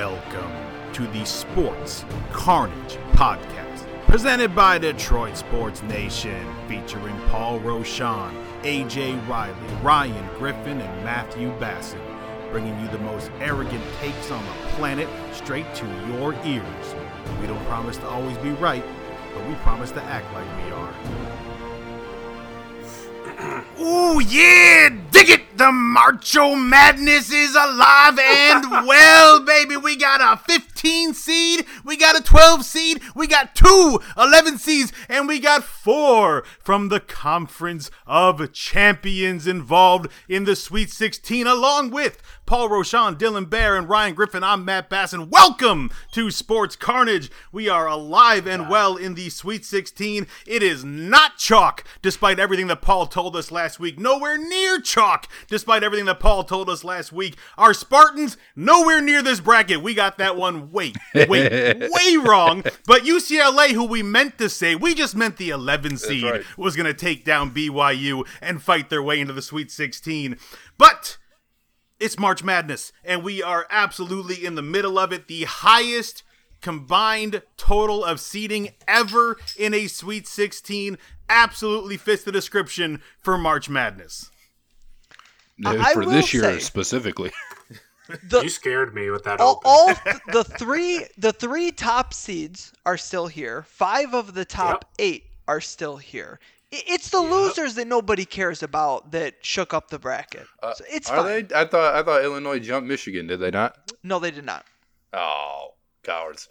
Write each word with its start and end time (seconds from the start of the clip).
Welcome 0.00 0.50
to 0.94 1.06
the 1.08 1.26
Sports 1.26 2.06
Carnage 2.32 2.96
Podcast, 3.12 3.84
presented 4.06 4.54
by 4.54 4.78
Detroit 4.78 5.36
Sports 5.36 5.82
Nation, 5.82 6.42
featuring 6.66 7.14
Paul 7.28 7.60
Roshan, 7.60 8.34
AJ 8.62 9.28
Riley, 9.28 9.54
Ryan 9.82 10.26
Griffin, 10.38 10.80
and 10.80 11.04
Matthew 11.04 11.50
Bassett, 11.60 12.00
bringing 12.50 12.80
you 12.80 12.88
the 12.88 12.98
most 13.00 13.30
arrogant 13.40 13.84
takes 13.98 14.30
on 14.30 14.42
the 14.42 14.52
planet 14.70 15.06
straight 15.34 15.66
to 15.74 15.86
your 16.08 16.32
ears. 16.46 16.94
We 17.38 17.46
don't 17.46 17.62
promise 17.66 17.98
to 17.98 18.08
always 18.08 18.38
be 18.38 18.52
right, 18.52 18.84
but 19.34 19.46
we 19.46 19.54
promise 19.56 19.90
to 19.90 20.02
act 20.04 20.32
like 20.32 20.46
we 20.64 20.72
are. 20.72 20.94
Ooh, 23.82 24.18
yeah! 24.20 24.99
The 25.60 25.70
Marcho 25.70 26.54
Madness 26.54 27.30
is 27.30 27.54
alive 27.54 28.18
and 28.18 28.70
well, 28.86 29.44
baby. 29.44 29.76
We 29.76 29.94
got 29.94 30.22
a 30.22 30.42
15 30.42 31.12
seed, 31.12 31.66
we 31.84 31.98
got 31.98 32.18
a 32.18 32.22
12 32.22 32.64
seed, 32.64 33.02
we 33.14 33.26
got 33.26 33.54
two 33.54 34.00
11 34.16 34.56
seeds, 34.56 34.90
and 35.06 35.28
we 35.28 35.38
got 35.38 35.62
four 35.62 36.44
from 36.60 36.88
the 36.88 36.98
Conference 36.98 37.90
of 38.06 38.54
Champions 38.54 39.46
involved 39.46 40.10
in 40.30 40.44
the 40.44 40.56
Sweet 40.56 40.88
16, 40.88 41.46
along 41.46 41.90
with 41.90 42.22
Paul 42.50 42.68
Roshan, 42.68 43.14
Dylan 43.14 43.48
Bear, 43.48 43.76
and 43.76 43.88
Ryan 43.88 44.12
Griffin. 44.12 44.42
I'm 44.42 44.64
Matt 44.64 44.90
Basson. 44.90 45.28
Welcome 45.28 45.88
to 46.10 46.32
Sports 46.32 46.74
Carnage. 46.74 47.30
We 47.52 47.68
are 47.68 47.86
alive 47.86 48.48
and 48.48 48.68
well 48.68 48.96
in 48.96 49.14
the 49.14 49.30
Sweet 49.30 49.64
16. 49.64 50.26
It 50.48 50.60
is 50.60 50.84
not 50.84 51.36
chalk, 51.36 51.84
despite 52.02 52.40
everything 52.40 52.66
that 52.66 52.82
Paul 52.82 53.06
told 53.06 53.36
us 53.36 53.52
last 53.52 53.78
week. 53.78 54.00
Nowhere 54.00 54.36
near 54.36 54.80
chalk, 54.80 55.28
despite 55.46 55.84
everything 55.84 56.06
that 56.06 56.18
Paul 56.18 56.42
told 56.42 56.68
us 56.68 56.82
last 56.82 57.12
week. 57.12 57.36
Our 57.56 57.72
Spartans, 57.72 58.36
nowhere 58.56 59.00
near 59.00 59.22
this 59.22 59.38
bracket. 59.38 59.80
We 59.80 59.94
got 59.94 60.18
that 60.18 60.36
one 60.36 60.72
way, 60.72 60.92
way, 61.14 61.28
way 61.88 62.16
wrong. 62.16 62.64
But 62.84 63.02
UCLA, 63.02 63.68
who 63.68 63.84
we 63.84 64.02
meant 64.02 64.38
to 64.38 64.48
say, 64.48 64.74
we 64.74 64.94
just 64.94 65.14
meant 65.14 65.36
the 65.36 65.50
11 65.50 65.98
seed 65.98 66.24
right. 66.24 66.58
was 66.58 66.74
going 66.74 66.86
to 66.86 66.94
take 66.94 67.24
down 67.24 67.54
BYU 67.54 68.26
and 68.42 68.60
fight 68.60 68.90
their 68.90 69.04
way 69.04 69.20
into 69.20 69.34
the 69.34 69.40
Sweet 69.40 69.70
16. 69.70 70.36
But 70.76 71.16
it's 72.00 72.18
March 72.18 72.42
Madness, 72.42 72.92
and 73.04 73.22
we 73.22 73.42
are 73.42 73.66
absolutely 73.70 74.44
in 74.44 74.54
the 74.56 74.62
middle 74.62 74.98
of 74.98 75.12
it. 75.12 75.28
The 75.28 75.44
highest 75.44 76.22
combined 76.60 77.42
total 77.56 78.04
of 78.04 78.20
seeding 78.20 78.70
ever 78.88 79.38
in 79.56 79.72
a 79.74 79.86
Sweet 79.86 80.26
16 80.26 80.98
absolutely 81.28 81.96
fits 81.96 82.22
the 82.24 82.32
description 82.32 83.00
for 83.20 83.38
March 83.38 83.68
Madness. 83.70 84.30
I 85.64 85.92
for 85.92 86.00
will 86.00 86.10
this 86.10 86.32
year 86.34 86.42
say- 86.42 86.58
specifically. 86.58 87.30
The, 88.24 88.40
You 88.40 88.48
scared 88.48 88.92
me 88.92 89.08
with 89.10 89.22
that 89.22 89.38
all, 89.40 89.62
all 89.64 89.94
th- 89.94 90.16
the 90.32 90.42
three 90.42 91.06
the 91.16 91.32
three 91.32 91.70
top 91.70 92.12
seeds 92.12 92.72
are 92.84 92.96
still 92.96 93.28
here. 93.28 93.62
Five 93.68 94.14
of 94.14 94.34
the 94.34 94.44
top 94.44 94.84
Yep. 94.84 94.94
eight 94.98 95.24
are 95.46 95.60
still 95.60 95.96
here. 95.96 96.40
I- 96.72 96.82
It's 96.86 97.10
the 97.10 97.20
losers 97.20 97.74
that 97.74 97.86
nobody 97.86 98.24
cares 98.24 98.62
about 98.62 99.10
that 99.12 99.34
shook 99.42 99.74
up 99.74 99.90
the 99.90 99.98
bracket. 99.98 100.46
Uh, 100.62 100.72
So 100.74 100.84
it's 100.88 101.10
Are 101.10 101.16
fine. 101.22 101.48
they? 101.48 101.54
I 101.56 101.64
thought 101.64 101.94
I 101.94 102.02
thought 102.02 102.22
Illinois 102.22 102.58
jumped 102.60 102.88
Michigan. 102.88 103.26
Did 103.26 103.40
they 103.40 103.50
not? 103.50 103.76
No, 104.02 104.18
they 104.18 104.30
did 104.30 104.44
not. 104.44 104.64
Oh, 105.12 105.74
cowards! 106.04 106.48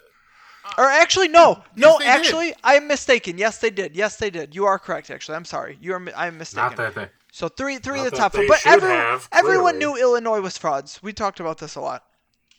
Or 0.78 0.84
actually, 0.86 1.30
no, 1.30 1.64
no. 1.76 1.98
they 1.98 2.06
did. 2.06 2.10
actually, 2.12 2.54
I'm 2.64 2.88
mistaken. 2.88 3.38
Yes, 3.38 3.58
they 3.60 3.70
did. 3.70 3.96
Yes, 3.96 4.18
they 4.18 4.30
did. 4.30 4.54
You 4.54 4.66
are 4.66 4.78
correct. 4.78 5.10
Actually, 5.10 5.36
I'm 5.38 5.46
sorry. 5.46 5.78
You 5.82 5.94
are. 5.94 6.00
mi- 6.00 6.12
I'm 6.16 6.38
mistaken. 6.38 6.68
Not 6.70 6.76
that 6.78 6.96
they. 6.96 7.08
So 7.32 7.48
three, 7.48 7.78
three 7.78 8.00
of 8.00 8.06
Not 8.06 8.12
the 8.12 8.18
that 8.18 8.18
top 8.18 8.32
four. 8.34 8.42
they 8.42 8.48
But 8.48 8.60
should 8.60 8.74
everyone, 8.74 8.98
have, 8.98 9.30
everyone 9.32 9.74
clearly. 9.80 9.80
knew 10.00 10.02
Illinois 10.02 10.42
was 10.42 10.58
frauds. 10.58 11.02
We 11.02 11.14
talked 11.14 11.40
about 11.40 11.60
this 11.60 11.76
a 11.76 11.82
lot. 11.82 12.04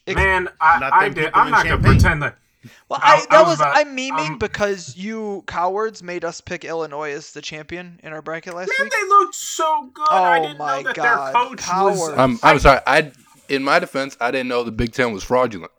Ex- 0.07 0.17
Man, 0.17 0.49
I, 0.61 0.79
Not 0.79 0.93
I 0.93 1.05
them 1.05 1.15
did. 1.15 1.25
people 1.27 1.41
I'm 1.41 1.47
in 1.49 1.51
not 1.53 1.65
gonna 1.65 1.75
Champaign. 1.77 1.93
pretend 1.93 2.23
that. 2.23 2.39
Well, 2.89 3.01
I- 3.03 3.15
I, 3.15 3.17
I 3.17 3.27
that 3.31 3.41
was 3.41 3.49
was, 3.49 3.61
about- 3.61 3.77
I'm 3.77 3.97
memeing 3.97 4.31
um, 4.33 4.39
because 4.39 4.97
you 4.97 5.45
cowards 5.47 6.03
made 6.03 6.25
us 6.25 6.41
pick 6.41 6.65
Illinois 6.65 7.13
as 7.13 7.33
the 7.33 7.41
champion 7.41 7.99
in 8.03 8.13
our 8.13 8.21
bracket 8.23 8.55
last 8.55 8.69
year. 8.69 8.77
Man, 8.79 8.85
week. 8.87 8.93
they 9.01 9.09
looked 9.09 9.35
so 9.35 9.91
good. 9.95 10.07
I 10.11 10.39
Oh 10.39 10.43
didn't 10.43 10.59
my 10.59 10.77
know 10.79 10.83
that 10.85 10.95
God, 10.97 11.35
their 11.35 11.43
coach 11.45 11.59
cowards. 11.59 11.99
was. 11.99 12.19
I'm 12.19 12.39
I'm 12.43 12.59
sorry. 12.59 12.81
I 12.87 13.13
in 13.49 13.65
my 13.65 13.79
defense, 13.79 14.17
I 14.21 14.31
didn't 14.31 14.49
know 14.49 14.63
the 14.63 14.73
Big 14.73 14.93
Ten 14.93 15.13
was 15.13 15.25
fraudulent. 15.25 15.73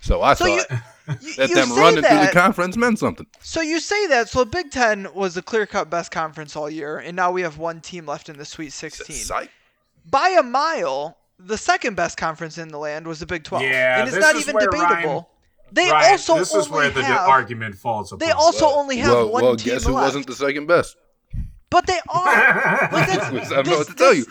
So 0.00 0.22
I 0.22 0.34
So 0.34 0.44
thought 0.46 0.66
you, 0.70 1.14
that 1.36 1.48
you 1.48 1.54
them 1.54 1.68
say 1.68 1.80
running 1.80 2.02
through 2.04 2.18
the 2.26 2.30
conference 2.32 2.76
meant 2.76 2.98
something. 2.98 3.26
So 3.40 3.60
you 3.60 3.78
say 3.80 4.06
that. 4.08 4.28
So 4.28 4.40
the 4.40 4.46
Big 4.50 4.70
Ten 4.70 5.08
was 5.14 5.34
the 5.34 5.42
clear-cut 5.42 5.90
best 5.90 6.10
conference 6.10 6.56
all 6.56 6.68
year, 6.70 6.98
and 6.98 7.14
now 7.16 7.30
we 7.32 7.42
have 7.42 7.58
one 7.58 7.80
team 7.80 8.06
left 8.06 8.28
in 8.28 8.36
the 8.38 8.44
Sweet 8.44 8.72
16. 8.72 9.16
Psych. 9.16 9.50
By 10.08 10.28
a 10.38 10.42
mile, 10.42 11.16
the 11.38 11.58
second 11.58 11.96
best 11.96 12.16
conference 12.16 12.58
in 12.58 12.68
the 12.68 12.78
land 12.78 13.06
was 13.06 13.20
the 13.20 13.26
Big 13.26 13.44
12, 13.44 13.62
Yeah, 13.64 13.98
and 14.00 14.08
it's 14.08 14.16
this 14.16 14.24
not 14.24 14.34
is 14.36 14.42
even 14.42 14.54
where 14.54 14.66
debatable. 14.66 15.10
Ryan- 15.12 15.24
they 15.72 15.90
Ryan, 15.90 16.12
also 16.12 16.38
this 16.38 16.52
only 16.54 16.64
is 16.64 16.70
where 16.70 16.90
the 16.90 17.04
have. 17.04 17.28
argument 17.28 17.74
falls 17.74 18.12
apart. 18.12 18.20
they 18.20 18.30
also 18.32 18.66
only 18.66 18.96
have 18.98 19.12
well, 19.12 19.30
one 19.32 19.42
well, 19.44 19.56
team 19.56 19.74
guess 19.74 19.84
who 19.84 19.92
left. 19.92 20.06
wasn't 20.06 20.26
the 20.26 20.34
second 20.34 20.66
best? 20.66 20.96
But 21.70 21.86
they 21.86 21.98
are. 22.08 22.88
Like 22.92 23.06
that's, 23.08 23.50
I 23.52 23.62
don't 23.62 23.66
know 23.66 23.78
what 23.78 23.88
to 23.88 23.94
tell 23.94 24.14
you. 24.14 24.26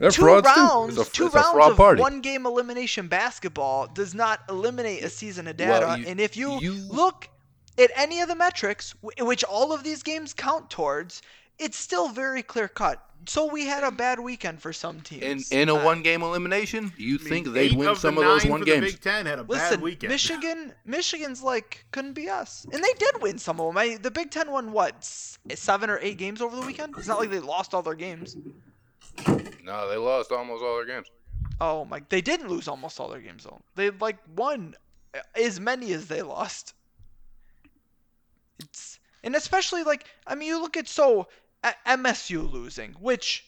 They're 0.00 0.10
two 0.10 0.22
frauds 0.22 0.48
too. 0.52 0.60
rounds, 0.60 0.98
It's 0.98 1.08
a- 1.08 1.12
two 1.12 1.26
it's 1.26 1.34
a 1.34 1.38
rounds 1.38 1.52
fraud 1.52 1.70
of 1.72 1.76
party. 1.76 2.00
one 2.00 2.20
game 2.22 2.46
elimination 2.46 3.08
basketball 3.08 3.86
does 3.88 4.14
not 4.14 4.40
eliminate 4.48 5.04
a 5.04 5.10
season 5.10 5.46
of 5.46 5.56
data. 5.56 5.86
Well, 5.86 5.98
you- 5.98 6.06
and 6.06 6.18
if 6.20 6.36
you, 6.36 6.58
you- 6.60 6.72
look 6.72 7.28
at 7.78 7.90
any 7.94 8.20
of 8.20 8.28
the 8.28 8.34
metrics, 8.34 8.94
w- 9.02 9.26
which 9.26 9.44
all 9.44 9.72
of 9.72 9.84
these 9.84 10.02
games 10.02 10.32
count 10.32 10.70
towards, 10.70 11.20
it's 11.58 11.76
still 11.76 12.08
very 12.08 12.42
clear 12.42 12.68
cut. 12.68 13.04
So 13.26 13.46
we 13.52 13.66
had 13.66 13.84
a 13.84 13.90
bad 13.92 14.18
weekend 14.18 14.60
for 14.60 14.72
some 14.72 14.96
In 14.96 15.02
teams. 15.02 15.52
in 15.52 15.68
a 15.68 15.74
Uh, 15.76 15.84
one 15.84 16.02
game 16.02 16.22
elimination, 16.22 16.92
you 16.96 17.18
think 17.18 17.46
they'd 17.48 17.72
win 17.76 17.88
of 17.88 17.96
the 17.96 18.00
some 18.00 18.18
of 18.18 18.24
those 18.24 18.42
nine 18.42 18.50
one 18.50 18.60
for 18.60 18.64
the 18.64 18.70
games? 18.72 18.92
Big 18.92 19.00
Ten 19.00 19.26
had 19.26 19.38
a 19.38 19.42
Listen, 19.42 19.70
bad 19.76 19.80
weekend. 19.80 20.10
Michigan, 20.10 20.74
Michigan's 20.84 21.42
like 21.42 21.84
couldn't 21.92 22.14
be 22.14 22.28
us, 22.28 22.64
and 22.72 22.82
they 22.82 22.92
did 22.98 23.22
win 23.22 23.38
some 23.38 23.60
of 23.60 23.68
them. 23.68 23.78
I, 23.78 23.96
the 23.96 24.10
Big 24.10 24.30
Ten 24.32 24.50
won 24.50 24.72
what 24.72 24.96
s- 24.96 25.38
seven 25.54 25.88
or 25.88 25.98
eight 26.02 26.16
games 26.18 26.40
over 26.42 26.56
the 26.56 26.62
weekend. 26.66 26.94
It's 26.98 27.06
not 27.06 27.20
like 27.20 27.30
they 27.30 27.38
lost 27.38 27.74
all 27.74 27.82
their 27.82 27.94
games. 27.94 28.36
No, 29.62 29.88
they 29.88 29.96
lost 29.96 30.32
almost 30.32 30.64
all 30.64 30.76
their 30.76 30.86
games. 30.86 31.06
Oh 31.60 31.84
my! 31.84 32.02
They 32.08 32.22
didn't 32.22 32.48
lose 32.48 32.66
almost 32.66 32.98
all 32.98 33.08
their 33.08 33.20
games 33.20 33.44
though. 33.44 33.60
They 33.76 33.90
like 33.90 34.18
won 34.36 34.74
as 35.36 35.60
many 35.60 35.92
as 35.92 36.08
they 36.08 36.22
lost. 36.22 36.74
It's 38.58 38.98
and 39.22 39.36
especially 39.36 39.84
like 39.84 40.06
I 40.26 40.34
mean, 40.34 40.48
you 40.48 40.60
look 40.60 40.76
at 40.76 40.88
so 40.88 41.20
a- 41.20 41.26
MSU 41.86 42.50
losing, 42.50 42.92
which 42.94 43.44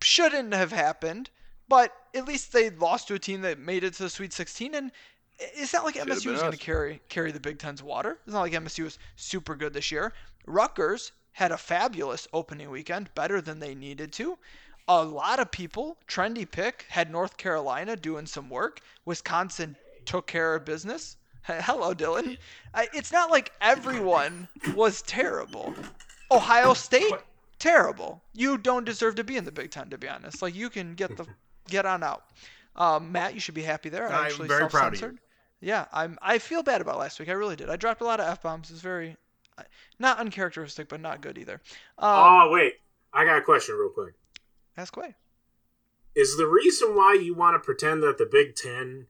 shouldn't 0.00 0.54
have 0.54 0.72
happened, 0.72 1.30
but 1.68 1.92
at 2.14 2.26
least 2.26 2.52
they 2.52 2.70
lost 2.70 3.08
to 3.08 3.14
a 3.14 3.18
team 3.18 3.42
that 3.42 3.58
made 3.58 3.84
it 3.84 3.94
to 3.94 4.04
the 4.04 4.10
Sweet 4.10 4.32
16, 4.32 4.74
and 4.74 4.92
it's 5.38 5.72
not 5.72 5.84
like 5.84 5.96
MSU 5.96 6.30
was 6.30 6.40
going 6.40 6.52
to 6.52 6.58
carry 6.58 7.00
carry 7.08 7.30
the 7.32 7.40
Big 7.40 7.58
Ten's 7.58 7.82
water. 7.82 8.18
It's 8.24 8.32
not 8.32 8.40
like 8.40 8.52
MSU 8.52 8.84
was 8.84 8.98
super 9.16 9.54
good 9.54 9.74
this 9.74 9.90
year. 9.90 10.12
Rutgers 10.46 11.12
had 11.32 11.52
a 11.52 11.58
fabulous 11.58 12.26
opening 12.32 12.70
weekend, 12.70 13.14
better 13.14 13.40
than 13.40 13.58
they 13.58 13.74
needed 13.74 14.12
to. 14.14 14.38
A 14.88 15.04
lot 15.04 15.40
of 15.40 15.50
people, 15.50 15.98
trendy 16.08 16.50
pick, 16.50 16.86
had 16.88 17.10
North 17.10 17.36
Carolina 17.36 17.96
doing 17.96 18.24
some 18.24 18.48
work. 18.48 18.80
Wisconsin 19.04 19.76
took 20.06 20.26
care 20.26 20.54
of 20.54 20.64
business. 20.64 21.16
Hello, 21.42 21.92
Dylan. 21.92 22.38
It's 22.94 23.12
not 23.12 23.30
like 23.30 23.52
everyone 23.60 24.48
was 24.74 25.02
terrible. 25.02 25.74
Ohio 26.30 26.74
State, 26.74 27.14
terrible. 27.58 28.22
You 28.34 28.58
don't 28.58 28.84
deserve 28.84 29.14
to 29.16 29.24
be 29.24 29.36
in 29.36 29.44
the 29.44 29.52
Big 29.52 29.70
Ten, 29.70 29.90
to 29.90 29.98
be 29.98 30.08
honest. 30.08 30.42
Like 30.42 30.54
you 30.54 30.70
can 30.70 30.94
get 30.94 31.16
the 31.16 31.26
get 31.68 31.86
on 31.86 32.02
out. 32.02 32.24
Um, 32.74 33.10
Matt, 33.12 33.34
you 33.34 33.40
should 33.40 33.54
be 33.54 33.62
happy 33.62 33.88
there. 33.88 34.08
I 34.12 34.18
I'm 34.18 34.24
actually 34.26 34.48
very 34.48 34.68
proud 34.68 34.88
of 34.88 34.92
you. 34.94 34.98
self-censored. 34.98 35.18
Yeah, 35.60 35.86
I'm. 35.92 36.18
I 36.20 36.38
feel 36.38 36.62
bad 36.62 36.80
about 36.80 36.98
last 36.98 37.18
week. 37.18 37.28
I 37.28 37.32
really 37.32 37.56
did. 37.56 37.70
I 37.70 37.76
dropped 37.76 38.00
a 38.02 38.04
lot 38.04 38.20
of 38.20 38.26
f 38.28 38.42
bombs. 38.42 38.70
It's 38.70 38.80
very, 38.80 39.16
not 39.98 40.18
uncharacteristic, 40.18 40.88
but 40.88 41.00
not 41.00 41.20
good 41.22 41.38
either. 41.38 41.54
Um, 41.98 42.10
Oh 42.10 42.50
wait, 42.52 42.74
I 43.12 43.24
got 43.24 43.38
a 43.38 43.42
question 43.42 43.76
real 43.76 43.88
quick. 43.90 44.14
ask 44.76 44.94
away. 44.96 45.14
Is 46.14 46.36
the 46.36 46.46
reason 46.46 46.94
why 46.94 47.14
you 47.20 47.34
want 47.34 47.54
to 47.54 47.58
pretend 47.64 48.02
that 48.02 48.18
the 48.18 48.26
Big 48.30 48.54
Ten 48.54 49.06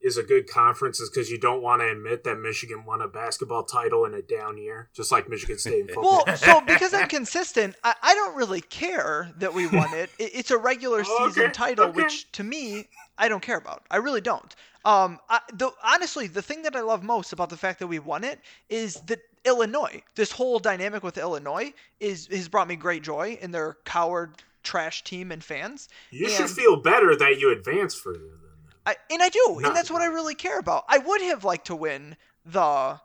is 0.00 0.16
a 0.16 0.22
good 0.22 0.48
conference 0.48 1.00
is 1.00 1.10
because 1.10 1.30
you 1.30 1.38
don't 1.38 1.62
want 1.62 1.82
to 1.82 1.88
admit 1.90 2.24
that 2.24 2.38
Michigan 2.38 2.84
won 2.84 3.02
a 3.02 3.08
basketball 3.08 3.64
title 3.64 4.04
in 4.04 4.14
a 4.14 4.22
down 4.22 4.56
year, 4.56 4.88
just 4.94 5.10
like 5.10 5.28
Michigan 5.28 5.58
State 5.58 5.80
in 5.80 5.86
football? 5.94 6.22
Well, 6.26 6.36
so 6.36 6.60
because 6.60 6.94
I'm 6.94 7.08
consistent, 7.08 7.74
I, 7.82 7.94
I 8.02 8.14
don't 8.14 8.36
really 8.36 8.60
care 8.60 9.32
that 9.38 9.52
we 9.52 9.66
won 9.66 9.92
it. 9.94 10.10
it 10.18 10.30
it's 10.34 10.50
a 10.50 10.58
regular 10.58 11.02
Oh, 11.06 11.26
season 11.28 11.44
okay, 11.44 11.52
title, 11.52 11.86
okay. 11.86 12.02
which 12.02 12.30
to 12.32 12.44
me 12.44 12.88
I 13.18 13.28
don't 13.28 13.42
care 13.42 13.58
about. 13.58 13.82
I 13.90 13.96
really 13.96 14.20
don't. 14.20 14.54
Um, 14.84 15.18
I, 15.28 15.40
the, 15.52 15.70
honestly, 15.84 16.28
the 16.28 16.40
thing 16.42 16.62
that 16.62 16.76
I 16.76 16.80
love 16.80 17.02
most 17.02 17.32
about 17.32 17.50
the 17.50 17.56
fact 17.56 17.80
that 17.80 17.88
we 17.88 17.98
won 17.98 18.22
it 18.22 18.40
is 18.68 18.94
that 19.06 19.18
Illinois, 19.44 20.02
this 20.14 20.30
whole 20.30 20.58
dynamic 20.60 21.02
with 21.02 21.18
Illinois, 21.18 21.72
is 22.00 22.28
has 22.28 22.48
brought 22.48 22.68
me 22.68 22.76
great 22.76 23.02
joy 23.02 23.36
in 23.42 23.50
their 23.50 23.76
coward 23.84 24.36
trash 24.62 25.02
team 25.02 25.32
and 25.32 25.42
fans. 25.42 25.88
you 26.10 26.28
should 26.28 26.50
feel 26.50 26.76
better 26.76 27.16
that 27.16 27.38
you 27.40 27.50
advanced 27.50 27.98
further 28.00 28.18
than 28.18 28.28
that. 28.42 28.47
I, 28.88 28.96
and 29.10 29.22
I 29.22 29.28
do, 29.28 29.58
Not- 29.60 29.64
and 29.68 29.76
that's 29.76 29.90
what 29.90 30.00
I 30.02 30.06
really 30.06 30.34
care 30.34 30.58
about. 30.58 30.84
I 30.88 30.98
would 30.98 31.20
have 31.22 31.44
liked 31.44 31.66
to 31.66 31.76
win 31.76 32.16
the 32.46 32.98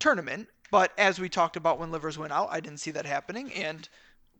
tournament, 0.00 0.48
but 0.70 0.92
as 0.98 1.20
we 1.20 1.28
talked 1.28 1.56
about 1.56 1.78
when 1.78 1.92
Livers 1.92 2.18
went 2.18 2.32
out, 2.32 2.48
I 2.50 2.58
didn't 2.60 2.80
see 2.80 2.90
that 2.90 3.06
happening, 3.06 3.52
and 3.52 3.88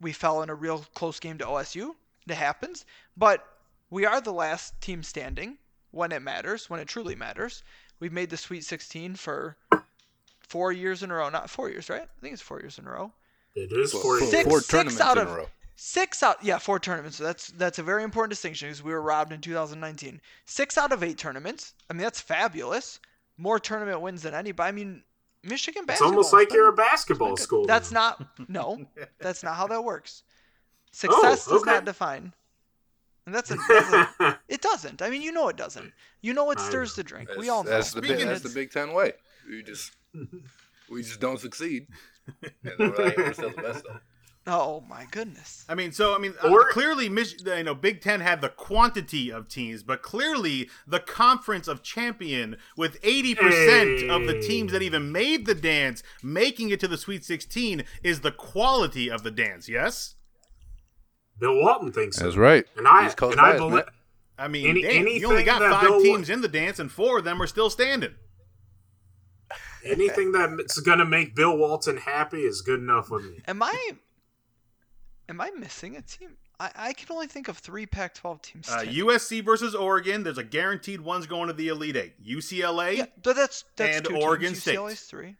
we 0.01 0.11
fell 0.11 0.41
in 0.41 0.49
a 0.49 0.55
real 0.55 0.85
close 0.95 1.19
game 1.19 1.37
to 1.37 1.45
OSU. 1.45 1.91
It 2.27 2.35
happens, 2.35 2.85
but 3.15 3.47
we 3.89 4.05
are 4.05 4.19
the 4.21 4.33
last 4.33 4.79
team 4.81 5.01
standing. 5.03 5.57
when 5.91 6.11
it 6.11 6.21
matters, 6.21 6.69
when 6.69 6.79
it 6.79 6.87
truly 6.87 7.15
matters. 7.15 7.63
We've 7.99 8.13
made 8.13 8.29
the 8.29 8.37
Sweet 8.37 8.63
16 8.63 9.15
for 9.15 9.57
four 10.39 10.71
years 10.71 11.01
in 11.01 11.09
a 11.09 11.15
row. 11.15 11.29
Not 11.29 11.49
four 11.49 11.67
years, 11.69 11.89
right? 11.89 12.03
I 12.03 12.21
think 12.21 12.33
it's 12.33 12.41
four 12.43 12.59
years 12.59 12.77
in 12.77 12.85
a 12.85 12.91
row. 12.91 13.11
It 13.55 13.71
is 13.71 13.93
Well, 13.93 14.03
for 14.03 14.19
four- 14.19 14.27
Six- 14.27 14.47
four 14.47 14.59
six 14.59 14.67
tournaments 14.69 15.01
out 15.01 15.17
in 15.17 15.27
a 15.27 15.31
row. 15.35 15.49
Six 15.81 16.21
out, 16.23 16.43
yeah, 16.43 16.57
four 16.57 16.77
tournaments. 16.77 17.15
So 17.17 17.23
that's 17.23 17.47
that's 17.51 17.79
a 17.79 17.83
very 17.83 18.03
important 18.03 18.31
distinction 18.31 18.67
because 18.67 18.83
we 18.83 18.91
were 18.91 19.01
robbed 19.01 19.31
in 19.31 19.39
2019. 19.39 20.19
Six 20.45 20.77
out 20.77 20.91
of 20.91 21.03
eight 21.03 21.17
tournaments. 21.17 21.73
I 21.89 21.93
mean, 21.93 22.01
that's 22.03 22.19
fabulous. 22.19 22.99
More 23.37 23.59
tournament 23.61 24.01
wins 24.01 24.23
than 24.23 24.33
anybody. 24.33 24.67
I 24.67 24.71
mean, 24.73 25.03
Michigan 25.41 25.85
basketball. 25.85 26.09
It's 26.09 26.11
almost 26.11 26.33
like 26.33 26.49
been- 26.49 26.57
you're 26.57 26.67
a 26.67 26.73
basketball 26.73 27.37
school. 27.37 27.65
That's 27.65 27.93
not. 27.93 28.21
No, 28.49 28.85
that's 29.21 29.41
not 29.41 29.55
how 29.55 29.67
that 29.67 29.81
works. 29.81 30.23
Oh, 30.25 30.89
Success 30.91 31.45
does 31.45 31.53
Oh, 31.53 31.61
okay. 31.61 31.71
not 31.71 31.85
define. 31.85 32.33
And 33.25 33.33
that's 33.33 33.49
a, 33.51 33.55
that's 33.69 34.19
a. 34.19 34.39
It 34.49 34.61
doesn't. 34.61 35.01
I 35.01 35.09
mean, 35.09 35.21
you 35.21 35.31
know 35.31 35.47
it 35.47 35.55
doesn't. 35.55 35.93
You 36.21 36.33
know 36.33 36.43
what 36.43 36.59
stirs 36.59 36.93
the 36.95 37.03
drink. 37.05 37.29
That's, 37.29 37.39
we 37.39 37.47
all 37.47 37.63
know. 37.63 37.69
that's 37.69 37.93
the 37.93 38.01
big, 38.01 38.19
that's 38.19 38.41
the 38.41 38.49
Big 38.49 38.71
Ten 38.71 38.91
way. 38.91 39.13
We 39.47 39.63
just 39.63 39.93
we 40.89 41.03
just 41.03 41.21
don't 41.21 41.39
succeed. 41.39 41.87
And 42.43 42.73
we're 42.77 42.87
like, 43.05 43.15
we're 43.15 43.31
still 43.33 43.51
the 43.51 43.61
best 43.61 43.85
though. 43.87 43.99
Oh 44.51 44.83
my 44.89 45.05
goodness. 45.11 45.63
I 45.69 45.75
mean, 45.75 45.91
so 45.91 46.15
I 46.15 46.17
mean, 46.17 46.33
uh, 46.43 46.49
Or- 46.49 46.69
clearly, 46.71 47.07
Mich- 47.07 47.45
you 47.45 47.63
know, 47.63 47.75
Big 47.75 48.01
Ten 48.01 48.19
had 48.19 48.41
the 48.41 48.49
quantity 48.49 49.31
of 49.31 49.47
teams, 49.47 49.83
but 49.83 50.01
clearly 50.01 50.69
the 50.87 50.99
conference 50.99 51.67
of 51.67 51.83
champion 51.83 52.57
with 52.75 52.97
eighty 53.03 53.35
percent 53.35 54.09
of 54.09 54.25
the 54.25 54.41
teams 54.41 54.71
that 54.71 54.81
even 54.81 55.11
made 55.11 55.45
the 55.45 55.53
dance 55.55 56.01
making 56.23 56.71
it 56.71 56.79
to 56.79 56.87
the 56.87 56.97
Sweet 56.97 57.23
Sixteen 57.23 57.83
is 58.03 58.21
the 58.21 58.31
quality 58.31 59.09
of 59.09 59.21
the 59.23 59.31
dance. 59.31 59.69
Yes, 59.69 60.15
Bill 61.39 61.55
Walton 61.61 61.91
thinks 61.91 62.17
so. 62.17 62.23
That's 62.25 62.35
right. 62.37 62.65
And 62.75 62.87
I 62.87 63.07
and 63.21 63.39
I 63.39 63.55
believe. 63.57 63.83
I 64.37 64.47
mean, 64.47 64.67
Any- 64.67 64.81
damn, 64.81 65.05
you 65.07 65.27
only 65.29 65.43
got 65.43 65.61
five 65.61 65.81
Bill 65.83 65.97
Wa- 65.97 66.03
teams 66.03 66.29
in 66.29 66.41
the 66.41 66.47
dance, 66.47 66.79
and 66.79 66.91
four 66.91 67.19
of 67.19 67.23
them 67.25 67.41
are 67.41 67.47
still 67.47 67.69
standing. 67.69 68.15
anything 69.85 70.31
that's 70.31 70.79
gonna 70.79 71.05
make 71.05 71.35
Bill 71.35 71.57
Walton 71.57 71.97
happy 71.97 72.41
is 72.41 72.61
good 72.61 72.79
enough 72.79 73.09
with 73.09 73.23
me. 73.25 73.39
Am 73.47 73.61
I? 73.63 73.91
Am 75.29 75.39
I 75.39 75.51
missing 75.51 75.95
a 75.95 76.01
team? 76.01 76.31
I, 76.59 76.71
I 76.75 76.93
can 76.93 77.05
only 77.11 77.27
think 77.27 77.47
of 77.47 77.57
three 77.57 77.85
Pac-12 77.85 78.41
teams. 78.41 78.69
Uh. 78.69 78.79
USC 78.79 79.43
versus 79.45 79.75
Oregon. 79.75 80.23
There's 80.23 80.39
a 80.39 80.43
guaranteed 80.43 80.99
one's 80.99 81.27
going 81.27 81.47
to 81.47 81.53
the 81.53 81.67
Elite 81.69 81.95
Eight. 81.95 82.21
UCLA. 82.25 82.97
Yeah, 82.97 83.05
but 83.23 83.35
that's 83.35 83.63
that's 83.75 83.97
and 83.97 84.05
two 84.07 84.17
Oregon 84.17 84.49
teams. 84.49 84.61
State. 84.63 84.75
UCLA's 84.77 85.01
three. 85.01 85.35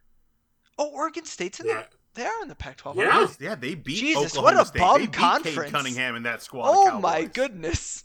Oh, 0.77 0.89
Oregon 0.91 1.25
State's 1.25 1.59
in 1.59 1.65
Yeah. 1.67 1.73
there. 1.73 1.87
They 2.15 2.25
are 2.25 2.41
in 2.41 2.47
the 2.47 2.55
Pac-12. 2.55 2.95
Yeah. 2.95 3.17
aren't 3.17 3.39
yeah, 3.41 3.55
they 3.55 3.75
beat 3.75 3.97
Jesus, 3.97 4.37
Oklahoma 4.37 4.57
what 4.57 4.63
a 4.65 4.67
State. 4.67 4.79
bum 4.79 4.93
they 4.93 5.05
beat 5.05 5.11
Cade 5.13 5.21
conference. 5.21 5.71
Cunningham 5.71 6.15
in 6.15 6.23
that 6.23 6.39
they? 6.39 6.43
squad. 6.43 6.71
Oh 6.73 6.99
my 6.99 7.25
goodness. 7.25 8.03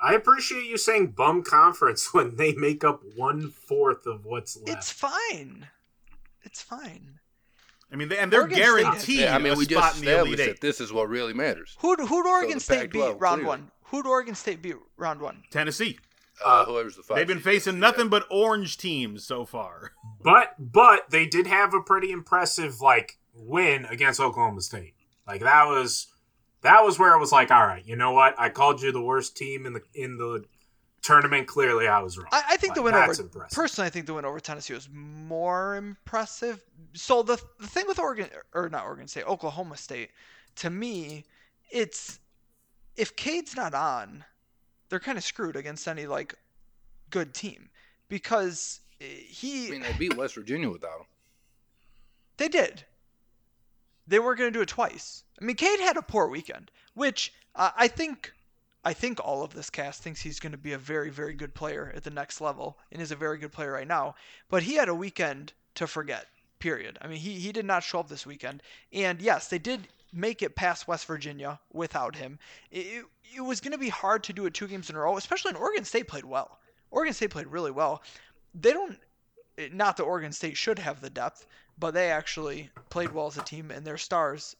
I 0.00 0.14
appreciate 0.14 0.64
you 0.66 0.76
saying 0.76 1.08
bum 1.12 1.42
conference 1.42 2.08
when 2.12 2.36
they 2.36 2.52
make 2.54 2.84
up 2.84 3.02
one 3.16 3.50
fourth 3.50 4.06
of 4.06 4.24
what's 4.26 4.56
left. 4.56 4.68
It's 4.68 4.90
fine. 4.90 5.68
It's 6.42 6.60
fine. 6.60 7.20
I 7.94 7.96
mean, 7.96 8.08
they, 8.08 8.18
and 8.18 8.32
they're 8.32 8.40
Oregon 8.40 8.58
guaranteed 8.58 9.20
Yeah, 9.20 9.36
I 9.36 9.38
mean, 9.38 9.52
a 9.52 9.56
we 9.56 9.66
spot 9.66 9.92
just 9.92 9.98
in 10.00 10.06
the 10.06 10.18
Elite 10.18 10.32
established 10.32 10.60
that 10.60 10.66
this 10.66 10.80
is 10.80 10.92
what 10.92 11.08
really 11.08 11.32
matters. 11.32 11.76
Who'd 11.78 12.00
who'd 12.00 12.26
Oregon 12.26 12.54
the 12.54 12.60
State 12.60 12.90
beat 12.90 13.00
round 13.20 13.20
clearly. 13.20 13.44
one? 13.44 13.70
Who'd 13.84 14.04
Oregon 14.04 14.34
State 14.34 14.62
beat 14.62 14.74
round 14.96 15.20
one? 15.20 15.44
Tennessee. 15.50 16.00
Uh, 16.44 16.64
whoever's 16.64 16.96
the 16.96 17.04
five. 17.04 17.18
They've 17.18 17.26
been 17.28 17.38
facing 17.38 17.78
nothing 17.78 18.08
but 18.08 18.26
orange 18.32 18.78
teams 18.78 19.24
so 19.24 19.44
far. 19.44 19.92
But 20.24 20.54
but 20.58 21.10
they 21.10 21.26
did 21.26 21.46
have 21.46 21.74
a 21.74 21.82
pretty 21.82 22.10
impressive 22.10 22.80
like 22.80 23.18
win 23.34 23.84
against 23.84 24.20
Oklahoma 24.20 24.62
State. 24.62 24.94
Like 25.26 25.42
that 25.42 25.66
was 25.66 26.06
that 26.62 26.82
was 26.82 26.98
where 26.98 27.14
it 27.14 27.20
was 27.20 27.30
like, 27.30 27.50
all 27.50 27.66
right, 27.66 27.84
you 27.86 27.94
know 27.94 28.12
what? 28.12 28.34
I 28.38 28.48
called 28.48 28.80
you 28.80 28.90
the 28.90 29.02
worst 29.02 29.36
team 29.36 29.66
in 29.66 29.74
the 29.74 29.82
in 29.94 30.16
the 30.16 30.46
tournament. 31.04 31.46
Clearly, 31.46 31.86
I 31.86 32.00
was 32.00 32.18
wrong. 32.18 32.28
I, 32.32 32.42
I 32.50 32.56
think 32.56 32.74
the 32.74 32.80
Like, 32.80 32.92
win 32.92 32.94
that's 32.94 33.18
over 33.20 33.28
impressive. 33.28 33.54
personally, 33.54 33.86
I 33.86 33.90
think 33.90 34.06
the 34.06 34.14
win 34.14 34.24
over 34.24 34.40
Tennessee 34.40 34.74
was 34.74 34.88
more 34.92 35.76
impressive. 35.76 36.64
So 36.94 37.22
the 37.22 37.40
the 37.60 37.66
thing 37.66 37.84
with 37.86 37.98
Oregon 37.98 38.28
or 38.52 38.68
not 38.68 38.84
Oregon 38.84 39.06
State, 39.08 39.26
Oklahoma 39.26 39.76
State, 39.76 40.10
to 40.56 40.70
me, 40.70 41.24
it's 41.70 42.18
if 42.96 43.14
Cade's 43.16 43.56
not 43.56 43.74
on, 43.74 44.24
they're 44.88 45.00
kind 45.00 45.18
of 45.18 45.24
screwed 45.24 45.56
against 45.56 45.86
any 45.88 46.06
like 46.06 46.34
good 47.10 47.34
team 47.34 47.68
because 48.08 48.80
eh, 49.00 49.04
he 49.28 49.68
I 49.68 49.70
mean, 49.72 49.82
they 49.82 49.92
beat 49.98 50.16
West 50.16 50.34
Virginia 50.34 50.68
without 50.70 51.00
him. 51.00 51.06
They 52.36 52.48
did. 52.48 52.82
They 54.08 54.18
were 54.18 54.34
going 54.34 54.52
to 54.52 54.58
do 54.58 54.62
it 54.62 54.68
twice. 54.68 55.22
I 55.40 55.44
mean, 55.44 55.54
Cade 55.54 55.78
had 55.78 55.96
a 55.96 56.02
poor 56.02 56.26
weekend, 56.26 56.72
which 56.94 57.32
uh, 57.54 57.70
I 57.76 57.86
think 57.86 58.32
I 58.84 58.92
think 58.92 59.18
all 59.20 59.42
of 59.42 59.54
this 59.54 59.70
cast 59.70 60.02
thinks 60.02 60.20
he's 60.20 60.40
going 60.40 60.52
to 60.52 60.58
be 60.58 60.72
a 60.72 60.78
very 60.78 61.10
very 61.10 61.34
good 61.34 61.54
player 61.54 61.92
at 61.94 62.04
the 62.04 62.10
next 62.10 62.40
level 62.40 62.78
and 62.92 63.00
is 63.00 63.10
a 63.10 63.16
very 63.16 63.38
good 63.38 63.52
player 63.52 63.72
right 63.72 63.88
now. 63.88 64.14
But 64.48 64.62
he 64.62 64.74
had 64.74 64.88
a 64.88 64.94
weekend 64.94 65.52
to 65.76 65.86
forget. 65.86 66.26
Period. 66.58 66.98
I 67.02 67.08
mean, 67.08 67.18
he 67.18 67.34
he 67.34 67.52
did 67.52 67.64
not 67.64 67.82
show 67.82 68.00
up 68.00 68.08
this 68.08 68.26
weekend. 68.26 68.62
And 68.92 69.20
yes, 69.20 69.48
they 69.48 69.58
did 69.58 69.88
make 70.12 70.42
it 70.42 70.54
past 70.54 70.88
West 70.88 71.06
Virginia 71.06 71.58
without 71.72 72.16
him. 72.16 72.38
It, 72.70 73.04
it, 73.36 73.40
was 73.40 73.60
going 73.60 73.72
to 73.72 73.78
be 73.78 73.88
hard 73.88 74.22
to 74.24 74.32
do 74.32 74.46
it 74.46 74.54
two 74.54 74.68
games 74.68 74.88
in 74.88 74.96
a 74.96 75.00
row, 75.00 75.16
especially 75.16 75.52
when 75.52 75.60
Oregon 75.60 75.84
State 75.84 76.06
played 76.06 76.24
well. 76.24 76.58
Oregon 76.90 77.12
State 77.12 77.30
played 77.30 77.48
really 77.48 77.72
well. 77.72 78.02
They 78.54 78.72
don't 78.72 78.98
not 79.72 79.96
that 79.96 80.04
Oregon 80.04 80.32
State 80.32 80.56
should 80.56 80.78
have 80.78 81.00
the 81.00 81.10
depth, 81.10 81.46
but 81.78 81.94
they 81.94 82.10
actually 82.10 82.70
played 82.90 83.12
well 83.12 83.26
as 83.26 83.36
a 83.36 83.42
team, 83.42 83.70
and 83.70 83.86
their 83.86 83.98
stars, 83.98 84.56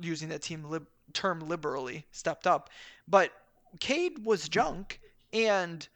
using 0.00 0.28
that 0.30 0.42
team 0.42 0.64
lib- 0.64 0.88
term 1.12 1.40
liberally, 1.40 2.06
stepped 2.12 2.46
up. 2.46 2.70
But 3.10 3.32
Cade 3.80 4.24
was 4.24 4.48
junk, 4.48 5.00
and 5.32 5.86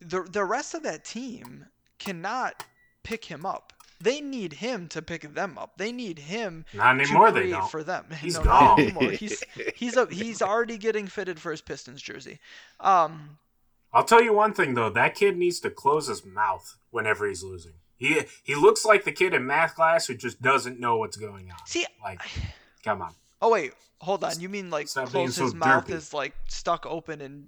the 0.00 0.22
the 0.22 0.44
rest 0.44 0.74
of 0.74 0.82
that 0.84 1.04
team 1.04 1.66
cannot 1.98 2.64
pick 3.02 3.24
him 3.24 3.44
up. 3.46 3.72
They 4.00 4.20
need 4.20 4.54
him 4.54 4.88
to 4.88 5.00
pick 5.00 5.34
them 5.34 5.56
up. 5.56 5.78
They 5.78 5.92
need 5.92 6.18
him 6.18 6.64
Not 6.74 6.94
to 6.94 7.00
anymore. 7.02 7.30
They 7.30 7.50
don't. 7.50 7.70
for 7.70 7.82
them. 7.82 8.06
He's 8.20 8.34
no, 8.34 8.44
gone. 8.44 8.78
He's 9.12 9.42
he's 9.74 9.96
a, 9.96 10.06
he's 10.06 10.42
already 10.42 10.78
getting 10.78 11.06
fitted 11.06 11.38
for 11.38 11.50
his 11.50 11.60
Pistons 11.62 12.02
jersey. 12.02 12.40
Um, 12.80 13.38
I'll 13.92 14.04
tell 14.04 14.22
you 14.22 14.32
one 14.32 14.52
thing 14.52 14.74
though. 14.74 14.90
That 14.90 15.14
kid 15.14 15.36
needs 15.36 15.60
to 15.60 15.70
close 15.70 16.08
his 16.08 16.24
mouth 16.24 16.76
whenever 16.90 17.26
he's 17.28 17.42
losing. 17.42 17.74
He 17.96 18.22
he 18.42 18.54
looks 18.54 18.84
like 18.84 19.04
the 19.04 19.12
kid 19.12 19.32
in 19.32 19.46
math 19.46 19.74
class 19.76 20.06
who 20.06 20.14
just 20.14 20.42
doesn't 20.42 20.80
know 20.80 20.96
what's 20.96 21.16
going 21.16 21.50
on. 21.50 21.56
see, 21.64 21.86
Like, 22.02 22.20
come 22.84 23.00
on. 23.00 23.14
Oh 23.40 23.50
wait, 23.50 23.72
hold 24.04 24.22
on. 24.24 24.38
You 24.40 24.48
mean 24.48 24.70
like 24.70 24.88
Stop 24.88 25.12
being 25.12 25.26
close 25.26 25.36
so 25.36 25.44
his 25.44 25.54
mouth 25.54 25.86
derpy. 25.86 25.94
is 25.94 26.14
like 26.14 26.34
stuck 26.48 26.86
open 26.86 27.20
and 27.20 27.46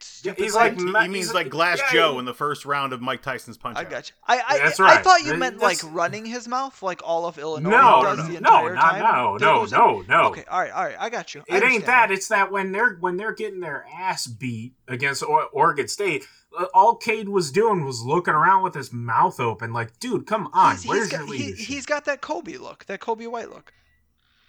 stupid? 0.00 0.42
he's 0.42 0.54
like 0.54 0.78
He, 0.78 0.84
Ma- 0.84 1.02
he 1.02 1.08
means 1.08 1.26
he's- 1.26 1.34
like 1.34 1.48
Glass 1.50 1.78
yeah, 1.78 1.92
Joe 1.92 2.18
in 2.18 2.24
the 2.24 2.32
first 2.34 2.64
round 2.64 2.92
of 2.92 3.00
Mike 3.02 3.22
Tyson's 3.22 3.58
Punch 3.58 3.76
I 3.76 3.84
got 3.84 4.08
you. 4.08 4.14
I 4.26 4.40
I, 4.46 4.58
That's 4.58 4.80
I 4.80 4.84
right. 4.96 5.04
thought 5.04 5.20
you 5.20 5.26
Th- 5.28 5.38
meant 5.38 5.58
like 5.58 5.78
that's- 5.78 5.84
running 5.92 6.24
his 6.24 6.48
mouth 6.48 6.82
like 6.82 7.02
all 7.04 7.26
of 7.26 7.38
Illinois 7.38 7.70
No, 7.70 8.02
does 8.02 8.18
no, 8.18 8.24
the 8.24 8.40
no, 8.40 8.66
entire 8.66 8.74
not- 8.74 8.90
time. 8.92 9.00
no, 9.02 9.38
There 9.38 9.48
no, 9.48 9.60
goes- 9.60 9.72
no, 9.72 10.04
no. 10.08 10.22
Okay, 10.28 10.44
all 10.50 10.60
right, 10.60 10.70
all 10.72 10.84
right. 10.84 10.96
I 10.98 11.10
got 11.10 11.34
you. 11.34 11.40
I 11.50 11.54
It 11.54 11.56
ain't 11.56 11.64
understand. 11.64 11.86
that. 11.86 12.10
It's 12.12 12.28
that 12.28 12.50
when 12.50 12.72
they're 12.72 12.96
when 13.00 13.16
they're 13.16 13.34
getting 13.34 13.60
their 13.60 13.84
ass 13.94 14.26
beat 14.26 14.74
against 14.88 15.22
or- 15.22 15.44
Oregon 15.52 15.88
State, 15.88 16.24
uh, 16.58 16.64
all 16.74 16.96
Cade 16.96 17.28
was 17.28 17.52
doing 17.52 17.84
was 17.84 18.02
looking 18.02 18.34
around 18.34 18.62
with 18.62 18.74
his 18.74 18.92
mouth 18.92 19.38
open, 19.38 19.72
like, 19.72 19.98
dude, 20.00 20.26
come 20.26 20.48
on, 20.52 20.76
He's, 20.76 20.86
where's 20.86 21.02
he's 21.04 21.12
your 21.12 21.20
got, 21.20 21.26
he, 21.34 21.38
leadership? 21.44 21.66
he's 21.66 21.86
got 21.86 22.04
that 22.06 22.20
Kobe 22.22 22.56
look, 22.56 22.86
that 22.86 23.00
Coby 23.00 23.28
White 23.30 23.50
look. 23.50 23.72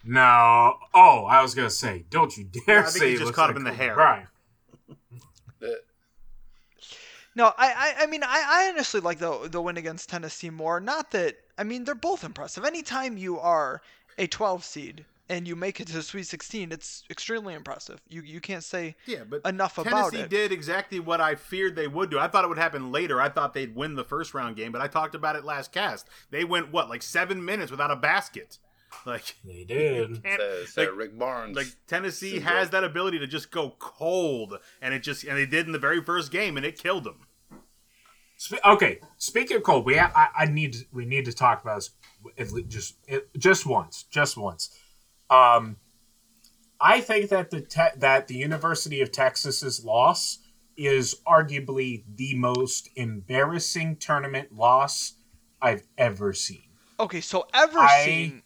No, 0.04 0.78
oh, 0.94 1.26
I 1.26 1.42
was 1.42 1.54
gonna 1.54 1.70
say, 1.70 2.06
don't 2.10 2.36
you 2.38 2.46
dare 2.66 2.80
I 2.80 2.84
think 2.84 2.98
say 2.98 3.08
he 3.10 3.14
it 3.14 3.18
just 3.18 3.26
looks 3.28 3.36
caught 3.36 3.50
like 3.50 3.56
him 3.56 3.58
in 3.58 3.64
the 3.66 3.72
Kobe 3.72 3.84
hair. 3.84 3.96
Bryant. 3.96 4.28
No, 7.34 7.46
I, 7.58 7.94
I, 7.98 8.04
I 8.04 8.06
mean, 8.08 8.24
I, 8.24 8.44
I 8.46 8.70
honestly 8.70 9.00
like 9.00 9.20
the 9.20 9.48
the 9.50 9.62
win 9.62 9.78
against 9.78 10.10
Tennessee 10.10 10.50
more. 10.50 10.80
Not 10.80 11.12
that 11.12 11.38
I 11.58 11.64
mean 11.64 11.86
they're 11.86 11.96
both 11.96 12.24
impressive. 12.24 12.66
Anytime 12.66 13.18
you 13.18 13.40
are 13.40 13.82
a 14.18 14.28
12 14.28 14.66
seed 14.66 15.06
and 15.30 15.48
you 15.48 15.56
make 15.56 15.80
it 15.80 15.88
to 15.88 15.94
the 15.94 16.04
Sweet 16.04 16.28
16, 16.28 16.74
it's 16.74 17.04
extremely 17.10 17.54
impressive. 17.54 18.02
You 18.10 18.22
you 18.22 18.42
can't 18.42 18.66
say 18.66 18.96
Yeah, 19.06 19.24
but 19.30 19.46
enough 19.46 19.78
about 19.78 20.12
Tennessee 20.12 20.26
it. 20.26 20.30
did 20.30 20.52
exactly 20.52 21.00
what 21.00 21.22
I 21.22 21.36
feared 21.36 21.78
they 21.78 21.88
would 21.88 22.10
do. 22.10 22.20
I 22.20 22.28
thought 22.28 22.44
it 22.44 22.50
would 22.50 22.58
happen 22.58 22.92
later. 22.92 23.22
I 23.22 23.30
thought 23.30 23.54
they'd 23.54 23.76
win 23.76 23.96
the 23.96 24.04
first 24.04 24.34
round 24.34 24.58
game, 24.58 24.74
but 24.74 24.82
I 24.82 24.88
talked 24.88 25.16
about 25.16 25.38
it 25.38 25.46
last 25.46 25.72
cast. 25.72 26.10
They 26.32 26.44
went 26.44 26.74
what, 26.74 26.90
like 26.90 27.02
seven 27.02 27.46
minutes 27.46 27.72
without 27.72 27.92
a 27.92 27.96
basket. 27.96 28.58
Like, 29.06 29.36
They 29.46 29.64
did. 29.64 30.24
can't- 30.24 30.42
uh, 30.42 30.66
like, 30.78 30.96
Rick 30.96 31.18
Barnes. 31.18 31.56
like 31.56 31.68
Tennessee 31.88 32.32
Syndrome. 32.34 32.54
has 32.56 32.70
that 32.72 32.84
ability 32.84 33.20
to 33.20 33.28
just 33.28 33.50
go 33.52 33.76
cold, 33.80 34.58
and 34.82 34.94
it 34.94 35.00
just 35.02 35.24
and 35.24 35.38
they 35.38 35.46
did 35.46 35.66
in 35.66 35.72
the 35.72 35.80
very 35.80 36.04
first 36.04 36.32
game, 36.32 36.56
and 36.58 36.66
it 36.66 36.78
killed 36.78 37.04
them. 37.06 37.22
Spe- 38.38 38.64
okay, 38.66 39.00
speaking 39.18 39.58
of 39.58 39.64
cold, 39.64 39.86
we 39.86 39.98
ha- 39.98 40.12
I, 40.16 40.44
I 40.44 40.46
need 40.48 40.74
to, 40.74 40.86
we 40.92 41.06
need 41.06 41.26
to 41.26 41.34
talk 41.34 41.62
about 41.64 41.76
this 41.76 41.92
at 42.38 42.52
le- 42.52 42.64
just 42.64 42.96
it, 43.08 43.30
just 43.38 43.66
once, 43.66 44.04
just 44.12 44.36
once. 44.38 44.70
Um, 45.30 45.78
I 46.80 47.02
think 47.02 47.30
that 47.30 47.52
the 47.52 47.62
te- 47.62 47.98
that 47.98 48.28
the 48.28 48.36
University 48.36 49.02
of 49.02 49.12
Texas's 49.12 49.84
loss 49.86 50.40
is 50.78 51.16
arguably 51.28 52.04
the 52.16 52.36
most 52.36 52.90
embarrassing 52.96 53.98
tournament 53.98 54.52
loss 54.56 55.14
I've 55.62 55.84
ever 55.98 56.34
seen. 56.34 56.64
Okay, 57.00 57.22
so 57.22 57.46
ever 57.54 57.78
I- 57.80 58.04
seen, 58.06 58.42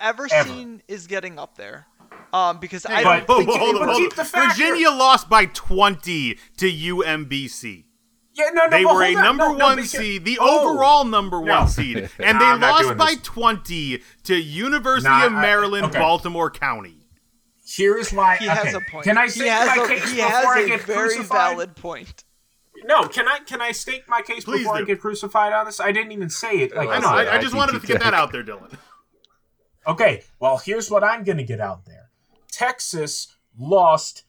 ever, 0.00 0.28
ever. 0.30 0.48
seen 0.48 0.82
is 0.88 1.06
getting 1.06 1.38
up 1.38 1.56
there, 1.56 1.86
um, 2.32 2.58
because 2.58 2.86
I 2.86 2.96
Hey, 2.96 3.02
don't 3.04 3.26
but- 3.26 3.36
think 3.38 3.50
hold 3.50 3.76
on, 3.76 3.76
hold 3.76 3.88
on. 3.90 3.96
keep 3.96 4.14
the 4.14 4.24
factor- 4.24 4.48
Virginia 4.50 4.90
lost 4.90 5.28
by 5.28 5.46
twenty 5.46 6.38
to 6.58 6.66
UMBC. 6.70 7.84
Yeah, 8.34 8.46
no, 8.54 8.64
no. 8.64 8.70
They 8.70 8.84
were 8.86 9.02
a 9.02 9.14
on. 9.14 9.22
number 9.22 9.44
No, 9.48 9.52
no, 9.54 9.64
one 9.66 9.76
because- 9.76 9.90
seed, 9.90 10.24
the 10.24 10.38
Oh. 10.40 10.70
overall 10.70 11.04
number 11.04 11.38
one 11.38 11.48
No. 11.64 11.66
seed, 11.66 12.08
and 12.18 12.38
Nah, 12.38 12.44
they 12.44 12.50
I'm 12.52 12.60
lost 12.60 12.96
by 12.96 13.10
this. 13.14 13.22
20 13.24 14.02
to 14.24 14.34
University 14.36 15.10
Nah, 15.10 15.26
of 15.26 15.34
I- 15.34 15.40
Maryland, 15.42 15.86
okay. 15.86 15.98
Baltimore 15.98 16.50
County. 16.50 16.96
Here's 17.66 18.12
why. 18.12 18.36
He 18.36 18.48
okay. 18.48 18.54
has 18.64 18.74
a 18.74 18.80
point. 18.90 19.04
Can 19.04 19.16
I 19.18 19.24
he 19.24 19.30
state 19.30 19.48
my 19.48 19.82
a, 19.84 19.86
case 19.88 20.10
he 20.10 20.16
before 20.16 20.30
has 20.30 20.46
I 20.46 20.60
a 20.60 20.66
get 20.66 20.80
very 20.82 21.08
crucified? 21.08 21.28
valid 21.50 21.76
point. 21.76 22.24
No, 22.84 23.04
can 23.06 23.28
I 23.28 23.38
can 23.46 23.60
I 23.62 23.72
state 23.72 24.02
my 24.08 24.22
case 24.22 24.44
Please 24.44 24.58
before 24.60 24.76
I 24.76 24.82
get 24.82 25.00
crucified 25.00 25.52
on 25.52 25.66
this? 25.66 25.78
I 25.80 25.92
didn't 25.92 26.12
even 26.12 26.28
say 26.30 26.56
it. 26.58 26.74
Like 26.74 26.88
I 26.88 26.98
know. 26.98 27.14
That's 27.16 27.30
I, 27.30 27.36
I 27.36 27.40
just 27.40 27.54
wanted 27.54 27.80
to 27.80 27.86
get 27.86 28.00
that 28.00 28.12
out 28.14 28.32
there, 28.32 28.42
Dylan. 28.42 28.72
Okay, 29.86 30.22
well, 30.38 30.58
here's 30.58 30.90
what 30.90 31.02
I'm 31.02 31.24
going 31.24 31.38
to 31.38 31.44
get 31.44 31.60
out 31.60 31.86
there. 31.86 32.10
Texas 32.50 33.36
lost 33.58 34.24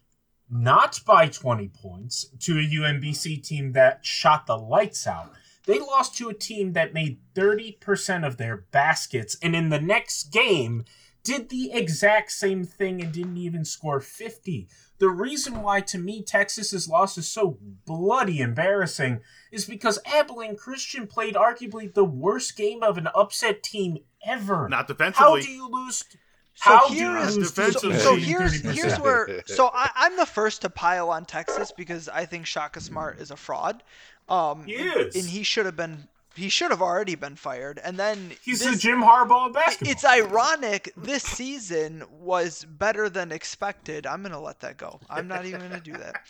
not 0.50 1.00
by 1.05 1.27
20 1.27 1.69
points 1.69 2.25
to 2.39 2.53
a 2.53 2.63
UMBC 2.63 3.43
team 3.43 3.72
that 3.74 4.05
shot 4.05 4.45
the 4.45 4.57
lights 4.57 5.07
out. 5.07 5.31
They 5.65 5.79
lost 5.79 6.17
to 6.17 6.29
a 6.29 6.33
team 6.33 6.74
that 6.74 6.93
made 6.93 7.19
30% 7.36 8.25
of 8.25 8.38
their 8.38 8.57
baskets 8.72 9.38
and 9.41 9.55
in 9.55 9.69
the 9.69 9.79
next 9.79 10.31
game 10.31 10.86
did 11.24 11.50
the 11.50 11.72
exact 11.72 12.31
same 12.31 12.65
thing 12.65 13.01
and 13.01 13.12
didn't 13.12 13.38
even 13.38 13.63
score 13.63 14.01
50. 14.01 14.67
The 15.03 15.10
reason 15.10 15.62
why 15.62 15.81
to 15.81 15.98
me 15.98 16.22
Texas's 16.22 16.88
loss 16.88 17.17
is 17.17 17.27
so 17.27 17.57
bloody 17.86 18.39
embarrassing 18.39 19.19
is 19.51 19.65
because 19.65 20.00
Abilene 20.05 20.55
Christian 20.55 21.07
played 21.07 21.36
arguably 21.36 21.93
the 21.93 22.05
worst 22.05 22.55
game 22.55 22.81
of 22.81 22.98
an 22.98 23.10
upset 23.13 23.63
team 23.63 23.98
ever. 24.25 24.69
Not 24.69 24.88
defensively. 24.88 25.41
How 25.41 25.45
do 25.45 25.51
you 25.51 25.67
lose? 25.69 26.05
So 26.53 26.69
How 26.69 26.88
do 26.88 26.95
you 26.95 27.12
here's 27.17 27.36
lose 27.36 27.51
to 27.51 27.62
a 27.63 27.65
defensively. 27.65 27.89
team 27.91 28.00
so, 28.00 28.05
so 28.12 28.15
here's 28.15 28.62
here's 28.62 28.98
where 29.01 29.43
so 29.45 29.69
I, 29.74 29.89
I'm 29.93 30.15
the 30.15 30.25
first 30.25 30.62
to 30.62 30.69
pile 30.69 31.10
on 31.10 31.25
Texas 31.25 31.74
because 31.75 32.07
I 32.07 32.24
think 32.24 32.45
Shaka 32.45 32.79
Smart 32.79 33.19
is 33.19 33.29
a 33.29 33.36
fraud. 33.36 33.83
Um, 34.29 34.63
He 34.63 34.75
and- 34.77 35.07
is. 35.07 35.15
and 35.17 35.25
he 35.25 35.43
should 35.43 35.65
have 35.65 35.75
been 35.75 36.07
he 36.35 36.49
should 36.49 36.71
have 36.71 36.81
already 36.81 37.15
been 37.15 37.35
fired. 37.35 37.79
And 37.83 37.97
then 37.97 38.31
He's 38.41 38.59
this, 38.59 38.75
the 38.75 38.77
Jim 38.77 39.01
Harbaugh 39.01 39.47
of 39.47 39.53
basketball. 39.53 39.91
It's 39.91 40.05
ironic. 40.05 40.91
This 40.97 41.23
season 41.23 42.03
was 42.11 42.65
better 42.65 43.09
than 43.09 43.31
expected. 43.31 44.05
I'm 44.07 44.23
gonna 44.23 44.41
let 44.41 44.59
that 44.61 44.77
go. 44.77 44.99
I'm 45.09 45.27
not 45.27 45.45
even 45.45 45.61
gonna 45.61 45.79
do 45.79 45.93
that. 45.93 46.15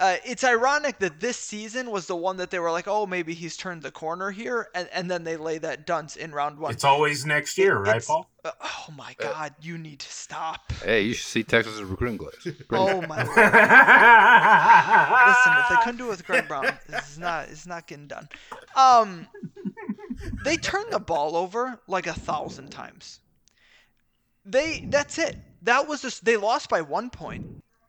Uh, 0.00 0.14
it's 0.24 0.44
ironic 0.44 1.00
that 1.00 1.18
this 1.18 1.36
season 1.36 1.90
was 1.90 2.06
the 2.06 2.14
one 2.14 2.36
that 2.36 2.50
they 2.50 2.60
were 2.60 2.70
like, 2.70 2.86
oh, 2.86 3.04
maybe 3.04 3.34
he's 3.34 3.56
turned 3.56 3.82
the 3.82 3.90
corner 3.90 4.30
here, 4.30 4.68
and, 4.72 4.88
and 4.92 5.10
then 5.10 5.24
they 5.24 5.36
lay 5.36 5.58
that 5.58 5.88
dunce 5.88 6.14
in 6.14 6.30
round 6.30 6.56
one. 6.56 6.70
It's 6.70 6.84
always 6.84 7.26
next 7.26 7.58
year, 7.58 7.76
right, 7.78 8.04
Paul? 8.04 8.30
Uh, 8.44 8.50
oh 8.62 8.86
my 8.96 9.14
God, 9.18 9.54
you 9.60 9.76
need 9.78 9.98
to 10.00 10.10
stop. 10.12 10.72
Hey, 10.84 11.02
you 11.02 11.14
should 11.14 11.26
see 11.26 11.42
Texas's 11.42 11.82
recruiting 11.82 12.18
class. 12.18 12.46
Oh 12.70 13.00
my 13.02 13.22
Lord. 13.22 13.36
Listen, 15.28 15.52
if 15.58 15.68
they 15.70 15.76
couldn't 15.84 15.98
do 15.98 16.06
it 16.06 16.10
with 16.10 16.26
Greg 16.26 16.48
Brown, 16.48 16.66
this 16.88 17.10
is 17.10 17.18
not 17.18 17.48
it's 17.48 17.66
not 17.66 17.86
getting 17.86 18.06
done. 18.06 18.28
Um, 18.76 19.26
they 20.44 20.56
turned 20.56 20.92
the 20.92 21.00
ball 21.00 21.36
over 21.36 21.78
like 21.88 22.06
a 22.06 22.12
thousand 22.14 22.70
times. 22.70 23.20
They 24.44 24.86
that's 24.88 25.18
it. 25.18 25.36
That 25.62 25.88
was 25.88 26.02
just 26.02 26.24
they 26.24 26.36
lost 26.36 26.68
by 26.70 26.80
one 26.82 27.10
point. 27.10 27.44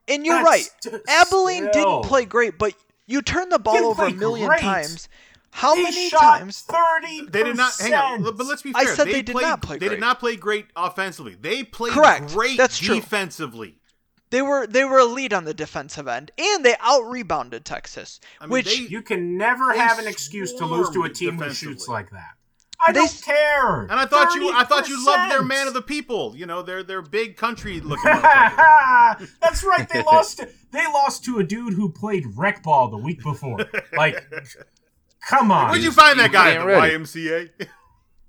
And 0.07 0.25
you're 0.25 0.43
That's 0.43 0.47
right. 0.49 0.69
t- 0.81 0.89
Abilene 1.07 1.69
still- 1.71 1.99
didn't 2.01 2.09
play 2.09 2.25
great, 2.25 2.57
but 2.57 2.73
you 3.05 3.21
turned 3.21 3.51
the 3.51 3.59
ball 3.59 3.75
Didn't 3.75 3.89
over 3.89 4.05
a 4.05 4.09
play 4.09 4.17
million 4.17 4.47
great. 4.47 4.59
times. 4.61 5.07
How 5.51 5.75
They 5.75 5.83
many 5.83 6.09
shot 6.09 6.39
times? 6.39 6.61
Thirty. 6.61 7.21
They 7.25 7.43
did 7.43 7.57
not 7.57 7.73
hang 7.79 7.93
on, 7.93 8.23
but 8.23 8.45
let's 8.45 8.61
be 8.61 8.71
fair. 8.71 8.81
I 8.83 8.85
said 8.85 9.07
they, 9.07 9.13
they 9.13 9.21
did 9.23 9.33
played, 9.33 9.43
not 9.43 9.61
play 9.61 9.77
They 9.77 9.87
great. 9.87 9.95
did 9.95 9.99
not 10.01 10.19
play 10.19 10.35
great 10.35 10.67
offensively. 10.75 11.35
They 11.39 11.63
played 11.63 11.93
Correct. 11.93 12.27
great 12.27 12.57
That's 12.57 12.77
true. 12.77 12.95
defensively. 12.95 13.75
They 14.31 14.43
were 14.43 14.67
they 14.67 14.85
were 14.85 14.99
elite 14.99 15.33
on 15.33 15.45
the 15.45 15.53
defensive 15.55 16.07
end, 16.07 16.31
and 16.37 16.63
they 16.63 16.75
out 16.79 17.01
rebounded 17.09 17.65
Texas, 17.65 18.19
I 18.39 18.45
mean, 18.45 18.51
which 18.51 18.65
they- 18.67 18.83
You 18.83 19.01
can 19.01 19.37
never 19.37 19.73
have 19.73 19.97
an 19.97 20.07
excuse 20.07 20.53
to 20.53 20.65
lose 20.65 20.91
to 20.91 21.03
a 21.03 21.09
team 21.09 21.37
that 21.37 21.55
shoots 21.55 21.87
like 21.87 22.11
that. 22.11 22.33
I 22.85 22.93
They 22.93 22.99
don't 22.99 23.21
care. 23.25 23.81
And 23.81 23.93
I 23.93 24.05
thought 24.05 24.33
you, 24.35 24.53
I 24.53 24.63
thought 24.63 24.87
you 24.87 25.03
loved 25.05 25.29
their 25.31 25.43
man 25.43 25.67
of 25.67 25.73
the 25.73 25.81
people. 25.81 26.33
You 26.37 26.45
know, 26.45 26.61
they're 26.61 26.83
they're 26.83 27.01
big 27.01 27.35
country 27.35 27.79
looking. 27.81 28.05
That's 29.41 29.63
right. 29.65 29.87
They 29.91 30.01
lost. 30.03 30.41
They 30.71 30.85
lost 30.85 31.25
to 31.25 31.39
a 31.39 31.43
dude 31.43 31.73
who 31.73 31.89
played 31.91 32.25
rec 32.37 32.63
ball 32.63 32.89
the 32.89 32.97
week 32.97 33.21
before. 33.23 33.57
Like, 33.97 34.23
come 35.27 35.51
on. 35.51 35.71
Where'd 35.71 35.83
you 35.83 35.91
find 35.91 36.19
that 36.19 36.31
guy 36.31 36.51
at 36.51 36.57
ain't 36.57 36.61
the 36.61 36.67
ready. 36.67 36.95
YMCA? 36.95 37.49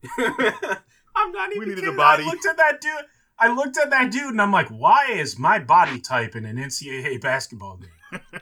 I'm 1.17 1.33
not 1.33 1.51
even 1.51 1.59
we 1.59 1.67
needed 1.67 1.79
a 1.79 1.81
kidding. 1.83 1.97
body. 1.97 2.25
I 2.25 2.27
looked 2.27 2.47
at 2.47 2.57
that 2.57 2.81
dude. 2.81 2.93
I 3.39 3.53
looked 3.53 3.79
at 3.79 3.91
that 3.91 4.11
dude 4.11 4.31
and 4.31 4.41
I'm 4.41 4.53
like, 4.53 4.69
why 4.69 5.07
is 5.11 5.39
my 5.39 5.59
body 5.59 6.01
type 6.01 6.37
in 6.37 6.45
an 6.45 6.57
NCAA 6.57 7.21
basketball 7.21 7.79
game? 7.79 8.21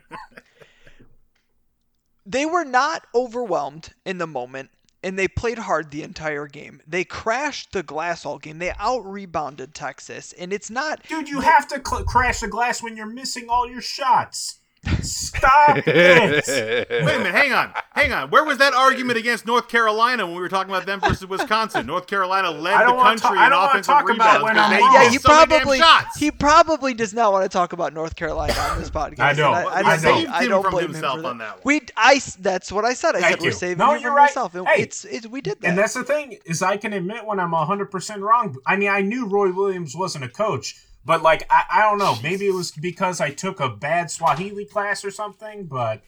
they 2.27 2.45
were 2.45 2.65
not 2.65 3.07
overwhelmed 3.15 3.95
in 4.05 4.19
the 4.19 4.27
moment 4.27 4.71
and 5.03 5.19
they 5.19 5.29
played 5.29 5.59
hard 5.59 5.91
the 5.91 6.03
entire 6.03 6.47
game. 6.47 6.81
They 6.87 7.05
crashed 7.05 7.73
the 7.73 7.83
glass 7.83 8.27
all 8.27 8.39
game. 8.39 8.59
They 8.59 8.73
out 8.79 9.07
rebounded 9.07 9.75
Texas, 9.75 10.33
and 10.33 10.53
it's 10.53 10.71
not. 10.71 11.05
Dude, 11.07 11.29
you 11.29 11.41
have 11.41 11.69
to 11.69 11.81
cl- 11.87 12.05
crash 12.05 12.41
the 12.41 12.49
glass 12.49 12.83
when 12.83 12.97
you're 12.97 13.07
missing 13.07 13.47
all 13.49 13.69
your 13.71 13.81
shots. 13.81 14.58
Stop 15.03 15.79
it. 15.87 16.47
Wait 16.91 17.15
a 17.15 17.19
minute, 17.19 17.35
hang 17.35 17.53
on, 17.53 17.73
hang 17.93 18.13
on. 18.13 18.31
Where 18.31 18.45
was 18.45 18.59
that 18.59 18.75
argument 18.75 19.19
against 19.19 19.47
North 19.47 19.69
Carolina 19.69 20.25
when 20.27 20.35
we 20.35 20.41
were 20.41 20.49
talking 20.49 20.71
about 20.73 20.87
them 20.87 21.01
versus 21.01 21.27
Wisconsin? 21.27 21.87
North 21.87 22.07
Carolina 22.07 22.51
led 22.51 22.81
the 22.87 22.93
country 22.93 23.21
ta- 23.21 23.35
I 23.37 23.45
in 23.47 23.51
don't 23.51 23.59
wanna 23.61 23.71
offensive 23.71 23.87
talk 23.95 24.03
about 24.11 24.43
rebounds 24.43 24.45
when 24.45 24.55
they. 24.71 24.79
Yeah, 24.79 24.99
missed 25.01 25.11
he 25.13 25.19
so 25.19 25.29
probably 25.29 25.81
he 26.19 26.31
probably 26.31 26.95
does 26.95 27.13
not 27.15 27.33
want 27.33 27.45
to 27.45 27.49
talk 27.49 27.73
about 27.73 27.93
North 27.93 28.17
Carolina 28.17 28.53
on 28.55 28.79
this 28.79 28.91
podcast. 28.91 29.21
I 29.21 29.33
don't. 29.33 29.55
and 29.57 29.69
I, 29.69 29.79
I 29.79 29.83
don't, 29.83 29.99
saved 30.01 30.31
I 30.31 30.43
him 30.45 30.49
don't 30.51 30.63
from 30.63 30.71
blame 30.73 30.93
himself 30.93 31.17
him 31.17 31.23
for 31.23 31.29
on 31.29 31.39
that 31.39 31.53
one. 31.57 31.61
We, 31.65 31.81
I, 31.97 32.15
s- 32.15 32.37
that's 32.37 32.71
what 32.73 32.85
I 32.85 32.95
said. 32.95 33.15
I 33.17 33.21
Thank 33.21 33.35
said 33.37 33.41
we're 33.43 33.47
you. 33.49 33.53
saving 33.53 33.79
No, 33.79 33.95
you 33.95 34.01
you're 34.01 34.11
from 34.11 34.17
right. 34.17 34.29
yourself. 34.29 34.55
And 34.55 34.67
Hey. 34.69 34.83
it's, 34.83 35.05
it's, 35.05 35.27
we 35.27 35.41
did 35.41 35.61
that. 35.61 35.69
And 35.69 35.79
that's 35.79 35.95
the 35.95 36.05
thing 36.05 36.39
is 36.47 36.63
I 36.63 36.77
can 36.77 36.93
admit 36.93 37.25
when 37.25 37.41
I'm 37.41 37.53
100% 37.53 38.21
wrong. 38.21 38.57
I 38.67 38.77
mean, 38.77 38.89
I 38.91 39.01
knew 39.01 39.27
Roy 39.27 39.53
Williams 39.53 39.95
wasn't 39.97 40.25
a 40.25 40.29
coach, 40.29 40.77
but 41.05 41.23
like 41.23 41.47
I, 41.51 41.65
I 41.71 41.81
don't 41.83 41.99
know, 41.99 42.17
maybe 42.23 42.47
it 42.47 42.55
was 42.55 42.71
because 42.73 43.21
I 43.21 43.31
took 43.31 43.61
a 43.61 43.69
bad 43.69 44.11
Swahili 44.11 44.65
class 44.65 45.05
or 45.05 45.11
something, 45.11 45.65
but 45.67 46.03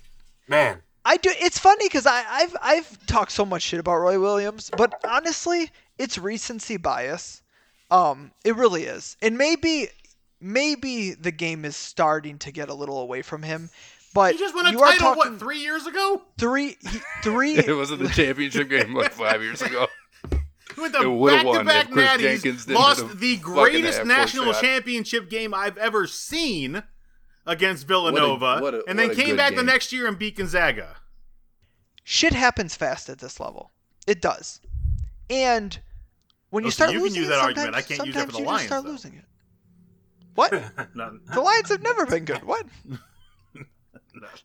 man, 0.49 0.79
I 1.05 1.17
do. 1.17 1.31
It's 1.41 1.59
funny 1.59 1.87
because 1.87 2.07
I've 2.07 2.57
I've 2.63 3.07
talked 3.07 3.33
so 3.33 3.45
much 3.47 3.63
shit 3.63 3.81
about 3.81 3.97
Roy 3.97 4.21
Williams, 4.21 4.71
but 4.77 5.01
honestly, 5.09 5.71
it's 5.99 6.19
recency 6.19 6.77
bias. 6.77 7.43
Um, 7.91 8.31
it 8.45 8.55
really 8.57 8.85
is, 8.85 9.17
and 9.23 9.37
maybe 9.39 9.89
maybe 10.41 11.13
the 11.15 11.31
game 11.33 11.65
is 11.65 11.77
starting 11.77 12.39
to 12.39 12.53
get 12.53 12.69
a 12.69 12.75
little 12.75 12.99
away 13.01 13.23
from 13.23 13.43
him. 13.43 13.71
But 14.13 14.33
He 14.33 14.39
just 14.39 14.55
won 14.55 14.67
a 14.67 14.73
you 14.73 14.81
are 14.81 14.91
title 14.91 15.15
talking 15.15 15.33
what 15.33 15.41
three 15.41 15.61
years 15.61 15.87
ago? 15.87 16.23
three 16.37 16.77
he- 16.81 17.01
three. 17.23 17.55
it 17.59 17.75
wasn't 17.77 18.03
the 18.03 18.09
championship 18.09 18.69
game 18.69 18.93
like 18.95 19.13
five 19.13 19.43
years 19.43 19.63
ago. 19.63 19.87
He 20.75 20.81
went 20.81 20.95
It 20.95 21.01
to 21.03 21.11
would've 21.11 21.45
won 21.45 21.65
back-to-back 21.67 22.17
if 22.17 22.21
natties, 22.21 22.43
Jenkins 22.43 22.69
lost 22.69 23.19
the 23.19 23.37
greatest 23.39 24.05
national 24.05 24.53
shot. 24.53 24.63
championship 24.63 25.29
game 25.31 25.53
I've 25.55 25.77
ever 25.79 26.07
seen 26.07 26.83
against 27.47 27.87
Villanova, 27.87 28.61
what 28.61 28.75
a- 28.75 28.85
and 28.87 28.99
then 28.99 29.15
came 29.15 29.29
good 29.31 29.37
back 29.39 29.55
the 29.57 29.63
next 29.63 29.93
year 29.93 30.07
and 30.07 30.19
beat 30.19 30.37
Gonzaga. 30.37 30.97
shit 32.05 32.33
happens 32.35 32.75
fast 32.77 33.09
at 33.09 33.19
this 33.19 33.41
level. 33.41 33.71
It 34.07 34.21
does. 34.23 34.61
And 35.29 35.79
when 36.51 36.65
you 36.65 36.69
Listen, 36.69 36.77
start 36.89 36.93
you 36.93 37.05
can 37.05 37.15
use 37.15 37.27
it, 37.27 37.31
that 37.31 37.39
argument. 37.41 37.75
sometimes- 37.75 37.85
I 37.85 37.89
can't 37.89 38.07
use 38.07 38.15
that 38.15 38.27
for 38.27 38.33
sometimes 38.33 38.33
the 38.33 38.39
you 38.53 38.57
just 38.59 38.67
start 38.67 38.85
though. 38.85 38.91
losing 38.91 39.15
it. 39.15 39.25
What? 40.35 40.51
The 41.35 41.41
Lions 41.41 41.69
have 41.69 41.83
never 41.83 42.07
been 42.07 42.25
good. 42.25 42.43
What? 42.45 42.67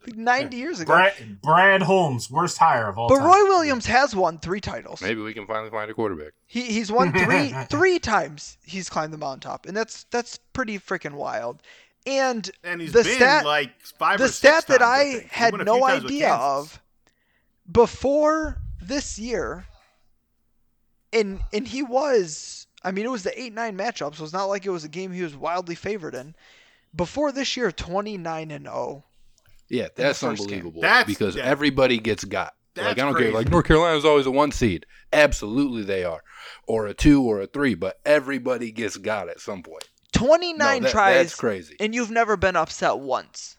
Like 0.05 0.15
90 0.15 0.57
years 0.57 0.79
ago. 0.79 0.93
Brad, 0.93 1.41
Brad 1.41 1.81
Holmes, 1.81 2.29
worst 2.29 2.57
hire 2.57 2.87
of 2.87 2.97
all 2.97 3.09
But 3.09 3.17
time. 3.17 3.25
Roy 3.25 3.43
Williams 3.45 3.85
has 3.85 4.15
won 4.15 4.39
three 4.39 4.61
titles. 4.61 5.01
Maybe 5.01 5.21
we 5.21 5.33
can 5.33 5.47
finally 5.47 5.69
find 5.69 5.89
a 5.89 5.93
quarterback. 5.93 6.33
He 6.45 6.63
he's 6.63 6.91
won 6.91 7.11
three 7.11 7.53
three 7.69 7.99
times. 7.99 8.57
He's 8.63 8.89
climbed 8.89 9.13
the 9.13 9.17
mountaintop, 9.17 9.65
and 9.65 9.75
that's 9.75 10.05
that's 10.11 10.37
pretty 10.53 10.79
freaking 10.79 11.13
wild. 11.13 11.61
And 12.05 12.49
and 12.63 12.81
he's 12.81 12.91
the 12.91 13.03
been 13.03 13.15
stat 13.15 13.45
like 13.45 13.71
five 13.81 14.19
the 14.19 14.25
or 14.25 14.27
six 14.27 14.37
stat 14.37 14.67
that 14.67 14.79
times, 14.79 15.15
I 15.15 15.19
think. 15.19 15.31
Had 15.31 15.51
won 15.53 15.61
a 15.61 15.63
few 15.63 15.73
no 15.79 15.85
idea 15.85 16.33
of 16.33 16.81
before 17.71 18.61
this 18.81 19.17
year, 19.17 19.65
and 21.11 21.39
and 21.51 21.67
he 21.67 21.81
was 21.81 22.67
I 22.83 22.91
mean 22.91 23.05
it 23.05 23.11
was 23.11 23.23
the 23.23 23.39
eight 23.39 23.53
nine 23.53 23.77
matchup, 23.77 24.15
so 24.15 24.23
it's 24.23 24.33
not 24.33 24.45
like 24.45 24.65
it 24.65 24.69
was 24.71 24.83
a 24.83 24.89
game 24.89 25.11
he 25.11 25.23
was 25.23 25.35
wildly 25.35 25.75
favored 25.75 26.13
in. 26.15 26.35
Before 26.95 27.31
this 27.31 27.57
year, 27.57 27.71
twenty 27.71 28.17
nine 28.17 28.51
and 28.51 28.67
oh. 28.67 29.03
Yeah, 29.69 29.87
that's 29.95 30.23
unbelievable. 30.23 30.81
That's- 30.81 31.05
because 31.05 31.37
everybody 31.37 31.97
gets 31.99 32.23
got. 32.23 32.53
like 32.77 32.87
I 32.87 32.93
don't 32.93 33.13
crazy. 33.13 33.31
care. 33.31 33.39
Like 33.39 33.49
North 33.49 33.65
Carolina's 33.65 34.05
always 34.05 34.25
a 34.25 34.31
one 34.31 34.51
seed. 34.51 34.85
Absolutely 35.13 35.83
they 35.83 36.03
are. 36.03 36.21
Or 36.67 36.87
a 36.87 36.93
two 36.93 37.23
or 37.23 37.39
a 37.41 37.47
three, 37.47 37.73
but 37.73 37.99
everybody 38.05 38.71
gets 38.71 38.97
got 38.97 39.29
at 39.29 39.39
some 39.39 39.63
point. 39.63 39.89
Twenty 40.11 40.53
No, 40.53 40.79
that- 40.79 40.91
tries 40.91 41.15
That's 41.27 41.35
crazy. 41.35 41.75
and 41.79 41.95
you've 41.95 42.11
never 42.11 42.37
been 42.37 42.55
upset 42.55 42.99
once. 42.99 43.57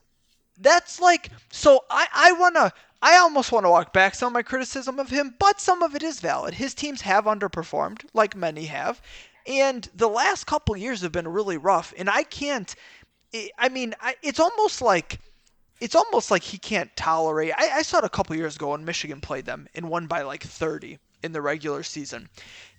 That's 0.58 1.00
like 1.00 1.30
so 1.50 1.80
I 1.90 2.06
I 2.14 2.32
want 2.32 2.54
to 2.56 2.72
I 3.02 3.16
almost 3.18 3.52
want 3.52 3.66
to 3.66 3.70
walk 3.70 3.92
back 3.92 4.14
some 4.14 4.28
of 4.28 4.32
my 4.32 4.42
criticism 4.42 4.98
of 4.98 5.10
him, 5.10 5.34
but 5.38 5.60
some 5.60 5.82
of 5.82 5.94
it 5.94 6.02
is 6.02 6.20
valid. 6.20 6.54
His 6.54 6.74
teams 6.74 7.02
have 7.02 7.24
underperformed 7.24 8.06
like 8.14 8.34
many 8.34 8.64
have, 8.66 9.02
and 9.46 9.88
the 9.94 10.08
last 10.08 10.46
couple 10.46 10.76
years 10.76 11.02
have 11.02 11.12
been 11.12 11.28
really 11.28 11.56
rough 11.58 11.92
and 11.98 12.08
I 12.08 12.22
can't 12.22 12.74
I- 13.34 13.50
I 13.58 13.68
mean, 13.68 13.94
I, 14.00 14.14
it's 14.22 14.40
almost 14.40 14.80
like 14.80 15.18
it's 15.80 15.94
almost 15.94 16.30
like 16.30 16.42
he 16.42 16.58
can't 16.58 16.94
tolerate. 16.96 17.52
I, 17.56 17.78
I 17.78 17.82
saw 17.82 17.98
it 17.98 18.04
a 18.04 18.08
couple 18.08 18.36
years 18.36 18.56
ago 18.56 18.70
when 18.70 18.84
Michigan 18.84 19.20
played 19.20 19.44
them 19.44 19.68
and 19.74 19.88
won 19.88 20.06
by 20.06 20.22
like 20.22 20.42
30 20.42 20.98
in 21.22 21.32
the 21.32 21.42
regular 21.42 21.82
season. 21.82 22.28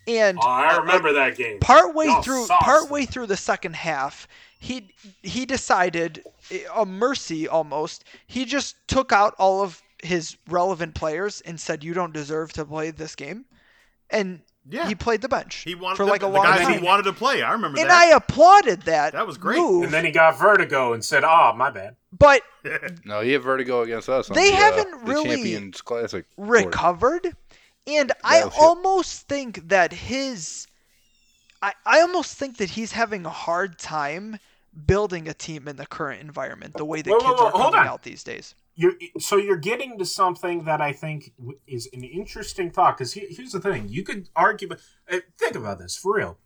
And 0.08 0.38
Oh, 0.42 0.48
I 0.48 0.76
uh, 0.76 0.80
remember 0.80 1.14
that 1.14 1.36
game. 1.36 1.60
partway 1.60 2.06
Y'all 2.06 2.22
through 2.22 2.46
sauced 2.46 2.64
partway 2.64 3.06
through 3.06 3.28
the 3.28 3.38
second 3.38 3.76
half 3.76 4.28
he 4.60 4.90
he 5.22 5.46
decided 5.46 6.24
a 6.76 6.86
mercy 6.86 7.48
almost 7.48 8.06
he 8.26 8.46
just 8.46 8.76
took 8.88 9.12
out 9.12 9.36
all 9.38 9.62
of 9.62 9.82
his 10.02 10.38
relevant 10.48 10.96
players 10.96 11.42
and 11.42 11.60
said 11.60 11.84
you 11.84 11.94
don't 11.94 12.14
deserve 12.14 12.54
to 12.54 12.66
play 12.66 12.92
this 12.92 13.16
game 13.16 13.46
and 14.10 14.42
Yeah. 14.70 14.88
he 14.88 14.96
played 14.96 15.22
the 15.22 15.30
bench 15.30 15.64
He 15.64 15.76
wanted 15.76 15.96
for 15.98 16.06
the, 16.06 16.12
like 16.12 16.24
a 16.24 16.26
the 16.26 16.32
long 16.32 16.44
guys 16.44 16.62
time 16.62 16.74
he 16.80 16.84
wanted 16.86 17.04
to 17.04 17.14
play. 17.14 17.42
I 17.42 17.54
remember 17.54 17.80
and 17.80 17.90
that. 17.90 17.96
I 17.96 18.16
applauded 18.16 18.82
that 18.84 19.14
That 19.14 19.26
was 19.26 19.38
great. 19.38 19.60
move, 19.60 19.84
And 19.86 19.94
then 19.94 20.04
he 20.06 20.12
got 20.12 20.38
vertigo 20.38 20.94
and 20.94 21.04
said, 21.04 21.24
"Oh, 21.24 21.54
my 21.56 21.70
bad." 21.70 21.96
but 22.18 22.42
No, 23.06 23.22
he 23.22 23.32
had 23.32 23.42
vertigo 23.44 23.82
against 23.82 24.10
us. 24.10 24.28
They 24.28 24.50
the, 24.52 24.56
haven't 24.58 24.94
uh, 24.94 24.98
really 25.06 25.30
the 25.30 25.36
Champions 25.36 25.82
Classic. 25.82 26.26
court. 26.36 26.50
recovered. 26.50 27.36
And 27.86 28.12
I 28.24 28.40
Battleship. 28.42 28.62
almost 28.62 29.28
think 29.30 29.70
that 29.70 29.94
his 29.94 30.68
I, 31.62 31.74
I 31.86 32.02
almost 32.02 32.36
think 32.36 32.58
that 32.58 32.70
he's 32.72 32.92
having 32.92 33.26
a 33.26 33.30
hard 33.30 33.80
time 33.80 34.38
building 34.86 35.28
a 35.28 35.34
team 35.34 35.68
in 35.68 35.76
the 35.78 35.86
current 35.88 36.22
environment, 36.22 36.76
the 36.76 36.86
way 36.86 37.02
that 37.02 37.10
Whoa, 37.10 37.18
kids 37.20 37.40
whoa, 37.40 37.48
are 37.48 37.52
whoa, 37.52 37.60
hold 37.60 37.74
coming 37.74 37.88
on. 37.88 37.94
out 37.94 38.04
these 38.04 38.24
days. 38.24 38.54
You're 38.80 38.94
so 39.20 39.38
you're 39.38 39.58
getting 39.58 39.98
to 39.98 40.06
something 40.06 40.66
that 40.66 40.82
I 40.82 40.94
think 40.94 41.34
is 41.66 41.90
an 41.94 42.04
interesting 42.04 42.70
thought. 42.70 42.96
Because 42.96 43.14
here's 43.14 43.52
the 43.52 43.60
thing: 43.60 43.90
you 43.90 44.04
could 44.04 44.30
argue. 44.36 44.70
uh, 44.72 45.18
Think 45.40 45.56
about 45.56 45.80
this 45.80 45.98
for 45.98 46.16
real. 46.16 46.38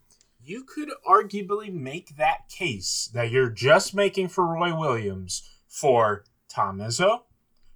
You 0.42 0.64
could 0.64 0.90
arguably 1.06 1.72
make 1.72 2.16
that 2.16 2.48
case 2.50 3.12
that 3.14 3.32
you're 3.32 3.50
just 3.50 3.94
making 3.94 4.30
for 4.30 4.48
Roy 4.48 4.74
Williams 4.74 5.44
for 5.68 6.24
Tom 6.48 6.80
Izzo, 6.80 7.24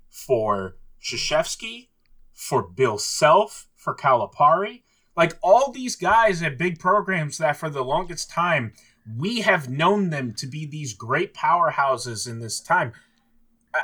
for 0.10 0.78
Krzyzewski, 1.04 1.90
for 2.34 2.64
Bill 2.64 2.98
Self, 2.98 3.68
for 3.76 3.94
Calipari. 3.94 4.84
Like 5.18 5.38
all 5.44 5.72
these 5.74 5.98
guys 5.98 6.42
at 6.42 6.58
big 6.58 6.80
programs 6.80 7.38
that 7.40 7.58
for 7.58 7.70
the 7.70 7.84
longest 7.84 8.30
time 8.30 8.74
we 9.18 9.42
have 9.42 9.70
known 9.70 10.10
them 10.10 10.34
to 10.34 10.48
be 10.48 10.66
these 10.66 10.94
great 10.94 11.34
powerhouses 11.34 12.28
in 12.28 12.40
this 12.40 12.60
time. 12.60 12.94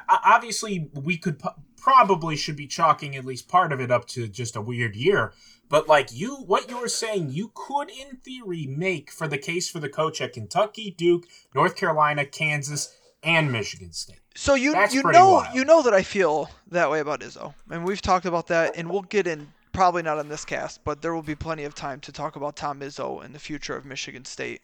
Obviously, 0.10 0.90
we 0.94 1.18
could 1.18 1.42
probably 1.78 2.36
should 2.36 2.56
be 2.56 2.68
chalking 2.68 3.16
at 3.16 3.26
least 3.26 3.48
part 3.48 3.74
of 3.74 3.82
it 3.82 3.92
up 3.92 4.08
to 4.08 4.28
just 4.28 4.56
a 4.56 4.62
weird 4.62 4.96
year. 4.96 5.34
But 5.68 5.88
like 5.88 6.14
you, 6.14 6.36
what 6.36 6.70
you 6.70 6.78
were 6.78 6.90
saying, 6.90 7.32
you 7.32 7.52
could 7.54 7.90
in 7.90 8.18
theory 8.18 8.68
make 8.68 9.10
for 9.10 9.28
the 9.28 9.38
case 9.38 9.70
for 9.70 9.80
the 9.80 9.90
coach 9.90 10.22
at 10.22 10.34
Kentucky, 10.34 10.94
Duke, 10.98 11.26
North 11.56 11.76
Carolina, 11.76 12.26
Kansas, 12.26 12.98
and 13.24 13.52
Michigan 13.52 13.94
State. 13.94 14.20
So 14.36 14.54
you 14.54 14.74
That's 14.74 14.94
you 14.94 15.04
know 15.04 15.32
wild. 15.32 15.56
you 15.56 15.66
know 15.66 15.82
that 15.82 15.94
I 15.94 16.04
feel 16.04 16.50
that 16.68 16.90
way 16.90 17.00
about 17.00 17.22
Izzo, 17.22 17.54
and 17.70 17.86
we've 17.86 18.02
talked 18.02 18.26
about 18.26 18.48
that, 18.48 18.76
and 18.76 18.90
we'll 18.90 19.02
get 19.02 19.28
in 19.28 19.52
probably 19.72 20.02
not 20.02 20.20
on 20.20 20.30
this 20.30 20.46
cast, 20.46 20.84
but 20.84 21.02
there 21.02 21.14
will 21.14 21.22
be 21.22 21.36
plenty 21.36 21.64
of 21.64 21.76
time 21.76 22.00
to 22.02 22.12
talk 22.12 22.36
about 22.36 22.56
Tom 22.56 22.80
Izzo 22.82 23.24
and 23.24 23.34
the 23.34 23.40
future 23.40 23.76
of 23.76 23.86
Michigan 23.86 24.26
State. 24.26 24.62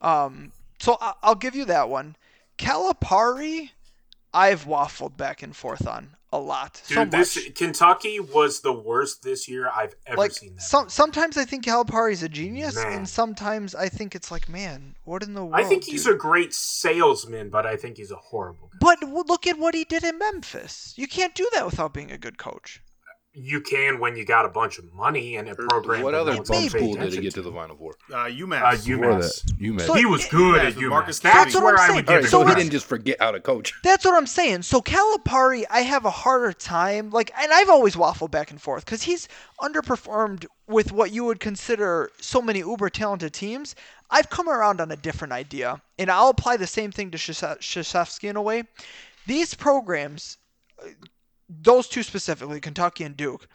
Um, 0.00 0.52
so 0.78 0.96
I'll 1.22 1.34
give 1.34 1.54
you 1.54 1.64
that 1.66 1.88
one. 1.88 2.16
Calipari, 2.58 3.70
I've 4.32 4.64
waffled 4.64 5.16
back 5.16 5.42
and 5.42 5.54
forth 5.54 5.86
on 5.86 6.10
a 6.32 6.38
lot, 6.38 6.80
Dude, 6.86 6.96
so 6.96 7.04
this. 7.04 7.48
Kentucky 7.56 8.20
was 8.20 8.60
the 8.60 8.72
worst 8.72 9.22
this 9.24 9.48
year 9.48 9.68
I've 9.74 9.96
ever 10.06 10.16
like 10.16 10.32
seen. 10.32 10.54
That. 10.54 10.62
some 10.62 10.88
sometimes 10.88 11.36
I 11.36 11.44
think 11.44 11.64
Calipari's 11.64 12.22
a 12.22 12.28
genius, 12.28 12.76
Man. 12.76 12.92
and 12.92 13.08
sometimes 13.08 13.74
I 13.74 13.88
think 13.88 14.14
it's 14.14 14.30
like, 14.30 14.48
man, 14.48 14.94
what 15.04 15.24
in 15.24 15.34
the 15.34 15.44
world? 15.44 15.56
I 15.60 15.64
think 15.64 15.82
he's 15.84 16.04
dude? 16.04 16.14
a 16.14 16.18
great 16.18 16.54
salesman, 16.54 17.50
but 17.50 17.66
I 17.66 17.76
think 17.76 17.96
he's 17.96 18.12
a 18.12 18.16
horrible. 18.16 18.70
Guy. 18.72 18.78
But 18.80 19.28
look 19.28 19.46
at 19.48 19.58
what 19.58 19.74
he 19.74 19.84
did 19.84 20.04
in 20.04 20.18
Memphis. 20.18 20.94
You 20.96 21.08
can't 21.08 21.34
do 21.34 21.48
that 21.54 21.66
without 21.66 21.92
being 21.92 22.12
a 22.12 22.18
good 22.18 22.38
coach. 22.38 22.80
You 23.32 23.60
can 23.60 24.00
when 24.00 24.16
you 24.16 24.24
got 24.24 24.44
a 24.44 24.48
bunch 24.48 24.78
of 24.78 24.92
money 24.92 25.36
and 25.36 25.48
a 25.48 25.54
program. 25.54 26.02
What 26.02 26.14
other 26.14 26.32
no 26.32 26.38
one's 26.38 26.48
bum 26.48 26.68
school 26.68 26.94
did 26.96 27.12
he 27.12 27.20
get 27.20 27.34
to 27.34 27.42
the 27.42 27.52
Final 27.52 27.76
Four? 27.76 27.94
Uh, 28.12 28.24
UMass. 28.26 28.60
Uh, 28.60 28.72
Before 28.72 29.12
UMass. 29.12 29.44
that, 29.44 29.58
UMass. 29.60 29.80
So 29.82 29.94
he 29.94 30.04
was 30.04 30.26
good 30.26 30.56
Yeah, 30.56 30.62
at 30.62 30.74
with 30.74 30.84
UMass. 30.84 30.88
Marcus 30.88 31.18
That's, 31.20 31.36
That's 31.36 31.54
what 31.54 31.62
where 31.62 31.74
I'm 31.74 31.78
I 31.78 31.86
saying. 31.86 31.96
would 31.96 32.08
All 32.08 32.14
right. 32.16 32.24
So 32.24 32.42
so 32.42 32.46
he 32.48 32.54
didn't 32.56 32.72
just 32.72 32.86
forget 32.86 33.18
how 33.20 33.30
to 33.30 33.38
coach. 33.38 33.72
That's 33.84 34.04
what 34.04 34.14
I'm 34.14 34.26
saying. 34.26 34.62
So 34.62 34.80
Calipari, 34.80 35.62
I 35.70 35.82
have 35.82 36.04
a 36.06 36.10
harder 36.10 36.52
time. 36.52 37.10
Like, 37.10 37.30
and 37.40 37.52
I've 37.52 37.70
always 37.70 37.94
waffled 37.94 38.32
back 38.32 38.50
and 38.50 38.60
forth 38.60 38.84
because 38.84 39.02
he's 39.02 39.28
underperformed 39.60 40.46
with 40.66 40.90
what 40.90 41.12
you 41.12 41.24
would 41.24 41.38
consider 41.38 42.10
so 42.20 42.42
many 42.42 42.58
uber 42.60 42.90
talented 42.90 43.32
teams. 43.32 43.76
I've 44.10 44.28
come 44.28 44.48
around 44.48 44.80
on 44.80 44.90
a 44.90 44.96
different 44.96 45.32
idea, 45.32 45.80
and 46.00 46.10
I'll 46.10 46.30
apply 46.30 46.56
the 46.56 46.66
same 46.66 46.90
thing 46.90 47.12
to 47.12 47.18
Krzyzewski 47.18 48.28
in 48.28 48.34
a 48.34 48.42
way. 48.42 48.64
These 49.28 49.54
programs, 49.54 50.38
uh, 50.82 50.88
those 51.62 51.88
two 51.88 52.02
specifically, 52.02 52.60
Kentucky 52.60 53.04
and 53.04 53.16
Duke, 53.16 53.48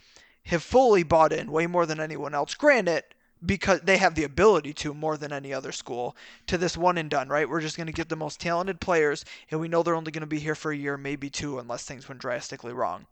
have 0.46 0.62
fully 0.62 1.04
bought 1.04 1.32
in 1.32 1.52
way 1.52 1.66
more 1.66 1.86
than 1.86 2.00
anyone 2.00 2.36
else. 2.36 2.54
Granted, 2.54 3.04
because 3.46 3.82
they 3.82 3.98
have 3.98 4.16
the 4.16 4.24
ability 4.24 4.74
to 4.74 4.94
more 4.94 5.18
than 5.18 5.32
any 5.32 5.54
other 5.54 5.72
school 5.72 6.16
to 6.48 6.58
this 6.58 6.78
one 6.78 6.98
and 6.98 7.10
done, 7.10 7.30
right? 7.30 7.50
We're 7.50 7.62
just 7.62 7.78
going 7.78 7.88
to 7.88 7.94
get 7.94 8.10
the 8.10 8.16
most 8.16 8.40
talented 8.40 8.80
players, 8.80 9.24
and 9.50 9.60
we 9.60 9.68
know 9.68 9.84
they're 9.84 9.96
only 9.96 10.12
going 10.12 10.22
to 10.22 10.28
be 10.28 10.40
here 10.40 10.56
for 10.56 10.72
a 10.72 10.78
year, 10.78 10.98
maybe 10.98 11.30
two, 11.30 11.60
unless 11.60 11.84
things 11.84 12.08
went 12.08 12.22
drastically 12.22 12.74
wrong. 12.74 13.06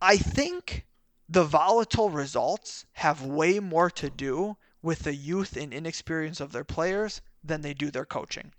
I 0.00 0.16
think 0.16 0.86
the 1.28 1.44
volatile 1.44 2.10
results 2.10 2.86
have 2.94 3.24
way 3.24 3.60
more 3.60 3.90
to 3.90 4.10
do 4.10 4.56
with 4.82 5.00
the 5.00 5.14
youth 5.14 5.56
and 5.56 5.72
inexperience 5.72 6.40
of 6.40 6.52
their 6.52 6.64
players 6.64 7.20
than 7.42 7.60
they 7.60 7.74
do 7.74 7.90
their 7.90 8.06
coaching. 8.06 8.52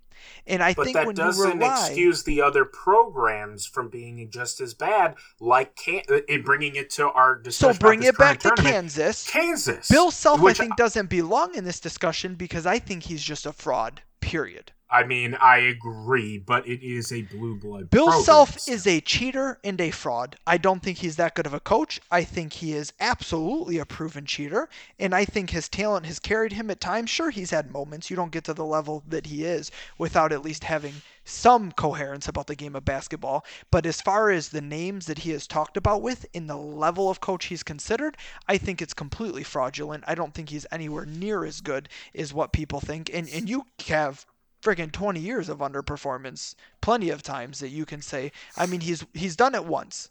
And 0.46 0.62
I 0.62 0.74
But 0.74 0.84
think 0.84 0.96
that 0.96 1.14
doesn't 1.14 1.58
rely, 1.58 1.86
excuse 1.86 2.22
the 2.24 2.42
other 2.42 2.64
programs 2.64 3.66
from 3.66 3.88
being 3.88 4.28
just 4.30 4.60
as 4.60 4.74
bad, 4.74 5.16
like 5.40 5.76
can- 5.76 6.02
uh, 6.10 6.20
in 6.28 6.42
bringing 6.42 6.76
it 6.76 6.90
to 6.90 7.08
our 7.10 7.36
so 7.36 7.42
discussion. 7.42 7.70
about 7.70 7.80
bring 7.80 8.02
it 8.02 8.18
back 8.18 8.40
to. 8.40 8.50
Kansas. 8.50 9.28
Kansas. 9.28 9.88
Bill 9.88 10.10
Self, 10.10 10.42
I 10.42 10.52
think, 10.52 10.76
doesn't 10.76 11.08
belong 11.08 11.54
in 11.54 11.64
this 11.64 11.80
discussion 11.80 12.34
because 12.34 12.66
I 12.66 12.78
think 12.78 13.04
he's 13.04 13.22
just 13.22 13.46
a 13.46 13.52
fraud. 13.52 14.02
Period. 14.20 14.72
I 14.92 15.04
mean, 15.04 15.34
I 15.34 15.58
agree, 15.58 16.38
but 16.38 16.66
it 16.66 16.84
is 16.84 17.12
a 17.12 17.22
blue 17.22 17.54
blood. 17.54 17.90
Bill 17.90 18.06
program 18.06 18.24
Self 18.24 18.68
is 18.68 18.86
a 18.86 19.00
cheater 19.00 19.58
and 19.62 19.80
a 19.80 19.92
fraud. 19.92 20.36
I 20.46 20.58
don't 20.58 20.82
think 20.82 20.98
he's 20.98 21.14
that 21.16 21.36
good 21.36 21.46
of 21.46 21.54
a 21.54 21.60
coach. 21.60 22.00
I 22.10 22.24
think 22.24 22.54
he 22.54 22.72
is 22.72 22.92
absolutely 22.98 23.78
a 23.78 23.86
proven 23.86 24.26
cheater, 24.26 24.68
and 24.98 25.14
I 25.14 25.24
think 25.24 25.50
his 25.50 25.68
talent 25.68 26.06
has 26.06 26.18
carried 26.18 26.52
him 26.52 26.70
at 26.70 26.80
times. 26.80 27.08
Sure, 27.08 27.30
he's 27.30 27.50
had 27.50 27.70
moments. 27.70 28.10
You 28.10 28.16
don't 28.16 28.32
get 28.32 28.44
to 28.44 28.54
the 28.54 28.64
level 28.64 29.04
that 29.06 29.26
he 29.26 29.44
is 29.44 29.70
without 29.96 30.32
at 30.32 30.42
least 30.42 30.64
having 30.64 30.94
some 31.24 31.70
coherence 31.70 32.26
about 32.26 32.48
the 32.48 32.56
game 32.56 32.74
of 32.74 32.84
basketball. 32.84 33.44
But 33.70 33.86
as 33.86 34.00
far 34.00 34.30
as 34.30 34.48
the 34.48 34.60
names 34.60 35.06
that 35.06 35.18
he 35.18 35.30
has 35.30 35.46
talked 35.46 35.76
about 35.76 36.02
with 36.02 36.26
in 36.32 36.48
the 36.48 36.56
level 36.56 37.08
of 37.08 37.20
coach 37.20 37.46
he's 37.46 37.62
considered, 37.62 38.16
I 38.48 38.58
think 38.58 38.82
it's 38.82 38.94
completely 38.94 39.44
fraudulent. 39.44 40.02
I 40.08 40.16
don't 40.16 40.34
think 40.34 40.48
he's 40.48 40.66
anywhere 40.72 41.06
near 41.06 41.44
as 41.44 41.60
good 41.60 41.88
as 42.14 42.34
what 42.34 42.52
people 42.52 42.80
think. 42.80 43.10
And 43.14 43.28
and 43.28 43.48
you 43.48 43.66
have 43.86 44.26
freaking 44.62 44.92
20 44.92 45.20
years 45.20 45.48
of 45.48 45.58
underperformance 45.58 46.54
plenty 46.80 47.10
of 47.10 47.22
times 47.22 47.60
that 47.60 47.68
you 47.68 47.86
can 47.86 48.02
say 48.02 48.30
i 48.56 48.66
mean 48.66 48.80
he's 48.80 49.04
he's 49.14 49.36
done 49.36 49.54
it 49.54 49.64
once. 49.64 50.08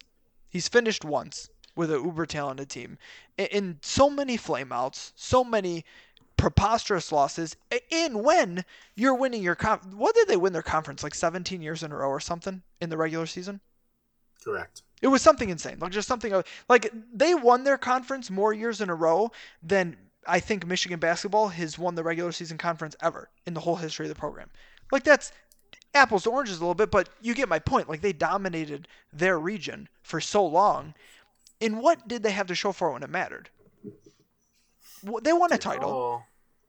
He's 0.48 0.66
finished 0.66 1.04
once 1.04 1.48
with 1.76 1.92
a 1.92 1.94
uber 1.94 2.26
talented 2.26 2.68
team. 2.68 2.98
In, 3.38 3.46
in 3.46 3.78
so 3.82 4.10
many 4.10 4.36
flameouts 4.36 5.12
so 5.14 5.44
many 5.44 5.84
preposterous 6.36 7.12
losses 7.12 7.54
in 7.90 8.22
when 8.22 8.64
you're 8.94 9.14
winning 9.14 9.42
your 9.42 9.54
conf- 9.54 9.92
what 9.94 10.14
did 10.14 10.26
they 10.26 10.36
win 10.38 10.52
their 10.54 10.62
conference 10.62 11.02
like 11.02 11.14
17 11.14 11.60
years 11.60 11.82
in 11.82 11.92
a 11.92 11.96
row 11.96 12.08
or 12.08 12.18
something 12.18 12.62
in 12.80 12.88
the 12.88 12.96
regular 12.96 13.26
season? 13.26 13.60
Correct. 14.42 14.82
it 15.02 15.08
was 15.08 15.20
something 15.20 15.50
insane, 15.50 15.78
like 15.80 15.92
just 15.92 16.08
something 16.08 16.32
like 16.68 16.90
they 17.12 17.34
won 17.34 17.62
their 17.64 17.76
conference 17.78 18.30
more 18.30 18.54
years 18.54 18.80
in 18.80 18.88
a 18.88 18.94
row 18.94 19.30
than 19.62 19.96
I 20.26 20.40
think 20.40 20.66
Michigan 20.66 20.98
basketball 21.00 21.48
has 21.48 21.78
won 21.78 21.94
the 21.94 22.02
regular 22.04 22.32
season 22.32 22.58
conference 22.58 22.96
ever 23.00 23.28
in 23.46 23.54
the 23.54 23.60
whole 23.60 23.76
history 23.76 24.06
of 24.06 24.10
the 24.14 24.18
program. 24.18 24.50
Like 24.92 25.04
that's 25.04 25.32
apples 25.94 26.24
to 26.24 26.30
oranges 26.30 26.58
a 26.58 26.60
little 26.60 26.74
bit, 26.74 26.90
but 26.90 27.08
you 27.20 27.34
get 27.34 27.48
my 27.48 27.58
point. 27.58 27.88
Like 27.88 28.00
they 28.00 28.12
dominated 28.12 28.86
their 29.12 29.38
region 29.38 29.88
for 30.02 30.20
so 30.20 30.44
long. 30.44 30.94
And 31.60 31.80
what 31.80 32.06
did 32.08 32.22
they 32.22 32.30
have 32.30 32.46
to 32.48 32.54
show 32.54 32.72
for 32.72 32.90
it 32.90 32.92
when 32.94 33.02
it 33.02 33.10
mattered? 33.10 33.50
Well, 35.02 35.20
They 35.22 35.32
won 35.32 35.52
a 35.52 35.58
title. 35.58 35.90
Oh, 35.90 36.22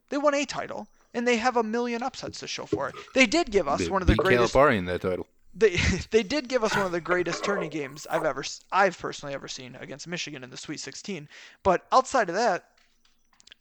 They 0.10 0.18
won 0.18 0.34
a 0.34 0.46
title, 0.46 0.88
and 1.14 1.28
they 1.28 1.38
have 1.38 1.58
a 1.58 1.64
million 1.64 2.02
upsets 2.04 2.40
to 2.40 2.48
show 2.48 2.66
for 2.66 2.90
it. 2.90 2.96
They 3.14 3.26
did 3.26 3.52
give 3.52 3.68
us 3.68 3.90
one 3.90 4.02
of 4.02 4.08
the 4.08 4.16
greatest 4.16 4.54
Calipari 4.54 4.78
in 4.78 4.86
that 4.86 5.02
title. 5.02 5.28
they 5.54 5.76
they 6.12 6.24
did 6.24 6.48
give 6.48 6.64
us 6.64 6.76
one 6.76 6.86
of 6.86 6.92
the 6.92 7.02
greatest 7.02 7.44
tourney 7.44 7.70
games 7.70 8.08
I've 8.10 8.24
ever 8.26 8.44
I've 8.72 8.98
personally 8.98 9.34
ever 9.34 9.48
seen 9.48 9.76
against 9.80 10.08
Michigan 10.08 10.44
in 10.44 10.50
the 10.50 10.58
Sweet 10.58 10.80
16. 10.80 11.28
But 11.64 11.86
outside 11.92 12.30
of 12.30 12.36
that, 12.36 12.66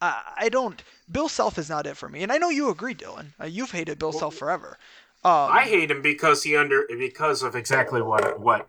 I, 0.00 0.32
I 0.36 0.48
don't. 0.48 0.82
Bill 1.10 1.28
Self 1.28 1.58
is 1.58 1.68
not 1.68 1.86
it 1.86 1.96
for 1.96 2.08
me, 2.08 2.22
and 2.22 2.32
I 2.32 2.38
know 2.38 2.48
you 2.48 2.70
agree, 2.70 2.94
Dylan. 2.94 3.28
Uh, 3.40 3.44
you've 3.44 3.72
hated 3.72 3.98
Bill 3.98 4.12
Self 4.12 4.34
forever. 4.34 4.78
Um, 5.22 5.50
I 5.52 5.64
hate 5.64 5.90
him 5.90 6.00
because 6.00 6.42
he 6.42 6.56
under 6.56 6.86
because 6.88 7.42
of 7.42 7.54
exactly 7.54 8.00
what 8.00 8.40
what 8.40 8.68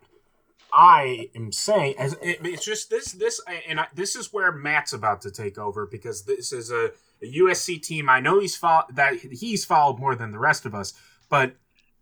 I 0.72 1.30
am 1.34 1.52
saying. 1.52 1.94
As 1.98 2.14
it, 2.22 2.40
it's 2.44 2.64
just 2.64 2.90
this 2.90 3.12
this 3.12 3.40
and 3.68 3.80
I, 3.80 3.86
this 3.94 4.16
is 4.16 4.32
where 4.32 4.52
Matt's 4.52 4.92
about 4.92 5.22
to 5.22 5.30
take 5.30 5.58
over 5.58 5.86
because 5.86 6.24
this 6.24 6.52
is 6.52 6.70
a, 6.70 6.90
a 7.22 7.32
USC 7.38 7.80
team. 7.82 8.08
I 8.08 8.20
know 8.20 8.40
he's 8.40 8.56
fo- 8.56 8.84
that 8.90 9.14
he's 9.14 9.64
followed 9.64 9.98
more 9.98 10.14
than 10.14 10.32
the 10.32 10.38
rest 10.38 10.66
of 10.66 10.74
us, 10.74 10.92
but 11.30 11.54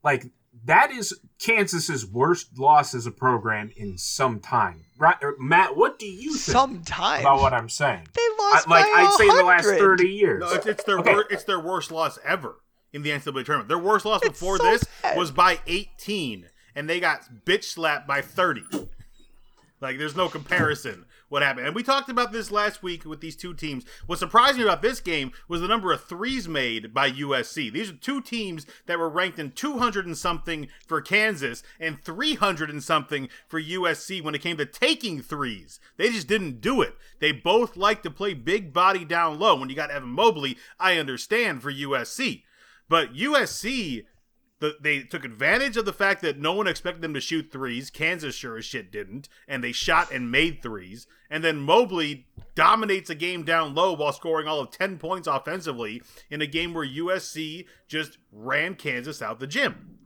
like 0.03 0.27
that 0.65 0.91
is 0.91 1.19
Kansas's 1.39 2.05
worst 2.05 2.59
loss 2.59 2.95
as 2.95 3.07
a 3.07 3.13
program 3.13 3.71
in 3.77 3.99
some 3.99 4.41
time. 4.41 4.85
Right, 5.01 5.17
er, 5.23 5.35
Matt? 5.39 5.77
What 5.79 5.99
do 5.99 6.07
you 6.07 6.35
think 6.35 6.53
Sometime 6.53 7.23
about 7.23 7.41
what 7.41 7.55
I'm 7.55 7.71
saying? 7.71 8.07
they 8.13 8.21
I, 8.21 8.51
lost 8.53 8.69
like 8.69 8.85
by 8.85 9.01
I'd 9.01 9.13
say 9.15 9.29
in 9.29 9.37
the 9.37 9.45
last 9.45 9.65
thirty 9.65 10.09
years. 10.11 10.41
No, 10.43 10.53
it's, 10.53 10.67
it's 10.67 10.85
their 10.85 10.99
Okay. 10.99 11.15
wor- 11.15 11.27
it's 11.31 11.45
their 11.45 11.59
worst 11.59 11.91
loss 11.91 12.19
ever 12.23 12.57
in 12.93 13.03
the 13.03 13.09
NCAA 13.11 13.47
tournament. 13.47 13.69
Their 13.69 13.79
worst 13.79 14.05
loss 14.05 14.21
It's 14.23 14.39
before 14.39 14.59
so 14.59 14.65
this 14.65 14.85
bad. 15.03 15.17
was 15.17 15.31
by 15.31 15.59
18, 15.67 16.47
and 16.75 16.87
they 16.89 17.01
got 17.01 17.23
bitch 17.47 17.65
slapped 17.65 18.07
by 18.07 18.21
30. 18.21 18.63
Like, 19.81 19.97
there's 19.97 20.15
no 20.17 20.29
comparison 20.29 21.07
what 21.31 21.43
happened. 21.43 21.67
And 21.67 21.75
we 21.75 21.83
talked 21.83 22.11
about 22.11 22.33
this 22.33 22.51
last 22.51 22.83
week 22.83 23.07
with 23.07 23.21
these 23.21 23.37
two 23.37 23.55
teams. 23.55 23.85
What 24.07 24.19
surprised 24.19 24.59
me 24.59 24.65
about 24.65 24.83
this 24.83 25.01
game 25.01 25.33
was 25.49 25.63
the 25.63 25.69
number 25.69 25.93
of 25.93 26.05
threes 26.05 26.47
made 26.47 26.93
by 26.93 27.11
USC. 27.11 27.73
These 27.73 27.91
are 27.91 27.95
two 27.95 28.21
teams 28.21 28.67
that 28.87 28.99
were 28.99 29.09
ranked 29.09 29.39
in 29.39 29.53
200 29.53 30.05
and 30.05 30.19
something 30.19 30.69
for 30.87 31.01
Kansas 31.01 31.63
and 31.79 32.03
300 32.03 32.69
and 32.69 32.83
something 32.83 33.29
for 33.47 33.63
USC 33.63 34.23
when 34.23 34.35
it 34.35 34.43
came 34.43 34.59
to 34.59 34.67
taking 34.67 35.23
threes. 35.23 35.81
They 35.97 36.11
just 36.11 36.27
didn't 36.27 36.61
do 36.61 36.83
it. 36.83 36.95
They 37.21 37.33
both 37.33 37.77
like 37.77 38.03
to 38.03 38.11
play 38.11 38.35
big 38.35 38.73
body 38.73 39.05
down 39.05 39.39
low. 39.39 39.57
When 39.57 39.71
you 39.71 39.77
got 39.77 39.91
Evan 39.91 40.11
Mobley, 40.11 40.59
I 40.79 40.99
understand 40.99 41.63
for 41.63 41.73
USC. 41.73 42.43
But 42.89 43.15
USC 43.15 44.05
the, 44.61 44.77
they 44.81 45.01
took 45.01 45.25
advantage 45.25 45.77
of 45.77 45.87
the 45.87 45.93
fact 45.93 46.23
that 46.23 46.39
no 46.39 46.53
one 46.53 46.67
expected 46.67 47.03
them 47.03 47.15
to 47.15 47.21
shoot 47.21 47.51
threes. 47.51 47.91
Kansas 47.91 48.35
sure 48.35 48.59
as 48.59 48.65
shit 48.65 48.93
didn't, 48.93 49.29
and 49.49 49.65
they 49.65 49.73
shot 49.73 50.13
and 50.13 50.31
made 50.31 50.63
threes. 50.63 51.07
And 51.31 51.43
then 51.43 51.59
Mobley 51.59 52.27
dominates 52.55 53.09
a 53.11 53.15
game 53.15 53.43
down 53.43 53.75
low 53.75 53.95
while 53.95 54.13
scoring 54.13 54.47
all 54.47 54.61
of 54.61 54.71
10 54.71 54.99
points 54.99 55.27
offensively 55.27 56.03
in 56.31 56.43
a 56.43 56.47
game 56.47 56.75
where 56.75 56.87
USC 56.87 57.67
just 57.89 58.19
ran 58.31 58.75
Kansas 58.75 59.23
out 59.23 59.41
the 59.41 59.47
gym. 59.47 59.97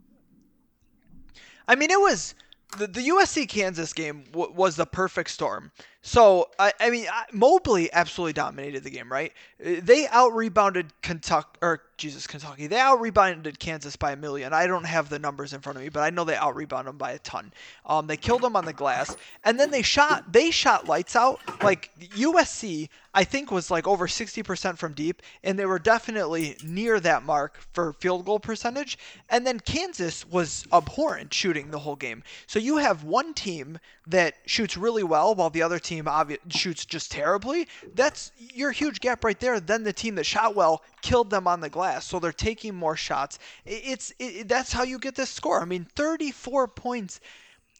I 1.66 1.74
mean, 1.74 1.90
it 1.90 2.00
was 2.00 2.34
the, 2.78 2.86
the 2.86 3.08
USC 3.08 3.48
Kansas 3.48 3.92
game 3.92 4.24
w- 4.32 4.52
was 4.52 4.76
the 4.76 4.86
perfect 4.86 5.30
storm. 5.30 5.72
So 6.06 6.50
I, 6.58 6.70
I 6.80 6.90
mean, 6.90 7.06
Mobley 7.32 7.90
absolutely 7.90 8.34
dominated 8.34 8.84
the 8.84 8.90
game, 8.90 9.10
right? 9.10 9.32
They 9.58 10.06
out 10.08 10.34
rebounded 10.34 10.92
Kentucky 11.00 11.48
or 11.62 11.80
Jesus 11.96 12.26
Kentucky. 12.26 12.66
They 12.66 12.78
out 12.78 13.00
rebounded 13.00 13.58
Kansas 13.58 13.96
by 13.96 14.12
a 14.12 14.16
million. 14.16 14.52
I 14.52 14.66
don't 14.66 14.84
have 14.84 15.08
the 15.08 15.18
numbers 15.18 15.54
in 15.54 15.60
front 15.62 15.78
of 15.78 15.82
me, 15.82 15.88
but 15.88 16.00
I 16.00 16.10
know 16.10 16.24
they 16.24 16.36
out 16.36 16.56
rebounded 16.56 16.90
them 16.90 16.98
by 16.98 17.12
a 17.12 17.18
ton. 17.20 17.52
Um, 17.86 18.06
they 18.06 18.18
killed 18.18 18.42
them 18.42 18.54
on 18.54 18.66
the 18.66 18.72
glass, 18.74 19.16
and 19.44 19.58
then 19.58 19.70
they 19.70 19.80
shot 19.80 20.30
they 20.30 20.50
shot 20.50 20.86
lights 20.86 21.16
out. 21.16 21.40
Like 21.62 21.90
USC, 21.98 22.90
I 23.14 23.24
think 23.24 23.50
was 23.50 23.70
like 23.70 23.86
over 23.86 24.06
sixty 24.06 24.42
percent 24.42 24.78
from 24.78 24.92
deep, 24.92 25.22
and 25.42 25.58
they 25.58 25.64
were 25.64 25.78
definitely 25.78 26.58
near 26.62 27.00
that 27.00 27.24
mark 27.24 27.60
for 27.72 27.94
field 27.94 28.26
goal 28.26 28.40
percentage. 28.40 28.98
And 29.30 29.46
then 29.46 29.58
Kansas 29.60 30.28
was 30.28 30.66
abhorrent 30.70 31.32
shooting 31.32 31.70
the 31.70 31.78
whole 31.78 31.96
game. 31.96 32.24
So 32.46 32.58
you 32.58 32.76
have 32.78 33.04
one 33.04 33.32
team 33.32 33.78
that 34.06 34.34
shoots 34.44 34.76
really 34.76 35.02
well 35.02 35.34
while 35.34 35.48
the 35.48 35.62
other 35.62 35.78
team 35.78 35.93
obvi- 36.02 36.38
shoots 36.50 36.84
just 36.84 37.12
terribly. 37.12 37.68
That's 37.94 38.32
your 38.36 38.70
huge 38.72 39.00
gap 39.00 39.24
right 39.24 39.38
there. 39.38 39.60
Then 39.60 39.84
the 39.84 39.92
team 39.92 40.14
that 40.16 40.26
shot 40.26 40.54
well 40.54 40.82
killed 41.02 41.30
them 41.30 41.46
on 41.46 41.60
the 41.60 41.70
glass, 41.70 42.06
so 42.06 42.18
they're 42.18 42.32
taking 42.32 42.74
more 42.74 42.96
shots. 42.96 43.38
It's 43.64 44.12
it, 44.18 44.48
that's 44.48 44.72
how 44.72 44.82
you 44.82 44.98
get 44.98 45.14
this 45.14 45.30
score. 45.30 45.60
I 45.60 45.64
mean, 45.64 45.86
34 45.96 46.68
points 46.68 47.20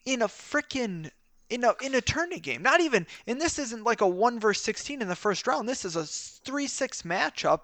in 0.05 0.23
a 0.23 0.29
freaking 0.29 1.11
in 1.51 1.65
a 1.65 1.75
in 1.83 1.95
a 1.95 2.01
tourney 2.01 2.41
game. 2.41 2.63
Not 2.63 2.81
even 2.81 3.07
and 3.27 3.41
this 3.41 3.59
isn't 3.59 3.85
like 3.85 4.01
a 4.01 4.09
1 4.09 4.41
verse 4.41 4.61
16 4.61 5.03
in 5.03 5.09
the 5.09 5.17
first 5.17 5.47
round. 5.47 5.69
This 5.69 5.85
is 5.85 5.97
a 5.97 6.03
3-6 6.03 7.03
matchup 7.03 7.61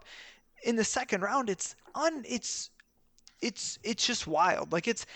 in 0.65 0.77
the 0.77 0.85
second 0.85 1.23
round. 1.23 1.49
It's 1.49 1.75
un 1.95 2.25
it's 2.27 2.71
it's 3.41 3.79
it's 3.83 4.07
just 4.07 4.27
wild. 4.27 4.73
Like 4.73 4.89
it's 4.89 5.07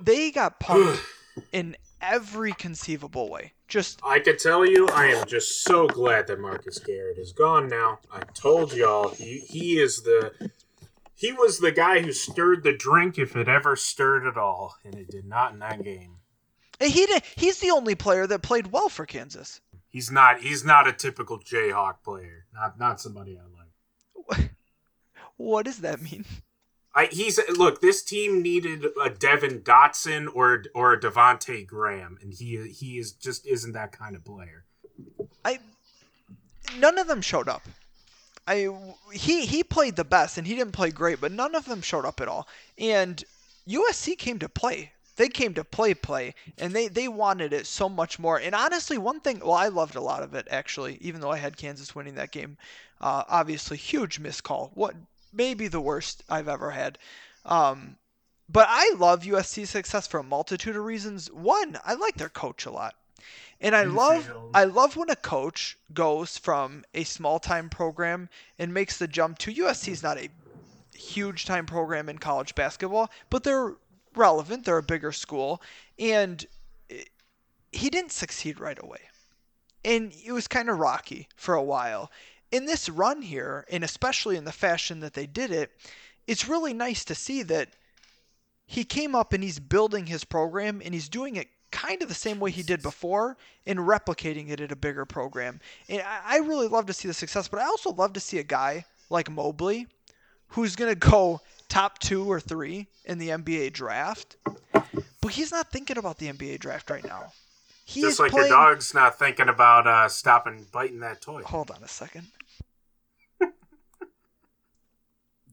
they 0.00 0.30
got 0.30 0.60
pumped 0.60 1.00
in 1.52 1.76
every 2.00 2.52
conceivable 2.52 3.28
way. 3.30 3.52
Just 3.68 4.00
I 4.04 4.20
can 4.20 4.38
tell 4.38 4.64
you, 4.64 4.86
I 4.88 5.06
am 5.06 5.26
just 5.26 5.64
so 5.64 5.88
glad 5.88 6.28
that 6.28 6.38
Marcus 6.38 6.78
Garrett 6.78 7.18
is 7.18 7.32
gone 7.32 7.68
now. 7.68 7.98
I 8.12 8.20
told 8.34 8.72
y'all 8.72 9.08
he 9.08 9.38
he 9.38 9.78
is 9.78 10.02
the 10.02 10.50
he 11.14 11.32
was 11.32 11.58
the 11.58 11.72
guy 11.72 12.00
who 12.00 12.12
stirred 12.12 12.62
the 12.62 12.76
drink 12.76 13.18
if 13.18 13.34
it 13.34 13.48
ever 13.48 13.74
stirred 13.74 14.26
at 14.26 14.36
all, 14.36 14.76
and 14.84 14.94
it 14.94 15.10
did 15.10 15.24
not 15.24 15.52
in 15.52 15.58
that 15.60 15.82
game. 15.82 16.18
he 16.78 17.06
did, 17.06 17.22
he's 17.34 17.58
the 17.58 17.70
only 17.70 17.94
player 17.94 18.26
that 18.26 18.42
played 18.42 18.68
well 18.68 18.88
for 18.88 19.04
Kansas. 19.04 19.60
He's 19.88 20.12
not 20.12 20.40
he's 20.40 20.64
not 20.64 20.86
a 20.86 20.92
typical 20.92 21.40
Jayhawk 21.40 22.02
player. 22.04 22.46
Not 22.54 22.78
not 22.78 23.00
somebody 23.00 23.38
I 23.38 23.42
like. 23.42 24.50
What 25.38 25.66
does 25.66 25.80
that 25.80 26.00
mean? 26.00 26.24
I 26.96 27.06
he's 27.12 27.38
look. 27.50 27.82
This 27.82 28.02
team 28.02 28.40
needed 28.40 28.86
a 29.00 29.10
Devon 29.10 29.60
Dotson 29.60 30.28
or 30.34 30.64
or 30.74 30.94
a 30.94 31.00
Devonte 31.00 31.66
Graham, 31.66 32.18
and 32.22 32.32
he 32.32 32.68
he 32.68 32.98
is 32.98 33.12
just 33.12 33.46
isn't 33.46 33.74
that 33.74 33.92
kind 33.92 34.16
of 34.16 34.24
player. 34.24 34.64
I 35.44 35.58
none 36.78 36.98
of 36.98 37.06
them 37.06 37.20
showed 37.20 37.48
up. 37.48 37.62
I 38.48 38.70
he 39.12 39.44
he 39.44 39.62
played 39.62 39.96
the 39.96 40.04
best 40.04 40.38
and 40.38 40.46
he 40.46 40.54
didn't 40.54 40.72
play 40.72 40.90
great, 40.90 41.20
but 41.20 41.32
none 41.32 41.54
of 41.54 41.66
them 41.66 41.82
showed 41.82 42.06
up 42.06 42.22
at 42.22 42.28
all. 42.28 42.48
And 42.78 43.22
USC 43.68 44.16
came 44.16 44.38
to 44.38 44.48
play. 44.48 44.92
They 45.16 45.28
came 45.28 45.52
to 45.54 45.64
play 45.64 45.92
play 45.92 46.34
and 46.56 46.72
they 46.72 46.88
they 46.88 47.08
wanted 47.08 47.52
it 47.52 47.66
so 47.66 47.90
much 47.90 48.18
more. 48.18 48.40
And 48.40 48.54
honestly, 48.54 48.96
one 48.96 49.20
thing 49.20 49.40
well 49.40 49.52
I 49.52 49.68
loved 49.68 49.96
a 49.96 50.00
lot 50.00 50.22
of 50.22 50.34
it 50.34 50.48
actually, 50.50 50.96
even 51.02 51.20
though 51.20 51.32
I 51.32 51.36
had 51.36 51.58
Kansas 51.58 51.94
winning 51.94 52.14
that 52.14 52.30
game. 52.30 52.56
Uh, 52.98 53.24
obviously 53.28 53.76
huge 53.76 54.18
miscall. 54.18 54.70
What 54.72 54.94
maybe 55.32 55.68
the 55.68 55.80
worst 55.80 56.22
I've 56.28 56.48
ever 56.48 56.70
had. 56.70 56.98
Um, 57.44 57.96
but 58.48 58.66
I 58.68 58.94
love 58.96 59.22
USC's 59.22 59.70
success 59.70 60.06
for 60.06 60.20
a 60.20 60.24
multitude 60.24 60.76
of 60.76 60.84
reasons. 60.84 61.30
One, 61.30 61.78
I 61.84 61.94
like 61.94 62.16
their 62.16 62.28
coach 62.28 62.66
a 62.66 62.70
lot. 62.70 62.94
And 63.60 63.74
I 63.74 63.84
love 63.84 64.30
I 64.52 64.64
love 64.64 64.96
when 64.96 65.08
a 65.08 65.16
coach 65.16 65.78
goes 65.94 66.36
from 66.36 66.84
a 66.94 67.04
small 67.04 67.38
time 67.38 67.70
program 67.70 68.28
and 68.58 68.72
makes 68.72 68.98
the 68.98 69.08
jump 69.08 69.38
to 69.38 69.52
USC 69.52 69.88
is 69.88 70.02
not 70.02 70.18
a 70.18 70.28
huge 70.94 71.46
time 71.46 71.64
program 71.64 72.08
in 72.08 72.18
college 72.18 72.54
basketball, 72.54 73.10
but 73.30 73.44
they're 73.44 73.74
relevant, 74.14 74.64
they're 74.64 74.78
a 74.78 74.82
bigger 74.82 75.10
school 75.10 75.62
and 75.98 76.46
he 77.72 77.90
didn't 77.90 78.12
succeed 78.12 78.60
right 78.60 78.82
away. 78.82 79.00
And 79.84 80.12
it 80.24 80.32
was 80.32 80.48
kind 80.48 80.68
of 80.68 80.78
rocky 80.78 81.28
for 81.36 81.54
a 81.54 81.62
while. 81.62 82.10
In 82.52 82.66
this 82.66 82.88
run 82.88 83.22
here, 83.22 83.66
and 83.70 83.82
especially 83.82 84.36
in 84.36 84.44
the 84.44 84.52
fashion 84.52 85.00
that 85.00 85.14
they 85.14 85.26
did 85.26 85.50
it, 85.50 85.72
it's 86.26 86.48
really 86.48 86.72
nice 86.72 87.04
to 87.06 87.14
see 87.14 87.42
that 87.44 87.70
he 88.66 88.84
came 88.84 89.14
up 89.14 89.32
and 89.32 89.42
he's 89.42 89.58
building 89.58 90.06
his 90.06 90.24
program 90.24 90.82
and 90.84 90.92
he's 90.92 91.08
doing 91.08 91.36
it 91.36 91.48
kind 91.70 92.02
of 92.02 92.08
the 92.08 92.14
same 92.14 92.40
way 92.40 92.50
he 92.50 92.62
did 92.62 92.82
before 92.82 93.36
and 93.66 93.78
replicating 93.78 94.50
it 94.50 94.60
at 94.60 94.72
a 94.72 94.76
bigger 94.76 95.04
program. 95.04 95.60
And 95.88 96.02
I 96.02 96.38
really 96.38 96.68
love 96.68 96.86
to 96.86 96.92
see 96.92 97.08
the 97.08 97.14
success, 97.14 97.48
but 97.48 97.60
I 97.60 97.64
also 97.64 97.92
love 97.92 98.12
to 98.14 98.20
see 98.20 98.38
a 98.38 98.44
guy 98.44 98.84
like 99.10 99.30
Mobley 99.30 99.86
who's 100.48 100.76
going 100.76 100.92
to 100.98 100.98
go 100.98 101.40
top 101.68 101.98
two 101.98 102.30
or 102.30 102.40
three 102.40 102.86
in 103.04 103.18
the 103.18 103.30
NBA 103.30 103.72
draft. 103.72 104.36
But 104.72 105.32
he's 105.32 105.50
not 105.50 105.70
thinking 105.70 105.98
about 105.98 106.18
the 106.18 106.32
NBA 106.32 106.60
draft 106.60 106.90
right 106.90 107.04
now. 107.04 107.32
He 107.88 108.00
Just 108.00 108.18
like 108.18 108.32
playing... 108.32 108.48
your 108.48 108.56
dog's 108.56 108.92
not 108.94 109.16
thinking 109.16 109.48
about 109.48 109.86
uh, 109.86 110.08
stopping 110.08 110.66
biting 110.72 110.98
that 111.00 111.20
toy. 111.20 111.42
Hold 111.44 111.70
on 111.70 111.84
a 111.84 111.88
second. 111.88 112.26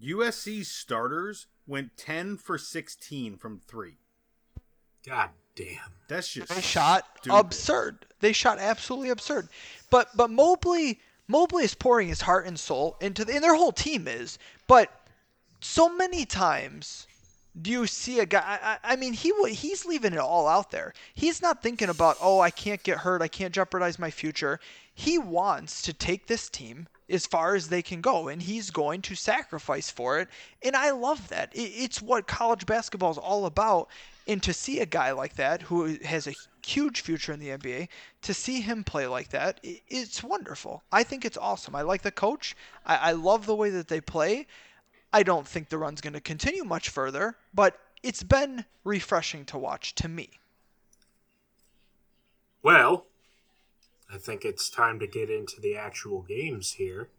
USC 0.03 0.65
starters 0.65 1.45
went 1.67 1.95
10 1.95 2.37
for 2.37 2.57
16 2.57 3.37
from 3.37 3.59
three. 3.59 3.97
God 5.05 5.29
damn. 5.55 5.77
That's 6.07 6.27
just 6.27 6.49
They 6.49 6.61
shot 6.61 7.05
stupid. 7.19 7.37
absurd. 7.37 8.05
They 8.19 8.33
shot 8.33 8.57
absolutely 8.57 9.11
absurd. 9.11 9.49
But 9.91 10.09
but 10.15 10.31
Mobley 10.31 10.99
Mobley 11.27 11.65
is 11.65 11.75
pouring 11.75 12.07
his 12.07 12.21
heart 12.21 12.47
and 12.47 12.59
soul 12.59 12.97
into 12.99 13.23
the, 13.23 13.35
and 13.35 13.43
their 13.43 13.55
whole 13.55 13.71
team 13.71 14.07
is. 14.07 14.39
But 14.67 14.89
so 15.61 15.87
many 15.95 16.25
times 16.25 17.05
do 17.61 17.69
you 17.71 17.85
see 17.85 18.19
a 18.19 18.25
guy? 18.25 18.59
I, 18.61 18.93
I 18.93 18.95
mean, 18.95 19.13
he 19.13 19.31
wa- 19.31 19.45
he's 19.45 19.85
leaving 19.85 20.13
it 20.13 20.19
all 20.19 20.47
out 20.47 20.71
there. 20.71 20.93
He's 21.13 21.41
not 21.41 21.61
thinking 21.61 21.89
about 21.89 22.17
oh 22.19 22.39
I 22.39 22.49
can't 22.49 22.81
get 22.81 22.99
hurt, 22.99 23.21
I 23.21 23.27
can't 23.27 23.53
jeopardize 23.53 23.99
my 23.99 24.09
future. 24.09 24.59
He 24.95 25.17
wants 25.17 25.81
to 25.83 25.93
take 25.93 26.27
this 26.27 26.49
team 26.49 26.87
as 27.09 27.25
far 27.27 27.55
as 27.55 27.69
they 27.69 27.81
can 27.81 28.01
go, 28.01 28.27
and 28.27 28.41
he's 28.41 28.71
going 28.71 29.01
to 29.03 29.15
sacrifice 29.15 29.89
for 29.89 30.19
it. 30.19 30.29
And 30.63 30.75
I 30.75 30.91
love 30.91 31.27
that. 31.29 31.55
It, 31.55 31.71
it's 31.75 32.01
what 32.01 32.27
college 32.27 32.65
basketball 32.65 33.11
is 33.11 33.17
all 33.17 33.45
about. 33.45 33.89
And 34.27 34.41
to 34.43 34.53
see 34.53 34.79
a 34.79 34.85
guy 34.85 35.11
like 35.11 35.35
that 35.35 35.63
who 35.63 35.97
has 36.03 36.27
a 36.27 36.33
huge 36.65 37.01
future 37.01 37.33
in 37.33 37.39
the 37.39 37.49
NBA, 37.49 37.89
to 38.21 38.33
see 38.33 38.61
him 38.61 38.83
play 38.83 39.05
like 39.05 39.29
that, 39.29 39.59
it's 39.63 40.23
wonderful. 40.23 40.83
I 40.91 41.03
think 41.03 41.25
it's 41.25 41.37
awesome. 41.37 41.75
I 41.75 41.81
like 41.81 42.03
the 42.03 42.11
coach. 42.11 42.55
I, 42.85 42.95
I 42.95 43.11
love 43.11 43.45
the 43.45 43.55
way 43.55 43.69
that 43.71 43.89
they 43.89 43.99
play. 43.99 44.47
I 45.13 45.23
don't 45.23 45.47
think 45.47 45.69
the 45.69 45.77
run's 45.77 46.01
going 46.01 46.13
to 46.13 46.21
continue 46.21 46.63
much 46.63 46.89
further, 46.89 47.37
but 47.53 47.79
it's 48.01 48.23
been 48.23 48.65
refreshing 48.83 49.45
to 49.45 49.57
watch 49.57 49.93
to 49.95 50.09
me. 50.09 50.31
Well, 52.63 53.05
I 54.11 54.17
think 54.17 54.43
it's 54.43 54.69
time 54.69 54.99
to 54.99 55.07
get 55.07 55.29
into 55.29 55.61
the 55.61 55.77
actual 55.77 56.23
games 56.23 56.73
here. 56.73 57.09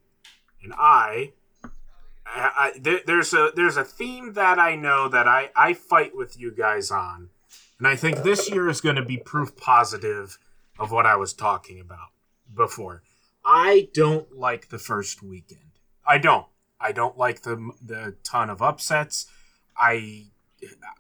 And 0.63 0.73
I 0.77 1.33
I, 2.27 2.51
I, 2.57 2.79
there, 2.79 3.01
there's 3.07 3.33
a 3.35 3.51
there's 3.55 3.77
a 3.77 3.85
theme 3.85 4.33
that 4.33 4.59
I 4.59 4.77
know 4.77 5.09
that 5.09 5.29
I 5.29 5.51
I 5.55 5.75
fight 5.75 6.17
with 6.17 6.39
you 6.39 6.51
guys 6.51 6.91
on, 6.91 7.29
and 7.79 7.87
I 7.87 7.97
think 7.97 8.23
this 8.23 8.51
year 8.51 8.69
is 8.69 8.81
going 8.81 8.97
to 8.97 9.05
be 9.05 9.19
proof 9.19 9.57
positive 9.57 10.39
of 10.79 10.91
what 10.91 11.07
I 11.07 11.17
was 11.17 11.33
talking 11.33 11.81
about 11.81 12.09
before. 12.55 13.03
I 13.45 13.89
don't 13.93 14.37
like 14.37 14.71
the 14.71 14.79
first 14.79 15.23
weekend. 15.23 15.61
I 16.07 16.19
don't. 16.19 16.47
I 16.81 16.93
don't 16.93 17.17
like 17.17 17.43
the 17.43 17.71
the 17.85 18.17
ton 18.25 18.51
of 18.51 18.61
upsets. 18.63 19.27
I 19.77 20.27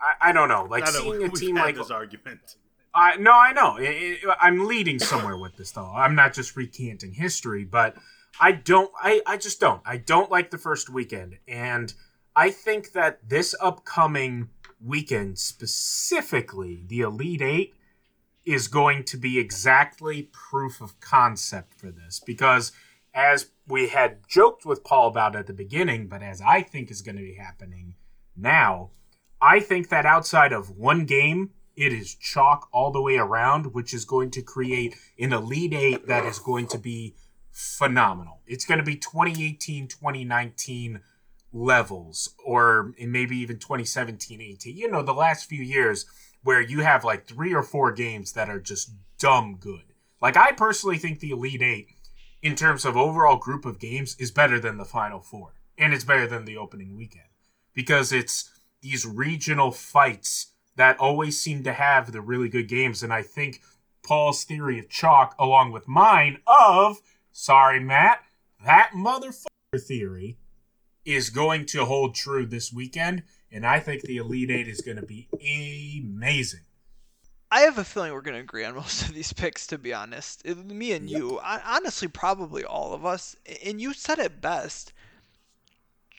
I, 0.00 0.28
I 0.28 0.32
don't 0.32 0.48
know. 0.48 0.64
Like 0.64 0.84
know, 0.84 0.90
seeing 0.90 1.16
a 1.16 1.18
we've 1.28 1.34
team 1.34 1.56
like 1.56 1.76
this 1.76 1.90
argument. 1.90 2.56
I 2.94 3.16
no, 3.16 3.32
I 3.32 3.52
know. 3.52 3.76
I- 3.78 4.18
I- 4.28 4.46
I'm 4.46 4.66
leading 4.66 4.98
somewhere 4.98 5.37
with 5.37 5.56
this, 5.56 5.72
though. 5.72 5.92
I'm 5.94 6.14
not 6.14 6.32
just 6.32 6.56
recanting 6.56 7.14
history, 7.14 7.64
but 7.64 7.96
I 8.40 8.52
don't. 8.52 8.90
I 9.00 9.20
I 9.26 9.37
just 9.37 9.60
don't. 9.60 9.82
I 9.84 9.96
don't 9.96 10.30
like 10.30 10.50
the 10.50 10.58
first 10.58 10.88
weekend, 10.90 11.38
and 11.48 11.92
I 12.37 12.50
think 12.50 12.92
that 12.92 13.28
this 13.28 13.54
upcoming 13.60 14.48
weekend, 14.80 15.38
specifically 15.38 16.84
the 16.87 17.00
Elite 17.00 17.42
Eight, 17.42 17.74
is 18.44 18.68
going 18.68 19.04
to 19.04 19.16
be 19.16 19.38
exactly 19.38 20.28
proof 20.32 20.80
of 20.80 20.98
concept 21.00 21.74
for 21.74 21.90
this 21.90 22.20
because. 22.24 22.72
As 23.16 23.46
we 23.66 23.88
had 23.88 24.18
joked 24.29 24.66
with 24.66 24.85
Paul 24.85 25.09
about 25.09 25.37
at 25.37 25.46
the 25.46 25.53
beginning, 25.53 26.09
but 26.09 26.22
as 26.22 26.40
I 26.40 26.62
think 26.62 26.90
is 26.90 27.03
going 27.03 27.16
to 27.16 27.22
be 27.22 27.35
happening 27.35 27.94
now, 28.37 28.90
I 29.40 29.61
think 29.61 29.88
that 29.88 30.07
outside 30.07 30.53
of 30.53 30.70
one 30.70 31.05
game, 31.05 31.50
it 31.77 31.92
is 31.92 32.14
chalk 32.14 32.68
all 32.72 32.90
the 32.90 33.03
way 33.03 33.16
around, 33.16 33.74
which 33.74 33.92
is 33.92 34.05
going 34.05 34.31
to 34.33 34.42
create 34.42 34.96
an 35.18 35.33
Elite 35.33 35.74
Eight 35.74 36.07
that 36.07 36.24
is 36.24 36.38
going 36.38 36.66
to 36.68 36.79
be 36.79 37.14
phenomenal. 37.50 38.40
It's 38.46 38.64
going 38.64 38.79
to 38.79 38.85
be 38.85 38.96
2018, 38.96 39.88
2019 39.88 41.00
levels, 41.53 42.35
or 42.44 42.92
maybe 42.98 43.37
even 43.37 43.59
2017, 43.59 44.40
18. 44.40 44.77
You 44.77 44.90
know, 44.90 45.03
the 45.03 45.12
last 45.12 45.48
few 45.48 45.62
years 45.62 46.07
where 46.42 46.61
you 46.61 46.81
have 46.81 47.05
like 47.05 47.27
three 47.27 47.55
or 47.55 47.62
four 47.62 47.92
games 47.92 48.33
that 48.33 48.50
are 48.50 48.61
just 48.61 48.92
dumb 49.18 49.57
good. 49.59 49.85
Like, 50.20 50.37
I 50.37 50.53
personally 50.53 50.98
think 50.98 51.20
the 51.20 51.31
Elite 51.31 51.62
Eight, 51.62 51.88
in 52.44 52.54
terms 52.54 52.85
of 52.85 52.94
overall 52.94 53.38
group 53.38 53.64
of 53.64 53.80
games, 53.80 54.14
is 54.20 54.30
better 54.30 54.61
than 54.61 54.76
the 54.76 54.85
Final 54.85 55.18
Four. 55.18 55.54
And 55.78 55.92
it's 55.94 56.04
better 56.04 56.28
than 56.28 56.44
the 56.44 56.59
opening 56.59 56.94
weekend 56.94 57.24
because 57.72 58.12
it's 58.12 58.50
these 58.83 59.04
regional 59.04 59.72
fights 59.72 60.52
that 60.76 60.98
always 61.00 61.40
seem 61.40 61.64
to 61.64 61.72
have 61.72 62.12
the 62.12 62.20
really 62.20 62.50
good 62.50 62.68
games. 62.68 63.02
And 63.02 63.12
I 63.12 63.22
think 63.22 63.62
Paul's 64.04 64.44
theory 64.44 64.78
of 64.78 64.90
chalk, 64.90 65.35
along 65.38 65.72
with 65.72 65.88
mine 65.88 66.38
of, 66.46 67.00
sorry, 67.33 67.80
Matt, 67.80 68.20
that 68.64 68.90
motherfucker 68.94 69.80
theory 69.80 70.37
is 71.04 71.30
going 71.30 71.64
to 71.66 71.87
hold 71.87 72.14
true 72.14 72.44
this 72.44 72.72
weekend. 72.72 73.22
And 73.50 73.66
I 73.66 73.80
think 73.80 74.02
the 74.02 74.18
Elite 74.18 74.50
Eight 74.50 74.68
is 74.68 74.83
going 74.83 74.98
to 74.98 75.07
be 75.07 75.28
amazing. 75.33 76.61
I 77.54 77.60
have 77.60 77.78
a 77.78 77.84
feeling 77.84 78.12
we're 78.12 78.20
going 78.20 78.34
to 78.34 78.40
agree 78.40 78.64
on 78.64 78.74
most 78.82 79.02
of 79.02 79.14
these 79.14 79.32
picks, 79.32 79.66
to 79.68 79.78
be 79.78 79.94
honest. 79.94 80.42
It- 80.44 80.58
me 80.58 80.92
and 80.92 81.08
you, 81.08 81.38
hon- 81.42 81.62
honestly, 81.64 82.08
probably 82.08 82.64
all 82.64 82.92
of 82.92 83.06
us. 83.06 83.36
And 83.64 83.80
you 83.80 83.92
said 83.94 84.18
it 84.18 84.40
best. 84.40 84.92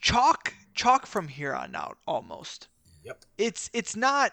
Chalk, 0.02 0.54
chalk 0.74 1.06
from 1.06 1.28
here 1.28 1.54
on 1.54 1.76
out, 1.76 1.98
almost. 2.08 2.68
Yep. 3.04 3.26
It's 3.38 3.70
it's 3.74 3.96
not. 3.96 4.32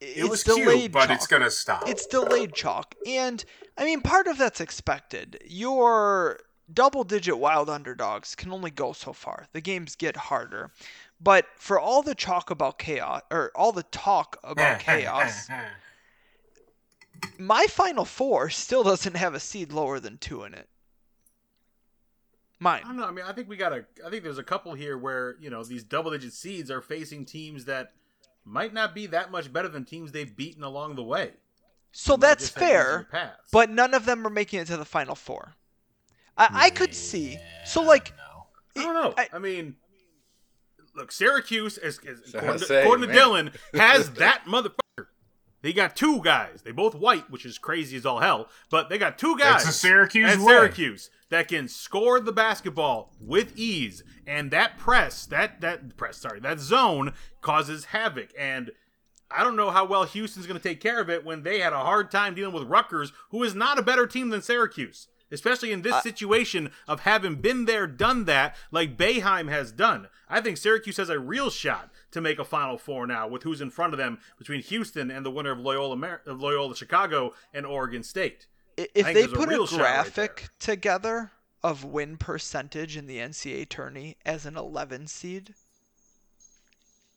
It 0.00 0.16
it's 0.18 0.28
was 0.28 0.42
delayed 0.44 0.78
cute, 0.78 0.92
but 0.92 1.06
chalk. 1.08 1.16
it's 1.16 1.26
going 1.26 1.42
to 1.42 1.50
stop. 1.50 1.88
It's 1.88 2.06
delayed 2.06 2.54
chalk. 2.54 2.94
And 3.06 3.44
I 3.76 3.84
mean, 3.84 4.00
part 4.00 4.26
of 4.26 4.38
that's 4.38 4.60
expected. 4.60 5.40
Your 5.46 6.40
double 6.72 7.04
digit 7.04 7.38
wild 7.38 7.68
underdogs 7.68 8.34
can 8.34 8.52
only 8.52 8.70
go 8.70 8.92
so 8.92 9.12
far. 9.12 9.46
The 9.52 9.60
games 9.60 9.96
get 9.96 10.16
harder. 10.16 10.70
But 11.20 11.46
for 11.56 11.80
all 11.80 12.02
the 12.02 12.14
chalk 12.14 12.50
about 12.50 12.78
chaos, 12.78 13.22
or 13.30 13.50
all 13.56 13.72
the 13.72 13.82
talk 13.84 14.38
about 14.44 14.78
chaos, 14.88 15.48
my 17.38 17.66
final 17.66 18.04
four 18.04 18.50
still 18.50 18.82
doesn't 18.82 19.16
have 19.16 19.34
a 19.34 19.40
seed 19.40 19.72
lower 19.72 20.00
than 20.00 20.18
two 20.18 20.44
in 20.44 20.54
it. 20.54 20.68
Mine. 22.60 22.82
I 22.84 22.88
don't 22.88 22.96
know. 22.96 23.06
I 23.06 23.12
mean, 23.12 23.24
I 23.26 23.32
think 23.32 23.48
we 23.48 23.56
got 23.56 23.72
a. 23.72 23.84
I 24.04 24.10
think 24.10 24.24
there's 24.24 24.38
a 24.38 24.42
couple 24.42 24.74
here 24.74 24.98
where 24.98 25.36
you 25.40 25.48
know 25.48 25.62
these 25.62 25.84
double-digit 25.84 26.32
seeds 26.32 26.70
are 26.70 26.80
facing 26.80 27.24
teams 27.24 27.66
that 27.66 27.92
might 28.44 28.74
not 28.74 28.94
be 28.94 29.06
that 29.06 29.30
much 29.30 29.52
better 29.52 29.68
than 29.68 29.84
teams 29.84 30.10
they've 30.10 30.34
beaten 30.34 30.64
along 30.64 30.96
the 30.96 31.04
way. 31.04 31.32
So 31.92 32.14
Might 32.14 32.20
that's 32.20 32.44
just 32.44 32.54
have 32.58 32.62
easier 32.64 33.08
fair, 33.10 33.36
but 33.52 33.70
none 33.70 33.94
of 33.94 34.04
them 34.06 34.26
are 34.26 34.30
making 34.30 34.60
it 34.60 34.66
to 34.66 34.76
the 34.76 34.84
final 34.84 35.14
four. 35.14 35.54
I, 36.36 36.48
I 36.52 36.70
could 36.70 36.94
see. 36.94 37.38
So 37.64 37.82
like, 37.82 38.12
I 38.76 38.82
don't 38.82 38.94
know. 38.94 39.14
I- 39.16 39.28
I, 39.32 39.38
mean, 39.38 39.76
look, 40.94 41.10
Syracuse, 41.12 41.78
as, 41.78 41.98
as 42.08 42.30
So 42.30 42.38
I 42.38 42.42
according, 42.42 42.66
to, 42.68 42.80
according 42.82 43.08
to. 43.08 43.14
Dylan, 43.14 43.54
has 43.74 44.10
that 44.12 44.44
motherfucker. 44.46 44.78
They 45.60 45.72
got 45.72 45.96
two 45.96 46.20
guys. 46.22 46.62
They 46.62 46.70
both 46.70 46.94
white, 46.94 47.30
which 47.30 47.44
is 47.44 47.58
crazy 47.58 47.96
as 47.96 48.06
all 48.06 48.20
hell. 48.20 48.48
But 48.70 48.88
they 48.88 48.98
got 48.98 49.18
two 49.18 49.36
guys. 49.36 49.64
That's 49.64 49.76
a 49.76 49.78
Syracuse 49.78 50.32
at 50.32 50.38
way. 50.38 50.46
Syracuse 50.46 51.10
that 51.30 51.48
can 51.48 51.68
score 51.68 52.20
the 52.20 52.32
basketball 52.32 53.12
with 53.20 53.52
ease, 53.56 54.02
and 54.26 54.50
that 54.50 54.78
press, 54.78 55.26
that 55.26 55.60
that 55.60 55.96
press, 55.96 56.16
sorry, 56.16 56.40
that 56.40 56.58
zone 56.58 57.12
causes 57.40 57.86
havoc. 57.86 58.30
And 58.38 58.70
I 59.30 59.44
don't 59.44 59.56
know 59.56 59.70
how 59.70 59.84
well 59.84 60.04
Houston's 60.04 60.46
going 60.46 60.58
to 60.58 60.68
take 60.68 60.80
care 60.80 61.00
of 61.00 61.10
it 61.10 61.24
when 61.24 61.42
they 61.42 61.58
had 61.58 61.72
a 61.72 61.80
hard 61.80 62.10
time 62.10 62.34
dealing 62.34 62.54
with 62.54 62.68
Rutgers, 62.68 63.12
who 63.30 63.42
is 63.42 63.54
not 63.54 63.78
a 63.78 63.82
better 63.82 64.06
team 64.06 64.30
than 64.30 64.42
Syracuse. 64.42 65.08
Especially 65.30 65.72
in 65.72 65.82
this 65.82 66.02
situation 66.02 66.70
of 66.86 67.00
having 67.00 67.34
been 67.34 67.66
there, 67.66 67.86
done 67.86 68.24
that, 68.24 68.56
like 68.70 68.96
Boeheim 68.96 69.50
has 69.50 69.72
done. 69.72 70.08
I 70.26 70.40
think 70.40 70.56
Syracuse 70.56 70.96
has 70.96 71.10
a 71.10 71.18
real 71.18 71.50
shot 71.50 71.90
to 72.10 72.20
make 72.20 72.38
a 72.38 72.44
Final 72.44 72.78
Four 72.78 73.06
now 73.06 73.28
with 73.28 73.42
who's 73.42 73.60
in 73.60 73.70
front 73.70 73.92
of 73.92 73.98
them 73.98 74.18
between 74.38 74.62
Houston 74.62 75.10
and 75.10 75.24
the 75.26 75.30
winner 75.30 75.50
of 75.52 75.58
Loyola, 75.58 75.96
Mar- 75.96 76.22
of 76.26 76.40
Loyola 76.40 76.74
Chicago 76.74 77.34
and 77.52 77.66
Oregon 77.66 78.02
State. 78.02 78.46
if 78.76 78.92
they 78.94 79.12
there's 79.12 79.32
a 79.32 79.36
put 79.36 79.48
a, 79.48 79.50
real 79.50 79.66
shot 79.66 79.80
right 79.80 80.02
graphic 80.02 80.48
together 80.58 81.32
of 81.62 81.84
win 81.84 82.16
percentage 82.16 82.96
in 82.96 83.06
the 83.06 83.18
NCAA 83.18 83.68
tourney 83.68 84.16
as 84.24 84.46
an 84.46 84.56
11 84.56 85.06
seed, 85.08 85.54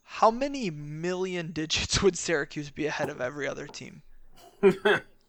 how 0.03 0.31
many 0.31 0.69
million 0.69 1.51
digits 1.53 2.01
would 2.01 2.17
Syracuse 2.17 2.69
be 2.69 2.85
ahead 2.87 3.09
of 3.09 3.21
every 3.21 3.47
other 3.47 3.67
team? 3.67 4.01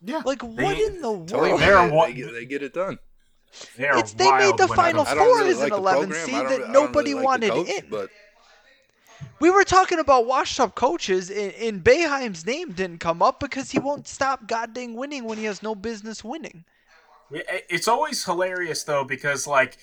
Yeah. 0.04 0.20
Like, 0.24 0.42
what 0.42 0.56
They- 0.56 0.84
in 0.84 1.00
the 1.00 1.12
world? 1.12 1.28
They're 1.60 1.76
man, 1.76 1.92
wa- 1.94 2.06
they, 2.06 2.12
get, 2.14 2.32
they 2.32 2.44
get 2.44 2.62
it 2.64 2.74
done. 2.74 2.98
They're 3.78 3.96
It's 3.98 4.14
they 4.14 4.28
made 4.32 4.56
the 4.58 4.66
Final 4.66 5.04
comes 5.04 5.08
I 5.10 5.14
to- 5.14 5.20
don't 5.20 5.28
Four 5.28 5.38
really 5.38 5.50
is 5.50 5.56
an 5.58 5.62
like 5.62 5.72
the 5.72 5.78
11 5.78 6.12
seed 6.14 6.34
that 6.34 6.70
nobody 6.70 7.10
really 7.14 7.14
like 7.14 7.24
wanted 7.24 7.50
coach, 7.52 7.68
in. 7.68 7.84
But 7.88 8.10
We 9.40 9.50
were 9.50 9.64
talking 9.64 9.98
about 9.98 10.26
washed 10.26 10.60
up 10.60 10.74
coaches, 10.74 11.30
and, 11.30 11.52
and 11.54 11.84
Boeheim's 11.84 12.46
name 12.46 12.72
didn't 12.72 12.98
come 12.98 13.22
up 13.22 13.40
because 13.40 13.70
he 13.72 13.78
won't 13.78 14.06
stop 14.06 14.46
goddamn 14.46 14.94
winning 14.94 15.24
when 15.24 15.38
he 15.38 15.44
has 15.44 15.62
no 15.62 15.74
business 15.74 16.22
winning. 16.22 16.64
It's 17.30 17.88
always 17.88 18.24
hilarious 18.24 18.84
though 18.84 19.04
because 19.04 19.46
like 19.46 19.78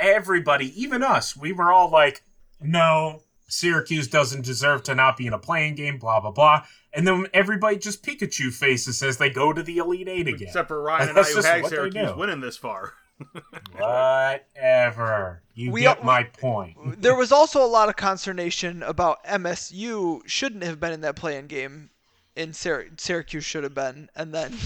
everybody, 0.00 0.80
even 0.80 1.02
us, 1.02 1.36
we 1.36 1.52
were 1.52 1.72
all 1.72 1.90
like, 1.90 2.22
"No, 2.60 3.22
Syracuse 3.46 4.08
doesn't 4.08 4.44
deserve 4.44 4.82
to 4.84 4.94
not 4.94 5.16
be 5.16 5.26
in 5.26 5.32
a 5.32 5.38
play-in 5.38 5.74
game." 5.74 5.98
Blah 5.98 6.20
blah 6.20 6.32
blah. 6.32 6.64
And 6.92 7.06
then 7.06 7.26
everybody 7.32 7.76
just 7.78 8.04
Pikachu 8.04 8.52
faces 8.52 9.02
as 9.02 9.18
they 9.18 9.30
go 9.30 9.52
to 9.52 9.62
the 9.62 9.78
Elite 9.78 10.08
Eight 10.08 10.26
again. 10.26 10.48
Except 10.48 10.68
for 10.68 10.82
Ryan 10.82 11.10
and 11.10 11.18
I, 11.18 11.22
That's 11.22 11.34
who 11.34 11.42
had 11.42 11.62
what 11.62 11.70
they 11.70 11.76
Syracuse 11.76 12.16
winning 12.16 12.40
this 12.40 12.56
far. 12.56 12.94
Whatever. 13.76 15.42
You 15.54 15.70
We 15.72 15.80
get 15.82 16.04
my 16.04 16.24
point. 16.24 16.76
There 17.00 17.14
was 17.16 17.32
also 17.32 17.64
a 17.64 17.66
lot 17.66 17.88
of 17.88 17.96
consternation 17.96 18.82
about 18.82 19.24
MSU 19.24 20.22
shouldn't 20.26 20.62
have 20.64 20.78
been 20.80 20.92
in 20.92 21.00
that 21.02 21.16
play-in 21.16 21.46
game, 21.46 21.90
and 22.36 22.54
Syr- 22.54 22.90
Syracuse 22.96 23.44
should 23.44 23.64
have 23.64 23.74
been, 23.74 24.08
and 24.14 24.32
then 24.34 24.56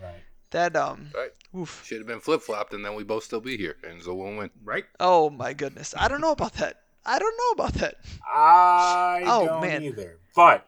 Right. 0.00 0.22
that 0.50 0.76
um, 0.76 1.10
right, 1.14 1.30
oof. 1.56 1.82
should 1.84 1.98
have 1.98 2.06
been 2.06 2.20
flip 2.20 2.40
flopped, 2.42 2.72
and 2.72 2.84
then 2.84 2.94
we 2.94 3.04
both 3.04 3.24
still 3.24 3.40
be 3.40 3.56
here, 3.56 3.76
and 3.82 4.02
so 4.02 4.14
we'll 4.14 4.36
win. 4.36 4.50
Right? 4.64 4.84
Oh 5.00 5.28
my 5.30 5.52
goodness, 5.52 5.94
I 5.96 6.08
don't 6.08 6.20
know 6.20 6.32
about 6.32 6.54
that. 6.54 6.80
I 7.04 7.18
don't 7.18 7.36
know 7.36 7.64
about 7.64 7.74
that. 7.74 7.96
I 8.26 9.22
Oh, 9.26 9.46
don't 9.46 9.60
man. 9.62 9.82
either. 9.82 10.18
But 10.34 10.66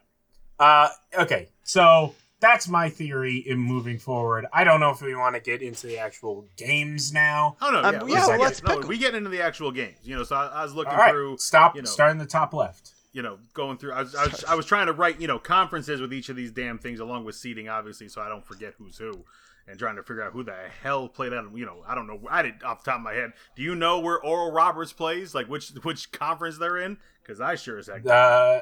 uh, 0.59 0.89
okay, 1.19 1.49
so 1.63 2.15
that's 2.41 2.67
my 2.69 2.89
theory 2.89 3.37
in 3.37 3.59
moving 3.59 3.99
forward. 3.99 4.47
I 4.53 4.65
don't 4.65 4.81
know 4.81 4.91
if 4.91 5.03
we 5.03 5.15
want 5.15 5.35
to 5.37 5.41
get 5.41 5.63
into 5.63 5.87
the 5.87 5.99
actual 5.99 6.47
games 6.57 7.13
now. 7.13 7.57
Oh 7.61 7.71
no, 7.71 7.83
Um, 7.83 8.09
yeah, 8.09 8.15
yeah, 8.15 8.37
let's, 8.37 8.63
let's 8.63 8.83
no, 8.83 8.89
we 8.89 8.99
get 8.99 9.15
into 9.15 9.31
the 9.31 9.43
actual 9.43 9.71
games. 9.71 9.99
You 10.03 10.17
know, 10.17 10.23
so 10.25 10.37
I, 10.37 10.47
I 10.47 10.63
was 10.63 10.75
looking 10.75 10.93
All 10.93 10.99
right, 10.99 11.11
through. 11.11 11.39
stop. 11.39 11.77
You 11.77 11.83
know, 11.83 11.87
Start 11.87 12.13
in 12.13 12.19
the 12.19 12.27
top 12.27 12.53
left. 12.55 12.93
you 13.13 13.23
know, 13.23 13.39
going 13.55 13.77
through. 13.77 13.93
I 13.93 14.03
was, 14.03 14.15
I 14.15 14.25
was, 14.27 14.45
I 14.45 14.55
was 14.55 14.67
trying 14.67 14.87
to 14.87 14.93
write, 14.93 15.21
you 15.21 15.27
know, 15.27 15.39
conferences 15.39 16.01
with 16.01 16.13
each 16.15 16.29
of 16.29 16.37
these 16.37 16.51
damn 16.51 16.79
things, 16.79 17.01
along 17.01 17.25
with 17.25 17.35
seating, 17.35 17.69
obviously, 17.69 18.09
so 18.09 18.21
I 18.23 18.29
don't 18.29 18.47
forget 18.47 18.73
who's 18.79 18.97
who, 18.97 19.25
and 19.69 19.79
trying 19.79 19.97
to 19.97 20.03
figure 20.03 20.23
out 20.23 20.33
who 20.33 20.43
the 20.45 20.55
hell 20.83 21.09
played 21.09 21.33
out. 21.35 21.45
You 21.55 21.67
know, 21.67 21.83
I 21.87 21.95
don't 21.95 22.07
know. 22.07 22.21
I 22.31 22.43
did 22.43 22.63
off 22.65 22.85
the 22.85 22.91
top 22.93 23.01
of 23.01 23.05
my 23.05 23.13
head. 23.15 23.33
Do 23.57 23.63
you 23.63 23.75
know 23.75 24.01
where 24.01 24.19
Oral 24.25 24.51
Roberts 24.53 24.93
plays? 24.93 25.35
Like 25.35 25.47
which 25.49 25.71
which 25.83 26.11
conference 26.13 26.57
they're 26.59 26.79
in? 26.79 26.97
Because 27.23 27.41
I 27.41 27.57
sure 27.57 27.79
as 27.79 27.89
heck. 27.89 28.07
Uh, 28.07 28.61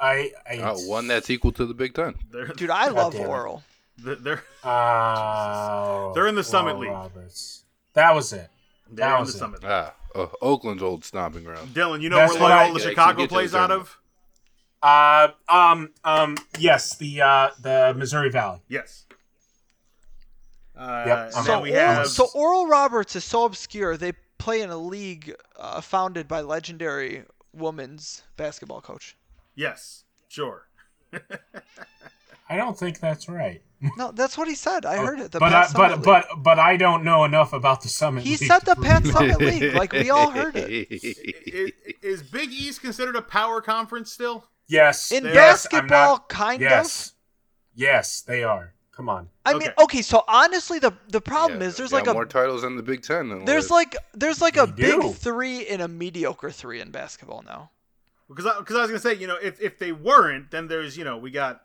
I, 0.00 0.32
I 0.48 0.58
Oh, 0.58 0.78
one 0.88 1.06
that's 1.06 1.30
equal 1.30 1.52
to 1.52 1.66
the 1.66 1.74
Big 1.74 1.94
Ten. 1.94 2.14
Dude, 2.56 2.70
I 2.70 2.86
God 2.86 2.94
love. 3.14 3.14
Oral. 3.16 3.62
they're, 3.98 4.16
they're 4.16 4.42
Uh, 4.62 6.12
They're 6.14 6.26
in 6.26 6.34
the 6.34 6.44
Summit 6.44 6.70
Oral 6.72 6.80
League. 6.80 6.90
Roberts. 6.90 7.64
That 7.94 8.14
was 8.14 8.32
it. 8.32 8.48
they're 8.90 9.08
That 9.08 9.20
in 9.20 9.24
the 9.26 9.30
it. 9.30 9.34
summit. 9.34 9.60
Ah, 9.64 9.94
uh, 10.14 10.26
Oakland's 10.42 10.82
old 10.82 11.04
stomping 11.04 11.44
ground. 11.44 11.74
Dylan, 11.74 12.00
you 12.00 12.08
know 12.08 12.16
That's 12.16 12.34
where 12.34 12.42
what 12.42 12.52
I- 12.52 12.64
Loyola 12.64 12.80
Yeah, 12.80 12.88
Chicago 12.88 13.10
can 13.12 13.16
get 13.20 13.28
to 13.28 13.34
plays 13.34 13.52
the 13.52 13.58
out 13.58 13.70
of? 13.70 13.98
Uh, 14.82 15.28
um, 15.48 15.90
um, 16.04 16.36
yes, 16.58 16.96
the 16.96 17.22
uh, 17.22 17.50
the 17.62 17.94
Missouri 17.96 18.30
Valley. 18.30 18.60
Yes. 18.68 19.06
Uh, 20.76 21.04
Yep. 21.06 21.32
So 21.32 21.42
So, 21.42 21.60
we 21.60 21.70
Oral, 21.72 21.82
have 21.84 22.06
so 22.08 22.26
Oral 22.34 22.66
Roberts 22.66 23.16
is 23.16 23.24
so 23.24 23.44
obscure. 23.44 23.96
They 23.96 24.12
play 24.38 24.60
in 24.60 24.70
a 24.70 24.76
league 24.76 25.34
uh, 25.58 25.80
founded 25.80 26.26
by 26.28 26.40
legendary 26.40 27.22
women's 27.54 28.22
basketball 28.36 28.80
coach. 28.80 29.16
Yes, 29.54 30.04
sure. 30.28 30.68
I 32.48 32.56
don't 32.56 32.78
think 32.78 33.00
that's 33.00 33.28
right. 33.28 33.62
No, 33.98 34.12
that's 34.12 34.38
what 34.38 34.48
he 34.48 34.54
said. 34.54 34.86
I 34.86 34.96
heard 34.96 35.20
it. 35.20 35.30
The 35.30 35.38
but 35.38 35.50
Pat 35.52 35.64
I, 35.64 35.66
Summit 35.66 35.76
but 35.76 35.90
League. 35.98 36.04
but 36.04 36.42
but 36.42 36.58
I 36.58 36.78
don't 36.78 37.04
know 37.04 37.24
enough 37.24 37.52
about 37.52 37.82
the 37.82 37.88
Summit. 37.88 38.22
he 38.24 38.30
League 38.30 38.38
said 38.48 38.60
the 38.60 38.74
prove 38.76 38.86
Pat. 38.86 39.06
Summit 39.06 39.38
League. 39.40 39.74
Like 39.74 39.92
we 39.92 40.08
all 40.08 40.30
heard 40.30 40.56
it. 40.56 40.70
Is, 40.90 41.72
Is 42.00 42.22
Big 42.22 42.50
East 42.50 42.80
considered 42.80 43.14
a 43.14 43.20
power 43.20 43.60
conference 43.60 44.10
still? 44.10 44.46
Yes. 44.68 45.12
In 45.12 45.24
basketball, 45.24 46.12
not- 46.14 46.28
kind 46.30 46.62
yes. 46.62 47.12
Yes, 47.74 48.22
they 48.22 48.42
are. 48.42 48.72
Come 48.92 49.10
on. 49.10 49.24
of. 49.24 49.28
I 49.44 49.52
mean, 49.58 49.62
Okay. 49.68 49.74
okay. 49.82 50.02
So 50.02 50.24
honestly, 50.28 50.78
the 50.78 50.92
the 51.08 51.20
problem 51.20 51.60
Yeah, 51.60 51.66
is 51.66 51.76
there's 51.76 51.92
like 51.92 52.06
a 52.06 52.14
more 52.14 52.24
titles 52.24 52.62
than 52.62 52.76
the 52.76 52.82
Big 52.82 53.02
Ten. 53.02 53.28
Than 53.28 53.44
there's 53.44 53.70
like 53.70 53.96
there's 54.14 54.40
like 54.40 54.56
a 54.56 54.66
big 54.66 54.98
do. 55.02 55.12
three 55.12 55.66
and 55.66 55.82
a 55.82 55.88
mediocre 55.88 56.50
three 56.50 56.80
in 56.80 56.90
basketball 56.90 57.42
now. 57.42 57.70
Because 58.28 58.46
I, 58.46 58.58
because 58.58 58.76
I 58.76 58.80
was 58.80 58.90
gonna 58.90 59.00
say, 59.00 59.14
you 59.14 59.26
know, 59.26 59.36
if 59.42 59.60
if 59.60 59.78
they 59.78 59.92
weren't, 59.92 60.50
then 60.50 60.68
there's 60.68 60.96
you 60.96 61.04
know 61.04 61.16
we 61.18 61.30
got 61.30 61.62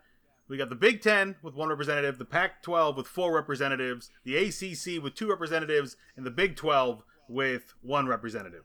we 0.48 0.56
got 0.56 0.68
the 0.68 0.74
Big 0.74 1.00
Ten 1.00 1.36
with 1.42 1.54
one 1.54 1.68
representative, 1.68 2.18
the 2.18 2.24
Pac-12 2.24 2.96
with 2.96 3.06
four 3.06 3.32
representatives, 3.32 4.10
the 4.24 4.36
ACC 4.36 5.02
with 5.02 5.14
two 5.14 5.28
representatives, 5.30 5.96
and 6.16 6.26
the 6.26 6.30
Big 6.30 6.56
12 6.56 7.04
with 7.28 7.72
one 7.82 8.08
representative. 8.08 8.64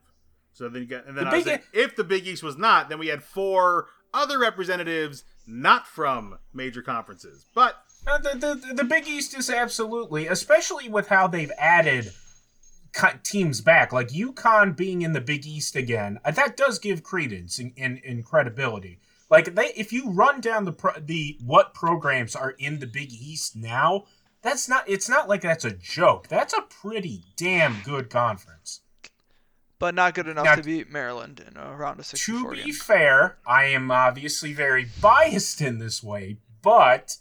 So 0.51 0.67
then 0.67 0.81
you 0.81 0.87
got, 0.87 1.05
and 1.05 1.15
then 1.15 1.25
The 1.25 1.31
I 1.31 1.37
was 1.37 1.47
if 1.73 1.95
the 1.95 2.03
Big 2.03 2.25
East 2.25 2.41
was 2.41 2.57
not, 2.57 2.89
then 2.89 2.97
we 2.97 3.07
had 3.07 3.23
four 3.23 3.87
other 4.13 4.39
representatives 4.39 5.25
not 5.45 5.85
from 5.85 6.39
major 6.53 6.81
conferences. 6.81 7.45
But 7.53 7.75
Uh, 8.07 8.17
the, 8.17 8.29
the 8.65 8.73
the 8.73 8.83
Big 8.83 9.07
East 9.07 9.37
is 9.37 9.49
absolutely, 9.49 10.27
especially 10.27 10.89
with 10.89 11.09
how 11.09 11.27
they've 11.27 11.51
added 11.59 12.11
teams 13.23 13.61
back, 13.61 13.91
like 13.91 14.09
UConn 14.09 14.75
being 14.75 15.01
in 15.01 15.13
the 15.13 15.21
Big 15.21 15.45
East 15.45 15.75
again. 15.75 16.19
uh, 16.23 16.31
That 16.31 16.55
does 16.57 16.79
give 16.79 17.03
credence 17.03 17.59
and 17.59 17.73
in, 17.75 17.97
in, 17.97 18.23
credibility. 18.23 18.99
Like 19.29 19.55
they, 19.55 19.73
if 19.75 19.91
you 19.91 20.09
run 20.11 20.39
down 20.41 20.65
the 20.65 20.71
pro, 20.71 20.91
the 20.99 21.37
what 21.43 21.73
programs 21.73 22.35
are 22.35 22.51
in 22.51 22.79
the 22.79 22.87
Big 22.87 23.11
East 23.11 23.55
now, 23.55 24.05
that's 24.41 24.69
not. 24.69 24.87
It's 24.87 25.09
not 25.09 25.27
like 25.27 25.41
that's 25.41 25.65
a 25.65 25.71
joke. 25.71 26.27
That's 26.27 26.53
a 26.53 26.61
pretty 26.61 27.23
damn 27.35 27.77
good 27.83 28.09
conference. 28.09 28.81
But 29.79 29.93
not 29.95 30.13
good 30.13 30.27
enough 30.27 30.45
Now- 30.45 30.55
to 30.55 30.63
beat 30.63 30.89
Maryland 30.89 31.43
in 31.45 31.57
a 31.57 31.75
round 31.75 31.99
of 31.99 32.05
64 32.05 32.55
To 32.55 32.63
be 32.63 32.71
fair, 32.71 33.37
I 33.45 33.65
am 33.65 33.91
obviously 33.91 34.53
very 34.53 34.87
biased 35.01 35.59
in 35.59 35.79
this 35.79 36.01
way, 36.01 36.37
but 36.61 37.17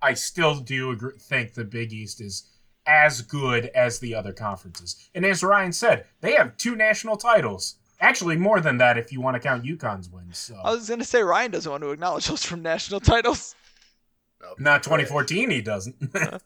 I 0.00 0.14
still 0.14 0.60
do 0.60 0.92
agree, 0.92 1.18
think 1.18 1.52
the 1.54 1.64
Big 1.64 1.92
East 1.92 2.20
is 2.20 2.44
as 2.90 3.22
good 3.22 3.66
as 3.66 4.00
the 4.00 4.14
other 4.16 4.32
conferences. 4.32 4.96
And 5.14 5.24
as 5.24 5.44
Ryan 5.44 5.72
said, 5.72 6.06
they 6.20 6.32
have 6.32 6.56
two 6.56 6.74
national 6.74 7.16
titles. 7.16 7.76
Actually, 8.00 8.36
more 8.36 8.60
than 8.60 8.78
that 8.78 8.98
if 8.98 9.12
you 9.12 9.20
want 9.20 9.34
to 9.36 9.40
count 9.40 9.62
UConn's 9.64 10.08
wins. 10.10 10.38
So. 10.38 10.56
I 10.64 10.70
was 10.72 10.88
gonna 10.88 11.04
say 11.04 11.22
Ryan 11.22 11.52
doesn't 11.52 11.70
want 11.70 11.82
to 11.84 11.90
acknowledge 11.90 12.26
those 12.26 12.44
from 12.44 12.62
national 12.62 12.98
titles. 13.00 13.54
No. 14.40 14.54
Not 14.58 14.82
2014, 14.82 15.50
he 15.50 15.60
doesn't. 15.62 15.96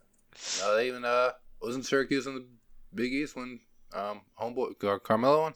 No, 0.59 0.75
they 0.75 0.87
even 0.89 1.05
uh 1.05 1.29
wasn't 1.61 1.85
Syracuse 1.85 2.27
in 2.27 2.35
the 2.35 2.45
Big 2.93 3.13
East 3.13 3.37
when 3.37 3.61
um 3.93 4.19
homeboy 4.37 4.77
Car- 4.77 4.99
Carmelo 4.99 5.43
won. 5.43 5.53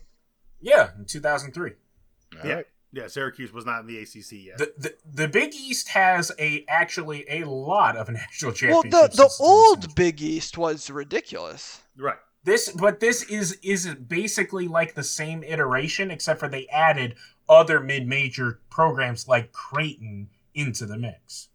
yeah, 0.61 0.91
in 0.97 1.03
2003. 1.03 1.71
All 1.71 2.47
yeah, 2.47 2.53
right. 2.55 2.65
Yeah, 2.91 3.07
Syracuse 3.07 3.51
was 3.53 3.65
not 3.65 3.81
in 3.81 3.87
the 3.87 3.99
ACC 3.99 4.31
yet. 4.45 4.57
The, 4.57 4.73
the 4.77 4.95
the 5.13 5.27
Big 5.27 5.53
East 5.53 5.89
has 5.89 6.31
a 6.39 6.65
actually 6.67 7.25
a 7.29 7.43
lot 7.45 7.95
of 7.97 8.09
national 8.09 8.51
championships. 8.53 8.93
Well, 9.17 9.27
the 9.29 9.33
the 9.37 9.43
old 9.43 9.77
inception. 9.77 9.95
Big 9.95 10.21
East 10.21 10.57
was 10.57 10.89
ridiculous. 10.89 11.81
right. 11.97 12.17
This, 12.45 12.69
but 12.71 13.01
this 13.01 13.23
is 13.23 13.57
is 13.61 13.93
basically 13.95 14.67
like 14.69 14.95
the 14.95 15.03
same 15.03 15.43
iteration, 15.43 16.09
except 16.09 16.39
for 16.39 16.47
they 16.47 16.67
added 16.67 17.15
other 17.49 17.81
mid-major 17.81 18.59
programs 18.69 19.27
like 19.27 19.51
Creighton 19.51 20.29
into 20.55 20.85
the 20.85 20.97
mix. 20.97 21.49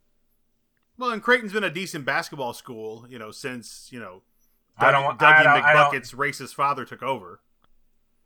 Well, 0.98 1.10
and 1.10 1.22
Creighton's 1.22 1.52
been 1.54 1.64
a 1.64 1.70
decent 1.70 2.04
basketball 2.04 2.52
school, 2.52 3.06
you 3.08 3.18
know, 3.18 3.30
since 3.30 3.88
you 3.90 3.98
know 3.98 4.22
I 4.78 4.90
don't- 4.92 5.18
Dougie 5.18 5.22
I 5.36 5.42
don't- 5.42 5.64
I 5.64 5.72
don't- 5.72 5.94
McBucket's 5.94 6.12
racist 6.12 6.54
father 6.54 6.84
took 6.84 7.02
over. 7.02 7.40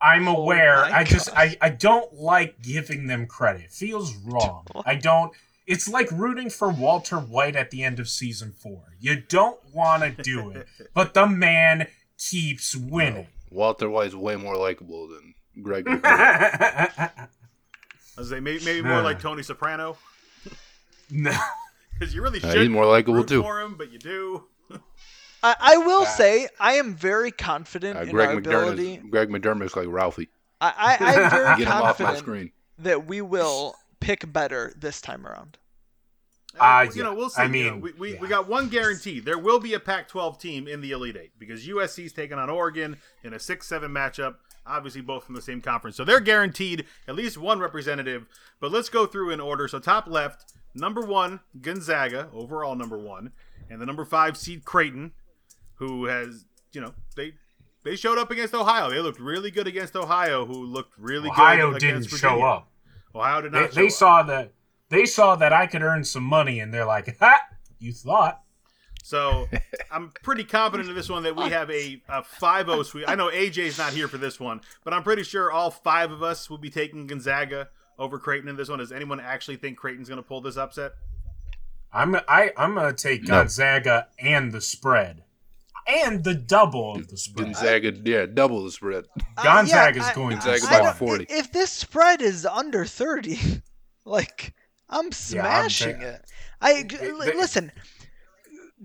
I'm 0.01 0.29
Oh 0.29 0.37
aware. 0.37 0.77
my 0.83 0.99
I 0.99 1.05
just 1.05 1.29
I, 1.37 1.57
I 1.61 1.71
don't 1.71 2.13
like 2.15 2.63
giving 2.63 3.07
them 3.07 3.27
credit. 3.27 3.65
It 3.65 3.71
feels 3.73 4.15
wrong. 4.17 4.67
I 4.87 4.95
don't. 4.95 5.33
It's 5.67 5.89
like 5.89 6.11
rooting 6.11 6.49
for 6.51 6.71
Walter 6.71 7.19
White 7.19 7.55
at 7.57 7.71
the 7.71 7.83
end 7.85 7.99
of 8.01 8.09
season 8.09 8.53
four. 8.53 8.85
You 9.01 9.21
don't 9.29 9.59
want 9.75 10.03
to 10.03 10.23
do 10.23 10.51
it, 10.51 10.67
but 10.95 11.15
the 11.15 11.27
man 11.27 11.89
keeps 12.17 12.75
winning. 12.75 13.27
Walter 13.51 13.91
White's 13.91 14.15
way 14.15 14.37
more 14.37 14.57
likable 14.57 15.09
than 15.09 15.35
Greg. 15.63 15.85
McGinn. 15.87 16.03
I 17.11 18.21
was 18.21 18.31
say 18.31 18.41
maybe, 18.41 18.65
maybe 18.65 18.83
more 18.83 19.03
like 19.03 19.21
Tony 19.21 19.43
Soprano 19.43 19.97
no. 21.11 21.33
because 21.99 22.15
you 22.15 22.23
really 22.23 22.43
Uh, 22.43 22.51
should 22.53 22.61
he's 22.63 22.69
more 22.71 22.87
likable 22.87 23.15
root 23.15 23.29
too. 23.29 23.43
for 23.43 23.61
him, 23.61 23.77
but 23.77 23.93
you 23.93 23.99
do. 23.99 24.45
I, 25.43 25.55
I 25.61 25.77
will 25.79 26.03
Uh, 26.03 26.07
say 26.07 26.49
I 26.59 26.75
am 26.75 26.95
very 26.95 27.31
confident 27.31 27.99
Uh, 27.99 28.03
in 28.03 28.11
Greg 28.11 28.29
our 28.31 28.35
McDermott. 28.37 28.47
ability. 28.47 28.95
Is, 28.95 29.03
Greg 29.11 29.29
McDermott's 29.29 29.77
like 29.77 29.87
Ralphie. 29.89 30.29
I, 30.61 30.97
I 31.01 31.15
I'm 31.25 31.31
very 31.31 31.57
Get 31.59 31.59
him 31.61 31.69
off 31.69 31.83
my 32.01 32.07
confident 32.07 32.19
screen. 32.19 32.53
that 32.79 33.07
we 33.07 33.21
will 33.21 33.77
pick 34.01 34.31
better 34.33 34.73
this 34.77 35.01
time 35.01 35.27
around. 35.27 35.59
Uh, 36.59 36.87
you 36.93 37.05
know, 37.05 37.15
we'll 37.15 37.31
see. 37.31 37.43
I 37.43 37.45
You 37.45 37.65
know, 37.67 37.71
mean, 37.75 37.81
we, 37.81 37.93
we, 37.93 38.15
we 38.17 38.27
got 38.27 38.49
one 38.49 38.69
guarantee. 38.69 39.21
There 39.21 39.39
will 39.39 39.61
be 39.61 39.75
a 39.75 39.81
Pac-12 39.81 40.41
team 40.41 40.67
in 40.67 40.81
the 40.81 40.91
Elite 40.91 41.17
Eight 41.17 41.33
because 41.39 41.65
USC's 41.67 42.13
taking 42.13 42.37
on 42.39 42.51
Oregon 42.51 42.97
in 43.23 43.33
a 43.35 43.39
six-seven 43.39 43.93
matchup. 43.93 44.37
Obviously, 44.67 45.01
both 45.03 45.25
from 45.25 45.35
the 45.37 45.41
same 45.43 45.61
conference, 45.63 45.97
so 45.97 46.05
they're 46.05 46.21
guaranteed 46.21 46.85
at 47.07 47.15
least 47.15 47.39
one 47.39 47.59
representative. 47.61 48.27
But 48.61 48.71
let's 48.73 48.89
go 48.91 49.07
through 49.07 49.31
in 49.31 49.41
order. 49.41 49.67
So 49.69 49.79
top 49.79 50.09
left, 50.09 50.53
number 50.75 51.01
one, 51.03 51.41
Gonzaga, 51.61 52.29
overall 52.35 52.75
number 52.75 52.99
one, 52.99 53.33
and 53.71 53.81
the 53.81 53.87
number 53.87 54.05
five 54.05 54.37
seed 54.37 54.65
Creighton, 54.67 55.13
who 55.79 56.07
has 56.07 56.45
you 56.73 56.81
know 56.81 56.95
they 57.17 57.33
they 57.85 57.97
showed 57.97 58.19
up 58.19 58.31
against 58.31 58.55
Ohio. 58.55 58.91
They 58.91 59.01
looked 59.01 59.21
really 59.21 59.51
good 59.51 59.67
against 59.67 59.97
Ohio, 59.97 60.45
who 60.45 60.65
looked 60.65 60.93
really 60.99 61.31
Ohio 61.31 61.73
good 61.73 61.81
didn't 61.81 61.97
against 62.07 62.19
show 62.19 62.43
up. 62.43 62.71
Ohio 63.15 63.41
did 63.43 63.53
not. 63.53 63.73
they 63.73 63.83
show 63.83 63.87
up. 63.87 63.93
saw 63.93 64.23
that 64.25 64.53
they 64.91 65.07
saw 65.07 65.37
that 65.37 65.53
I 65.53 65.67
could 65.67 65.83
earn 65.83 66.05
some 66.05 66.25
money, 66.25 66.61
and 66.61 66.73
they're 66.73 66.85
like, 66.85 67.19
"Ha! 67.19 67.41
You 67.79 67.93
thought." 67.93 68.43
So 69.05 69.49
I'm 69.91 70.13
pretty 70.23 70.45
confident 70.45 70.89
in 70.91 70.95
this 70.95 71.09
one 71.09 71.23
that 71.23 71.35
we 71.35 71.45
have 71.45 71.71
a, 71.71 72.03
a 72.11 72.23
5-0 72.23 72.85
sweep. 72.85 73.09
I 73.09 73.15
know 73.15 73.31
AJ's 73.31 73.79
not 73.79 73.95
here 73.95 74.07
for 74.07 74.19
this 74.19 74.39
one, 74.39 74.61
but 74.85 74.93
I'm 74.93 75.03
pretty 75.03 75.23
sure 75.23 75.51
all 75.51 75.71
five 75.71 76.11
of 76.11 76.23
us 76.23 76.51
will 76.51 76.59
be 76.59 76.69
taking 76.69 77.07
Gonzaga 77.07 77.69
over 77.99 78.19
Creighton 78.19 78.51
in 78.51 78.57
this 78.57 78.69
one. 78.69 78.81
Does 78.81 78.93
anyone 78.93 79.19
actually 79.19 79.57
think 79.57 79.79
Creighton's 79.79 80.11
going 80.11 80.23
to 80.23 80.29
pull 80.29 80.43
this 80.43 80.59
upset? 80.59 80.93
I'm 81.91 82.17
I 82.29 82.53
I'm 82.57 82.75
gonna 82.75 82.93
take 82.93 83.23
No. 83.23 83.29
Gonzaga 83.29 84.09
and 84.19 84.53
the 84.53 84.61
spread, 84.61 85.25
and 85.89 86.23
the 86.23 86.35
double 86.35 86.95
of 86.97 87.09
the 87.09 87.17
spread. 87.17 87.47
Gonzaga, 87.47 87.93
yeah, 88.05 88.27
double 88.27 88.63
the 88.65 88.71
spread. 88.71 89.05
Uh, 89.37 89.43
Gonzaga's 89.43 90.05
I- 90.05 90.15
going 90.15 90.37
I- 90.37 90.41
to 90.41 90.51
I 90.53 90.59
score 90.59 90.79
don't- 90.79 90.97
40. 90.97 91.27
If 91.31 91.51
this 91.53 91.71
spread 91.73 92.21
is 92.23 92.45
under 92.47 92.85
30, 92.85 93.39
like 94.05 94.55
I'm 94.91 95.07
Yeah, 95.07 95.09
I'm 95.09 95.13
smashing 95.13 96.01
it. 96.03 96.25
I 96.61 96.83
They- 96.83 97.11
li- 97.13 97.27
they- 97.31 97.37
listen. 97.37 97.73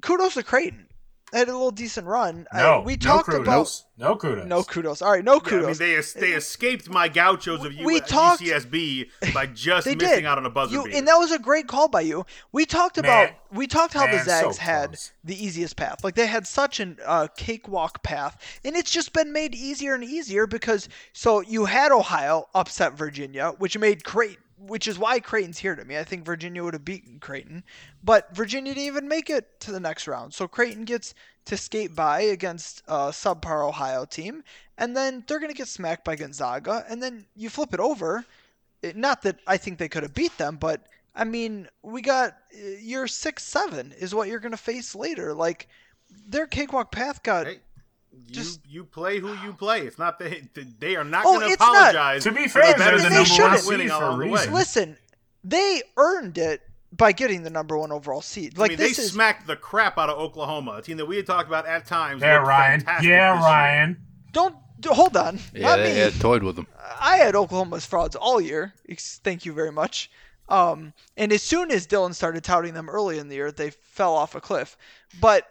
Kudos 0.01 0.33
to 0.35 0.43
Creighton. 0.43 0.87
They 1.33 1.39
had 1.39 1.49
a 1.49 1.51
little 1.51 1.71
decent 1.71 2.05
run. 2.05 2.45
I- 2.53 2.61
No, 2.61 2.81
we 2.81 2.93
no 2.93 2.97
talked 2.97 3.25
kudos. 3.29 3.41
about 3.41 3.83
no 3.97 4.15
kudos. 4.15 4.45
no 4.45 4.63
kudos. 4.63 5.01
All 5.01 5.11
right, 5.11 5.23
no 5.23 5.33
Yeah, 5.33 5.37
I 5.43 5.49
kudos. 5.49 5.79
mean, 5.79 5.89
they, 5.89 5.95
es- 5.97 6.13
they 6.13 6.31
escaped 6.33 6.89
my 6.89 7.07
gauchos 7.09 7.65
of 7.65 7.73
U- 7.73 7.85
We 7.85 7.99
talked- 8.01 8.41
UCSB 8.43 9.09
by 9.33 9.47
just 9.47 9.87
missing 9.87 9.97
did. 9.97 10.25
out 10.25 10.37
on 10.37 10.45
a 10.45 10.51
buzzer 10.51 10.73
You, 10.75 10.83
beater. 10.83 10.97
and 10.97 11.07
that 11.07 11.17
was 11.17 11.31
a 11.31 11.39
great 11.39 11.67
call 11.67 11.87
by 11.87 12.01
you. 12.01 12.25
We 12.51 12.65
talked 12.67 12.99
about 12.99 13.31
we 13.51 13.65
talked 13.65 13.93
how 13.95 14.05
the 14.05 14.13
Man, 14.17 14.25
so 14.25 14.31
Zags 14.51 14.57
had 14.59 14.89
close. 14.89 15.11
the 15.23 15.43
easiest 15.43 15.75
path. 15.75 16.03
Like 16.03 16.13
they 16.15 16.27
had 16.27 16.45
such 16.45 16.79
an 16.79 16.97
uh, 17.05 17.27
cakewalk 17.35 18.03
path, 18.03 18.37
and 18.63 18.75
it's 18.75 18.91
just 18.91 19.11
been 19.13 19.33
made 19.33 19.55
easier 19.55 19.95
and 19.95 20.03
easier 20.03 20.45
because 20.47 20.87
so 21.13 21.41
you 21.41 21.65
had 21.65 21.91
Ohio 21.91 22.47
upset 22.53 22.93
Virginia, 22.93 23.53
which 23.57 23.75
made 23.77 24.03
Creighton, 24.03 24.42
which 24.67 24.87
is 24.87 24.99
why 24.99 25.19
Creighton's 25.19 25.59
here 25.59 25.75
to 25.75 25.85
me. 25.85 25.97
I 25.97 26.03
think 26.03 26.25
Virginia 26.25 26.63
would 26.63 26.73
have 26.73 26.85
beaten 26.85 27.19
Creighton, 27.19 27.63
but 28.03 28.35
Virginia 28.35 28.73
didn't 28.73 28.87
even 28.87 29.07
make 29.07 29.29
it 29.29 29.59
to 29.61 29.71
the 29.71 29.79
next 29.79 30.07
round. 30.07 30.33
So 30.33 30.47
Creighton 30.47 30.85
gets 30.85 31.13
to 31.45 31.57
skate 31.57 31.95
by 31.95 32.21
against 32.21 32.81
a 32.87 33.09
subpar 33.09 33.67
Ohio 33.67 34.05
team, 34.05 34.43
and 34.77 34.95
then 34.95 35.23
they're 35.27 35.39
gonna 35.39 35.53
get 35.53 35.67
smacked 35.67 36.05
by 36.05 36.15
Gonzaga, 36.15 36.85
and 36.89 37.01
then 37.03 37.25
you 37.35 37.49
flip 37.49 37.73
it 37.73 37.79
over 37.79 38.25
it- 38.83 38.95
not 38.97 39.21
that 39.23 39.39
I 39.47 39.57
think 39.57 39.79
they 39.79 39.89
could 39.89 40.03
have 40.03 40.13
beat 40.13 40.37
them, 40.37 40.57
but 40.57 40.85
I 41.15 41.23
mean, 41.23 41.69
we 41.81 42.01
got 42.01 42.37
uh, 42.53 42.67
your 42.79 43.07
six 43.07 43.43
seven 43.43 43.93
is 43.93 44.13
what 44.13 44.27
you're 44.27 44.39
gonna 44.39 44.57
face 44.57 44.93
later. 44.93 45.33
Like 45.33 45.67
their 46.27 46.45
cakewalk 46.45 46.91
path 46.91 47.23
got 47.23 47.47
You, 48.13 48.33
Just- 48.33 48.61
you 48.67 48.83
play 48.85 49.19
who 49.19 49.33
you 49.43 49.53
play. 49.53 49.81
It's 49.81 49.97
not 49.99 50.19
they 50.19 50.43
they 50.79 50.95
are 50.95 51.03
not 51.03 51.25
Oh, 51.25 51.33
going 51.39 51.47
to 51.47 51.53
it's 51.53 51.59
not. 51.59 51.75
apologize. 51.75 52.23
To 52.23 52.31
be 52.31 52.47
fair, 52.47 52.73
the 52.73 52.79
they're 52.79 52.91
better 52.91 52.97
the 52.97 53.03
they 53.03 53.09
number 53.09 53.19
one 53.19 53.25
shouldn't. 53.25 53.59
seed 53.59 53.69
winning 53.69 53.89
for 53.89 54.03
a 54.09 54.11
the 54.11 54.17
way. 54.17 54.29
reason. 54.31 54.53
Listen, 54.53 54.97
they 55.43 55.81
earned 55.97 56.37
it 56.37 56.61
by 56.91 57.11
getting 57.11 57.41
the 57.43 57.49
number 57.49 57.75
one 57.77 57.91
overall 57.91 58.21
seed. 58.21 58.57
Like 58.57 58.71
I 58.71 58.75
mean, 58.75 58.77
they 58.77 58.85
is 58.91 59.11
smacked 59.11 59.47
the 59.47 59.55
crap 59.55 59.97
out 59.97 60.09
of 60.09 60.19
Oklahoma, 60.19 60.73
a 60.77 60.81
team 60.81 60.97
that 60.97 61.05
we 61.07 61.15
had 61.17 61.25
talked 61.25 61.47
about 61.47 61.65
at 61.65 61.85
times. 61.87 62.21
Yeah, 62.21 62.35
Ryan. 62.35 62.83
Yeah, 62.85 62.97
this 62.97 63.05
year. 63.05 63.19
Ryan. 63.33 63.97
don't 64.31 64.55
hold 64.85 65.15
on. 65.17 65.39
Yeah, 65.55 65.77
they 65.77 65.93
me. 65.93 65.97
had 65.99 66.13
toyed 66.19 66.43
with 66.43 66.55
them. 66.55 66.67
I 66.99 67.17
had 67.17 67.35
Oklahoma's 67.35 67.85
frauds 67.85 68.15
all 68.15 68.39
year. 68.41 68.73
Thank 69.23 69.45
you 69.45 69.53
very 69.53 69.71
much. 69.71 70.11
Um, 70.49 70.93
and 71.17 71.31
as 71.31 71.41
soon 71.41 71.71
as 71.71 71.87
Dylan 71.87 72.13
started 72.13 72.43
touting 72.43 72.73
them 72.73 72.89
early 72.89 73.17
in 73.17 73.29
the 73.29 73.35
year, 73.35 73.51
they 73.51 73.69
fell 73.71 74.13
off 74.13 74.35
a 74.35 74.41
cliff. 74.41 74.77
But 75.21 75.47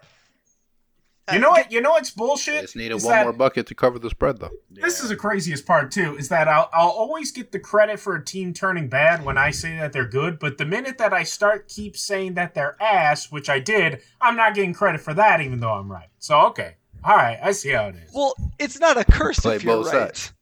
You 1.33 1.39
know 1.39 1.51
what? 1.51 1.71
You 1.71 1.81
know 1.81 1.91
what's 1.91 2.11
bullshit? 2.11 2.55
They 2.57 2.61
just 2.63 2.77
needed 2.77 2.97
Is 2.97 3.05
one 3.05 3.13
that- 3.13 3.25
more 3.25 3.33
bucket 3.33 3.67
to 3.69 3.75
cover 3.77 3.99
the 3.99 4.11
spread, 4.11 4.39
though. 4.39 4.51
This 4.71 5.01
is 5.03 5.09
the 5.11 5.17
craziest 5.17 5.65
part 5.67 5.93
too, 5.93 6.17
is 6.17 6.29
that 6.31 6.49
I'll, 6.49 6.69
I'll 6.73 6.89
always 6.89 7.31
get 7.31 7.53
the 7.53 7.61
credit 7.61 8.01
for 8.01 8.17
a 8.17 8.25
team 8.25 8.53
turning 8.53 8.89
bad 8.89 9.25
when 9.25 9.39
I 9.39 9.53
say 9.53 9.77
that 9.77 9.93
they're 9.93 10.09
good, 10.09 10.41
but 10.41 10.59
the 10.59 10.65
minute 10.65 10.99
that 10.99 11.13
I 11.13 11.23
start 11.23 11.69
keep 11.69 11.97
saying 11.97 12.35
that 12.35 12.55
they're 12.55 12.77
ass, 12.83 13.31
which 13.31 13.49
I 13.49 13.61
did, 13.61 14.01
I'm 14.21 14.35
not 14.35 14.55
getting 14.57 14.75
credit 14.75 15.01
for 15.01 15.15
that, 15.15 15.41
even 15.41 15.61
though 15.61 15.71
I'm 15.73 15.91
right. 15.91 16.09
So 16.19 16.41
okay, 16.49 16.75
all 17.05 17.15
right, 17.17 17.39
I 17.41 17.53
see 17.53 17.71
how 17.71 17.87
it 17.87 17.95
is. 17.95 18.11
well, 18.13 18.35
it's 18.59 18.81
not 18.81 18.97
a 18.97 19.05
curse 19.05 19.39
Play 19.39 19.57
if 19.57 19.65
you're 19.65 19.77
both 19.77 19.93
right. 19.95 20.33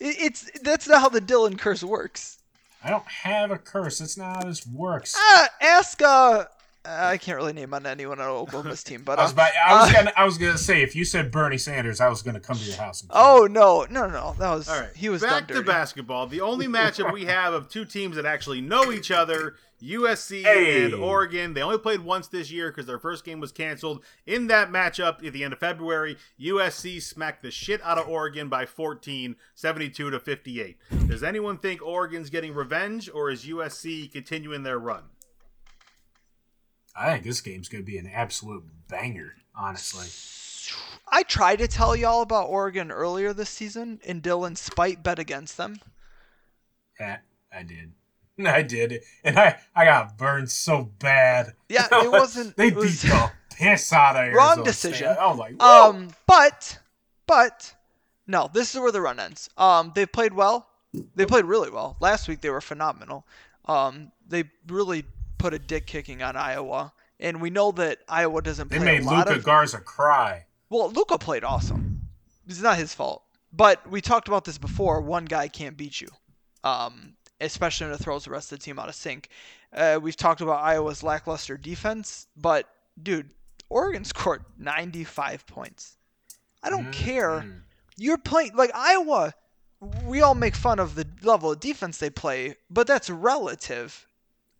it's 0.00 0.50
that's 0.62 0.88
not 0.88 1.00
how 1.02 1.08
the 1.10 1.20
Dylan 1.20 1.58
curse 1.58 1.82
works. 1.84 2.38
I 2.82 2.90
don't 2.90 3.06
have 3.06 3.50
a 3.50 3.58
curse. 3.58 3.98
That's 3.98 4.16
not 4.16 4.36
how 4.36 4.42
this 4.44 4.66
works. 4.66 5.14
Ah, 5.16 5.48
ask 5.60 6.00
uh, 6.00 6.44
I 6.88 7.18
can't 7.18 7.36
really 7.36 7.52
name 7.52 7.74
on 7.74 7.84
anyone 7.86 8.18
on 8.18 8.26
Oklahoma's 8.28 8.82
team, 8.82 9.02
but 9.04 9.18
I 9.18 9.22
was 9.22 9.32
uh, 9.32 9.34
about, 9.34 9.50
I 9.66 9.80
was 9.82 9.90
uh, 9.90 9.92
gonna 9.92 10.12
I 10.16 10.24
was 10.24 10.38
gonna 10.38 10.56
say 10.58 10.82
if 10.82 10.96
you 10.96 11.04
said 11.04 11.30
Bernie 11.30 11.58
Sanders, 11.58 12.00
I 12.00 12.08
was 12.08 12.22
gonna 12.22 12.40
come 12.40 12.56
to 12.56 12.64
your 12.64 12.76
house. 12.76 13.02
And 13.02 13.10
oh 13.14 13.46
no, 13.50 13.86
no, 13.90 14.08
no, 14.08 14.34
that 14.38 14.50
was 14.54 14.68
All 14.68 14.80
right, 14.80 14.90
he 14.96 15.08
was 15.08 15.20
back 15.22 15.30
done 15.30 15.46
to 15.48 15.54
dirty. 15.54 15.66
basketball. 15.66 16.26
The 16.26 16.40
only 16.40 16.66
matchup 16.66 17.12
we 17.12 17.26
have 17.26 17.52
of 17.52 17.68
two 17.68 17.84
teams 17.84 18.16
that 18.16 18.24
actually 18.24 18.60
know 18.62 18.90
each 18.90 19.10
other, 19.10 19.56
USC 19.82 20.42
Hey. 20.42 20.84
and 20.86 20.94
Oregon. 20.94 21.52
They 21.54 21.62
only 21.62 21.78
played 21.78 22.00
once 22.00 22.28
this 22.28 22.50
year 22.50 22.70
because 22.70 22.86
their 22.86 22.98
first 22.98 23.24
game 23.24 23.38
was 23.38 23.52
canceled. 23.52 24.02
In 24.26 24.46
that 24.46 24.70
matchup 24.70 25.24
at 25.26 25.32
the 25.32 25.44
end 25.44 25.52
of 25.52 25.58
February, 25.58 26.16
USC 26.40 27.02
smacked 27.02 27.42
the 27.42 27.50
shit 27.50 27.82
out 27.82 27.98
of 27.98 28.08
Oregon 28.08 28.48
by 28.48 28.64
14, 28.66 29.36
72 29.54 30.10
to 30.10 30.18
58. 30.18 30.78
Does 31.06 31.22
anyone 31.22 31.58
think 31.58 31.82
Oregon's 31.82 32.30
getting 32.30 32.54
revenge, 32.54 33.10
or 33.12 33.30
is 33.30 33.44
USC 33.44 34.10
continuing 34.10 34.62
their 34.62 34.78
run? 34.78 35.02
I 36.98 37.12
think 37.12 37.24
this 37.24 37.40
game's 37.40 37.68
gonna 37.68 37.84
be 37.84 37.98
an 37.98 38.10
absolute 38.12 38.64
banger. 38.88 39.34
Honestly, 39.54 40.06
I 41.10 41.22
tried 41.22 41.56
to 41.60 41.68
tell 41.68 41.94
y'all 41.96 42.22
about 42.22 42.48
Oregon 42.48 42.90
earlier 42.90 43.32
this 43.32 43.50
season, 43.50 44.00
and 44.06 44.22
Dylan 44.22 44.56
spite 44.56 45.02
bet 45.02 45.18
against 45.18 45.56
them. 45.56 45.80
yeah, 46.98 47.18
I 47.52 47.62
did. 47.62 47.92
I 48.46 48.62
did, 48.62 49.02
and 49.24 49.38
I 49.38 49.58
I 49.74 49.84
got 49.84 50.16
burned 50.16 50.50
so 50.50 50.90
bad. 50.98 51.54
Yeah, 51.68 51.86
it 51.92 52.10
wasn't- 52.10 52.56
they 52.56 52.68
it 52.68 52.76
was- 52.76 53.02
beat 53.02 53.10
the 53.10 53.30
piss 53.56 53.92
out 53.92 54.16
of 54.16 54.32
Wrong 54.34 54.62
decision. 54.62 55.08
State. 55.12 55.18
I 55.18 55.26
was 55.28 55.38
like, 55.38 55.60
Whoa. 55.60 55.90
Um, 55.90 56.08
but, 56.28 56.78
but, 57.26 57.74
no, 58.28 58.48
this 58.52 58.72
is 58.74 58.80
where 58.80 58.92
the 58.92 59.00
run 59.00 59.18
ends. 59.18 59.50
Um, 59.58 59.90
they 59.96 60.06
played 60.06 60.32
well. 60.32 60.68
They 61.16 61.26
played 61.26 61.44
really 61.44 61.68
well. 61.70 61.96
Last 62.00 62.28
week 62.28 62.40
they 62.40 62.50
were 62.50 62.60
phenomenal. 62.60 63.26
Um, 63.66 64.12
they 64.28 64.44
really 64.68 65.04
put 65.38 65.54
a 65.54 65.58
dick 65.58 65.86
kicking 65.86 66.22
on 66.22 66.36
Iowa, 66.36 66.92
and 67.20 67.40
we 67.40 67.50
know 67.50 67.70
that 67.72 67.98
Iowa 68.08 68.42
doesn't 68.42 68.70
they 68.70 68.76
play 68.78 68.84
made 68.98 69.02
a 69.02 69.06
lot 69.06 69.26
Luka 69.28 69.38
of. 69.38 69.44
Garza 69.44 69.78
cry. 69.78 70.44
well, 70.70 70.90
Luka 70.90 71.18
played 71.18 71.44
awesome. 71.44 72.02
It's 72.46 72.60
not 72.60 72.76
his 72.78 72.94
fault. 72.94 73.22
But 73.52 73.88
we 73.90 74.00
talked 74.02 74.28
about 74.28 74.44
this 74.44 74.58
before. 74.58 75.00
One 75.00 75.24
guy 75.24 75.48
can't 75.48 75.76
beat 75.76 76.00
you, 76.02 76.08
um, 76.64 77.14
especially 77.40 77.86
when 77.86 77.94
it 77.94 78.00
throws 78.00 78.24
the 78.24 78.30
rest 78.30 78.52
of 78.52 78.58
the 78.58 78.64
team 78.64 78.78
out 78.78 78.88
of 78.90 78.94
sync. 78.94 79.28
Uh, 79.72 79.98
we've 80.02 80.16
talked 80.16 80.40
about 80.42 80.62
Iowa's 80.62 81.02
lackluster 81.02 81.56
defense, 81.56 82.26
but 82.36 82.66
dude, 83.02 83.30
Oregon 83.70 84.04
scored 84.04 84.44
95 84.58 85.46
points. 85.46 85.96
I 86.62 86.70
don't 86.70 86.90
care. 86.92 87.40
Mhm. 87.40 87.60
You're 87.96 88.18
playing 88.18 88.52
like 88.54 88.70
Iowa. 88.74 89.32
We 90.04 90.22
all 90.22 90.34
make 90.34 90.56
fun 90.56 90.78
of 90.80 90.94
the 90.96 91.06
level 91.22 91.52
of 91.52 91.60
defense 91.60 91.98
they 91.98 92.10
play, 92.10 92.56
but 92.68 92.86
that's 92.88 93.08
relative, 93.08 94.06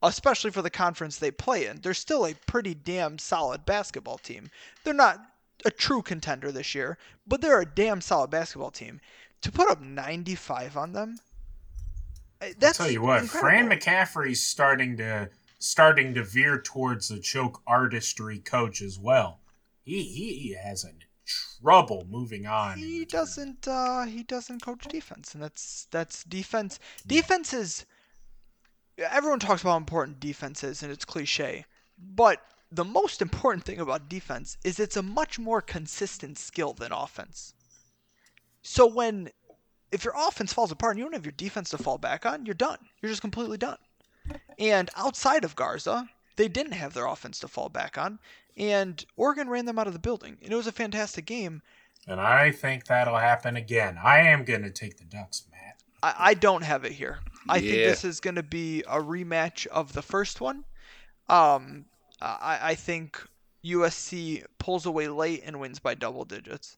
especially 0.02 0.50
for 0.50 0.62
the 0.62 0.70
conference 0.70 1.16
they 1.16 1.30
play 1.30 1.66
in. 1.66 1.80
They're 1.80 1.94
still 1.94 2.24
a 2.26 2.34
pretty 2.46 2.74
damn 2.74 3.18
solid 3.18 3.66
basketball 3.66 4.18
team. 4.18 4.50
They're 4.84 4.94
not 4.94 5.20
a 5.64 5.70
true 5.70 6.02
contender 6.02 6.52
this 6.52 6.74
year, 6.74 6.98
but 7.26 7.40
they're 7.40 7.60
a 7.60 7.66
damn 7.66 8.00
solid 8.00 8.30
basketball 8.30 8.70
team. 8.70 9.00
To 9.42 9.52
put 9.52 9.70
up 9.70 9.80
95 9.80 10.76
on 10.76 10.92
them, 10.92 11.16
that's 12.58 12.78
Tell 12.78 12.90
you 12.90 13.02
what, 13.02 13.22
incredible. 13.22 13.48
Fran 13.48 13.68
McCaffery's 13.68 14.42
starting 14.42 14.96
to 14.98 15.28
starting 15.58 16.14
to 16.14 16.22
veer 16.22 16.60
towards 16.60 17.08
the 17.08 17.18
choke 17.18 17.60
artistry 17.66 18.38
coach 18.38 18.80
as 18.80 18.98
well. 18.98 19.40
He 19.82 20.02
he, 20.04 20.34
he 20.34 20.54
has 20.54 20.84
a 20.84 20.90
trouble 21.60 22.06
moving 22.08 22.46
on. 22.46 22.78
he 22.78 23.04
doesn't 23.04 23.66
uh 23.68 24.04
he 24.04 24.22
doesn't 24.22 24.62
coach 24.62 24.86
defense 24.88 25.34
and 25.34 25.42
that's 25.42 25.86
that's 25.90 26.24
defense 26.24 26.78
defense 27.06 27.52
is 27.52 27.84
everyone 28.98 29.38
talks 29.38 29.62
about 29.62 29.72
how 29.72 29.76
important 29.76 30.20
defense 30.20 30.64
is 30.64 30.82
and 30.82 30.90
it's 30.92 31.04
cliche 31.04 31.64
but 32.14 32.40
the 32.70 32.84
most 32.84 33.22
important 33.22 33.64
thing 33.64 33.80
about 33.80 34.08
defense 34.08 34.56
is 34.64 34.78
it's 34.78 34.96
a 34.96 35.02
much 35.02 35.38
more 35.38 35.60
consistent 35.62 36.38
skill 36.38 36.72
than 36.72 36.92
offense 36.92 37.54
so 38.62 38.86
when 38.86 39.30
if 39.90 40.04
your 40.04 40.14
offense 40.16 40.52
falls 40.52 40.70
apart 40.72 40.92
and 40.92 40.98
you 40.98 41.04
don't 41.04 41.14
have 41.14 41.24
your 41.24 41.32
defense 41.32 41.70
to 41.70 41.78
fall 41.78 41.98
back 41.98 42.26
on 42.26 42.44
you're 42.44 42.54
done 42.54 42.78
you're 43.00 43.10
just 43.10 43.22
completely 43.22 43.56
done 43.58 43.78
and 44.58 44.90
outside 44.96 45.44
of 45.44 45.56
garza 45.56 46.08
they 46.36 46.48
didn't 46.48 46.72
have 46.72 46.94
their 46.94 47.06
offense 47.06 47.38
to 47.38 47.48
fall 47.48 47.68
back 47.68 47.96
on 47.96 48.18
and 48.56 49.04
oregon 49.16 49.48
ran 49.48 49.64
them 49.64 49.78
out 49.78 49.86
of 49.86 49.92
the 49.92 49.98
building 49.98 50.36
and 50.42 50.52
it 50.52 50.56
was 50.56 50.66
a 50.66 50.72
fantastic 50.72 51.24
game 51.24 51.62
And 52.06 52.20
I 52.20 52.52
think 52.52 52.86
that'll 52.86 53.18
happen 53.18 53.56
again. 53.56 53.98
I 54.02 54.20
am 54.20 54.44
going 54.44 54.62
to 54.62 54.70
take 54.70 54.96
the 54.96 55.04
Ducks, 55.04 55.44
Matt. 55.50 55.82
I, 56.02 56.30
I 56.30 56.34
don't 56.34 56.62
have 56.62 56.84
it 56.84 56.92
here. 56.92 57.18
I 57.48 57.60
think 57.60 57.72
this 57.72 58.04
is 58.04 58.20
going 58.20 58.36
to 58.36 58.42
be 58.42 58.80
a 58.82 58.98
rematch 58.98 59.66
of 59.68 59.92
the 59.92 60.02
first 60.02 60.40
one. 60.40 60.64
Um, 61.28 61.84
I, 62.20 62.58
I 62.62 62.74
think 62.74 63.20
USC 63.64 64.44
pulls 64.58 64.86
away 64.86 65.08
late 65.08 65.42
and 65.44 65.60
wins 65.60 65.78
by 65.78 65.94
double 65.94 66.24
digits. 66.24 66.76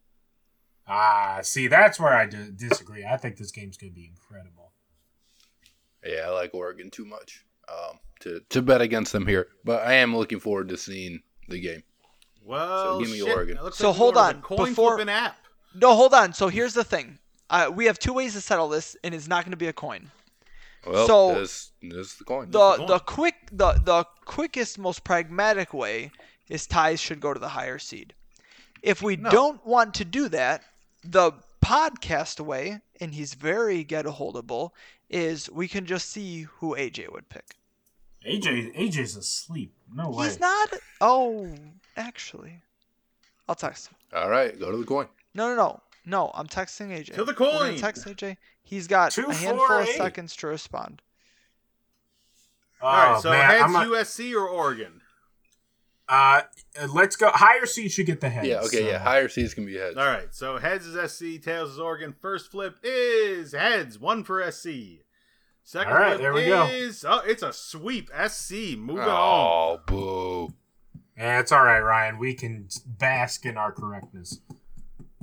Ah, 0.89 1.39
see, 1.43 1.67
that's 1.69 2.01
where 2.01 2.13
I 2.15 2.27
d- 2.27 2.51
disagree. 2.57 3.05
I 3.05 3.17
think 3.17 3.37
this 3.37 3.51
game's 3.53 3.77
going 3.77 3.93
to 3.93 3.95
be 3.95 4.07
incredible. 4.07 4.73
Yeah, 6.05 6.27
I 6.27 6.31
like 6.31 6.55
Oregon 6.55 6.91
too 6.91 7.05
much 7.05 7.45
um, 7.69 7.99
to 8.21 8.41
to 8.49 8.63
bet 8.63 8.81
against 8.81 9.13
them 9.13 9.27
here. 9.27 9.49
But 9.65 9.87
I 9.87 9.95
am 9.95 10.17
looking 10.17 10.41
forward 10.41 10.69
to 10.71 10.77
seeing 10.77 11.21
the 11.49 11.61
game. 11.61 11.83
Well, 12.43 12.95
So 12.95 13.01
give 13.01 13.11
me 13.11 13.19
shit. 13.19 13.29
Oregon. 13.29 13.59
So 13.73 13.89
like 13.91 13.97
hold 13.99 14.17
on, 14.17 14.41
coin 14.43 14.71
before- 14.71 14.97
flipping 14.97 15.13
app. 15.13 15.37
No, 15.75 15.95
hold 15.95 16.15
on. 16.15 16.33
So 16.33 16.49
here's 16.49 16.75
the 16.75 16.83
thing. 16.83 17.19
Uh, 17.51 17.71
we 17.73 17.85
have 17.85 17.99
two 17.99 18.13
ways 18.13 18.33
to 18.33 18.41
settle 18.41 18.69
this, 18.69 18.97
and 19.05 19.15
it's 19.15 19.29
not 19.29 19.45
going 19.45 19.53
to 19.53 19.57
be 19.57 19.69
a 19.69 19.73
coin. 19.73 20.11
Well, 20.87 21.07
So- 21.07 21.35
this, 21.41 21.73
this 21.83 22.07
is 22.13 22.15
the 22.17 22.25
coin. 22.25 22.51
The 22.51 22.77
coin. 22.77 22.87
the 22.87 22.99
quick 23.01 23.35
the 23.53 23.73
the 23.85 24.05
quickest, 24.25 24.79
most 24.79 25.05
pragmatic 25.05 25.75
way 25.75 26.11
is 26.49 26.67
ties 26.67 27.01
should 27.01 27.21
go 27.21 27.33
to 27.35 27.41
the 27.41 27.51
higher 27.51 27.79
seed. 27.79 28.15
If 28.83 29.03
we 29.03 29.17
No. 29.17 29.31
don't 29.31 29.67
want 29.67 29.95
to 29.95 30.05
do 30.05 30.29
that, 30.31 30.65
the 31.05 31.33
podcast 31.63 32.41
way, 32.41 32.81
and 33.01 33.15
he's 33.15 33.35
very 33.35 33.85
get 33.85 34.07
a 34.07 34.11
holdable, 34.13 34.71
is 35.11 35.51
we 35.51 35.69
can 35.69 35.85
just 35.87 36.09
see 36.11 36.43
who 36.43 36.75
AJ 36.75 37.13
would 37.13 37.29
pick. 37.29 37.57
AJ 38.27 38.75
AJ's 38.77 39.17
asleep. 39.17 39.73
No 39.93 40.11
way. 40.11 40.25
He's 40.27 40.41
not. 40.41 40.73
Oh, 41.01 41.55
actually, 41.97 42.63
I'll 43.49 43.55
text 43.55 43.89
him. 43.89 43.97
All 44.15 44.31
right, 44.31 44.59
go 44.59 44.71
to 44.71 44.77
the 44.79 44.85
coin. 44.85 45.09
No, 45.35 45.49
no, 45.49 45.57
no, 45.57 45.81
no. 46.05 46.31
I'm 46.35 46.47
texting 46.47 46.89
AJ. 46.91 47.15
To 47.15 47.25
the 47.25 47.33
We're 47.33 47.33
gonna. 47.35 47.79
Text 47.79 48.05
AJ. 48.07 48.37
He's 48.63 48.87
got 48.87 49.13
Two, 49.13 49.27
a 49.29 49.35
handful 49.35 49.67
four, 49.67 49.81
of 49.83 49.89
eight. 49.89 49.97
seconds 49.97 50.37
to 50.37 50.47
respond. 50.47 51.03
Oh, 52.83 52.87
All 52.87 53.13
right, 53.13 53.23
so 53.23 53.31
man, 53.31 53.51
heads 53.51 53.63
I'm 53.65 53.73
not- 53.73 53.87
USC 53.89 54.35
or 54.35 54.49
Oregon? 54.49 55.01
uh, 56.09 56.43
let's 56.93 57.15
go. 57.17 57.31
Higher 57.31 57.67
seed 57.67 57.93
should 57.93 58.07
get 58.07 58.21
the 58.21 58.29
heads. 58.31 58.47
Yeah, 58.49 58.61
okay, 58.63 58.87
yeah. 58.87 58.99
so- 58.99 59.05
Higher 59.05 59.29
seeds 59.29 59.55
can 59.55 59.67
be 59.67 59.77
heads. 59.77 59.97
All 59.97 60.07
right, 60.07 60.35
so 60.35 60.57
heads 60.59 60.87
is 60.87 60.97
SC, 61.13 61.39
tails 61.43 61.73
is 61.73 61.79
Oregon. 61.79 62.15
First 62.21 62.51
flip 62.51 62.77
is 62.83 63.53
heads, 63.53 63.99
one 63.99 64.25
for 64.25 64.43
SC. 64.51 65.05
Second 65.63 65.93
All 65.93 65.99
right, 65.99 66.09
flip 66.13 66.21
there 66.21 66.33
we 66.33 66.47
go. 66.47 66.67
is 66.67 67.05
oh, 67.07 67.21
it's 67.27 67.43
a 67.43 67.53
sweep. 67.53 68.11
SC, 68.29 68.77
moving 68.79 69.01
on. 69.05 69.09
Oh, 69.11 69.81
boo. 69.87 70.55
Yeah, 71.17 71.39
it's 71.41 71.53
all 71.53 71.63
right, 71.65 71.81
Ryan. 71.81 72.19
We 72.19 72.33
can 72.35 72.67
bask 72.87 73.45
in 73.45 73.57
our 73.59 73.71
correctness. 73.73 74.41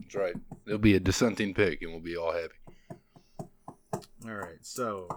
That's 0.08 0.16
right. 0.16 0.36
There'll 0.66 0.80
be 0.80 0.96
a 0.96 1.00
dissenting 1.02 1.54
pick, 1.54 1.82
and 1.82 1.92
we'll 1.92 2.00
be 2.02 2.16
all 2.16 2.32
happy. 2.32 2.54
All 4.26 4.34
right, 4.36 4.58
so 4.62 5.08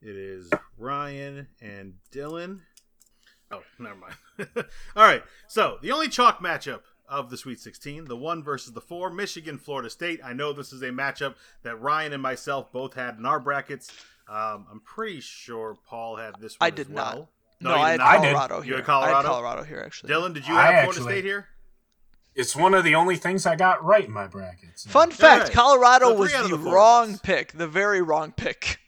it 0.00 0.16
is 0.16 0.48
Ryan 0.78 1.48
and 1.60 1.94
Dylan. 2.10 2.60
Oh, 3.50 3.62
never 3.78 3.96
mind. 3.96 4.48
All 4.96 5.04
right, 5.04 5.22
so 5.48 5.78
the 5.82 5.90
only 5.90 6.08
chalk 6.08 6.38
matchup 6.40 6.80
of 7.08 7.30
the 7.30 7.36
Sweet 7.36 7.58
16, 7.60 8.04
the 8.04 8.16
one 8.16 8.42
versus 8.44 8.72
the 8.72 8.80
four, 8.80 9.10
Michigan, 9.10 9.58
Florida 9.58 9.90
State. 9.90 10.20
I 10.24 10.32
know 10.34 10.52
this 10.52 10.72
is 10.72 10.82
a 10.82 10.90
matchup 10.90 11.34
that 11.64 11.80
Ryan 11.80 12.12
and 12.12 12.22
myself 12.22 12.70
both 12.72 12.94
had 12.94 13.16
in 13.18 13.26
our 13.26 13.40
brackets. 13.40 13.90
Um, 14.28 14.66
I'm 14.70 14.80
pretty 14.84 15.20
sure 15.20 15.76
Paul 15.86 16.14
had 16.16 16.36
this 16.40 16.58
one 16.60 16.66
I 16.66 16.68
as 16.68 16.74
did 16.74 16.92
well. 16.92 17.04
not. 17.04 17.16
you 17.58 17.68
No, 17.68 17.74
I 17.74 17.92
did 17.92 18.00
had 18.00 18.06
not. 18.06 18.22
did. 18.22 18.32
Colorado 18.34 18.56
You 18.58 18.62
here. 18.62 18.76
had 18.76 18.84
Colorado? 18.84 19.12
I 19.12 19.16
had 19.16 19.26
Colorado 19.26 19.62
here 19.64 19.82
actually. 19.84 20.12
Dylan, 20.12 20.32
did 20.34 20.46
you 20.46 20.54
I 20.54 20.70
have 20.70 20.84
Florida 20.84 21.02
State 21.02 21.24
here? 21.24 21.48
It's 22.34 22.54
one 22.56 22.74
of 22.74 22.84
the 22.84 22.94
only 22.94 23.16
things 23.16 23.44
I 23.46 23.56
got 23.56 23.84
right 23.84 24.04
in 24.04 24.12
my 24.12 24.26
brackets. 24.26 24.86
Fun 24.86 25.10
fact: 25.10 25.44
right. 25.44 25.52
Colorado 25.52 26.06
So 26.10 26.14
was 26.14 26.32
the 26.32 26.48
the 26.48 26.58
wrong 26.58 27.18
pick, 27.18 27.52
the 27.52 27.66
very 27.68 28.00
wrong 28.02 28.32
pick. 28.32 28.78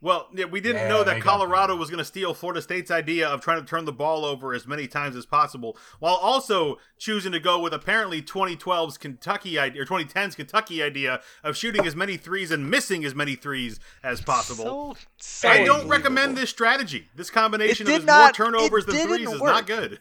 Well, 0.00 0.28
yeah, 0.34 0.44
we 0.44 0.60
didn't 0.60 0.82
Yeah, 0.82 0.88
know 0.88 1.04
that 1.04 1.22
got 1.22 1.24
Colorado 1.24 1.76
was 1.76 1.88
going 1.88 1.96
to 1.98 2.04
steal 2.04 2.34
Florida 2.34 2.60
State's 2.60 2.90
idea 2.90 3.26
of 3.26 3.40
trying 3.40 3.60
to 3.60 3.66
turn 3.66 3.86
the 3.86 3.92
ball 3.92 4.26
over 4.26 4.52
as 4.52 4.66
many 4.66 4.86
times 4.86 5.16
as 5.16 5.24
possible, 5.24 5.78
while 5.98 6.16
also 6.16 6.76
choosing 6.98 7.32
to 7.32 7.40
go 7.40 7.58
with 7.58 7.72
apparently 7.72 8.20
2012's 8.20 8.98
Kentucky 8.98 9.58
idea 9.58 9.80
or 9.80 9.86
2010's 9.86 10.34
Kentucky 10.34 10.82
idea 10.82 11.22
of 11.42 11.56
shooting 11.56 11.86
as 11.86 11.96
many 11.96 12.18
threes 12.18 12.50
and 12.50 12.70
missing 12.70 13.02
as 13.02 13.14
many 13.14 13.34
threes 13.34 13.80
as 14.02 14.20
possible. 14.20 14.94
So, 14.94 15.06
so 15.16 15.48
I 15.48 15.64
don't 15.64 15.88
recommend 15.88 16.36
this 16.36 16.50
strategy. 16.50 17.08
This 17.14 17.30
combination 17.30 17.90
of 17.90 18.04
not- 18.04 18.38
more 18.38 18.48
turnovers 18.50 18.84
it 18.84 18.88
than 18.88 18.96
didn't 18.96 19.16
threes 19.16 19.32
is 19.32 19.40
work. 19.40 19.52
not 19.54 19.66
good. 19.66 20.00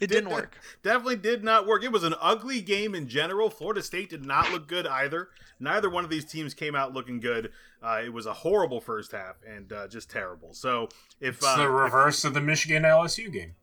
It 0.00 0.08
didn't 0.08 0.30
work. 0.30 0.58
Definitely 0.82 1.16
did 1.16 1.42
not 1.42 1.66
work. 1.66 1.82
It 1.82 1.92
was 1.92 2.04
an 2.04 2.14
ugly 2.20 2.60
game 2.60 2.94
in 2.94 3.08
general. 3.08 3.50
Florida 3.50 3.82
State 3.82 4.10
did 4.10 4.24
not 4.24 4.50
look 4.52 4.68
good 4.68 4.86
either. 4.86 5.28
Neither 5.60 5.90
one 5.90 6.04
of 6.04 6.10
these 6.10 6.24
teams 6.24 6.54
came 6.54 6.74
out 6.74 6.92
looking 6.92 7.20
good. 7.20 7.50
Uh, 7.82 8.00
it 8.04 8.12
was 8.12 8.26
a 8.26 8.32
horrible 8.32 8.80
first 8.80 9.12
half 9.12 9.36
and 9.46 9.72
uh, 9.72 9.88
just 9.88 10.10
terrible. 10.10 10.52
So 10.52 10.88
if 11.20 11.36
It's 11.36 11.46
uh, 11.46 11.56
the 11.56 11.68
reverse 11.68 12.24
of 12.24 12.34
the 12.34 12.40
Michigan 12.40 12.82
LSU 12.82 13.32
game. 13.32 13.54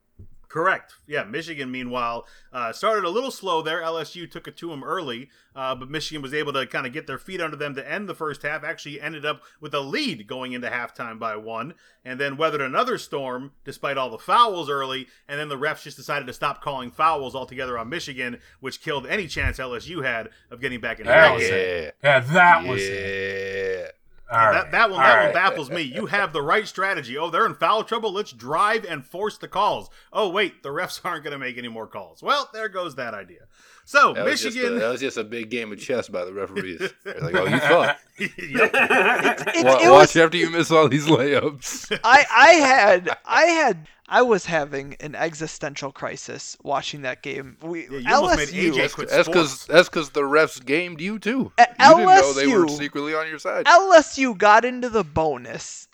Correct. 0.56 0.94
Yeah, 1.06 1.26
Michigan, 1.26 1.70
meanwhile, 1.70 2.26
uh, 2.54 2.72
started 2.72 3.04
a 3.04 3.10
little 3.10 3.30
slow 3.30 3.62
there. 3.62 3.82
LSU 3.82 4.32
took 4.32 4.48
it 4.48 4.56
to 4.56 4.70
them 4.70 4.86
early, 4.86 5.30
uh, 5.54 5.76
but 5.76 5.90
Michigan 5.90 6.22
was 6.22 6.34
able 6.34 6.54
to 6.54 6.66
kind 6.66 6.88
of 6.88 6.94
get 6.94 7.08
their 7.08 7.18
feet 7.18 7.42
under 7.42 7.58
them 7.58 7.76
to 7.76 7.92
end 7.92 8.08
the 8.08 8.16
first 8.16 8.42
half. 8.42 8.64
Actually, 8.64 9.02
ended 9.02 9.26
up 9.26 9.42
with 9.60 9.74
a 9.74 9.82
lead 9.82 10.28
going 10.28 10.54
into 10.54 10.70
halftime 10.70 11.20
by 11.20 11.36
one, 11.36 11.74
and 12.06 12.22
then 12.22 12.38
weathered 12.38 12.62
another 12.62 12.98
storm 12.98 13.52
despite 13.66 13.98
all 13.98 14.10
the 14.10 14.18
fouls 14.18 14.70
early. 14.70 15.08
And 15.28 15.38
then 15.38 15.50
the 15.50 15.58
refs 15.58 15.84
just 15.84 15.98
decided 15.98 16.26
to 16.28 16.34
stop 16.34 16.64
calling 16.64 16.90
fouls 16.90 17.36
altogether 17.36 17.78
on 17.78 17.90
Michigan, 17.90 18.40
which 18.62 18.82
killed 18.82 19.06
any 19.06 19.28
chance 19.28 19.58
LSU 19.58 20.06
had 20.06 20.30
of 20.50 20.62
getting 20.62 20.80
back 20.80 21.02
in 21.02 21.06
the 21.06 21.12
That 21.12 21.34
was 21.34 21.44
it. 21.44 21.98
Yeah, 22.02 22.20
that 22.22 22.66
was 22.66 22.82
it. 22.82 23.96
All 24.32 24.38
that, 24.38 24.64
right. 24.64 24.72
that 24.72 24.90
one, 24.90 25.00
All 25.00 25.06
that 25.06 25.24
one 25.26 25.34
baffles 25.34 25.70
me. 25.70 25.82
You 25.82 26.08
have 26.08 26.34
the 26.34 26.42
right 26.42 26.68
strategy. 26.68 27.18
Oh, 27.18 27.30
they're 27.30 27.46
in 27.46 27.54
foul 27.54 27.84
trouble. 27.84 28.12
Let's 28.12 28.32
drive 28.32 28.84
and 28.84 29.06
force 29.06 29.38
the 29.38 29.48
calls. 29.48 29.90
Oh, 30.12 30.30
wait, 30.30 30.64
the 30.64 30.70
refs 30.70 31.00
aren't 31.04 31.24
going 31.24 31.34
to 31.34 31.38
make 31.40 31.58
any 31.58 31.68
more 31.68 31.88
calls. 31.88 32.24
Well, 32.24 32.50
there 32.54 32.70
goes 32.70 32.96
that 32.96 33.14
idea. 33.14 33.48
So 33.88 34.14
That 34.14 34.26
was, 34.26 34.44
a, 34.44 34.48
Michigan. 34.48 34.80
that 34.80 34.90
was 34.90 35.00
just 35.00 35.18
a 35.18 35.24
big 35.24 35.50
game 35.52 35.72
of 35.72 35.80
chess 35.80 36.10
by 36.10 36.26
the 36.26 36.34
referees. 36.34 36.80
They're 37.04 37.20
like, 37.22 37.36
oh, 37.36 37.46
you 37.46 37.60
thought. 37.60 37.98
Yep. 38.18 38.32
it, 38.40 39.58
it 39.58 39.66
watch 39.66 39.82
was, 39.84 40.16
after 40.16 40.38
you 40.38 40.50
miss 40.50 40.72
all 40.72 40.88
these 40.88 41.06
layups. 41.06 42.00
I 42.04 42.26
I 42.32 42.50
had 42.54 43.18
I 43.26 43.44
had 43.44 43.88
I 44.08 44.22
was 44.22 44.46
having 44.46 44.96
an 45.02 45.16
existential 45.16 45.92
crisis 45.92 46.56
watching 46.64 47.02
that 47.02 47.22
game. 47.22 47.58
We 47.62 47.90
Yeah, 47.90 47.98
you 47.98 48.16
almost 48.16 48.38
made 48.38 48.48
LSU 48.74 49.08
That's 49.10 49.28
because 49.28 49.66
that's 49.66 49.90
because 49.90 50.12
the 50.12 50.22
refs 50.22 50.64
gamed 50.66 51.02
you 51.02 51.20
too. 51.20 51.52
A- 51.58 51.68
You 51.78 51.96
didn't 51.98 52.06
know 52.06 52.34
they 52.34 52.48
were 52.48 52.66
LSU 52.68 52.78
secretly 52.78 53.14
on 53.14 53.28
your 53.28 53.40
side. 53.40 53.66
LSU 53.66 54.38
got 54.38 54.64
into 54.64 54.90
the 54.90 55.04
bonus 55.04 55.90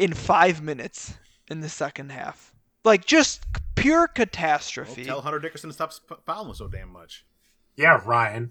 in 0.00 0.12
five 0.12 0.60
minutes 0.60 1.14
in 1.48 1.60
the 1.60 1.68
second 1.68 2.10
half. 2.10 2.52
Like 2.84 3.04
just 3.06 3.44
pure 3.74 4.00
Well, 4.00 4.08
catastrophe. 4.08 5.04
tell 5.04 5.20
Hunter 5.22 5.38
Dickinson 5.40 5.70
to 5.70 5.74
stop 5.74 5.92
sp- 5.96 6.20
fouling 6.26 6.54
so 6.54 6.68
damn 6.68 6.92
much. 6.92 7.24
Yeah, 7.76 8.00
Ryan. 8.04 8.50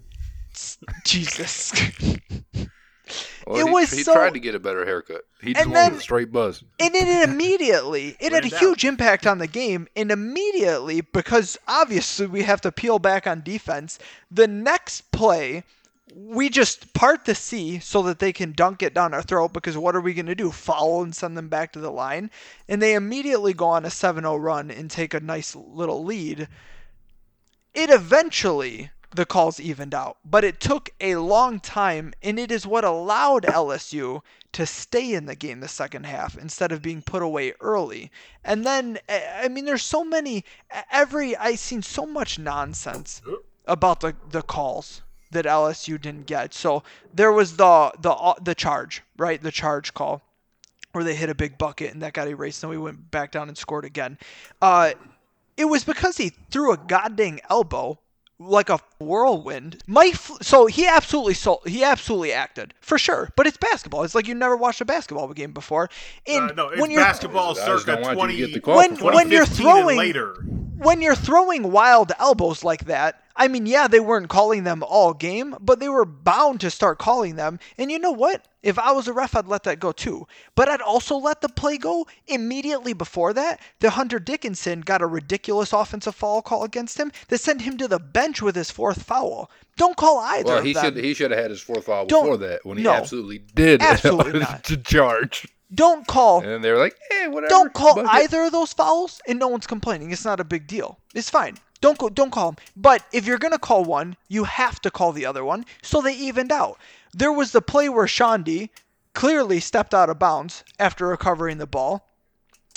Jesus. 1.04 1.72
Well, 3.46 3.58
it 3.60 3.66
he, 3.66 3.70
was 3.70 3.90
he 3.90 4.02
so- 4.02 4.14
tried 4.14 4.32
to 4.32 4.40
get 4.40 4.54
a 4.54 4.58
better 4.58 4.86
haircut. 4.86 5.22
He 5.42 5.52
just 5.52 5.66
And 5.66 5.74
wanted 5.74 5.98
a 5.98 6.00
straight 6.00 6.32
buzz. 6.32 6.64
and 6.80 6.94
it 6.94 7.28
immediately 7.28 8.16
it 8.18 8.32
had 8.32 8.44
a 8.46 8.48
Went 8.48 8.58
huge 8.58 8.84
impact 8.86 9.26
on 9.26 9.36
the 9.36 9.46
game 9.46 9.86
and 9.94 10.10
immediately 10.10 11.02
because 11.02 11.58
obviously 11.68 12.26
we 12.26 12.44
have 12.44 12.62
to 12.62 12.72
peel 12.72 12.98
back 12.98 13.26
on 13.26 13.42
defense 13.42 13.98
the 14.30 14.48
next 14.48 15.10
play 15.12 15.64
we 16.16 16.48
just 16.48 16.92
part 16.94 17.24
the 17.24 17.34
sea 17.34 17.80
so 17.80 18.02
that 18.02 18.20
they 18.20 18.32
can 18.32 18.52
dunk 18.52 18.82
it 18.82 18.94
down 18.94 19.12
our 19.12 19.22
throat 19.22 19.52
because 19.52 19.76
what 19.76 19.96
are 19.96 20.00
we 20.00 20.14
going 20.14 20.26
to 20.26 20.34
do 20.34 20.50
foul 20.50 21.02
and 21.02 21.14
send 21.14 21.36
them 21.36 21.48
back 21.48 21.72
to 21.72 21.80
the 21.80 21.90
line 21.90 22.30
and 22.68 22.80
they 22.80 22.94
immediately 22.94 23.52
go 23.52 23.66
on 23.66 23.84
a 23.84 23.88
7-0 23.88 24.40
run 24.40 24.70
and 24.70 24.90
take 24.90 25.12
a 25.12 25.20
nice 25.20 25.56
little 25.56 26.04
lead 26.04 26.46
it 27.74 27.90
eventually 27.90 28.90
the 29.14 29.26
calls 29.26 29.60
evened 29.60 29.94
out, 29.94 30.18
but 30.24 30.44
it 30.44 30.60
took 30.60 30.90
a 31.00 31.16
long 31.16 31.60
time, 31.60 32.12
and 32.22 32.38
it 32.38 32.50
is 32.50 32.66
what 32.66 32.84
allowed 32.84 33.44
LSU 33.44 34.22
to 34.52 34.66
stay 34.66 35.14
in 35.14 35.26
the 35.26 35.36
game 35.36 35.60
the 35.60 35.68
second 35.68 36.04
half 36.04 36.36
instead 36.36 36.72
of 36.72 36.82
being 36.82 37.02
put 37.02 37.22
away 37.22 37.52
early. 37.60 38.10
And 38.44 38.64
then, 38.64 38.98
I 39.08 39.42
I 39.44 39.48
mean, 39.48 39.64
there's 39.64 39.84
so 39.84 40.04
many. 40.04 40.44
Every 40.90 41.36
I've 41.36 41.58
seen 41.58 41.82
so 41.82 42.06
much 42.06 42.38
nonsense 42.38 43.22
about 43.66 44.00
the 44.00 44.16
the 44.30 44.42
calls 44.42 45.02
that 45.34 45.44
LSU 45.44 46.00
didn't 46.00 46.26
get. 46.26 46.54
So 46.54 46.82
there 47.12 47.30
was 47.32 47.56
the 47.56 47.92
the 48.00 48.34
the 48.42 48.54
charge, 48.54 49.02
right? 49.16 49.40
The 49.40 49.52
charge 49.52 49.94
call 49.94 50.22
where 50.92 51.04
they 51.04 51.14
hit 51.14 51.28
a 51.28 51.34
big 51.34 51.58
bucket 51.58 51.92
and 51.92 52.02
that 52.02 52.12
got 52.12 52.28
erased, 52.28 52.62
and 52.62 52.70
we 52.70 52.78
went 52.78 53.10
back 53.10 53.30
down 53.32 53.48
and 53.48 53.58
scored 53.58 53.84
again. 53.84 54.16
Uh, 54.62 54.92
it 55.56 55.64
was 55.66 55.84
because 55.84 56.16
he 56.16 56.30
threw 56.50 56.72
a 56.72 56.76
goddamn 56.76 57.38
elbow 57.50 57.98
like 58.40 58.68
a 58.68 58.78
whirlwind. 58.98 59.80
Mike, 59.86 60.14
Fl- 60.14 60.34
so 60.42 60.66
he 60.66 60.86
absolutely 60.86 61.34
so 61.34 61.60
he 61.66 61.84
absolutely 61.84 62.32
acted 62.32 62.74
for 62.80 62.98
sure. 62.98 63.30
But 63.36 63.46
it's 63.46 63.56
basketball. 63.56 64.02
It's 64.02 64.14
like 64.14 64.26
you 64.26 64.34
never 64.34 64.56
watched 64.56 64.80
a 64.80 64.84
basketball 64.84 65.32
game 65.32 65.52
before. 65.52 65.88
And 66.26 66.50
Uh, 66.50 66.54
no, 66.54 66.68
it's 66.70 66.80
when 66.80 66.90
you're 66.90 67.00
basketball 67.00 67.50
I 67.52 67.54
just 67.54 67.84
circa 67.86 67.98
you 68.08 68.14
20, 68.14 68.36
get 68.36 68.66
When- 68.66 68.96
when 68.96 69.30
you're 69.30 69.46
throwing- 69.46 69.98
later. 69.98 70.44
When 70.84 71.00
you're 71.02 71.14
throwing 71.16 71.70
wild 71.72 72.12
elbows 72.18 72.62
like 72.62 72.84
that, 72.86 73.20
I 73.36 73.48
mean, 73.48 73.66
yeah, 73.66 73.88
they 73.88 73.98
weren't 73.98 74.28
calling 74.28 74.62
them 74.62 74.84
all 74.86 75.12
game, 75.12 75.56
but 75.60 75.80
they 75.80 75.88
were 75.88 76.04
bound 76.04 76.60
to 76.60 76.70
start 76.70 76.98
calling 76.98 77.34
them. 77.34 77.58
And 77.76 77.90
you 77.90 77.98
know 77.98 78.12
what? 78.12 78.46
If 78.62 78.78
I 78.78 78.92
was 78.92 79.08
a 79.08 79.12
ref, 79.12 79.34
I'd 79.34 79.48
let 79.48 79.64
that 79.64 79.80
go 79.80 79.90
too. 79.90 80.26
But 80.54 80.68
I'd 80.68 80.80
also 80.80 81.16
let 81.16 81.40
the 81.40 81.48
play 81.48 81.76
go 81.76 82.06
immediately 82.28 82.92
before 82.92 83.32
that. 83.32 83.60
The 83.80 83.90
Hunter 83.90 84.20
Dickinson 84.20 84.82
got 84.82 85.02
a 85.02 85.06
ridiculous 85.06 85.72
offensive 85.72 86.14
foul 86.14 86.42
call 86.42 86.62
against 86.62 86.98
him 86.98 87.10
that 87.28 87.40
sent 87.40 87.62
him 87.62 87.76
to 87.78 87.88
the 87.88 87.98
bench 87.98 88.40
with 88.40 88.54
his 88.54 88.70
fourth 88.70 89.02
foul. 89.02 89.50
Don't 89.76 89.96
call 89.96 90.20
either 90.20 90.44
Well, 90.54 90.62
he 90.62 90.72
should 90.72 90.96
he 90.96 91.12
should 91.12 91.32
have 91.32 91.40
had 91.40 91.50
his 91.50 91.60
fourth 91.60 91.86
foul 91.86 92.06
Don't- 92.06 92.22
before 92.24 92.36
that 92.38 92.64
when 92.64 92.78
he 92.78 92.84
no. 92.84 92.92
absolutely 92.92 93.38
did 93.38 93.82
Absolutely 93.82 94.38
not. 94.48 94.62
to 94.64 94.76
charge. 94.76 95.48
Don't 95.72 96.06
call 96.06 96.40
And 96.42 96.62
they 96.62 96.70
were 96.70 96.78
like, 96.78 96.96
"Hey, 97.10 97.28
whatever. 97.28 97.48
Don't 97.48 97.72
call 97.72 97.96
bucket." 97.96 98.10
either 98.10 98.42
of 98.42 98.52
those 98.52 98.72
fouls, 98.72 99.20
and 99.26 99.38
no 99.38 99.48
one's 99.48 99.66
complaining. 99.66 100.10
It's 100.10 100.24
not 100.24 100.40
a 100.40 100.44
big 100.44 100.66
deal. 100.66 100.98
It's 101.14 101.30
fine. 101.30 101.58
Don't 101.80 101.98
go. 101.98 102.08
Don't 102.08 102.30
call 102.30 102.52
them. 102.52 102.64
But 102.76 103.04
if 103.12 103.26
you're 103.26 103.38
gonna 103.38 103.58
call 103.58 103.84
one, 103.84 104.16
you 104.28 104.44
have 104.44 104.80
to 104.82 104.90
call 104.90 105.12
the 105.12 105.26
other 105.26 105.44
one, 105.44 105.64
so 105.82 106.00
they 106.00 106.14
evened 106.14 106.52
out. 106.52 106.78
There 107.12 107.32
was 107.32 107.52
the 107.52 107.62
play 107.62 107.88
where 107.88 108.06
Chaundee 108.06 108.70
clearly 109.14 109.60
stepped 109.60 109.94
out 109.94 110.10
of 110.10 110.18
bounds 110.18 110.64
after 110.78 111.06
recovering 111.06 111.58
the 111.58 111.66
ball, 111.66 112.08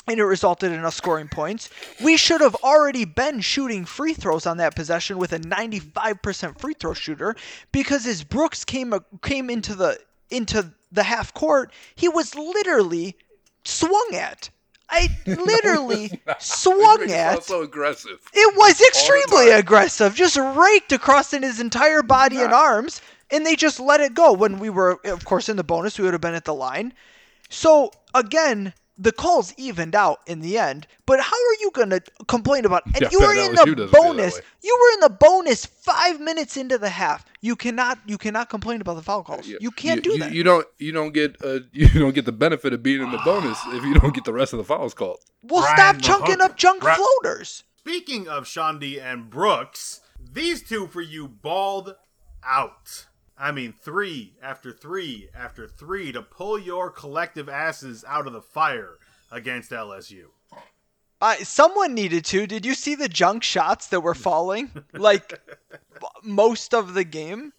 and 0.07 0.19
it 0.19 0.25
resulted 0.25 0.71
in 0.71 0.85
us 0.85 0.95
scoring 0.95 1.27
points. 1.27 1.69
We 2.01 2.15
should 2.17 2.41
have 2.41 2.55
already 2.55 3.05
been 3.05 3.41
shooting 3.41 3.85
free 3.85 4.13
throws 4.13 4.45
on 4.45 4.57
that 4.57 4.75
possession 4.75 5.17
with 5.17 5.33
a 5.33 5.39
95% 5.39 6.59
free 6.59 6.73
throw 6.73 6.93
shooter 6.93 7.35
because 7.71 8.05
as 8.05 8.23
Brooks 8.23 8.63
came 8.63 8.93
came 9.21 9.49
into 9.49 9.75
the 9.75 9.99
into 10.29 10.73
the 10.91 11.03
half 11.03 11.33
court, 11.33 11.71
he 11.95 12.07
was 12.07 12.35
literally 12.35 13.15
swung 13.63 14.09
at. 14.13 14.49
I 14.89 15.09
literally 15.25 16.21
swung 16.39 17.11
at. 17.11 17.35
also 17.35 17.61
aggressive. 17.63 18.19
It 18.33 18.57
was 18.57 18.79
extremely 18.79 19.51
aggressive, 19.51 20.15
just 20.15 20.37
raked 20.37 20.91
across 20.91 21.33
in 21.33 21.43
his 21.43 21.59
entire 21.59 22.03
body 22.03 22.37
and 22.37 22.53
arms, 22.53 23.01
and 23.29 23.45
they 23.45 23.55
just 23.55 23.79
let 23.79 23.99
it 23.99 24.13
go. 24.13 24.31
When 24.31 24.59
we 24.59 24.69
were, 24.69 24.99
of 25.03 25.25
course, 25.25 25.49
in 25.49 25.57
the 25.57 25.63
bonus, 25.63 25.97
we 25.97 26.05
would 26.05 26.13
have 26.13 26.21
been 26.21 26.35
at 26.35 26.45
the 26.45 26.53
line. 26.53 26.93
So 27.49 27.91
again, 28.13 28.73
the 28.97 29.11
calls 29.11 29.53
evened 29.57 29.95
out 29.95 30.19
in 30.27 30.39
the 30.39 30.57
end. 30.57 30.87
But 31.05 31.19
how 31.19 31.35
are 31.35 31.57
you 31.59 31.71
going 31.71 31.89
to 31.91 32.01
complain 32.27 32.65
about? 32.65 32.85
And 32.85 33.01
Yeah, 33.01 33.09
you 33.11 33.19
were 33.19 33.33
in 33.33 33.51
the 33.51 33.65
doesn't 33.65 33.75
feel 33.75 33.85
that 33.87 33.91
bonus. 33.91 34.41
You 34.63 34.77
were 34.81 34.93
in 34.95 35.11
the 35.11 35.17
bonus 35.17 35.65
five 35.65 36.19
minutes 36.19 36.57
into 36.57 36.77
the 36.77 36.89
half. 36.89 37.25
You 37.41 37.55
cannot. 37.55 37.99
You 38.05 38.17
cannot 38.17 38.49
complain 38.49 38.81
about 38.81 38.95
the 38.95 39.03
foul 39.03 39.23
calls. 39.23 39.47
Yeah. 39.47 39.57
You 39.61 39.71
can't 39.71 40.03
do 40.03 40.13
you, 40.13 40.19
that. 40.19 40.33
You 40.33 40.43
don't 40.43 40.67
you 40.77 40.91
don't 40.91 41.13
get 41.13 41.35
uh, 41.43 41.59
you 41.71 41.87
don't 41.87 42.15
get 42.15 42.25
the 42.25 42.31
benefit 42.31 42.73
of 42.73 42.83
being 42.83 43.01
in 43.01 43.11
the 43.11 43.19
bonus 43.19 43.59
if 43.67 43.83
you 43.83 43.93
don't 43.93 44.13
get 44.13 44.25
the 44.25 44.33
rest 44.33 44.53
of 44.53 44.57
the 44.57 44.65
fouls 44.65 44.93
called. 44.93 45.19
well, 45.43 45.61
Brian 45.61 45.99
stop 45.99 46.01
chunking 46.01 46.41
up 46.41 46.57
junk 46.57 46.81
Bri- 46.81 46.95
floaters. 46.95 47.63
Speaking 47.77 48.27
of 48.27 48.43
Chaundee 48.43 49.01
and 49.01 49.29
Brooks, 49.29 50.01
these 50.19 50.61
two 50.61 50.87
for 50.87 51.01
you 51.01 51.27
balled 51.27 51.95
out. 52.43 53.05
I 53.39 53.51
mean, 53.51 53.73
three 53.73 54.33
after 54.41 54.71
three 54.71 55.29
after 55.35 55.67
three 55.67 56.11
to 56.11 56.21
pull 56.21 56.57
your 56.57 56.89
collective 56.89 57.47
asses 57.47 58.03
out 58.07 58.25
of 58.25 58.33
the 58.33 58.41
fire 58.41 58.95
against 59.31 59.71
LSU. 59.71 60.25
I 61.21 61.37
someone 61.37 61.93
needed 61.93 62.25
to. 62.25 62.47
Did 62.47 62.65
you 62.65 62.73
see 62.73 62.95
the 62.95 63.09
junk 63.09 63.43
shots 63.43 63.87
that 63.87 64.01
were 64.01 64.15
falling 64.15 64.71
like 64.93 65.39
most 66.23 66.73
of 66.73 66.93
the 66.93 67.03
game? 67.03 67.53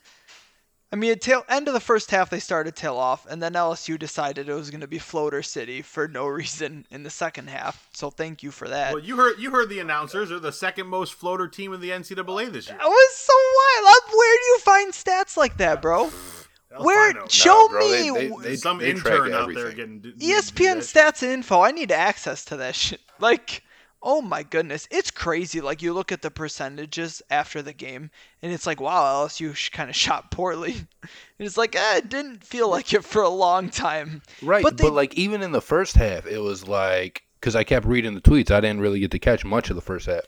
I 0.91 0.97
mean, 0.97 1.13
at 1.13 1.21
tail 1.21 1.45
end 1.51 1.69
of 1.69 1.75
the 1.75 1.81
first 1.81 2.11
half 2.11 2.31
they 2.31 2.41
started 2.41 2.75
tail 2.75 2.97
off, 2.97 3.27
and 3.27 3.43
then 3.43 3.53
LSU 3.53 3.99
decided 3.99 4.49
it 4.49 4.55
was 4.55 4.71
going 4.71 4.81
to 4.81 4.87
be 4.87 4.99
Floater 4.99 5.43
City 5.43 5.83
for 5.83 6.09
no 6.09 6.27
reason 6.41 6.87
in 6.91 7.03
the 7.03 7.11
second 7.11 7.51
half. 7.51 7.89
So 7.93 8.11
thank 8.11 8.43
you 8.43 8.51
for 8.51 8.69
that. 8.69 8.95
Well, 8.95 9.03
you 9.05 9.17
heard 9.17 9.39
you 9.39 9.51
heard 9.51 9.69
the 9.69 9.81
announcers. 9.81 10.31
They're 10.31 10.39
the 10.41 10.51
second 10.53 10.87
most 10.87 11.13
floater 11.15 11.47
team 11.47 11.73
in 11.75 11.81
the 11.81 11.91
NCAA 11.91 12.51
this 12.53 12.69
year. 12.69 12.79
That 12.79 12.87
was 12.89 13.15
so 13.17 13.35
wild. 13.85 14.17
Where 14.17 14.39
do 14.39 14.45
you 14.47 14.59
find 14.61 14.93
stats 14.93 15.37
like 15.37 15.59
that, 15.59 15.83
bro? 15.83 16.05
Hell 16.71 16.85
Where 16.85 17.11
if 17.11 17.17
I 17.25 17.27
show 17.29 17.69
bro, 17.69 17.81
me 17.81 17.93
they- 18.11 18.29
w- 18.29 18.43
they- 18.43 18.57
some 18.57 18.79
track 18.79 18.89
intern 18.91 19.33
out 19.35 19.53
there 19.55 19.73
getting 19.73 20.01
do- 20.01 20.13
do 20.13 20.27
ESPN 20.27 20.79
stats 20.79 21.23
and 21.23 21.33
info. 21.33 21.61
I 21.63 21.71
need 21.71 21.93
access 21.93 22.45
to 22.47 22.57
that 22.59 22.75
shit. 22.75 23.01
Like, 23.21 23.63
oh 24.03 24.23
my 24.23 24.43
goodness, 24.43 24.89
it's 24.91 25.11
crazy. 25.11 25.61
Like 25.61 25.83
you 25.83 25.93
look 25.93 26.13
at 26.13 26.23
the 26.23 26.31
percentages 26.31 27.23
after 27.31 27.63
the 27.63 27.73
game, 27.73 28.11
and 28.43 28.53
it's 28.53 28.67
like, 28.67 28.81
wow, 28.81 29.27
LSU 29.27 29.71
kind 29.73 29.91
of 29.91 29.97
shot 29.97 30.31
poorly. 30.31 30.73
And 31.03 31.47
it's 31.47 31.57
like, 31.57 31.77
eh, 31.77 31.97
it 31.99 32.09
didn't 32.09 32.45
feel 32.45 32.69
like 32.69 32.93
it 32.93 33.05
for 33.05 33.23
a 33.23 33.29
long 33.29 33.71
time. 33.71 34.23
Right, 34.43 34.63
But 34.63 34.77
but, 34.77 34.93
like 34.93 35.15
even 35.15 35.43
in 35.43 35.53
the 35.53 35.61
first 35.61 35.97
half, 35.97 36.27
it 36.27 36.39
was 36.39 36.67
like 36.67 37.23
because 37.41 37.55
I 37.55 37.65
kept 37.65 37.87
reading 37.87 38.15
the 38.15 38.21
tweets, 38.21 38.51
I 38.51 38.61
didn't 38.61 38.81
really 38.81 39.01
get 39.01 39.13
to 39.13 39.19
catch 39.19 39.45
much 39.45 39.71
of 39.71 39.77
the 39.77 39.83
first 39.83 40.07
half, 40.07 40.25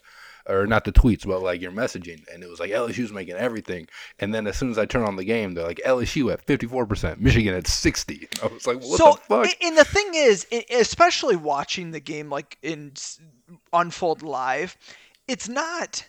or 0.49 0.67
not 0.67 0.85
the 0.85 0.93
tweets, 0.93 1.27
but 1.27 1.43
like 1.43 1.61
your 1.61 1.73
messaging, 1.73 2.23
and 2.33 2.43
it 2.43 2.49
was 2.49 2.61
like 2.61 2.71
LSU's 2.71 3.13
making 3.13 3.35
everything, 3.35 3.89
and 4.19 4.35
then 4.35 4.47
as 4.47 4.57
soon 4.57 4.71
as 4.71 4.79
I 4.79 4.87
turn 4.87 5.03
on 5.03 5.17
the 5.17 5.25
game, 5.25 5.55
they're 5.55 5.67
like 5.67 5.81
LSU 5.85 6.33
at 6.33 6.45
fifty 6.45 6.67
four 6.67 6.87
percent, 6.87 7.21
Michigan 7.21 7.55
at 7.55 7.67
sixty. 7.67 8.29
I 8.43 8.47
was 8.47 8.67
like, 8.67 8.77
what 8.77 8.99
so, 8.99 9.13
the 9.29 9.47
fuck? 9.47 9.57
and 9.63 9.77
the 9.77 9.85
thing 9.85 10.11
is, 10.15 10.47
especially 10.71 11.37
watching 11.37 11.91
the 11.91 12.01
game 12.01 12.31
like 12.31 12.59
in 12.63 12.93
unfold 13.73 14.23
live, 14.23 14.77
it's 15.27 15.49
not. 15.49 16.09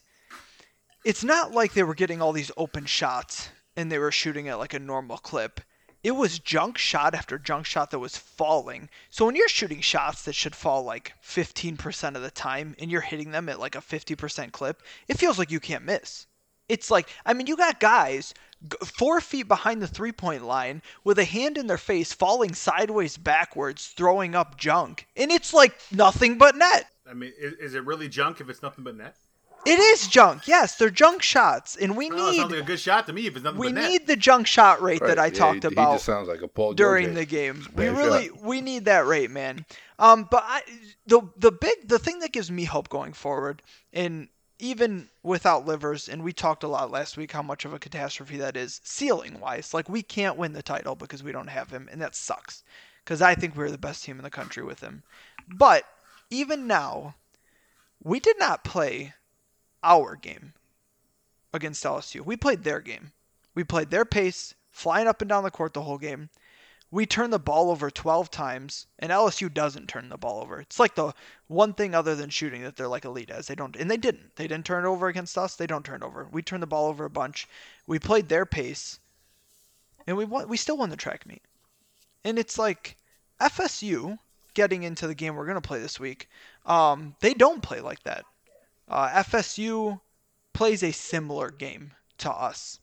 It's 1.04 1.24
not 1.24 1.52
like 1.52 1.74
they 1.74 1.84
were 1.84 1.96
getting 1.96 2.22
all 2.22 2.34
these 2.34 2.52
open 2.58 2.86
shots 2.86 3.50
and 3.76 3.92
they 3.92 4.00
were 4.00 4.12
shooting 4.12 4.48
at 4.48 4.60
like 4.60 4.74
a 4.74 4.80
normal 4.80 5.18
clip. 5.18 5.62
It 6.04 6.12
was 6.12 6.39
junk 6.39 6.78
shot 6.78 7.14
after 7.14 7.38
junk 7.38 7.66
shot 7.66 7.92
that 7.92 8.00
was 8.00 8.18
falling. 8.18 8.89
So 9.10 9.26
when 9.26 9.36
you're 9.36 9.48
shooting 9.48 9.82
shots 9.82 10.24
that 10.24 10.34
should 10.34 10.56
fall 10.56 10.84
like 10.84 11.14
15% 11.24 12.16
of 12.16 12.22
the 12.22 12.32
time 12.32 12.76
and 12.80 12.92
you're 12.92 13.02
hitting 13.02 13.32
them 13.32 13.50
at 13.50 13.60
like 13.60 13.76
a 13.76 13.82
50% 13.82 14.52
clip, 14.52 14.82
it 15.08 15.20
feels 15.20 15.38
like 15.38 15.52
you 15.52 15.60
can't 15.60 15.86
miss. 15.86 16.26
It's 16.68 16.89
like, 16.89 17.10
I 17.26 17.34
mean, 17.34 17.48
you 17.48 17.58
got 17.58 17.80
guys 17.80 18.34
four 18.84 19.22
feet 19.22 19.48
behind 19.48 19.82
the 19.82 19.88
three 19.88 20.12
point 20.12 20.44
line 20.44 20.82
with 21.04 21.20
a 21.20 21.26
hand 21.26 21.58
in 21.58 21.68
their 21.68 21.78
face, 21.78 22.14
falling 22.14 22.54
sideways 22.54 23.18
backwards, 23.18 23.88
throwing 23.88 24.36
up 24.36 24.58
junk. 24.58 25.08
And 25.16 25.32
it's 25.32 25.54
like 25.54 25.78
nothing 25.92 26.38
but 26.38 26.56
net. 26.56 26.91
I 27.10 27.14
mean, 27.14 27.34
is, 27.38 27.54
is 27.54 27.74
it 27.76 27.86
really 27.86 28.08
junk 28.08 28.41
if 28.41 28.49
it's 28.49 28.62
nothing 28.62 28.84
but 28.84 28.95
net? 28.95 29.16
It 29.66 29.78
is 29.80 30.08
junk. 30.08 30.47
Yes, 30.47 30.76
they're 30.76 30.89
junk 30.89 31.22
shots. 31.22 31.76
And 31.76 31.95
we 31.95 32.08
I 32.08 32.10
don't 32.10 32.18
know, 32.18 32.28
it 32.30 32.32
need 32.32 32.41
like 32.56 32.64
a 32.64 32.64
good 32.64 32.80
shot 32.80 33.06
to 33.08 33.14
me 33.14 33.28
if 33.28 33.36
it's 33.36 33.43
nothing 33.43 33.60
we 33.60 33.68
but 33.68 33.76
net. 33.76 33.89
need 33.91 34.08
the 34.08 34.16
junk 34.16 34.47
shot 34.47 34.82
rate 34.82 35.02
Right, 35.02 35.08
that 35.10 35.20
I 35.20 35.28
yeah, 35.28 35.32
talked 35.34 35.64
he, 35.64 35.70
He 35.70 35.74
about 35.74 35.93
just 35.93 36.06
sounds 36.06 36.28
like 36.28 36.41
a 36.41 36.47
Paul 36.47 36.74
during 36.74 37.08
George. 37.08 37.16
the 37.16 37.26
game. 37.26 37.68
Bad 37.76 37.76
We 37.76 37.88
really 37.89 38.28
shot. 38.30 38.41
we 38.41 38.62
need 38.62 38.86
that 38.86 39.06
rate, 39.06 39.30
man. 39.30 39.66
Um, 39.99 40.28
but 40.32 40.43
I 40.47 40.62
the 41.06 41.22
the 41.38 41.52
big 41.52 41.88
the 41.88 41.99
thing 41.99 42.20
that 42.20 42.32
gives 42.32 42.49
me 42.49 42.64
hope 42.64 42.89
going 42.89 43.14
forward, 43.14 43.62
and 43.93 44.30
even 44.58 45.10
without 45.22 45.66
livers, 45.68 46.10
and 46.10 46.24
we 46.24 46.34
talked 46.34 46.64
a 46.64 46.68
lot 46.68 46.89
last 46.89 47.16
week 47.18 47.32
how 47.32 47.43
much 47.43 47.64
of 47.66 47.74
a 47.74 47.80
catastrophe 47.80 48.38
that 48.38 48.58
is 48.58 48.82
ceiling 48.84 49.39
wise. 49.39 49.74
Like 49.76 49.89
we 49.89 50.02
can't 50.02 50.38
win 50.38 50.54
the 50.54 50.64
title 50.64 50.95
because 50.95 51.22
we 51.22 51.32
don't 51.32 51.47
have 51.49 51.70
him, 51.70 51.88
and 51.91 52.02
that 52.02 52.16
sucks. 52.16 52.64
Because 53.04 53.22
I 53.22 53.36
think 53.36 53.56
we're 53.56 53.70
the 53.72 53.78
best 53.78 54.04
team 54.04 54.18
in 54.18 54.24
the 54.24 54.30
country 54.32 54.64
with 54.64 54.80
him. 54.80 55.04
But 55.56 55.84
even 56.32 56.66
now, 56.66 57.16
we 58.02 58.20
did 58.20 58.40
not 58.40 58.64
play 58.64 59.14
our 59.84 60.16
game 60.16 60.54
against 61.54 61.84
LSU. 61.84 62.22
We 62.22 62.38
played 62.38 62.64
their 62.64 62.80
game. 62.80 63.12
We 63.54 63.64
played 63.64 63.92
their 63.92 64.06
pace, 64.06 64.56
flying 64.72 65.08
up 65.08 65.22
and 65.22 65.30
down 65.30 65.44
the 65.44 65.52
court 65.52 65.74
the 65.74 65.84
whole 65.84 65.98
game. 65.98 66.30
We 66.90 67.06
turned 67.06 67.32
the 67.32 67.40
ball 67.40 67.70
over 67.70 67.90
12 67.90 68.32
times, 68.32 68.88
and 69.00 69.12
LSU 69.12 69.54
doesn't 69.54 69.88
turn 69.88 70.10
the 70.10 70.18
ball 70.18 70.42
over. 70.42 70.60
It's 70.60 70.80
like 70.80 70.96
the 70.96 71.14
one 71.48 71.74
thing 71.74 71.94
other 71.94 72.16
than 72.16 72.30
shooting 72.30 72.64
that 72.64 72.76
they're 72.76 72.88
like 72.88 73.06
elite 73.06 73.30
as. 73.30 73.48
They 73.48 73.56
don't, 73.56 73.76
and 73.76 73.90
they 73.90 73.98
didn't. 73.98 74.36
They 74.36 74.48
didn't 74.48 74.66
turn 74.66 74.86
it 74.86 74.90
over 74.90 75.08
against 75.08 75.38
us. 75.38 75.56
They 75.56 75.68
don't 75.68 75.86
turn 75.86 76.02
it 76.02 76.06
over. 76.06 76.28
We 76.32 76.42
turned 76.42 76.64
the 76.64 76.68
ball 76.68 76.88
over 76.88 77.06
a 77.06 77.10
bunch. 77.10 77.48
We 77.88 77.98
played 78.00 78.28
their 78.28 78.46
pace, 78.46 79.00
and 80.06 80.18
we 80.18 80.26
won. 80.26 80.50
We 80.50 80.58
still 80.58 80.78
won 80.78 80.90
the 80.90 80.98
track 80.98 81.26
meet. 81.26 81.44
And 82.26 82.38
it's 82.38 82.58
like 82.58 82.98
FSU 83.40 84.20
getting 84.54 84.84
into 84.84 85.08
the 85.08 85.16
game 85.16 85.36
we're 85.36 85.45
gonna 85.45 85.62
play 85.62 85.80
this 85.80 85.99
week. 85.99 86.30
Um, 86.66 87.16
they 87.20 87.34
don't 87.34 87.62
play 87.62 87.82
like 87.82 88.04
that. 88.04 88.26
Uh, 88.88 89.10
FSU 89.24 90.02
plays 90.54 90.84
a 90.84 90.91
similar 90.91 91.49
game 91.49 91.93
to 92.18 92.32
us. 92.32 92.80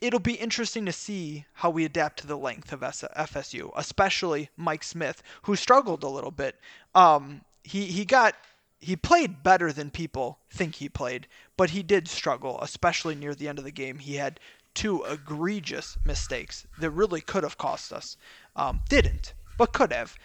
It'll 0.00 0.18
be 0.18 0.34
interesting 0.34 0.84
to 0.86 0.92
see 0.92 1.46
how 1.54 1.70
we 1.70 1.84
adapt 1.84 2.18
to 2.20 2.26
the 2.26 2.36
length 2.36 2.72
of 2.72 2.80
FSU, 2.80 3.70
especially 3.76 4.50
Mike 4.56 4.82
Smith, 4.82 5.22
who 5.42 5.54
struggled 5.54 6.02
a 6.02 6.08
little 6.08 6.32
bit. 6.32 6.58
Um, 6.94 7.42
he 7.62 7.86
he 7.86 8.04
got 8.04 8.34
he 8.80 8.96
played 8.96 9.44
better 9.44 9.72
than 9.72 9.92
people 9.92 10.40
think 10.50 10.74
he 10.74 10.88
played, 10.88 11.28
but 11.56 11.70
he 11.70 11.84
did 11.84 12.08
struggle, 12.08 12.60
especially 12.60 13.14
near 13.14 13.32
the 13.32 13.46
end 13.46 13.60
of 13.60 13.64
the 13.64 13.70
game. 13.70 14.00
He 14.00 14.16
had 14.16 14.40
two 14.74 15.04
egregious 15.04 15.96
mistakes 16.04 16.66
that 16.78 16.90
really 16.90 17.20
could 17.20 17.44
have 17.44 17.58
cost 17.58 17.92
us. 17.92 18.16
Um, 18.56 18.80
didn't, 18.88 19.34
but 19.56 19.72
could 19.72 19.92
have. 19.92 20.16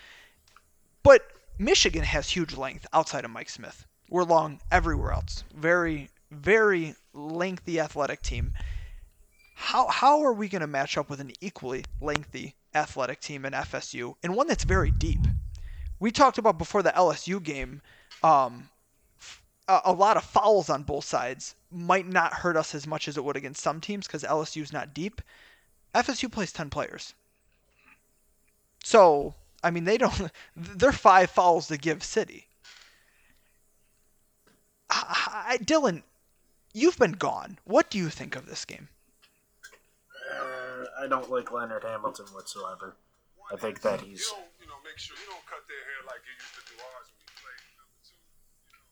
But 1.04 1.22
Michigan 1.58 2.04
has 2.04 2.30
huge 2.30 2.56
length 2.56 2.86
outside 2.93 3.26
of 3.26 3.32
Mike 3.32 3.50
Smith. 3.50 3.86
We're 4.10 4.24
long 4.24 4.60
everywhere 4.72 5.12
else. 5.12 5.43
Very, 5.56 6.10
very 6.32 6.95
lengthy 7.14 7.80
athletic 7.80 8.22
team. 8.22 8.54
How 9.56 9.88
how 9.88 10.22
are 10.24 10.34
we 10.34 10.50
going 10.50 10.62
to 10.62 10.68
match 10.68 10.98
up 10.98 11.10
with 11.10 11.20
an 11.20 11.32
equally 11.41 11.84
lengthy 12.00 12.56
athletic 12.76 13.20
team 13.20 13.43
in 13.43 13.54
FSU 13.54 14.16
and 14.22 14.36
one 14.36 14.48
that's 14.48 14.64
very 14.64 14.91
deep? 14.91 15.22
We 16.00 16.12
talked 16.12 16.38
about 16.38 16.58
before 16.58 16.84
the 16.84 16.91
LSU 16.91 17.41
game. 17.41 17.82
Um, 18.24 18.70
a, 19.68 19.91
lot 19.91 20.16
of 20.16 20.24
fouls 20.24 20.70
on 20.70 20.84
both 20.84 21.04
sides 21.04 21.56
might 21.72 22.08
not 22.08 22.34
hurt 22.34 22.56
us 22.56 22.74
as 22.74 22.88
much 22.88 23.08
as 23.08 23.18
it 23.18 23.24
would 23.24 23.36
against 23.36 23.62
some 23.62 23.82
teams 23.82 24.08
because 24.08 24.24
LSU's 24.24 24.72
not 24.72 24.93
deep. 24.93 25.22
FSU 25.93 26.32
plays 26.32 26.54
ten 26.54 26.70
players. 26.70 27.14
So, 28.84 29.36
I 29.68 29.72
mean, 29.72 29.84
they 29.84 29.97
don't. 29.97 30.32
They're 30.55 30.93
five 30.93 31.30
fouls 31.30 31.68
to 31.68 31.78
give 31.78 32.03
City. 32.03 32.47
I, 34.89 35.43
I, 35.49 35.57
Dylan, 35.57 36.03
you've 36.74 36.97
been 36.97 37.11
gone. 37.11 37.59
What 37.65 37.89
do 37.89 37.97
you 37.97 38.09
think 38.09 38.38
of 38.38 38.45
this 38.45 38.63
game? 38.63 38.88
Uh, 40.32 40.86
I 41.03 41.07
don't 41.07 41.30
like 41.30 41.51
Leonard 41.51 41.84
Hamilton 41.84 42.28
whatsoever. 42.32 42.95
I 43.51 43.57
think 43.57 43.82
that 43.82 43.99
he's. 44.01 44.22
You 44.30 44.38
know, 44.38 44.43
sure 44.95 45.18
you 45.18 45.30
don't 45.30 45.45
cut 45.45 45.59
their 45.68 45.78
hair 45.78 46.05
like 46.07 46.22
you 46.26 46.34
used 46.34 46.55
to 46.55 46.61
do 46.72 46.82
ours 46.95 47.07
when 47.11 47.28
we 47.28 47.36
played. 47.43 47.61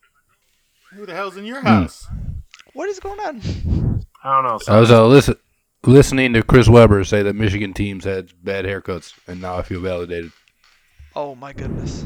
Number 0.04 0.26
two, 0.90 0.96
Who 0.98 1.06
the 1.06 1.14
hell's 1.14 1.38
in 1.38 1.46
your 1.46 1.62
house? 1.62 2.08
What 2.74 2.90
is 2.90 3.00
going 3.00 3.20
on? 3.22 4.06
I 4.24 4.42
don't 4.42 4.44
know. 4.44 4.74
I 4.74 4.80
was 4.80 4.92
uh, 4.92 5.08
listen, 5.08 5.38
listening 5.86 6.34
to 6.34 6.44
Chris 6.44 6.68
Webber 6.68 7.04
say 7.06 7.24
that 7.24 7.36
Michigan 7.36 7.74
teams 7.74 8.04
had 8.04 8.32
bad 8.44 8.66
haircuts, 8.66 9.14
and 9.28 9.42
now 9.42 9.58
I 9.58 9.62
feel 9.62 9.80
validated. 9.80 10.32
Oh 11.16 11.36
my 11.36 11.54
goodness. 11.54 12.06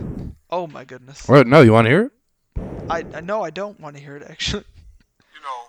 Oh 0.50 0.68
my 0.68 0.86
goodness. 0.86 1.28
What? 1.28 1.48
No, 1.48 1.62
you 1.62 1.74
want 1.74 1.86
to 1.86 1.90
hear 1.90 2.04
it? 2.10 2.14
I 2.90 3.06
I 3.14 3.22
know 3.22 3.42
I 3.42 3.50
don't 3.50 3.80
want 3.80 3.96
to 3.98 4.02
hear 4.02 4.16
it 4.16 4.24
actually. 4.24 4.66
you 5.36 5.42
know, 5.42 5.60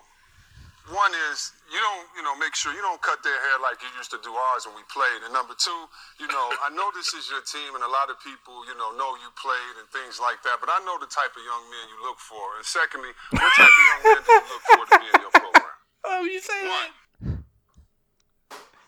one 0.93 1.11
is 1.31 1.51
you 1.71 1.79
don't, 1.79 2.05
you 2.19 2.23
know, 2.23 2.35
make 2.35 2.53
sure 2.53 2.75
you 2.75 2.83
don't 2.83 3.01
cut 3.01 3.23
their 3.23 3.33
hair 3.33 3.57
like 3.63 3.79
you 3.79 3.87
used 3.97 4.11
to 4.11 4.19
do 4.21 4.29
ours 4.35 4.67
when 4.67 4.75
we 4.75 4.83
played. 4.91 5.23
And 5.23 5.31
number 5.31 5.55
two, 5.55 5.79
you 6.19 6.27
know, 6.27 6.47
I 6.61 6.69
know 6.75 6.91
this 6.93 7.15
is 7.15 7.31
your 7.31 7.39
team, 7.47 7.73
and 7.79 7.83
a 7.83 7.87
lot 7.87 8.11
of 8.11 8.19
people, 8.19 8.67
you 8.67 8.75
know, 8.75 8.91
know 8.99 9.15
you 9.15 9.31
played 9.39 9.75
and 9.79 9.87
things 9.89 10.19
like 10.19 10.43
that. 10.43 10.59
But 10.59 10.67
I 10.67 10.83
know 10.83 10.99
the 10.99 11.07
type 11.07 11.31
of 11.31 11.41
young 11.41 11.63
men 11.71 11.85
you 11.87 11.97
look 12.03 12.19
for. 12.19 12.43
And 12.59 12.65
secondly, 12.67 13.15
what 13.31 13.49
type 13.55 13.71
of 13.71 13.85
young 13.87 14.01
men 14.03 14.19
do 14.21 14.29
you 14.35 14.45
look 14.51 14.63
for 14.67 14.83
to 14.83 14.93
be 14.99 15.07
in 15.09 15.17
your 15.23 15.33
program? 15.33 15.71
Oh, 16.03 16.25
you 16.25 16.41
say 16.41 16.67
One. 16.67 17.43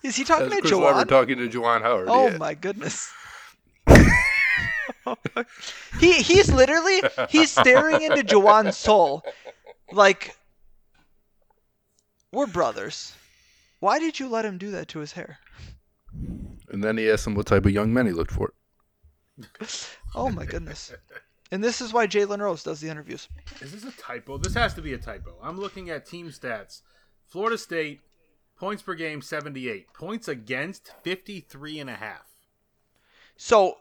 Is 0.01 0.15
he 0.17 0.23
talking 0.25 0.49
That's 0.49 0.55
to 0.55 0.67
Chris 0.67 0.73
Webber 0.73 1.05
Joanne? 1.05 1.07
talking 1.07 1.37
to 1.37 1.47
Juwan 1.47 1.81
Howard. 1.81 2.07
Oh 2.09 2.29
yeah. 2.29 2.37
my 2.37 2.53
goodness. 2.53 3.13
He 5.99 6.21
he's 6.21 6.51
literally 6.51 7.01
he's 7.29 7.51
staring 7.51 8.01
into 8.01 8.23
Juwan's 8.23 8.77
soul 8.77 9.23
like 9.91 10.35
we're 12.31 12.47
brothers. 12.47 13.13
Why 13.79 13.99
did 13.99 14.19
you 14.19 14.27
let 14.29 14.45
him 14.45 14.57
do 14.57 14.71
that 14.71 14.87
to 14.89 14.99
his 14.99 15.13
hair? 15.13 15.39
And 16.69 16.83
then 16.83 16.97
he 16.97 17.09
asked 17.09 17.27
him 17.27 17.35
what 17.35 17.45
type 17.45 17.65
of 17.65 17.71
young 17.71 17.93
men 17.93 18.05
he 18.05 18.11
looked 18.11 18.31
for. 18.31 18.53
Oh 20.15 20.29
my 20.29 20.45
goodness. 20.45 20.93
And 21.51 21.63
this 21.63 21.81
is 21.81 21.93
why 21.93 22.07
Jalen 22.07 22.39
Rose 22.39 22.63
does 22.63 22.79
the 22.79 22.89
interviews. 22.89 23.29
Is 23.61 23.71
this 23.71 23.83
a 23.83 23.91
typo? 24.01 24.37
This 24.37 24.55
has 24.55 24.73
to 24.73 24.81
be 24.81 24.93
a 24.93 24.97
typo. 24.97 25.37
I'm 25.41 25.59
looking 25.59 25.89
at 25.89 26.05
team 26.05 26.29
stats. 26.29 26.81
Florida 27.27 27.57
State 27.57 28.01
points 28.55 28.81
per 28.81 28.95
game 28.95 29.21
78. 29.21 29.93
Points 29.93 30.27
against 30.27 30.93
53 31.03 31.79
and 31.79 31.89
a 31.89 31.95
half. 31.95 32.25
So 33.37 33.77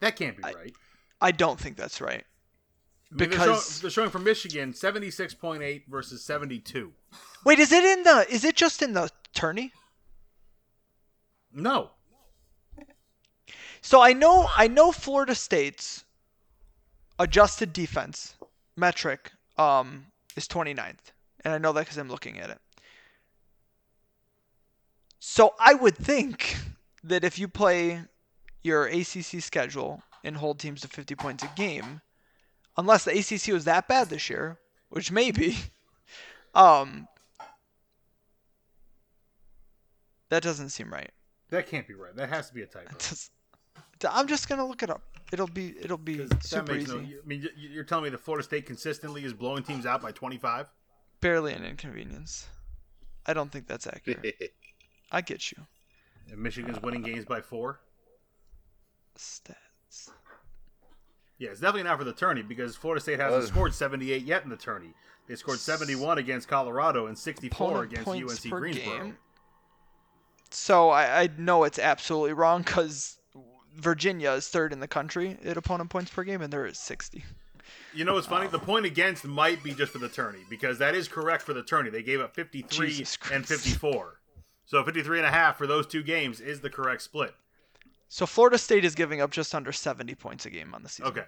That 0.00 0.16
can't 0.16 0.36
be 0.36 0.44
I- 0.44 0.52
right. 0.52 0.74
I 1.20 1.32
don't 1.32 1.60
think 1.60 1.76
that's 1.76 2.00
right. 2.00 2.24
I 3.12 3.14
mean, 3.14 3.18
they're, 3.18 3.28
because 3.28 3.44
showing, 3.44 3.80
they're 3.82 3.90
showing 3.90 4.10
for 4.10 4.20
Michigan 4.20 4.72
76.8 4.72 5.82
versus 5.88 6.24
72. 6.24 6.92
wait, 7.44 7.58
is 7.58 7.72
it 7.72 7.84
in 7.84 8.04
the? 8.04 8.26
Is 8.30 8.44
it 8.44 8.56
just 8.56 8.82
in 8.82 8.92
the 8.92 9.10
tourney? 9.34 9.72
No. 11.52 11.90
So 13.82 14.00
I 14.00 14.12
know 14.12 14.48
I 14.54 14.68
know 14.68 14.92
Florida 14.92 15.34
State's 15.34 16.04
adjusted 17.18 17.72
defense 17.72 18.34
metric 18.76 19.32
um 19.58 20.06
is 20.36 20.46
29th. 20.46 21.12
And 21.44 21.54
I 21.54 21.58
know 21.58 21.72
that 21.72 21.86
cuz 21.86 21.96
I'm 21.96 22.08
looking 22.08 22.38
at 22.38 22.50
it. 22.50 22.58
So 25.18 25.54
I 25.58 25.74
would 25.74 25.96
think 25.96 26.56
that 27.02 27.24
if 27.24 27.38
you 27.38 27.48
play 27.48 28.02
your 28.62 28.86
ACC 28.86 29.40
schedule 29.40 30.02
and 30.24 30.36
hold 30.36 30.58
teams 30.58 30.80
to 30.82 30.88
50 30.88 31.14
points 31.14 31.44
a 31.44 31.50
game, 31.56 32.00
unless 32.76 33.04
the 33.04 33.12
ACC 33.18 33.52
was 33.52 33.64
that 33.64 33.88
bad 33.88 34.08
this 34.08 34.28
year, 34.28 34.58
which 34.90 35.10
may 35.10 35.30
be, 35.30 35.56
um 36.54 37.06
that 40.28 40.42
doesn't 40.42 40.70
seem 40.70 40.92
right. 40.92 41.10
That 41.50 41.66
can't 41.66 41.86
be 41.86 41.94
right. 41.94 42.14
That 42.14 42.28
has 42.28 42.48
to 42.48 42.54
be 42.54 42.62
a 42.62 42.66
typo. 42.66 42.94
I'm 44.08 44.28
just 44.28 44.48
gonna 44.48 44.66
look 44.66 44.82
it 44.82 44.90
up. 44.90 45.02
It'll 45.32 45.46
be 45.46 45.74
it'll 45.80 45.98
be 45.98 46.26
super 46.40 46.74
easy. 46.76 46.92
no. 46.92 46.98
I 47.00 47.26
mean, 47.26 47.48
you're 47.56 47.84
telling 47.84 48.04
me 48.04 48.10
that 48.10 48.20
Florida 48.20 48.44
State 48.44 48.66
consistently 48.66 49.24
is 49.24 49.32
blowing 49.32 49.62
teams 49.62 49.86
out 49.86 50.02
by 50.02 50.12
25? 50.12 50.68
Barely 51.20 51.52
an 51.52 51.64
inconvenience. 51.64 52.46
I 53.26 53.34
don't 53.34 53.52
think 53.52 53.66
that's 53.66 53.86
accurate. 53.86 54.34
I 55.12 55.20
get 55.20 55.52
you. 55.52 55.58
And 56.30 56.38
Michigan's 56.40 56.80
winning 56.80 57.02
games 57.02 57.24
by 57.24 57.40
four? 57.40 57.80
Stats. 59.20 60.10
Yeah, 61.38 61.50
it's 61.50 61.60
definitely 61.60 61.84
not 61.84 61.98
for 61.98 62.04
the 62.04 62.12
tourney 62.12 62.42
because 62.42 62.76
Florida 62.76 63.00
State 63.00 63.18
hasn't 63.18 63.44
scored 63.44 63.74
78 63.74 64.22
yet 64.24 64.44
in 64.44 64.50
the 64.50 64.56
tourney. 64.56 64.94
They 65.26 65.36
scored 65.36 65.58
71 65.58 66.18
against 66.18 66.48
Colorado 66.48 67.06
and 67.06 67.16
64 67.16 67.84
against 67.84 68.04
points 68.04 68.44
UNC 68.44 68.50
per 68.50 68.58
Greensboro. 68.58 68.98
game. 68.98 69.16
So 70.50 70.90
I, 70.90 71.22
I 71.22 71.28
know 71.38 71.64
it's 71.64 71.78
absolutely 71.78 72.32
wrong 72.32 72.62
because 72.62 73.18
Virginia 73.76 74.32
is 74.32 74.48
third 74.48 74.72
in 74.72 74.80
the 74.80 74.88
country 74.88 75.38
at 75.44 75.56
opponent 75.56 75.90
points 75.90 76.10
per 76.10 76.24
game, 76.24 76.42
and 76.42 76.52
they're 76.52 76.66
at 76.66 76.76
60. 76.76 77.24
You 77.94 78.04
know 78.04 78.14
what's 78.14 78.26
funny? 78.26 78.48
The 78.48 78.58
point 78.58 78.86
against 78.86 79.24
might 79.24 79.62
be 79.62 79.72
just 79.72 79.92
for 79.92 79.98
the 79.98 80.08
tourney 80.08 80.40
because 80.48 80.78
that 80.78 80.94
is 80.94 81.08
correct 81.08 81.42
for 81.42 81.52
the 81.52 81.62
tourney. 81.62 81.90
They 81.90 82.02
gave 82.02 82.20
up 82.20 82.34
53 82.34 83.06
and 83.32 83.46
54. 83.46 84.20
So 84.66 84.84
53 84.84 85.18
and 85.18 85.26
a 85.26 85.30
half 85.30 85.56
for 85.56 85.66
those 85.66 85.86
two 85.86 86.02
games 86.02 86.40
is 86.40 86.60
the 86.60 86.70
correct 86.70 87.02
split. 87.02 87.34
So 88.12 88.26
Florida 88.26 88.58
State 88.58 88.84
is 88.84 88.96
giving 88.96 89.20
up 89.20 89.30
just 89.30 89.54
under 89.54 89.70
70 89.70 90.16
points 90.16 90.44
a 90.44 90.50
game 90.50 90.74
on 90.74 90.82
the 90.82 90.88
season. 90.88 91.06
Okay. 91.12 91.24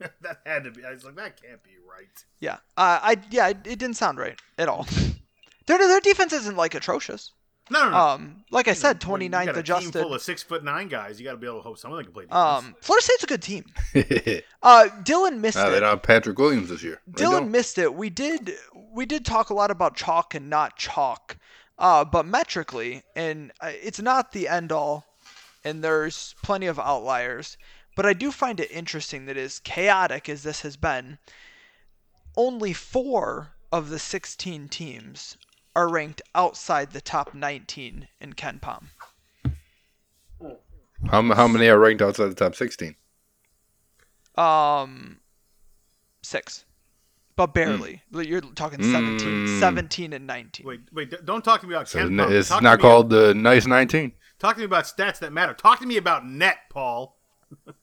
that 0.22 0.38
had 0.46 0.64
to 0.64 0.70
be. 0.70 0.82
I 0.84 0.92
was 0.92 1.04
like, 1.04 1.16
that 1.16 1.40
can't 1.40 1.62
be 1.62 1.72
right. 1.88 2.08
Yeah. 2.40 2.54
Uh, 2.78 2.98
I 3.02 3.16
yeah, 3.30 3.48
it, 3.48 3.58
it 3.66 3.78
didn't 3.78 3.96
sound 3.96 4.18
right 4.18 4.38
at 4.56 4.68
all. 4.68 4.86
their 5.66 5.76
their 5.78 6.00
defense 6.00 6.32
isn't 6.32 6.56
like 6.56 6.74
atrocious. 6.74 7.32
No, 7.70 7.84
no, 7.84 7.90
no. 7.90 7.96
Um, 7.98 8.44
like 8.50 8.66
I 8.68 8.72
said, 8.72 9.04
When 9.04 9.20
you 9.20 9.28
29th 9.28 9.44
got 9.46 9.56
a 9.56 9.58
adjusted. 9.58 9.92
team 9.92 10.02
full 10.02 10.14
of 10.14 10.22
six 10.22 10.42
foot 10.42 10.64
nine 10.64 10.88
guys. 10.88 11.20
You 11.20 11.26
got 11.26 11.32
to 11.32 11.36
be 11.36 11.46
able 11.46 11.58
to 11.58 11.62
hope 11.62 11.76
some 11.76 11.92
of 11.92 11.98
them 11.98 12.06
can 12.06 12.14
play 12.14 12.22
defense. 12.24 12.64
Um, 12.64 12.74
Florida 12.80 13.04
State's 13.04 13.24
a 13.24 13.26
good 13.26 13.42
team. 13.42 13.64
nah, 13.94 14.02
Uh, 14.62 14.88
Dylan 15.02 15.40
missed 15.40 15.58
they 15.58 15.66
it. 15.76 15.80
don't 15.80 15.90
have 15.90 16.02
Patrick 16.02 16.38
Williams 16.38 16.70
this 16.70 16.82
year. 16.82 17.02
They 17.06 17.24
Dylan 17.24 17.30
don't. 17.32 17.50
missed 17.50 17.76
it. 17.76 17.92
We 17.94 18.08
did 18.08 18.54
we 18.94 19.04
did 19.04 19.26
talk 19.26 19.50
a 19.50 19.54
lot 19.54 19.70
about 19.70 19.94
chalk 19.94 20.34
and 20.34 20.48
not 20.48 20.76
chalk, 20.76 21.36
uh, 21.76 22.06
but 22.06 22.24
metrically, 22.24 23.02
and 23.14 23.52
uh, 23.60 23.72
it's 23.74 24.00
not 24.00 24.32
the 24.32 24.48
end 24.48 24.72
all, 24.72 25.04
and 25.68 25.84
there's 25.84 26.34
plenty 26.42 26.66
of 26.66 26.78
outliers. 26.78 27.56
But 27.94 28.06
I 28.06 28.12
do 28.12 28.32
find 28.32 28.58
it 28.60 28.70
interesting 28.70 29.26
that 29.26 29.36
as 29.36 29.58
chaotic 29.60 30.28
as 30.28 30.42
this 30.42 30.62
has 30.62 30.76
been, 30.76 31.18
only 32.36 32.72
four 32.72 33.50
of 33.70 33.90
the 33.90 33.98
16 33.98 34.68
teams 34.68 35.36
are 35.76 35.88
ranked 35.88 36.22
outside 36.34 36.92
the 36.92 37.00
top 37.00 37.34
19 37.34 38.08
in 38.20 38.32
KenPom. 38.32 38.86
How, 41.10 41.18
m- 41.18 41.30
how 41.30 41.46
many 41.48 41.68
are 41.68 41.78
ranked 41.78 42.02
outside 42.02 42.26
the 42.28 42.34
top 42.34 42.54
16? 42.56 42.96
Um, 44.36 45.18
six, 46.22 46.64
but 47.36 47.48
barely. 47.54 48.02
You're 48.12 48.40
talking 48.40 48.82
17, 48.82 49.46
Mm. 49.46 49.60
17 49.60 50.12
and 50.12 50.26
19. 50.26 50.66
Wait, 50.66 50.80
wait! 50.92 51.24
Don't 51.24 51.44
talk 51.44 51.60
to 51.62 51.66
me 51.66 51.74
about 51.74 51.88
So 51.88 51.98
Ken 51.98 52.20
n- 52.20 52.26
Pom. 52.26 52.32
it's 52.32 52.48
Talk 52.48 52.62
not 52.62 52.78
me- 52.78 52.82
called 52.82 53.10
the 53.10 53.34
Nice 53.34 53.66
19. 53.66 54.12
Talk 54.38 54.54
to 54.54 54.60
me 54.60 54.64
about 54.64 54.84
stats 54.84 55.18
that 55.18 55.32
matter. 55.32 55.52
Talk 55.52 55.80
to 55.80 55.86
me 55.86 55.96
about 55.96 56.26
net, 56.26 56.58
Paul. 56.70 57.16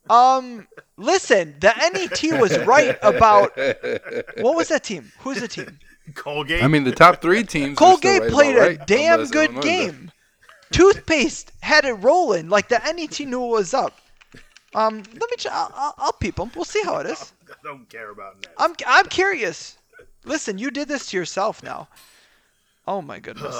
Um, 0.09 0.67
listen, 0.97 1.55
the 1.59 1.73
NET 1.93 2.39
was 2.39 2.57
right 2.59 2.97
about 3.01 3.57
what 4.37 4.55
was 4.55 4.69
that 4.69 4.83
team? 4.83 5.11
Who's 5.19 5.41
the 5.41 5.47
team? 5.47 5.79
Colgate. 6.13 6.63
I 6.63 6.67
mean, 6.67 6.83
the 6.83 6.91
top 6.91 7.21
three 7.21 7.43
teams. 7.43 7.73
are 7.73 7.75
Colgate 7.75 8.21
right 8.21 8.31
played 8.31 8.55
about 8.55 8.67
a 8.67 8.75
right, 8.77 8.87
damn 8.87 9.25
good 9.25 9.51
Illinois 9.51 9.61
does. 9.61 9.65
game. 9.65 10.11
Toothpaste 10.71 11.51
had 11.61 11.85
it 11.85 11.93
rolling 11.93 12.49
like 12.49 12.69
the 12.69 12.79
NET 12.79 13.19
knew 13.21 13.43
it 13.43 13.49
was 13.49 13.73
up. 13.73 13.99
Um, 14.75 14.97
let 14.97 15.31
me. 15.31 15.37
Ch- 15.37 15.47
I'll, 15.47 15.71
I'll, 15.75 15.95
I'll 15.97 16.13
peep 16.13 16.35
them. 16.35 16.51
We'll 16.55 16.65
see 16.65 16.81
how 16.83 16.97
it 16.97 17.07
is. 17.07 17.33
I 17.49 17.53
don't 17.63 17.89
care 17.89 18.11
about 18.11 18.35
net. 18.41 18.53
I'm 18.57 18.75
I'm 18.85 19.05
curious. 19.07 19.77
Listen, 20.25 20.57
you 20.57 20.69
did 20.69 20.87
this 20.87 21.07
to 21.07 21.17
yourself 21.17 21.63
now. 21.63 21.87
Oh 22.87 23.01
my 23.01 23.19
goodness. 23.19 23.55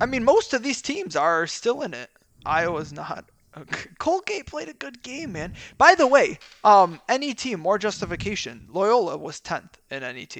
I 0.00 0.06
mean, 0.06 0.24
most 0.24 0.52
of 0.52 0.62
these 0.62 0.82
teams 0.82 1.16
are 1.16 1.46
still 1.46 1.82
in 1.82 1.94
it. 1.94 2.10
Iowa's 2.44 2.92
not. 2.92 3.24
Colgate 3.98 4.46
played 4.46 4.68
a 4.68 4.74
good 4.74 5.02
game, 5.02 5.32
man. 5.32 5.54
By 5.78 5.94
the 5.94 6.06
way, 6.06 6.38
um, 6.64 7.00
NET 7.08 7.44
more 7.58 7.78
justification. 7.78 8.68
Loyola 8.70 9.16
was 9.16 9.40
tenth 9.40 9.78
in 9.90 10.00
NET. 10.00 10.36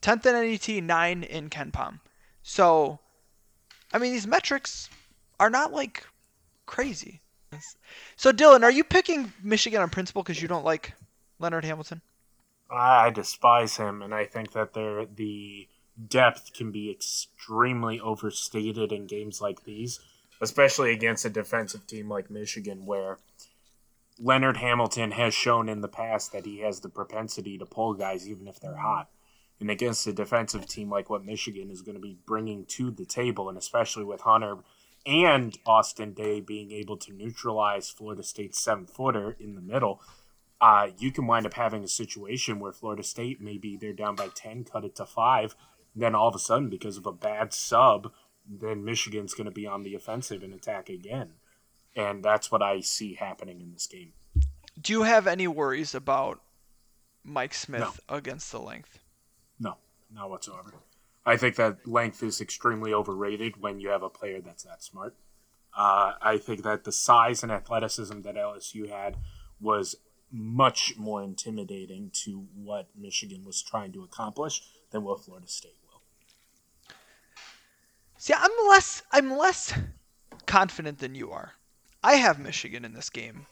Tenth 0.00 0.26
in 0.26 0.34
NET, 0.34 0.82
nine 0.82 1.22
in 1.22 1.50
KenPom. 1.50 2.00
So, 2.42 2.98
I 3.92 3.98
mean, 3.98 4.12
these 4.12 4.26
metrics 4.26 4.90
are 5.38 5.50
not 5.50 5.72
like 5.72 6.04
crazy. 6.66 7.20
So, 8.16 8.32
Dylan, 8.32 8.64
are 8.64 8.70
you 8.70 8.82
picking 8.82 9.32
Michigan 9.42 9.80
on 9.80 9.88
principle 9.88 10.24
because 10.24 10.42
you 10.42 10.48
don't 10.48 10.64
like 10.64 10.94
Leonard 11.38 11.64
Hamilton? 11.64 12.02
I 12.68 13.10
despise 13.10 13.76
him, 13.76 14.02
and 14.02 14.12
I 14.12 14.24
think 14.24 14.52
that 14.52 14.72
they're 14.72 15.06
the 15.06 15.68
depth 16.08 16.52
can 16.52 16.70
be 16.70 16.90
extremely 16.90 18.00
overstated 18.00 18.92
in 18.92 19.06
games 19.06 19.40
like 19.40 19.64
these, 19.64 20.00
especially 20.40 20.92
against 20.92 21.24
a 21.24 21.30
defensive 21.30 21.86
team 21.86 22.08
like 22.08 22.30
Michigan, 22.30 22.86
where 22.86 23.18
Leonard 24.18 24.58
Hamilton 24.58 25.12
has 25.12 25.34
shown 25.34 25.68
in 25.68 25.80
the 25.80 25.88
past 25.88 26.32
that 26.32 26.46
he 26.46 26.60
has 26.60 26.80
the 26.80 26.88
propensity 26.88 27.58
to 27.58 27.66
pull 27.66 27.94
guys 27.94 28.28
even 28.28 28.46
if 28.46 28.60
they're 28.60 28.76
hot. 28.76 29.08
And 29.60 29.70
against 29.70 30.06
a 30.06 30.12
defensive 30.12 30.66
team 30.66 30.90
like 30.90 31.08
what 31.08 31.24
Michigan 31.24 31.70
is 31.70 31.82
going 31.82 31.94
to 31.94 32.00
be 32.00 32.18
bringing 32.26 32.64
to 32.66 32.90
the 32.90 33.04
table, 33.04 33.48
and 33.48 33.56
especially 33.56 34.04
with 34.04 34.22
Hunter 34.22 34.58
and 35.06 35.56
Austin 35.66 36.12
Davis 36.12 36.46
being 36.46 36.72
able 36.72 36.96
to 36.96 37.12
neutralize 37.12 37.90
Florida 37.90 38.22
State's 38.22 38.58
seven 38.58 38.86
footer 38.86 39.36
in 39.38 39.54
the 39.54 39.60
middle, 39.60 40.00
uh, 40.60 40.88
you 40.98 41.12
can 41.12 41.26
wind 41.26 41.46
up 41.46 41.54
having 41.54 41.84
a 41.84 41.88
situation 41.88 42.58
where 42.58 42.72
Florida 42.72 43.02
State 43.02 43.40
maybe 43.40 43.76
they're 43.76 43.92
down 43.92 44.14
by 44.14 44.28
10, 44.28 44.64
cut 44.64 44.84
it 44.84 44.94
to 44.96 45.04
five. 45.04 45.54
Then 45.94 46.14
all 46.14 46.28
of 46.28 46.34
a 46.34 46.38
sudden, 46.38 46.68
because 46.68 46.96
of 46.96 47.06
a 47.06 47.12
bad 47.12 47.52
sub, 47.52 48.12
then 48.48 48.84
Michigan's 48.84 49.34
going 49.34 49.46
to 49.46 49.50
be 49.50 49.66
on 49.66 49.82
the 49.82 49.94
offensive 49.94 50.42
and 50.42 50.52
attack 50.52 50.88
again. 50.88 51.34
And 51.96 52.24
that's 52.24 52.50
what 52.50 52.62
I 52.62 52.80
see 52.80 53.14
happening 53.14 53.60
in 53.60 53.72
this 53.72 53.86
game. 53.86 54.12
Do 54.80 54.92
you 54.92 55.02
have 55.04 55.26
any 55.26 55.46
worries 55.46 55.94
about 55.94 56.40
Mike 57.22 57.54
Smith 57.54 58.00
against 58.08 58.50
the 58.50 58.60
length? 58.60 58.98
No, 59.60 59.76
not 60.12 60.30
whatsoever. 60.30 60.74
I 61.24 61.36
think 61.36 61.56
that 61.56 61.86
length 61.86 62.22
is 62.22 62.40
extremely 62.40 62.92
overrated 62.92 63.62
when 63.62 63.80
you 63.80 63.88
have 63.90 64.02
a 64.02 64.10
player 64.10 64.40
that's 64.40 64.64
that 64.64 64.82
smart. 64.82 65.14
Uh, 65.76 66.12
I 66.20 66.38
think 66.38 66.62
that 66.64 66.84
the 66.84 66.92
size 66.92 67.42
and 67.42 67.50
athleticism 67.50 68.20
that 68.22 68.34
LSU 68.34 68.88
had 68.90 69.16
was 69.60 69.96
much 70.30 70.94
more 70.96 71.22
intimidating 71.22 72.10
to 72.24 72.46
what 72.54 72.88
Michigan 72.96 73.44
was 73.44 73.62
trying 73.62 73.92
to 73.92 74.02
accomplish 74.02 74.62
than 74.90 75.04
what 75.04 75.24
Florida 75.24 75.48
State. 75.48 75.78
See, 78.24 78.32
I'm 78.34 78.50
less 78.70 79.02
I'm 79.12 79.36
less 79.36 79.74
confident 80.46 80.98
than 80.98 81.14
you 81.14 81.30
are. 81.32 81.52
I 82.02 82.14
have 82.14 82.38
Michigan 82.38 82.82
in 82.82 82.94
this 82.94 83.10
game, 83.10 83.44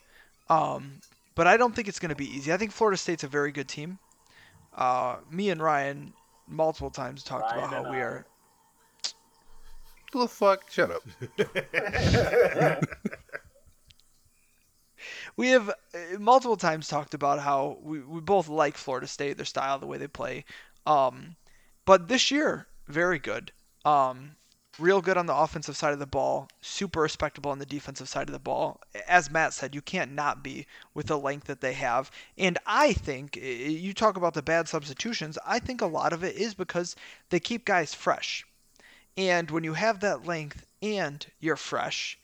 um, 0.49 1.03
but 1.35 1.47
I 1.47 1.59
don't 1.59 1.77
think 1.77 1.89
it's 1.89 1.99
going 1.99 2.09
to 2.09 2.17
be 2.17 2.35
easy. 2.35 2.55
I 2.55 2.57
think 2.57 2.73
Florida 2.73 2.97
State's 2.97 3.23
a 3.23 3.29
very 3.29 3.53
good 3.53 3.69
team. 3.69 3.99
Uh, 4.75 5.17
me 5.31 5.51
and 5.51 5.61
Ryan 5.61 6.15
multiple 6.49 6.89
times 6.89 7.23
talked 7.23 7.53
Ryan 7.53 7.59
about 7.59 7.85
how 7.85 7.91
we 7.91 7.99
I. 7.99 8.01
are. 8.01 8.27
The 10.15 10.27
fuck? 10.27 10.71
Shut 10.71 10.91
up. 10.91 11.03
We 15.37 15.49
have 15.49 15.69
uh, 15.69 16.19
multiple 16.19 16.57
times 16.57 16.89
talked 16.89 17.13
about 17.13 17.41
how 17.41 17.79
we, 17.83 18.01
we 18.01 18.21
both 18.21 18.49
like 18.49 18.77
Florida 18.77 19.07
State, 19.07 19.37
their 19.37 19.45
style, 19.45 19.79
the 19.79 19.87
way 19.87 19.99
they 19.99 20.07
play. 20.07 20.45
Um, 20.87 21.37
but 21.85 22.09
this 22.09 22.31
year, 22.31 22.69
very 22.87 23.19
good. 23.19 23.51
Um, 23.85 24.37
real 24.79 25.03
good 25.03 25.19
on 25.19 25.27
the 25.27 25.35
offensive 25.37 25.77
side 25.77 25.93
of 25.93 25.99
the 25.99 26.07
ball, 26.07 26.49
super 26.61 27.01
respectable 27.01 27.51
on 27.51 27.59
the 27.59 27.67
defensive 27.67 28.09
side 28.09 28.29
of 28.29 28.33
the 28.33 28.39
ball. 28.39 28.81
As 29.07 29.31
Matt 29.31 29.53
said, 29.53 29.75
you 29.75 29.83
can't 29.83 30.13
not 30.13 30.43
be 30.43 30.67
with 30.95 31.07
the 31.07 31.19
length 31.19 31.47
that 31.47 31.61
they 31.61 31.75
have. 31.75 32.11
And 32.39 32.59
I 32.67 32.93
think 32.93 33.37
you 33.37 33.93
talk 33.93 34.17
about 34.17 34.35
the 34.35 34.43
bad 34.43 34.69
substitutions, 34.69 35.39
I 35.47 35.59
think 35.59 35.81
a 35.81 35.87
lot 35.87 36.13
of 36.13 36.25
it 36.25 36.37
is 36.37 36.55
because 36.55 36.97
they 37.31 37.41
keep 37.41 37.65
guys 37.65 37.95
fresh. 37.95 38.47
And 39.17 39.51
when 39.51 39.65
you 39.65 39.75
have 39.75 40.01
that 40.01 40.25
length 40.25 40.67
and 40.81 41.27
you're 41.39 41.57
fresh, 41.57 42.19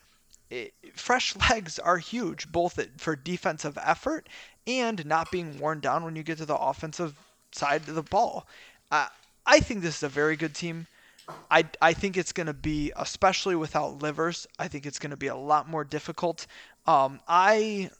it, 0.48 0.72
fresh 0.94 1.36
legs 1.50 1.78
are 1.78 1.98
huge, 1.98 2.50
both 2.50 2.80
for 2.96 3.14
defensive 3.14 3.78
effort 3.82 4.28
and 4.66 5.04
not 5.04 5.30
being 5.30 5.58
worn 5.58 5.80
down 5.80 6.04
when 6.04 6.16
you 6.16 6.22
get 6.22 6.38
to 6.38 6.46
the 6.46 6.56
offensive 6.56 7.14
side 7.52 7.88
of 7.88 7.94
the 7.94 8.02
ball. 8.02 8.46
Uh, 8.90 9.08
I 9.46 9.60
think 9.60 9.82
this 9.82 9.96
is 9.98 10.02
a 10.02 10.08
very 10.08 10.36
good 10.36 10.54
team. 10.54 10.86
I, 11.50 11.64
I 11.80 11.92
think 11.92 12.16
it's 12.16 12.32
going 12.32 12.46
to 12.46 12.54
be, 12.54 12.92
especially 12.96 13.56
without 13.56 14.02
livers, 14.02 14.46
I 14.58 14.68
think 14.68 14.86
it's 14.86 14.98
going 14.98 15.10
to 15.10 15.16
be 15.16 15.28
a 15.28 15.36
lot 15.36 15.68
more 15.68 15.84
difficult. 15.84 16.46
Um, 16.86 17.20
I, 17.28 17.90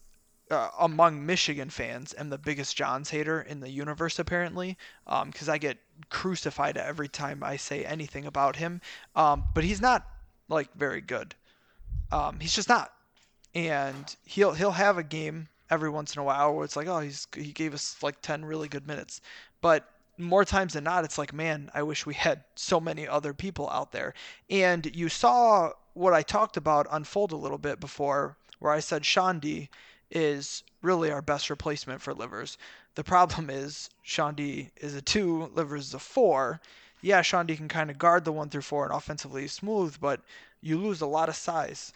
uh, 0.51 0.71
among 0.81 1.25
Michigan 1.25 1.71
fans, 1.71 2.15
am 2.19 2.31
the 2.31 2.39
biggest 2.39 2.77
Johns 2.77 3.11
hater 3.11 3.43
in 3.43 3.61
the 3.61 3.71
universe, 3.71 4.19
apparently, 4.19 4.77
because 5.05 5.49
um, 5.49 5.55
I 5.55 5.59
get 5.59 5.79
crucified 6.11 6.77
every 6.77 7.09
time 7.09 7.43
I 7.43 7.57
say 7.57 7.85
anything 7.85 8.27
about 8.27 8.57
him. 8.57 8.81
Um, 9.15 9.45
but 9.55 9.65
he's 9.65 9.81
not, 9.81 10.07
like, 10.49 10.73
very 10.75 11.01
good. 11.01 11.35
Um, 12.11 12.41
he's 12.41 12.55
just 12.55 12.69
not. 12.69 12.93
And 13.55 14.15
he'll 14.25 14.53
he'll 14.53 14.71
have 14.71 14.99
a 14.99 15.03
game 15.03 15.49
every 15.71 15.91
once 15.91 16.15
in 16.15 16.21
a 16.21 16.25
while 16.25 16.55
where 16.55 16.65
it's 16.65 16.77
like, 16.77 16.87
oh, 16.87 17.01
he's 17.01 17.27
he 17.35 17.53
gave 17.53 17.75
us 17.75 17.97
like 18.03 18.21
10 18.23 18.45
really 18.45 18.69
good 18.69 18.87
minutes. 18.87 19.21
But 19.61 19.89
more 20.19 20.45
times 20.45 20.75
than 20.75 20.85
not, 20.85 21.05
it's 21.05 21.19
like, 21.19 21.33
man, 21.33 21.71
I 21.75 21.83
wish 21.83 22.05
we 22.05 22.15
had 22.15 22.45
so 22.57 22.81
many 22.81 23.07
other 23.07 23.33
people 23.33 23.71
out 23.71 23.93
there. 23.93 24.15
And 24.51 24.95
you 24.95 25.09
saw 25.09 25.73
what 25.95 26.13
I 26.13 26.23
talked 26.23 26.57
about 26.57 26.87
unfold 26.91 27.33
a 27.33 27.37
little 27.37 27.59
bit 27.59 27.81
before, 27.81 28.37
where 28.59 28.73
I 28.73 28.81
said 28.81 29.03
Chaundee 29.03 29.69
is 30.11 30.63
really 30.83 31.11
our 31.11 31.23
best 31.23 31.51
replacement 31.51 32.01
for 32.01 32.15
Livers. 32.15 32.59
The 32.95 33.05
problem 33.05 33.51
is 33.51 33.91
Chaundee 34.05 34.71
is 34.77 34.95
a 34.95 35.03
two, 35.03 35.51
Livers 35.55 35.89
is 35.89 35.95
a 35.95 35.99
four. 35.99 36.61
Yeah, 37.01 37.21
Chaundee 37.23 37.57
can 37.57 37.69
kind 37.69 37.91
of 37.91 37.99
guard 37.99 38.25
the 38.25 38.33
one 38.33 38.49
through 38.49 38.63
four 38.63 38.85
and 38.85 38.95
offensively 38.95 39.47
smooth, 39.47 39.97
but 40.01 40.21
you 40.61 40.79
lose 40.79 41.01
a 41.01 41.07
lot 41.07 41.29
of 41.29 41.37
size. 41.37 41.93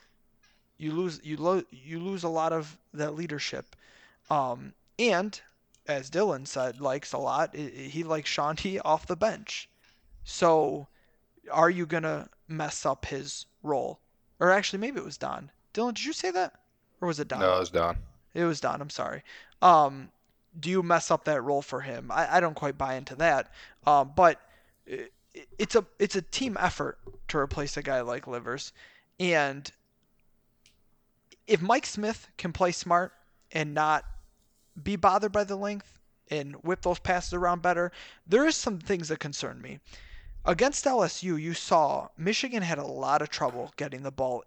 You 0.79 0.93
lose 0.93 1.20
you 1.25 1.37
lo- 1.37 1.64
you 1.70 2.01
lose 2.01 2.23
a 2.23 2.29
lot 2.29 2.53
of 2.53 2.77
that 2.95 3.14
leadership. 3.14 3.77
Um, 4.31 4.73
and 4.99 5.41
as 5.93 6.11
Dylan 6.11 6.47
said, 6.47 6.80
likes 6.80 7.12
a 7.12 7.18
lot. 7.18 7.55
He 7.55 8.05
likes 8.05 8.30
Chaundee 8.30 8.80
off 8.84 9.07
the 9.07 9.16
bench. 9.16 9.68
So, 10.24 10.88
are 11.51 11.70
you 11.70 11.86
gonna 11.86 12.28
mess 12.49 12.86
up 12.86 13.07
his 13.07 13.47
role? 13.62 14.01
Or 14.40 14.51
actually, 14.51 14.80
maybe 14.80 14.99
it 14.99 15.05
was 15.05 15.18
Don. 15.18 15.51
Dylan, 15.74 15.95
did 15.95 16.05
you 16.05 16.12
say 16.12 16.30
that, 16.30 16.61
or 17.01 17.09
was 17.09 17.20
it 17.20 17.28
Don? 17.28 17.40
No, 17.40 17.57
it 17.57 17.61
was 17.61 17.70
Don. 17.70 17.97
It 18.34 18.45
was 18.45 18.61
Don. 18.61 18.80
I'm 18.80 18.90
sorry. 18.90 19.22
Um, 19.61 20.11
do 20.59 20.70
you 20.70 20.82
mess 20.82 21.11
up 21.11 21.24
that 21.24 21.43
role 21.43 21.62
for 21.62 21.80
him? 21.80 22.11
I, 22.11 22.36
I 22.36 22.40
don't 22.40 22.55
quite 22.55 22.76
buy 22.76 22.95
into 22.95 23.14
that. 23.16 23.51
Um, 23.86 24.12
but 24.14 24.40
it, 24.86 25.12
it's 25.59 25.74
a 25.74 25.84
it's 25.99 26.16
a 26.16 26.22
team 26.22 26.57
effort 26.61 26.99
to 27.28 27.38
replace 27.38 27.76
a 27.76 27.82
guy 27.82 28.01
like 28.03 28.26
Livers, 28.26 28.72
and 29.18 29.70
if 31.47 31.61
Mike 31.61 31.86
Smith 31.86 32.28
can 32.36 32.53
play 32.53 32.72
smart 32.72 33.12
and 33.51 33.74
not 33.74 34.05
be 34.81 34.97
bothered 34.97 35.33
by 35.33 35.45
the 35.45 35.57
length 35.57 35.99
and 36.31 36.55
whip 36.64 36.83
those 36.83 36.99
passes 36.99 37.35
around 37.35 37.62
better, 37.62 37.93
there 38.27 38.47
is 38.47 38.57
some 38.57 38.79
things 38.79 39.09
that 39.09 39.20
concern 39.20 39.61
me. 39.61 39.81
Against 40.45 40.85
LSU, 40.85 41.41
you 41.41 41.55
saw 41.55 42.09
Michigan 42.16 42.62
had 42.62 42.79
a 42.79 42.87
lot 42.87 43.23
of 43.23 43.29
trouble 43.29 43.73
getting 43.77 44.03
the 44.03 44.11
ball 44.11 44.45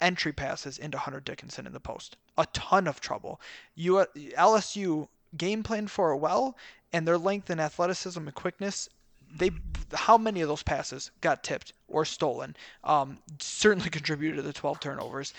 entry 0.00 0.32
passes 0.32 0.78
into 0.78 0.98
Hunter 0.98 1.20
Dickinson 1.20 1.66
in 1.66 1.72
the 1.72 1.80
post. 1.80 2.16
A 2.36 2.46
ton 2.46 2.86
of 2.86 3.00
trouble. 3.00 3.40
You 3.74 4.06
LSU 4.16 5.08
game 5.36 5.62
planned 5.62 5.90
for 5.90 6.10
it 6.10 6.18
well, 6.18 6.56
and 6.92 7.06
their 7.06 7.18
length 7.18 7.50
and 7.50 7.60
athleticism 7.60 8.20
and 8.20 8.34
quickness. 8.34 8.88
They 9.32 9.50
how 9.92 10.18
many 10.18 10.40
of 10.40 10.48
those 10.48 10.62
passes 10.62 11.10
got 11.20 11.44
tipped 11.44 11.72
or 11.86 12.04
stolen? 12.04 12.56
Um, 12.82 13.18
certainly 13.38 13.90
contributed 13.98 14.36
to 14.36 14.42
the 14.42 14.52
12 14.52 14.80
turnovers. 14.80 15.32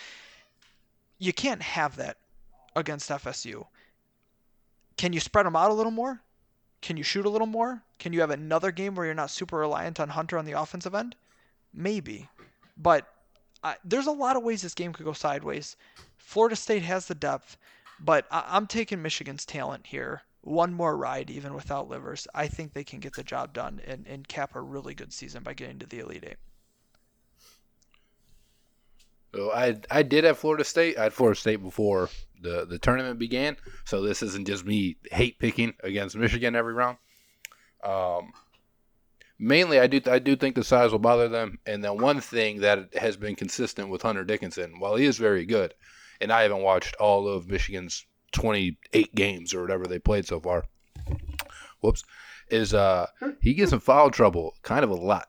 You 1.17 1.33
can't 1.33 1.61
have 1.61 1.97
that 1.97 2.17
against 2.75 3.09
FSU. 3.09 3.65
Can 5.01 5.13
you 5.13 5.19
spread 5.19 5.47
them 5.47 5.55
out 5.55 5.71
a 5.71 5.73
little 5.73 5.91
more? 5.91 6.21
Can 6.83 6.95
you 6.95 7.01
shoot 7.01 7.25
a 7.25 7.29
little 7.29 7.47
more? 7.47 7.81
Can 7.97 8.13
you 8.13 8.21
have 8.21 8.29
another 8.29 8.71
game 8.71 8.93
where 8.93 9.07
you're 9.07 9.15
not 9.15 9.31
super 9.31 9.57
reliant 9.57 9.99
on 9.99 10.09
Hunter 10.09 10.37
on 10.37 10.45
the 10.45 10.51
offensive 10.51 10.93
end? 10.93 11.15
Maybe. 11.73 12.29
But 12.77 13.11
uh, 13.63 13.73
there's 13.83 14.05
a 14.05 14.11
lot 14.11 14.35
of 14.35 14.43
ways 14.43 14.61
this 14.61 14.75
game 14.75 14.93
could 14.93 15.07
go 15.07 15.13
sideways. 15.13 15.75
Florida 16.19 16.55
State 16.55 16.83
has 16.83 17.07
the 17.07 17.15
depth, 17.15 17.57
but 17.99 18.27
I- 18.29 18.55
am 18.55 18.67
taking 18.67 19.01
Michigan's 19.01 19.43
talent 19.43 19.87
here. 19.87 20.21
One 20.41 20.71
more 20.71 20.95
ride, 20.95 21.31
even 21.31 21.55
without 21.55 21.89
livers. 21.89 22.27
I 22.35 22.47
think 22.47 22.73
they 22.73 22.83
can 22.83 22.99
get 22.99 23.15
the 23.15 23.23
job 23.23 23.53
done 23.53 23.81
and, 23.87 24.05
and 24.05 24.27
cap 24.27 24.53
a 24.53 24.61
really 24.61 24.93
good 24.93 25.11
season 25.11 25.41
by 25.41 25.55
getting 25.55 25.79
to 25.79 25.87
the 25.87 25.97
Elite 26.01 26.25
Eight. 26.27 26.37
So 29.33 29.51
I 29.51 29.79
I 29.89 30.03
did 30.03 30.25
have 30.25 30.37
Florida 30.37 30.63
State. 30.63 30.99
I 30.99 31.03
had 31.05 31.13
Florida 31.13 31.39
State 31.39 31.63
before 31.63 32.11
the 32.41 32.65
the 32.65 32.79
tournament 32.79 33.19
began. 33.19 33.57
So 33.85 34.01
this 34.01 34.21
isn't 34.23 34.47
just 34.47 34.65
me 34.65 34.97
hate 35.11 35.39
picking 35.39 35.73
against 35.83 36.15
Michigan 36.17 36.55
every 36.55 36.73
round. 36.73 36.97
Um, 37.83 38.33
mainly, 39.39 39.79
I 39.79 39.87
do 39.87 40.01
I 40.05 40.19
do 40.19 40.35
think 40.35 40.55
the 40.55 40.63
size 40.63 40.91
will 40.91 40.99
bother 40.99 41.27
them. 41.27 41.59
And 41.65 41.83
then 41.83 41.97
one 41.97 42.21
thing 42.21 42.61
that 42.61 42.93
has 42.95 43.17
been 43.17 43.35
consistent 43.35 43.89
with 43.89 44.01
Hunter 44.01 44.23
Dickinson, 44.23 44.79
while 44.79 44.95
he 44.95 45.05
is 45.05 45.17
very 45.17 45.45
good, 45.45 45.73
and 46.19 46.31
I 46.31 46.43
haven't 46.43 46.61
watched 46.61 46.95
all 46.95 47.27
of 47.27 47.49
Michigan's 47.49 48.05
28 48.33 49.13
games 49.15 49.53
or 49.53 49.61
whatever 49.61 49.85
they 49.85 49.99
played 49.99 50.25
so 50.25 50.39
far. 50.39 50.65
Whoops, 51.81 52.03
is 52.49 52.73
uh 52.73 53.07
he 53.41 53.53
gets 53.53 53.71
in 53.71 53.79
foul 53.79 54.11
trouble 54.11 54.55
kind 54.61 54.83
of 54.83 54.89
a 54.89 54.95
lot. 54.95 55.27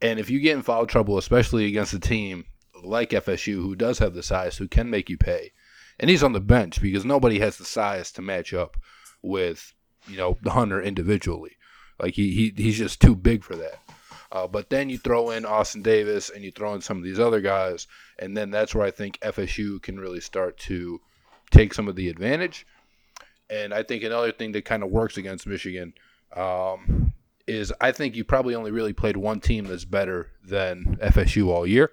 And 0.00 0.18
if 0.18 0.30
you 0.30 0.40
get 0.40 0.56
in 0.56 0.62
foul 0.62 0.86
trouble, 0.86 1.18
especially 1.18 1.66
against 1.66 1.94
a 1.94 2.00
team 2.00 2.44
like 2.82 3.10
FSU 3.10 3.54
who 3.54 3.74
does 3.74 3.98
have 3.98 4.14
the 4.14 4.22
size 4.22 4.56
who 4.56 4.68
can 4.68 4.90
make 4.90 5.08
you 5.08 5.16
pay, 5.16 5.52
and 5.98 6.10
he's 6.10 6.22
on 6.22 6.32
the 6.32 6.40
bench 6.40 6.80
because 6.80 7.04
nobody 7.04 7.38
has 7.38 7.58
the 7.58 7.64
size 7.64 8.12
to 8.12 8.22
match 8.22 8.52
up 8.52 8.76
with 9.22 9.72
you 10.08 10.16
know 10.16 10.38
the 10.42 10.50
Hunter 10.50 10.80
individually. 10.80 11.56
Like 12.00 12.14
he, 12.14 12.32
he 12.32 12.62
he's 12.62 12.78
just 12.78 13.00
too 13.00 13.14
big 13.14 13.44
for 13.44 13.56
that. 13.56 13.78
Uh, 14.32 14.48
but 14.48 14.68
then 14.68 14.90
you 14.90 14.98
throw 14.98 15.30
in 15.30 15.44
Austin 15.44 15.82
Davis 15.82 16.28
and 16.28 16.42
you 16.42 16.50
throw 16.50 16.74
in 16.74 16.80
some 16.80 16.98
of 16.98 17.04
these 17.04 17.20
other 17.20 17.40
guys, 17.40 17.86
and 18.18 18.36
then 18.36 18.50
that's 18.50 18.74
where 18.74 18.84
I 18.84 18.90
think 18.90 19.18
FSU 19.20 19.80
can 19.80 19.98
really 19.98 20.20
start 20.20 20.58
to 20.58 21.00
take 21.52 21.72
some 21.72 21.86
of 21.86 21.94
the 21.94 22.08
advantage. 22.08 22.66
And 23.48 23.72
I 23.72 23.84
think 23.84 24.02
another 24.02 24.32
thing 24.32 24.52
that 24.52 24.64
kind 24.64 24.82
of 24.82 24.90
works 24.90 25.16
against 25.16 25.46
Michigan 25.46 25.94
um, 26.34 27.12
is 27.46 27.72
I 27.80 27.92
think 27.92 28.16
you 28.16 28.24
probably 28.24 28.56
only 28.56 28.72
really 28.72 28.92
played 28.92 29.16
one 29.16 29.40
team 29.40 29.66
that's 29.66 29.84
better 29.84 30.32
than 30.42 30.98
FSU 31.00 31.48
all 31.48 31.66
year, 31.66 31.92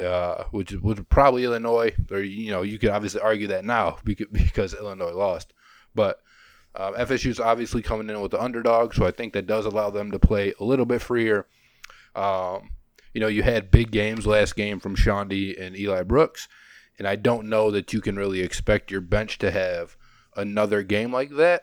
uh, 0.00 0.44
which 0.50 0.72
was 0.72 1.00
probably 1.08 1.44
Illinois. 1.44 1.94
Or 2.10 2.20
you 2.20 2.50
know, 2.50 2.62
you 2.62 2.78
could 2.78 2.90
obviously 2.90 3.20
argue 3.20 3.48
that 3.48 3.64
now 3.64 3.98
because, 4.04 4.74
Illinois 4.74 5.12
lost, 5.12 5.52
but 5.94 6.20
um, 6.74 6.94
FSU 6.94 7.26
is 7.26 7.40
obviously 7.40 7.82
coming 7.82 8.10
in 8.10 8.20
with 8.20 8.32
the 8.32 8.42
underdog, 8.42 8.94
so 8.94 9.06
I 9.06 9.10
think 9.10 9.32
that 9.32 9.46
does 9.46 9.64
allow 9.64 9.90
them 9.90 10.10
to 10.10 10.18
play 10.18 10.52
a 10.60 10.64
little 10.64 10.84
bit 10.84 11.00
freer. 11.00 11.46
Um, 12.14 12.70
you 13.14 13.20
know, 13.20 13.28
you 13.28 13.42
had 13.42 13.70
big 13.70 13.90
games 13.90 14.26
last 14.26 14.56
game 14.56 14.78
from 14.78 14.94
Chaundee 14.94 15.58
and 15.58 15.76
Eli 15.76 16.02
Brooks, 16.02 16.48
and 16.98 17.08
I 17.08 17.16
don't 17.16 17.48
know 17.48 17.70
that 17.70 17.92
you 17.92 18.02
can 18.02 18.16
really 18.16 18.40
expect 18.40 18.90
your 18.90 19.00
bench 19.00 19.38
to 19.38 19.50
have 19.50 19.96
another 20.36 20.82
game 20.82 21.12
like 21.12 21.30
that. 21.36 21.62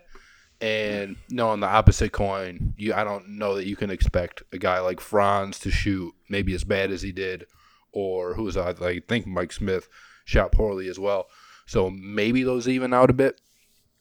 And 0.60 1.18
no, 1.30 1.50
on 1.50 1.60
the 1.60 1.68
opposite 1.68 2.12
coin, 2.12 2.74
you 2.78 2.94
I 2.94 3.04
don't 3.04 3.38
know 3.38 3.56
that 3.56 3.68
you 3.68 3.76
can 3.76 3.92
expect 3.92 4.44
a 4.52 4.58
guy 4.58 4.80
like 4.80 5.00
Franz 5.00 5.60
to 5.60 5.70
shoot 5.70 6.14
maybe 6.30 6.56
as 6.56 6.64
bad 6.64 6.90
as 6.90 7.02
he 7.02 7.12
did 7.12 7.46
or 7.94 8.34
who 8.34 8.44
was 8.44 8.58
I, 8.58 8.72
I 8.82 9.00
think 9.08 9.26
Mike 9.26 9.54
Smith 9.54 9.88
shot 10.26 10.52
poorly 10.52 10.90
as 10.90 11.00
well. 11.00 11.28
So 11.66 11.90
maybe 11.90 12.44
those 12.44 12.68
even 12.68 12.94
out 12.94 13.10
a 13.10 13.14
bit. 13.14 13.40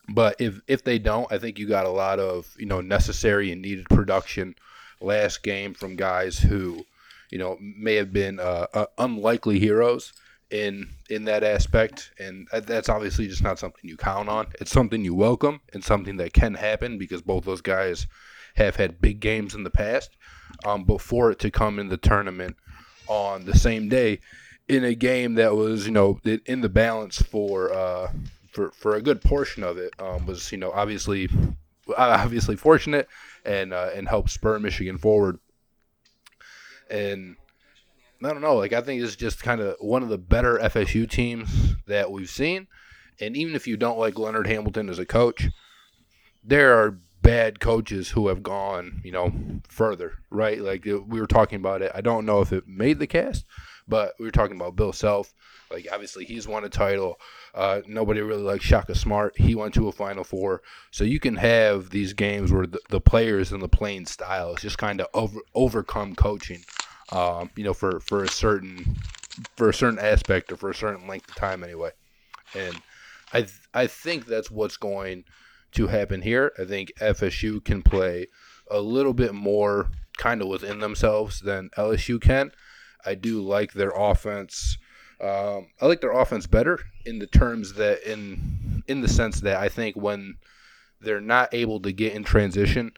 But 0.08 0.40
if 0.40 0.60
if 0.66 0.82
they 0.82 0.98
don't, 0.98 1.30
I 1.32 1.38
think 1.38 1.58
you 1.58 1.68
got 1.68 1.86
a 1.86 1.90
lot 1.90 2.18
of 2.18 2.52
you 2.58 2.66
know 2.66 2.80
necessary 2.80 3.52
and 3.52 3.62
needed 3.62 3.88
production 3.88 4.56
last 5.00 5.42
game 5.42 5.74
from 5.74 5.96
guys 5.96 6.38
who 6.38 6.84
you 7.30 7.38
know 7.38 7.56
may 7.60 7.94
have 7.94 8.12
been 8.12 8.40
uh, 8.40 8.66
uh, 8.74 8.86
unlikely 8.98 9.60
heroes 9.60 10.12
in 10.50 10.88
in 11.08 11.24
that 11.26 11.44
aspect, 11.44 12.10
and 12.18 12.48
that's 12.52 12.88
obviously 12.88 13.28
just 13.28 13.42
not 13.42 13.58
something 13.58 13.88
you 13.88 13.96
count 13.96 14.28
on. 14.28 14.48
It's 14.60 14.72
something 14.72 15.04
you 15.04 15.14
welcome 15.14 15.60
and 15.72 15.84
something 15.84 16.16
that 16.16 16.32
can 16.32 16.54
happen 16.54 16.98
because 16.98 17.22
both 17.22 17.44
those 17.44 17.62
guys 17.62 18.06
have 18.56 18.76
had 18.76 19.00
big 19.00 19.20
games 19.20 19.54
in 19.54 19.64
the 19.64 19.70
past. 19.70 20.16
Um, 20.66 20.84
before 20.84 21.30
it 21.30 21.38
to 21.40 21.50
come 21.50 21.78
in 21.78 21.88
the 21.88 21.96
tournament 21.96 22.56
on 23.12 23.44
the 23.44 23.56
same 23.56 23.88
day 23.88 24.18
in 24.68 24.84
a 24.84 24.94
game 24.94 25.34
that 25.34 25.54
was, 25.54 25.86
you 25.86 25.92
know, 25.92 26.18
in 26.46 26.60
the 26.60 26.68
balance 26.68 27.20
for 27.20 27.72
uh, 27.72 28.10
for 28.50 28.70
for 28.72 28.96
a 28.96 29.02
good 29.02 29.20
portion 29.20 29.62
of 29.62 29.76
it 29.76 29.92
um, 29.98 30.26
was, 30.26 30.50
you 30.50 30.58
know, 30.58 30.72
obviously 30.72 31.28
obviously 31.96 32.56
fortunate 32.56 33.08
and 33.44 33.72
uh, 33.72 33.90
and 33.94 34.08
helped 34.08 34.30
spur 34.30 34.58
Michigan 34.58 34.98
forward. 34.98 35.38
And 36.90 37.36
I 38.24 38.28
don't 38.28 38.40
know. 38.40 38.56
Like 38.56 38.72
I 38.72 38.80
think 38.80 39.02
it's 39.02 39.16
just 39.16 39.42
kind 39.42 39.60
of 39.60 39.76
one 39.80 40.02
of 40.02 40.08
the 40.08 40.18
better 40.18 40.58
FSU 40.58 41.08
teams 41.08 41.74
that 41.86 42.10
we've 42.10 42.30
seen. 42.30 42.66
And 43.20 43.36
even 43.36 43.54
if 43.54 43.66
you 43.66 43.76
don't 43.76 43.98
like 43.98 44.18
Leonard 44.18 44.46
Hamilton 44.46 44.88
as 44.88 44.98
a 44.98 45.06
coach, 45.06 45.48
there 46.42 46.78
are 46.78 46.98
bad 47.22 47.60
coaches 47.60 48.10
who 48.10 48.28
have 48.28 48.42
gone, 48.42 49.00
you 49.04 49.12
know, 49.12 49.32
further, 49.68 50.18
right? 50.30 50.60
Like 50.60 50.86
uh, 50.86 51.00
we 51.00 51.20
were 51.20 51.26
talking 51.26 51.56
about 51.56 51.82
it. 51.82 51.92
I 51.94 52.00
don't 52.00 52.26
know 52.26 52.40
if 52.40 52.52
it 52.52 52.66
made 52.66 52.98
the 52.98 53.06
cast, 53.06 53.44
but 53.86 54.14
we 54.18 54.24
were 54.24 54.32
talking 54.32 54.56
about 54.56 54.76
Bill 54.76 54.92
Self. 54.92 55.32
Like 55.70 55.86
obviously 55.90 56.24
he's 56.24 56.48
won 56.48 56.64
a 56.64 56.68
title. 56.68 57.18
Uh, 57.54 57.80
nobody 57.86 58.20
really 58.20 58.42
likes 58.42 58.64
Shaka 58.64 58.94
Smart. 58.94 59.38
He 59.38 59.54
went 59.54 59.74
to 59.74 59.88
a 59.88 59.92
Final 59.92 60.24
Four. 60.24 60.62
So 60.90 61.04
you 61.04 61.20
can 61.20 61.36
have 61.36 61.90
these 61.90 62.12
games 62.12 62.52
where 62.52 62.66
the, 62.66 62.80
the 62.90 63.00
players 63.00 63.52
and 63.52 63.62
the 63.62 63.68
playing 63.68 64.06
styles 64.06 64.60
just 64.60 64.78
kind 64.78 65.00
of 65.00 65.06
over, 65.14 65.40
overcome 65.54 66.14
coaching. 66.14 66.64
Um, 67.10 67.50
you 67.56 67.64
know, 67.64 67.74
for, 67.74 68.00
for 68.00 68.24
a 68.24 68.28
certain 68.28 68.96
for 69.56 69.68
a 69.68 69.74
certain 69.74 69.98
aspect 69.98 70.52
or 70.52 70.56
for 70.56 70.70
a 70.70 70.74
certain 70.74 71.06
length 71.06 71.28
of 71.30 71.36
time 71.36 71.62
anyway. 71.62 71.90
And 72.54 72.76
I 73.32 73.40
th- 73.40 73.68
I 73.74 73.86
think 73.86 74.26
that's 74.26 74.50
what's 74.50 74.76
going 74.76 75.24
to 75.72 75.88
happen 75.88 76.22
here. 76.22 76.52
I 76.58 76.64
think 76.64 76.92
FSU 77.00 77.64
can 77.64 77.82
play 77.82 78.26
a 78.70 78.80
little 78.80 79.14
bit 79.14 79.34
more 79.34 79.90
kind 80.16 80.42
of 80.42 80.48
within 80.48 80.80
themselves 80.80 81.40
than 81.40 81.70
LSU 81.76 82.20
can. 82.20 82.52
I 83.04 83.14
do 83.14 83.40
like 83.40 83.72
their 83.72 83.90
offense. 83.90 84.78
Um, 85.20 85.68
I 85.80 85.86
like 85.86 86.00
their 86.00 86.12
offense 86.12 86.46
better 86.46 86.80
in 87.04 87.18
the 87.18 87.26
terms 87.26 87.74
that 87.74 88.02
in 88.10 88.82
in 88.88 89.00
the 89.00 89.08
sense 89.08 89.40
that 89.40 89.56
I 89.56 89.68
think 89.68 89.96
when 89.96 90.36
they're 91.00 91.20
not 91.20 91.52
able 91.54 91.80
to 91.80 91.92
get 91.92 92.14
in 92.14 92.24
transition, 92.24 92.92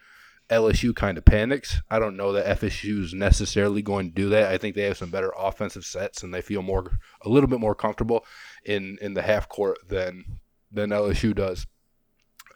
LSU 0.51 0.95
kind 0.95 1.17
of 1.17 1.25
panics. 1.25 1.81
I 1.91 1.99
don't 1.99 2.17
know 2.17 2.33
that 2.33 2.61
FSU 2.61 3.03
is 3.03 3.15
necessarily 3.15 3.83
going 3.83 4.09
to 4.09 4.15
do 4.15 4.29
that. 4.31 4.53
I 4.53 4.59
think 4.59 4.75
they 4.75 4.83
have 4.83 4.99
some 4.99 5.11
better 5.11 5.33
offensive 5.39 5.85
sets 5.85 6.23
and 6.23 6.33
they 6.33 6.43
feel 6.43 6.63
more 6.63 6.99
a 7.23 7.29
little 7.29 7.49
bit 7.49 7.61
more 7.61 7.75
comfortable 7.75 8.25
in 8.65 8.99
in 9.01 9.15
the 9.15 9.23
half 9.23 9.49
court 9.49 9.79
than 9.89 10.41
than 10.71 10.91
LSU 10.91 11.35
does. 11.35 11.67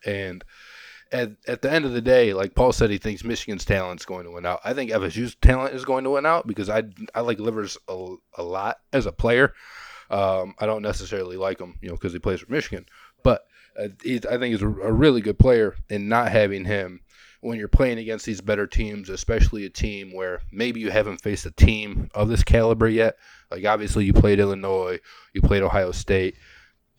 And 0.05 0.45
at, 1.13 1.33
at 1.47 1.63
the 1.63 1.73
end 1.73 1.85
of 1.85 1.93
the 1.93 2.01
day, 2.01 2.33
like 2.35 2.55
Paul 2.55 2.73
said, 2.73 2.91
he 2.91 2.99
thinks 2.99 3.25
Michigan's 3.25 3.65
talent 3.65 4.01
is 4.01 4.07
going 4.07 4.25
to 4.25 4.31
win 4.31 4.47
out. 4.47 4.61
I 4.65 4.75
think 4.75 4.91
FSU's 4.91 5.35
talent 5.37 5.75
is 5.75 5.85
going 5.85 6.05
to 6.05 6.11
win 6.11 6.27
out 6.27 6.47
because 6.47 6.69
I, 6.69 6.85
I 7.15 7.21
like 7.21 7.39
Livers 7.39 7.79
a, 7.89 8.15
a 8.37 8.43
lot 8.43 8.79
as 8.93 9.07
a 9.07 9.13
player. 9.13 9.55
Um, 10.11 10.55
I 10.59 10.67
don't 10.67 10.83
necessarily 10.83 11.37
like 11.37 11.61
him, 11.61 11.79
you 11.81 11.89
know, 11.89 11.95
because 11.95 12.13
he 12.13 12.19
plays 12.19 12.41
for 12.41 12.51
Michigan, 12.51 12.87
but 13.23 13.45
uh, 13.79 13.89
I 14.05 14.19
think 14.19 14.45
he's 14.45 14.63
a, 14.63 14.69
a 14.69 14.93
really 14.93 15.21
good 15.21 15.39
player. 15.39 15.77
And 15.91 16.09
not 16.09 16.33
having 16.33 16.65
him 16.65 17.01
when 17.41 17.59
you're 17.59 17.69
playing 17.69 17.99
against 17.99 18.27
these 18.27 18.41
better 18.41 18.67
teams, 18.67 19.09
especially 19.09 19.65
a 19.65 19.71
team 19.71 20.13
where 20.13 20.41
maybe 20.51 20.81
you 20.81 20.91
haven't 20.91 21.21
faced 21.21 21.47
a 21.47 21.51
team 21.51 22.11
of 22.15 22.29
this 22.29 22.43
caliber 22.43 22.89
yet. 22.89 23.17
Like 23.51 23.65
obviously 23.65 24.05
you 24.05 24.13
played 24.13 24.41
Illinois, 24.41 24.99
you 25.33 25.43
played 25.43 25.63
Ohio 25.63 25.93
State 25.93 26.37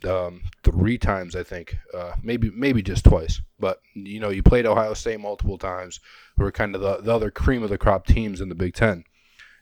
um, 0.05 0.43
three 0.63 0.97
times, 0.97 1.35
I 1.35 1.43
think, 1.43 1.77
uh, 1.93 2.13
maybe 2.21 2.51
maybe 2.51 2.81
just 2.81 3.05
twice. 3.05 3.41
But 3.59 3.81
you 3.93 4.19
know, 4.19 4.29
you 4.29 4.43
played 4.43 4.65
Ohio 4.65 4.93
State 4.93 5.19
multiple 5.19 5.57
times, 5.57 5.99
who 6.37 6.45
are 6.45 6.51
kind 6.51 6.75
of 6.75 6.81
the, 6.81 6.97
the 6.97 7.13
other 7.13 7.31
cream 7.31 7.63
of 7.63 7.69
the 7.69 7.77
crop 7.77 8.05
teams 8.05 8.41
in 8.41 8.49
the 8.49 8.55
Big 8.55 8.73
Ten, 8.73 9.03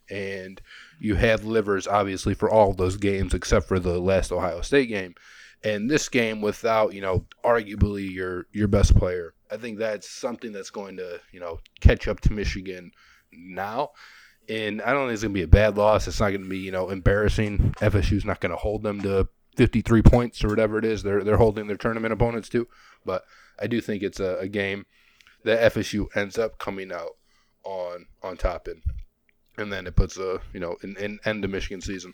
and 0.10 0.62
you 1.00 1.16
had 1.16 1.44
livers 1.44 1.88
obviously 1.88 2.34
for 2.34 2.50
all 2.50 2.74
those 2.74 2.98
games 2.98 3.34
except 3.34 3.68
for 3.68 3.80
the 3.80 4.00
last 4.00 4.32
Ohio 4.32 4.62
State 4.62 4.88
game, 4.88 5.16
and 5.64 5.90
this 5.90 6.10
game 6.10 6.42
without 6.42 6.94
you 6.94 7.02
know 7.02 7.26
arguably 7.44 8.12
your 8.12 8.46
your 8.52 8.68
best 8.68 8.96
player. 8.96 9.34
I 9.50 9.58
think 9.58 9.80
that's 9.80 10.10
something 10.10 10.52
that's 10.52 10.70
going 10.72 10.98
to 10.98 11.20
you 11.32 11.40
know 11.40 11.60
catch 11.80 12.08
up 12.08 12.20
to 12.22 12.34
Michigan 12.34 12.92
now. 13.32 13.92
And 14.50 14.82
I 14.82 14.94
don't 14.94 15.08
think 15.08 15.16
it's 15.16 15.24
going 15.24 15.34
to 15.34 15.40
be 15.40 15.44
a 15.44 15.48
bad 15.48 15.76
loss. 15.76 16.08
It's 16.08 16.22
not 16.22 16.30
going 16.30 16.44
to 16.44 16.48
be, 16.48 16.60
you 16.60 16.72
know, 16.72 16.90
embarrassing. 16.90 17.76
FSU's 17.82 18.24
not 18.24 18.40
going 18.40 18.52
to 18.52 18.56
hold 18.56 18.82
them 18.82 19.02
to 19.02 19.28
53 19.58 20.04
points 20.04 20.44
or 20.44 20.50
whatever 20.50 20.78
it 20.78 20.86
is 20.86 21.04
they're 21.04 21.24
they're 21.24 21.38
holding 21.38 21.68
their 21.68 21.78
tournament 21.78 22.14
opponents 22.14 22.48
to. 22.50 22.68
But 23.04 23.26
I 23.60 23.68
do 23.68 23.82
think 23.82 24.04
it's 24.04 24.20
a, 24.20 24.38
a 24.38 24.48
game 24.48 24.86
that 25.44 25.74
FSU 25.74 26.08
ends 26.16 26.38
up 26.38 26.58
coming 26.58 26.92
out 26.92 27.18
on 27.64 28.06
on 28.24 28.38
top 28.38 28.68
in, 28.68 28.82
and 29.58 29.74
then 29.74 29.88
it 29.88 29.96
puts 29.96 30.18
a 30.18 30.40
you 30.54 30.60
know 30.60 30.78
an, 30.84 30.96
an 31.00 31.20
end 31.26 31.42
to 31.42 31.48
Michigan 31.48 31.82
season. 31.82 32.14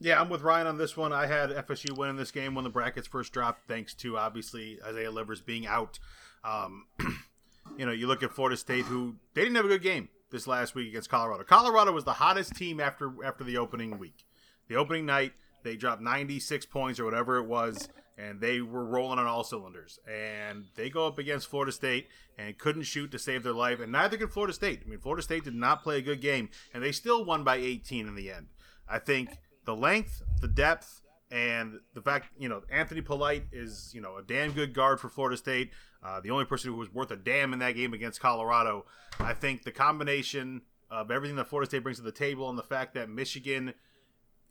Yeah, 0.00 0.20
I'm 0.20 0.28
with 0.28 0.42
Ryan 0.42 0.66
on 0.66 0.78
this 0.78 0.96
one. 0.96 1.12
I 1.12 1.26
had 1.26 1.50
FSU 1.50 1.96
winning 1.96 2.16
this 2.16 2.30
game 2.30 2.54
when 2.54 2.64
the 2.64 2.70
brackets 2.70 3.06
first 3.06 3.32
dropped, 3.32 3.68
thanks 3.68 3.94
to 3.96 4.18
obviously 4.18 4.78
Isaiah 4.84 5.10
Livers 5.10 5.40
being 5.40 5.66
out. 5.66 5.98
Um, 6.42 6.86
you 7.78 7.86
know, 7.86 7.92
you 7.92 8.06
look 8.06 8.22
at 8.22 8.32
Florida 8.32 8.56
State, 8.56 8.84
who 8.84 9.16
they 9.34 9.42
didn't 9.42 9.56
have 9.56 9.64
a 9.64 9.68
good 9.68 9.82
game 9.82 10.08
this 10.30 10.46
last 10.46 10.74
week 10.74 10.88
against 10.88 11.08
Colorado. 11.08 11.44
Colorado 11.44 11.92
was 11.92 12.04
the 12.04 12.14
hottest 12.14 12.56
team 12.56 12.80
after 12.80 13.12
after 13.24 13.44
the 13.44 13.56
opening 13.56 13.98
week. 13.98 14.24
The 14.68 14.76
opening 14.76 15.06
night, 15.06 15.32
they 15.64 15.76
dropped 15.76 16.02
96 16.02 16.66
points 16.66 17.00
or 17.00 17.04
whatever 17.04 17.38
it 17.38 17.46
was, 17.46 17.88
and 18.16 18.40
they 18.40 18.60
were 18.60 18.84
rolling 18.84 19.18
on 19.18 19.26
all 19.26 19.42
cylinders. 19.42 19.98
And 20.08 20.66
they 20.76 20.90
go 20.90 21.06
up 21.06 21.18
against 21.18 21.48
Florida 21.48 21.72
State 21.72 22.08
and 22.38 22.56
couldn't 22.56 22.82
shoot 22.82 23.10
to 23.10 23.18
save 23.18 23.42
their 23.42 23.52
life, 23.52 23.80
and 23.80 23.90
neither 23.90 24.16
could 24.16 24.30
Florida 24.30 24.52
State. 24.52 24.82
I 24.84 24.88
mean, 24.88 25.00
Florida 25.00 25.22
State 25.22 25.44
did 25.44 25.54
not 25.54 25.82
play 25.82 25.98
a 25.98 26.02
good 26.02 26.20
game, 26.20 26.50
and 26.72 26.82
they 26.82 26.92
still 26.92 27.24
won 27.24 27.42
by 27.42 27.56
18 27.56 28.06
in 28.06 28.14
the 28.14 28.30
end. 28.30 28.48
I 28.88 28.98
think 28.98 29.30
the 29.64 29.74
length, 29.74 30.22
the 30.40 30.48
depth, 30.48 31.00
and 31.30 31.80
the 31.94 32.02
fact, 32.02 32.28
you 32.38 32.48
know, 32.48 32.62
Anthony 32.70 33.00
Polite 33.00 33.46
is, 33.50 33.90
you 33.92 34.00
know, 34.00 34.18
a 34.18 34.22
damn 34.22 34.52
good 34.52 34.74
guard 34.74 35.00
for 35.00 35.08
Florida 35.08 35.36
State. 35.36 35.72
Uh, 36.04 36.20
the 36.20 36.30
only 36.30 36.44
person 36.44 36.70
who 36.70 36.76
was 36.76 36.92
worth 36.92 37.10
a 37.10 37.16
damn 37.16 37.52
in 37.52 37.58
that 37.60 37.74
game 37.74 37.94
against 37.94 38.20
Colorado. 38.20 38.84
I 39.18 39.32
think 39.32 39.64
the 39.64 39.72
combination 39.72 40.62
of 40.90 41.10
everything 41.10 41.36
that 41.36 41.48
Florida 41.48 41.68
State 41.68 41.82
brings 41.82 41.98
to 41.98 42.04
the 42.04 42.12
table 42.12 42.50
and 42.50 42.58
the 42.58 42.62
fact 42.62 42.94
that 42.94 43.08
Michigan– 43.08 43.72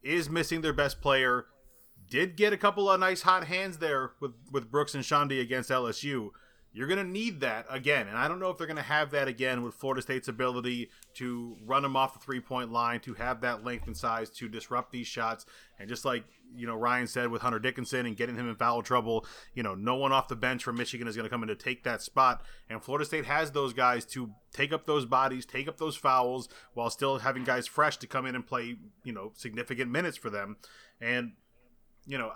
is 0.03 0.29
missing 0.29 0.61
their 0.61 0.73
best 0.73 1.01
player. 1.01 1.45
Did 2.09 2.35
get 2.35 2.53
a 2.53 2.57
couple 2.57 2.89
of 2.89 2.99
nice 2.99 3.21
hot 3.21 3.45
hands 3.47 3.77
there 3.77 4.11
with 4.19 4.33
with 4.51 4.69
Brooks 4.69 4.93
and 4.93 5.03
Chaundee 5.03 5.41
against 5.41 5.69
LSU. 5.69 6.29
You're 6.75 6.87
going 6.87 7.05
to 7.05 7.11
need 7.11 7.41
that 7.41 7.67
again, 7.69 8.07
and 8.07 8.17
I 8.17 8.27
don't 8.27 8.39
know 8.39 8.49
if 8.49 8.57
they're 8.57 8.65
going 8.65 8.77
to 8.77 8.83
have 8.83 9.11
that 9.11 9.27
again 9.27 9.61
with 9.61 9.75
Florida 9.75 10.01
State's 10.01 10.27
ability 10.27 10.89
to 11.15 11.55
run 11.63 11.83
them 11.83 11.95
off 11.95 12.13
the 12.13 12.19
three 12.19 12.39
point 12.39 12.71
line, 12.71 12.99
to 13.01 13.13
have 13.13 13.41
that 13.41 13.63
length 13.63 13.85
and 13.85 13.95
size 13.95 14.31
to 14.31 14.49
disrupt 14.49 14.91
these 14.91 15.05
shots, 15.05 15.45
and 15.77 15.87
just 15.87 16.03
like 16.03 16.23
you 16.55 16.65
know 16.65 16.75
Ryan 16.75 17.05
said 17.05 17.29
with 17.29 17.43
Hunter 17.43 17.59
Dickinson 17.59 18.07
and 18.07 18.17
getting 18.17 18.35
him 18.35 18.49
in 18.49 18.55
foul 18.55 18.81
trouble, 18.81 19.27
you 19.53 19.61
know 19.61 19.75
no 19.75 19.93
one 19.95 20.11
off 20.11 20.27
the 20.27 20.35
bench 20.35 20.63
from 20.63 20.75
Michigan 20.75 21.07
is 21.07 21.15
going 21.15 21.25
to 21.25 21.29
come 21.29 21.43
in 21.43 21.49
to 21.49 21.55
take 21.55 21.83
that 21.83 22.01
spot, 22.01 22.41
and 22.71 22.83
Florida 22.83 23.05
State 23.05 23.25
has 23.25 23.51
those 23.51 23.73
guys 23.73 24.03
to 24.05 24.31
take 24.51 24.73
up 24.73 24.87
those 24.87 25.05
bodies, 25.05 25.45
take 25.45 25.67
up 25.67 25.77
those 25.77 25.95
fouls, 25.95 26.49
while 26.73 26.89
still 26.89 27.19
having 27.19 27.43
guys 27.43 27.67
fresh 27.67 27.97
to 27.97 28.07
come 28.07 28.25
in 28.25 28.33
and 28.33 28.47
play 28.47 28.77
you 29.03 29.13
know 29.13 29.31
significant 29.35 29.91
minutes 29.91 30.17
for 30.17 30.31
them, 30.31 30.57
and 30.99 31.33
you 32.07 32.17
know 32.17 32.31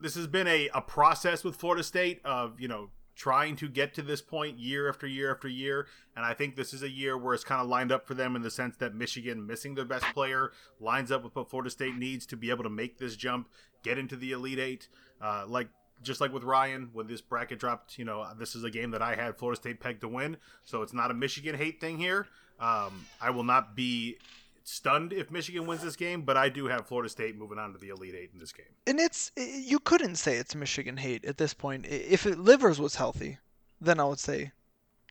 this 0.00 0.16
has 0.16 0.26
been 0.26 0.48
a, 0.48 0.68
a 0.74 0.80
process 0.80 1.44
with 1.44 1.54
Florida 1.54 1.84
State 1.84 2.20
of 2.24 2.60
you 2.60 2.66
know 2.66 2.90
trying 3.14 3.56
to 3.56 3.68
get 3.68 3.94
to 3.94 4.02
this 4.02 4.22
point 4.22 4.58
year 4.58 4.88
after 4.88 5.06
year 5.06 5.30
after 5.30 5.48
year. 5.48 5.86
And 6.16 6.24
I 6.24 6.34
think 6.34 6.56
this 6.56 6.72
is 6.72 6.82
a 6.82 6.88
year 6.88 7.16
where 7.16 7.34
it's 7.34 7.44
kind 7.44 7.60
of 7.60 7.68
lined 7.68 7.92
up 7.92 8.06
for 8.06 8.14
them 8.14 8.36
in 8.36 8.42
the 8.42 8.50
sense 8.50 8.76
that 8.78 8.94
Michigan 8.94 9.46
missing 9.46 9.74
their 9.74 9.84
best 9.84 10.04
player 10.14 10.52
lines 10.80 11.10
up 11.12 11.22
with 11.24 11.34
what 11.36 11.50
Florida 11.50 11.70
State 11.70 11.96
needs 11.96 12.26
to 12.26 12.36
be 12.36 12.50
able 12.50 12.64
to 12.64 12.70
make 12.70 12.98
this 12.98 13.16
jump, 13.16 13.48
get 13.82 13.98
into 13.98 14.16
the 14.16 14.32
Elite 14.32 14.58
Eight. 14.58 14.88
Uh, 15.20 15.44
like 15.46 15.68
just 16.02 16.20
like 16.20 16.32
with 16.32 16.42
Ryan, 16.42 16.90
when 16.92 17.06
this 17.06 17.20
bracket 17.20 17.58
dropped, 17.58 17.98
you 17.98 18.04
know, 18.04 18.26
this 18.38 18.54
is 18.54 18.64
a 18.64 18.70
game 18.70 18.90
that 18.90 19.02
I 19.02 19.14
had 19.14 19.36
Florida 19.38 19.60
State 19.60 19.80
pegged 19.80 20.00
to 20.00 20.08
win. 20.08 20.36
So 20.64 20.82
it's 20.82 20.92
not 20.92 21.10
a 21.10 21.14
Michigan 21.14 21.54
hate 21.54 21.80
thing 21.80 21.98
here. 21.98 22.26
Um, 22.58 23.06
I 23.20 23.30
will 23.30 23.44
not 23.44 23.74
be 23.74 24.18
stunned 24.64 25.12
if 25.12 25.30
Michigan 25.30 25.66
wins 25.66 25.82
this 25.82 25.96
game, 25.96 26.22
but 26.22 26.36
I 26.36 26.48
do 26.48 26.66
have 26.66 26.86
Florida 26.86 27.08
State 27.08 27.36
moving 27.36 27.58
on 27.58 27.72
to 27.72 27.78
the 27.78 27.88
Elite 27.88 28.14
Eight 28.14 28.30
in 28.32 28.40
this 28.40 28.52
game. 28.52 28.66
And 28.86 29.00
it's 29.00 29.32
you 29.36 29.78
couldn't 29.78 30.16
say 30.16 30.36
it's 30.36 30.54
Michigan 30.54 30.96
hate 30.96 31.24
at 31.24 31.38
this 31.38 31.54
point. 31.54 31.86
If 31.86 32.26
it, 32.26 32.38
Livers 32.38 32.80
was 32.80 32.96
healthy, 32.96 33.38
then 33.80 34.00
I 34.00 34.04
would 34.04 34.18
say 34.18 34.52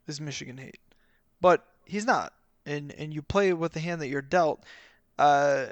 it's 0.08 0.20
Michigan 0.20 0.58
hate. 0.58 0.80
But 1.40 1.66
he's 1.86 2.06
not, 2.06 2.34
and 2.66 2.92
and 2.94 3.14
you 3.14 3.22
play 3.22 3.54
with 3.54 3.74
the 3.74 3.80
hand 3.80 4.02
that 4.02 4.08
you're 4.08 4.22
dealt. 4.22 4.64
Uh, 5.18 5.68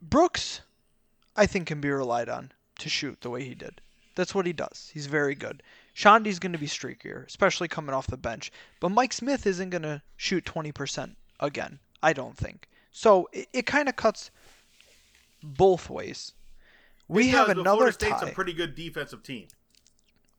Brooks, 0.00 0.60
I 1.36 1.46
think, 1.46 1.68
can 1.68 1.80
be 1.80 1.90
relied 1.90 2.28
on 2.28 2.52
to 2.78 2.88
shoot 2.88 3.20
the 3.20 3.30
way 3.30 3.44
he 3.44 3.54
did. 3.54 3.80
That's 4.14 4.34
what 4.34 4.46
he 4.46 4.52
does. 4.52 4.90
He's 4.92 5.06
very 5.06 5.34
good. 5.34 5.62
Chaundee's 5.94 6.38
going 6.38 6.52
to 6.52 6.58
be 6.58 6.66
streakier, 6.66 7.26
especially 7.26 7.68
coming 7.68 7.94
off 7.94 8.06
the 8.06 8.16
bench. 8.16 8.50
But 8.80 8.90
Mike 8.90 9.12
Smith 9.12 9.46
isn't 9.46 9.70
going 9.70 9.82
to 9.82 10.02
shoot 10.16 10.44
20% 10.44 11.14
again, 11.40 11.78
I 12.02 12.12
don't 12.12 12.36
think. 12.36 12.68
So 12.92 13.28
it, 13.32 13.48
it 13.52 13.66
kind 13.66 13.88
of 13.88 13.96
cuts 13.96 14.30
both 15.42 15.90
ways. 15.90 16.32
We 17.08 17.28
have 17.28 17.48
another 17.48 17.64
Florida 17.64 17.92
State's 17.92 18.20
tie. 18.20 18.28
a 18.28 18.32
pretty 18.32 18.52
good 18.52 18.74
defensive 18.74 19.22
team. 19.22 19.48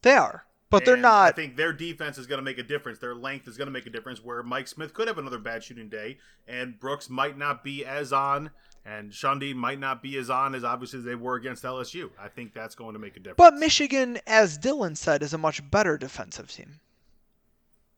They 0.01 0.13
are, 0.13 0.45
but 0.69 0.77
and 0.77 0.87
they're 0.87 0.97
not. 0.97 1.27
I 1.27 1.31
think 1.31 1.55
their 1.55 1.73
defense 1.73 2.17
is 2.17 2.25
going 2.25 2.39
to 2.39 2.43
make 2.43 2.57
a 2.57 2.63
difference. 2.63 2.99
Their 2.99 3.15
length 3.15 3.47
is 3.47 3.57
going 3.57 3.67
to 3.67 3.71
make 3.71 3.85
a 3.85 3.89
difference. 3.89 4.23
Where 4.23 4.41
Mike 4.43 4.67
Smith 4.67 4.93
could 4.93 5.07
have 5.07 5.17
another 5.17 5.37
bad 5.37 5.63
shooting 5.63 5.89
day, 5.89 6.17
and 6.47 6.79
Brooks 6.79 7.09
might 7.09 7.37
not 7.37 7.63
be 7.63 7.85
as 7.85 8.11
on, 8.11 8.49
and 8.85 9.11
Chaundee 9.11 9.53
might 9.53 9.79
not 9.79 10.01
be 10.01 10.17
as 10.17 10.29
on 10.29 10.55
as 10.55 10.63
obviously 10.63 11.01
they 11.01 11.15
were 11.15 11.35
against 11.35 11.63
LSU. 11.63 12.09
I 12.19 12.27
think 12.27 12.53
that's 12.53 12.75
going 12.75 12.93
to 12.93 12.99
make 12.99 13.15
a 13.15 13.19
difference. 13.19 13.37
But 13.37 13.55
Michigan, 13.55 14.19
as 14.25 14.57
Dylan 14.57 14.97
said, 14.97 15.21
is 15.21 15.33
a 15.33 15.37
much 15.37 15.69
better 15.69 15.97
defensive 15.97 16.51
team. 16.51 16.79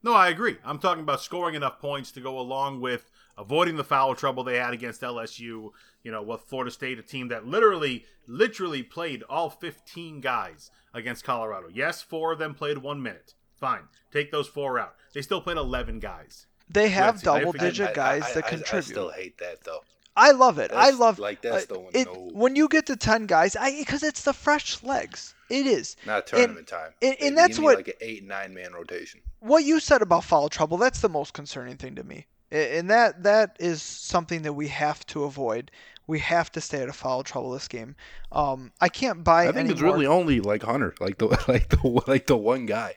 No, 0.06 0.14
I 0.14 0.30
agree. 0.30 0.58
I'm 0.64 0.78
talking 0.78 1.02
about 1.02 1.20
scoring 1.20 1.56
enough 1.56 1.80
points 1.80 2.12
to 2.12 2.22
go 2.22 2.40
along 2.40 2.80
with 2.80 3.10
avoiding 3.40 3.76
the 3.76 3.84
foul 3.84 4.14
trouble 4.14 4.44
they 4.44 4.58
had 4.58 4.72
against 4.72 5.02
LSU. 5.02 5.72
You 6.04 6.12
know, 6.12 6.22
with 6.22 6.42
Florida 6.42 6.70
State, 6.70 7.00
a 7.00 7.02
team 7.02 7.30
that 7.30 7.48
literally, 7.48 8.06
literally 8.28 8.84
played 8.84 9.24
all 9.28 9.50
15 9.50 10.22
guys 10.22 10.70
against 10.94 11.24
Colorado. 11.24 11.70
Yes, 11.74 12.04
four 12.04 12.32
of 12.32 12.38
them 12.38 12.54
played 12.54 12.78
one 12.78 13.02
minute. 13.02 13.34
Fine, 13.56 13.88
take 14.14 14.32
those 14.32 14.48
four 14.48 14.78
out. 14.78 14.94
They 15.16 15.24
still 15.24 15.42
played 15.42 15.58
11 15.58 16.00
guys. 16.00 16.46
They 16.70 16.90
have 16.90 17.24
double 17.24 17.52
digit 17.54 17.88
I- 17.88 17.92
I- 17.92 17.96
guys 17.96 18.24
I- 18.26 18.34
that 18.34 18.46
I- 18.46 18.50
contribute. 18.50 18.78
I 18.78 18.82
still 18.92 19.10
hate 19.10 19.40
that 19.40 19.64
though. 19.64 19.84
I 20.18 20.32
love 20.32 20.60
it. 20.60 20.72
I 20.74 20.92
love 20.92 21.20
like, 21.20 21.42
that's 21.42 21.64
uh, 21.64 21.74
the 21.74 21.80
one, 21.80 21.92
It, 21.94 22.08
no. 22.08 22.30
When 22.34 22.56
you 22.56 22.68
get 22.68 22.86
to 22.88 22.96
ten 22.96 23.26
guys, 23.26 23.56
I 23.56 23.72
because 23.78 24.02
it's 24.04 24.22
the 24.24 24.34
fresh 24.34 24.82
legs. 24.84 25.34
It 25.50 25.68
is. 25.68 25.96
Not 26.06 26.26
tournament 26.28 26.68
time. 26.68 26.92
and- 27.02 27.16
and 27.22 27.38
that's 27.38 27.60
what- 27.60 27.76
like 27.78 27.88
an 27.90 27.94
eight 28.02 28.24
nine 28.24 28.54
man 28.54 28.74
rotation. 28.74 29.22
What 29.40 29.64
you 29.64 29.80
said 29.80 30.02
about 30.02 30.24
foul 30.24 30.50
trouble, 30.50 30.78
that's 30.78 31.02
the 31.02 31.10
most 31.10 31.34
concerning 31.34 31.78
thing 31.78 31.96
to 31.96 32.04
me. 32.04 32.26
And 32.52 32.90
that 32.90 33.24
that 33.24 33.58
is 33.60 33.82
something 33.82 34.44
that 34.44 34.54
we 34.54 34.70
have 34.70 35.06
to 35.08 35.24
avoid. 35.24 35.70
We 36.08 36.20
have 36.20 36.52
to 36.54 36.62
stay 36.62 36.84
out 36.84 36.90
of 36.90 36.96
foul 36.96 37.24
trouble 37.24 37.52
this 37.52 37.68
game. 37.68 37.96
Um, 38.32 38.72
I 38.80 38.90
can't 38.90 39.24
buy 39.24 39.48
I 39.48 39.52
think 39.52 39.70
it's 39.72 39.82
more- 39.82 39.94
really 39.94 40.08
only 40.08 40.40
like 40.40 40.64
Hunter, 40.64 40.94
like 41.00 41.18
the 41.18 41.28
like 41.48 41.70
the 41.70 42.02
like 42.08 42.28
the 42.28 42.38
one 42.38 42.66
guy. 42.66 42.96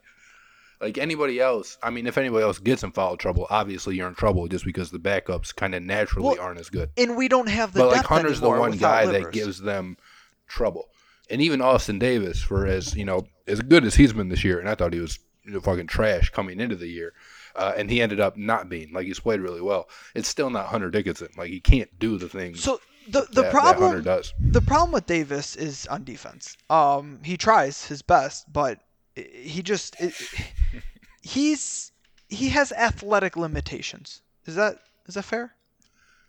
Like 0.81 0.97
anybody 0.99 1.41
else, 1.41 1.77
I 1.83 1.91
mean, 1.91 2.07
if 2.07 2.17
anybody 2.19 2.45
else 2.45 2.59
gets 2.59 2.85
in 2.85 2.93
foul 2.93 3.17
trouble, 3.17 3.47
obviously 3.51 3.97
you're 3.97 4.07
in 4.09 4.15
trouble 4.15 4.47
just 4.47 4.65
because 4.65 4.91
the 4.91 4.99
backups 5.01 5.55
kind 5.55 5.75
of 5.75 5.83
naturally 5.83 6.27
Well, 6.29 6.41
aren't 6.41 6.61
as 6.61 6.71
good. 6.71 6.91
and 6.97 7.17
we 7.17 7.27
don't 7.27 7.49
have 7.49 7.73
the 7.73 7.81
But 7.81 7.91
like 7.93 8.07
Hunter's 8.07 8.41
the 8.41 8.49
one 8.49 8.73
guy 8.79 9.05
livers. 9.05 9.25
that 9.25 9.33
gives 9.33 9.61
them 9.61 9.97
trouble, 10.47 10.89
and 11.31 11.43
even 11.43 11.61
Austin 11.61 11.99
Davis, 11.99 12.41
for 12.43 12.67
as 12.67 12.95
you 12.95 13.05
know, 13.05 13.27
as 13.47 13.61
good 13.61 13.85
as 13.85 13.95
he's 13.97 14.13
been 14.13 14.29
this 14.29 14.45
year, 14.45 14.61
and 14.61 14.69
I 14.69 14.75
thought 14.75 14.93
he 14.93 15.01
was 15.01 15.19
you 15.45 15.53
know, 15.53 15.61
fucking 15.61 15.87
trash 15.87 16.31
coming 16.31 16.61
into 16.61 16.77
the 16.77 16.87
year, 16.89 17.13
uh, 17.57 17.73
and 17.77 17.91
he 17.91 18.01
ended 18.03 18.21
up 18.21 18.37
not 18.37 18.69
being 18.69 18.93
like 18.93 19.07
he's 19.07 19.19
played 19.21 19.41
really 19.41 19.61
well. 19.63 19.89
It's 20.15 20.29
still 20.29 20.51
not 20.51 20.67
Hunter 20.67 20.91
Dickinson. 20.91 21.29
Like 21.37 21.49
he 21.51 21.59
can't 21.61 21.89
do 21.99 22.19
the 22.19 22.29
things 22.29 22.63
So 22.63 22.81
the 23.09 23.23
the 23.23 23.27
that, 23.27 23.43
that 23.45 23.51
problem 23.53 23.89
Hunter 23.91 24.03
does. 24.03 24.33
the 24.39 24.61
problem 24.61 24.93
with 24.93 25.07
Davis 25.07 25.57
is 25.57 25.87
on 25.89 26.05
defense. 26.05 26.57
Um, 26.71 27.19
he 27.25 27.37
tries 27.37 27.85
his 27.87 28.03
best, 28.03 28.53
but 28.53 28.79
he 29.33 29.63
just 29.63 30.01
it, 30.01 30.15
he's 31.23 31.93
he 32.29 32.49
has 32.51 32.73
athletic 32.73 33.37
limitations. 33.37 34.23
Is 34.47 34.55
that 34.55 34.79
is 35.07 35.15
that 35.15 35.25
fair? 35.25 35.55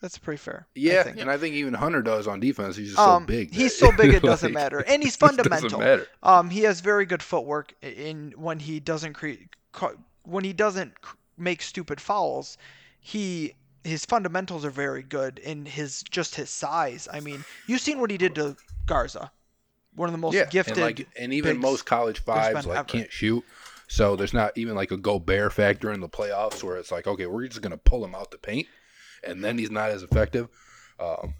That's 0.01 0.17
pretty 0.17 0.37
fair. 0.37 0.65
I 0.67 0.71
Yeah, 0.75 1.03
think. 1.03 1.17
and 1.19 1.29
I 1.29 1.37
think 1.37 1.55
even 1.55 1.73
Hunter 1.73 2.01
does 2.01 2.25
on 2.25 2.39
defense. 2.39 2.77
He's 2.77 2.89
just 2.89 2.99
um, 2.99 3.23
so 3.23 3.27
big. 3.27 3.53
He's 3.53 3.77
so 3.77 3.91
big 3.91 4.13
it 4.13 4.23
doesn't 4.23 4.53
like, 4.53 4.63
matter, 4.63 4.79
and 4.79 5.03
he's 5.03 5.15
fundamental. 5.27 5.69
Doesn't 5.69 5.79
matter. 5.79 6.07
Um, 6.23 6.49
he 6.49 6.61
has 6.61 6.79
very 6.79 7.05
good 7.05 7.21
footwork 7.21 7.73
in 7.81 8.33
when 8.37 8.59
he 8.59 8.79
doesn't 8.79 9.13
create 9.13 9.49
when 10.23 10.43
he 10.43 10.53
doesn't 10.53 10.93
make 11.37 11.61
stupid 11.61 11.99
fouls. 11.99 12.57
He 13.01 13.55
his 13.83 14.05
fundamentals 14.05 14.63
are 14.63 14.69
very 14.69 15.03
good, 15.03 15.41
and 15.45 15.67
his 15.67 16.03
just 16.03 16.35
his 16.35 16.49
size. 16.49 17.07
I 17.11 17.19
mean, 17.19 17.43
you've 17.67 17.81
seen 17.81 17.99
what 17.99 18.11
he 18.11 18.17
did 18.17 18.35
to 18.35 18.55
Garza, 18.85 19.31
one 19.99 20.07
of 20.09 20.13
the 20.13 20.17
most 20.17 20.33
yeah, 20.33 20.45
gifted. 20.45 20.77
and, 20.77 20.81
like, 20.81 21.07
and 21.17 21.33
even 21.33 21.55
bigs 21.55 21.61
most 21.61 21.85
college 21.85 22.19
fives 22.23 22.65
like 22.65 22.77
ever. 22.77 22.87
can't 22.87 23.11
shoot. 23.11 23.43
So 23.87 24.15
there's 24.15 24.33
not 24.33 24.57
even 24.57 24.75
like 24.75 24.91
a 24.91 24.97
Gobert 24.97 25.51
factor 25.51 25.91
in 25.91 25.99
the 25.99 26.09
playoffs 26.09 26.63
where 26.63 26.77
it's 26.77 26.91
like, 26.91 27.05
okay, 27.05 27.25
we're 27.25 27.47
just 27.47 27.61
gonna 27.61 27.77
pull 27.77 28.03
him 28.05 28.15
out 28.15 28.31
the 28.31 28.37
paint, 28.37 28.67
and 29.23 29.43
then 29.43 29.57
he's 29.57 29.71
not 29.71 29.89
as 29.89 30.03
effective. 30.03 30.47
Um, 30.99 31.35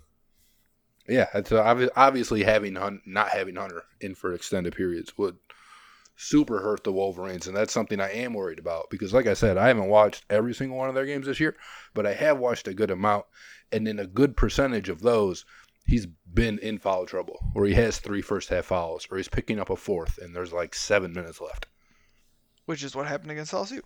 yeah, 1.08 1.28
it's 1.34 1.52
uh, 1.52 1.64
obvi- 1.64 1.90
obviously 1.96 2.44
having 2.44 2.76
Hun- 2.76 3.02
not 3.06 3.30
having 3.30 3.56
Hunter 3.56 3.84
in 4.02 4.14
for 4.14 4.34
extended 4.34 4.76
periods 4.76 5.18
would 5.18 5.38
super 6.16 6.60
hurt 6.60 6.84
the 6.84 6.92
Wolverines, 6.92 7.48
and 7.48 7.56
that's 7.56 7.72
something 7.72 8.02
I 8.02 8.12
am 8.12 8.34
worried 8.34 8.60
about 8.60 8.90
because, 8.90 9.14
like 9.14 9.26
I 9.26 9.34
said, 9.36 9.58
I 9.58 9.68
haven't 9.68 9.88
watched 9.88 10.26
every 10.30 10.54
single 10.54 10.78
one 10.78 10.90
of 10.90 10.96
their 10.96 11.06
games 11.06 11.28
this 11.28 11.40
year, 11.40 11.56
but 11.94 12.06
I 12.06 12.14
have 12.14 12.40
watched 12.40 12.68
a 12.68 12.74
good 12.74 12.92
amount, 12.92 13.26
and 13.72 13.88
in 13.88 14.00
a 14.00 14.08
good 14.08 14.36
percentage 14.36 14.90
of 14.90 15.02
those, 15.02 15.46
he's 15.90 16.06
been 16.32 16.60
in 16.60 16.78
foul 16.78 17.06
trouble, 17.06 17.40
where 17.54 17.66
he 17.66 17.74
has 17.74 18.00
three 18.00 18.22
first 18.22 18.50
half 18.50 18.66
fouls, 18.66 19.08
or 19.12 19.18
he's 19.18 19.28
picking 19.28 19.60
up 19.60 19.70
a 19.70 19.76
fourth, 19.76 20.18
and 20.20 20.36
there's 20.36 20.54
like 20.54 20.74
seven 20.76 21.12
minutes 21.14 21.42
left. 21.42 21.66
which 22.66 22.84
is 22.84 22.96
what 22.96 23.08
happened 23.08 23.32
against 23.32 23.52
LSU. 23.52 23.82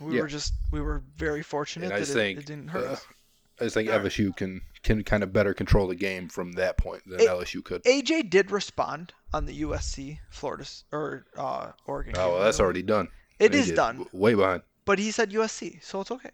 We 0.00 0.16
Yeah. 0.16 0.22
were 0.22 0.26
just 0.28 0.52
we 0.72 0.80
were 0.80 1.02
very 1.16 1.42
fortunate 1.42 1.92
I 1.92 2.00
that 2.00 2.08
it, 2.08 2.12
think 2.12 2.38
it 2.40 2.46
didn't 2.46 2.68
hurt 2.68 2.84
uh, 2.88 2.92
us. 2.92 3.06
I 3.60 3.64
just 3.64 3.74
think 3.74 3.88
FSU 3.90 4.34
can 4.36 4.62
can 4.82 5.04
kind 5.04 5.22
of 5.22 5.32
better 5.32 5.52
control 5.54 5.86
the 5.86 5.94
game 5.94 6.28
from 6.28 6.52
that 6.52 6.76
point 6.78 7.02
than 7.06 7.20
It- 7.20 7.28
LSU 7.28 7.62
could. 7.62 7.84
AJ 7.84 8.30
did 8.30 8.50
respond 8.50 9.12
on 9.32 9.44
the 9.46 9.60
USC 9.60 10.18
Florida 10.30 10.64
or 10.90 11.26
uh, 11.36 11.72
Oregon. 11.86 12.14
Oh, 12.16 12.32
well, 12.32 12.42
that's 12.42 12.58
by 12.58 12.64
already 12.64 12.82
done. 12.82 13.08
It 13.38 13.52
They 13.52 13.58
is 13.58 13.70
done, 13.72 13.98
w- 13.98 14.10
Way 14.12 14.34
behind. 14.34 14.62
but 14.86 14.98
he 14.98 15.10
said 15.12 15.30
USC, 15.32 15.80
so 15.84 16.00
it's 16.00 16.10
okay. 16.10 16.30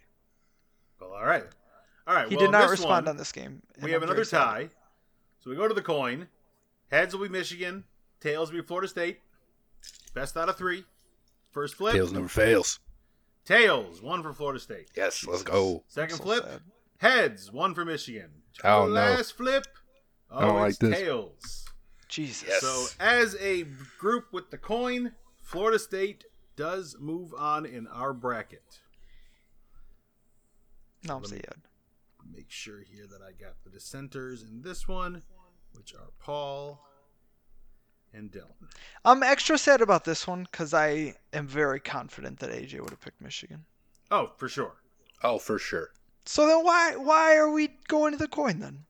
Well, 1.00 1.10
all 1.12 1.24
right. 1.26 1.44
All 2.06 2.14
right. 2.14 2.28
He 2.28 2.36
well, 2.36 2.46
did 2.46 2.52
not 2.52 2.70
respond 2.70 3.06
one, 3.06 3.08
on 3.08 3.16
this 3.16 3.32
game. 3.32 3.62
We 3.82 3.90
have 3.90 4.02
I'm 4.02 4.08
another 4.08 4.24
very 4.24 4.26
sad. 4.26 4.44
tie. 4.44 4.68
So 5.40 5.50
we 5.50 5.56
go 5.56 5.68
to 5.68 5.74
the 5.74 5.82
coin. 5.82 6.28
Heads 6.90 7.14
will 7.14 7.22
be 7.22 7.28
Michigan. 7.28 7.84
Tails 8.20 8.50
will 8.50 8.60
be 8.60 8.66
Florida 8.66 8.88
State. 8.88 9.20
Best 10.14 10.36
out 10.36 10.48
of 10.48 10.56
three. 10.56 10.84
First 11.50 11.74
flip. 11.74 11.94
Tails 11.94 12.12
never 12.12 12.28
fails. 12.28 12.80
Tails, 13.44 14.02
one 14.02 14.22
for 14.22 14.32
Florida 14.32 14.58
State. 14.58 14.88
Yes, 14.96 15.26
let's 15.26 15.42
go. 15.42 15.84
Second 15.88 16.16
So 16.16 16.24
flip. 16.24 16.44
sad. 16.44 16.60
Heads, 16.98 17.52
one 17.52 17.74
for 17.74 17.84
Michigan. 17.84 18.30
Oh, 18.64 18.86
no. 18.86 18.92
Last 18.92 19.36
flip. 19.36 19.66
Oh, 20.30 20.38
I 20.38 20.40
don't 20.42 20.50
oh, 20.50 20.58
like 20.58 20.78
this. 20.78 20.98
tails. 20.98 21.64
Jesus. 22.08 22.48
Yes. 22.48 22.60
So 22.60 22.86
as 22.98 23.36
a 23.40 23.64
group 23.98 24.32
with 24.32 24.50
the 24.50 24.58
coin, 24.58 25.12
Florida 25.42 25.78
State 25.78 26.24
does 26.56 26.96
move 26.98 27.34
on 27.34 27.66
in 27.66 27.86
our 27.88 28.12
bracket. 28.12 28.80
No, 31.06 31.16
I'm 31.16 31.22
Let 31.22 31.30
sad. 31.30 31.54
Make 32.32 32.50
sure 32.50 32.80
here 32.80 33.06
that 33.10 33.22
I 33.22 33.32
got 33.32 33.54
the 33.64 33.70
dissenters 33.70 34.42
in 34.42 34.62
this 34.62 34.86
one, 34.86 35.22
which 35.72 35.94
are 35.94 36.10
Paul 36.18 36.80
and 38.12 38.30
Dylan. 38.30 38.70
I'm 39.04 39.22
extra 39.22 39.58
sad 39.58 39.80
about 39.80 40.04
this 40.04 40.26
one 40.26 40.46
because 40.50 40.74
I 40.74 41.14
am 41.32 41.46
very 41.46 41.80
confident 41.80 42.38
that 42.40 42.50
AJ 42.50 42.80
would 42.80 42.90
have 42.90 43.00
picked 43.00 43.20
Michigan. 43.20 43.64
Oh, 44.10 44.32
for 44.36 44.48
sure. 44.48 44.76
Oh, 45.22 45.38
for 45.38 45.58
sure. 45.58 45.90
So 46.24 46.46
then 46.46 46.64
why 46.64 46.96
why 46.96 47.36
are 47.36 47.50
we 47.50 47.70
going 47.88 48.12
to 48.12 48.18
the 48.18 48.28
coin 48.28 48.58
then? 48.58 48.84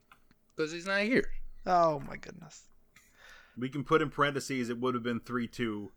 Because 0.54 0.72
he's 0.72 0.86
not 0.86 1.02
here. 1.02 1.28
Oh 1.66 2.00
my 2.00 2.16
goodness. 2.16 2.64
We 3.58 3.68
can 3.68 3.84
put 3.84 4.02
in 4.02 4.10
parentheses 4.10 4.68
it 4.68 4.78
would 4.78 4.94
have 4.94 5.02
been 5.02 5.20
3 5.20 5.48
2. 5.48 5.90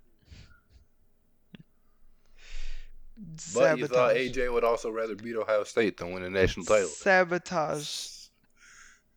But 3.53 3.78
you 3.78 3.88
thought 3.88 4.11
Sabotage. 4.15 4.38
AJ 4.38 4.53
would 4.53 4.63
also 4.63 4.89
rather 4.89 5.15
beat 5.15 5.36
Ohio 5.36 5.63
State 5.63 5.97
than 5.97 6.13
win 6.13 6.24
a 6.24 6.30
national 6.30 6.65
title. 6.65 6.88
Sabotage. 6.88 8.07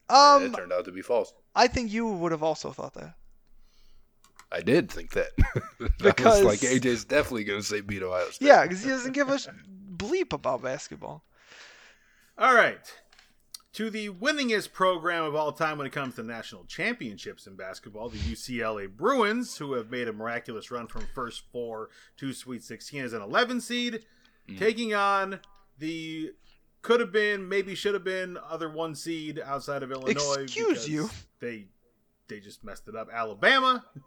Um, 0.09 0.44
it 0.46 0.55
turned 0.55 0.72
out 0.72 0.84
to 0.86 0.92
be 0.92 1.03
false. 1.03 1.32
I 1.55 1.68
think 1.68 1.92
you 1.92 2.07
would 2.09 2.32
have 2.32 2.42
also 2.42 2.70
thought 2.72 2.94
that. 2.94 3.14
I 4.50 4.61
did 4.61 4.91
think 4.91 5.12
that. 5.12 5.29
Because- 5.99 6.41
I 6.42 6.45
was 6.45 6.62
like, 6.62 6.70
AJ's 6.70 7.04
definitely 7.04 7.45
going 7.45 7.61
to 7.61 7.66
say 7.66 7.80
beat 7.80 8.03
Ohio 8.03 8.29
State. 8.30 8.46
Yeah, 8.46 8.62
because 8.64 8.83
he 8.83 8.91
doesn't 8.91 9.12
give 9.12 9.29
a 9.30 9.38
sh- 9.38 9.49
bleep 9.96 10.33
about 10.33 10.62
basketball. 10.62 11.24
All 12.38 12.54
right. 12.54 12.79
To 13.74 13.88
the 13.88 14.11
winningest 14.11 14.72
program 14.72 15.24
of 15.24 15.34
all 15.34 15.50
time 15.50 15.78
when 15.78 15.86
it 15.86 15.94
comes 15.94 16.16
to 16.16 16.22
national 16.22 16.64
championships 16.64 17.46
in 17.46 17.57
basketball, 17.57 18.11
the 18.11 18.18
UCLA 18.18 18.86
Bruins, 18.86 19.57
who 19.57 19.72
have 19.72 19.90
made 19.90 20.08
a 20.08 20.12
miraculous 20.12 20.70
run 20.70 20.86
from 20.86 21.07
first 21.14 21.44
four 21.50 21.88
to 22.18 22.34
Sweet 22.34 22.62
16 22.62 23.03
as 23.03 23.12
an 23.14 23.22
11 23.22 23.62
seed, 23.62 24.04
mm. 24.46 24.58
taking 24.58 24.92
on 24.92 25.40
the 25.78 26.32
could 26.82 27.00
have 27.00 27.12
been, 27.12 27.49
maybe 27.49 27.74
should 27.74 27.94
have 27.94 28.04
been 28.04 28.36
other 28.46 28.68
one 28.68 28.94
seed 28.94 29.40
outside 29.42 29.82
of 29.82 29.90
Illinois. 29.90 30.42
Excuse 30.42 30.86
you. 30.86 31.08
They 31.40 31.68
they 32.28 32.40
just 32.40 32.62
messed 32.62 32.88
it 32.88 32.96
up. 32.96 33.08
Alabama. 33.12 33.84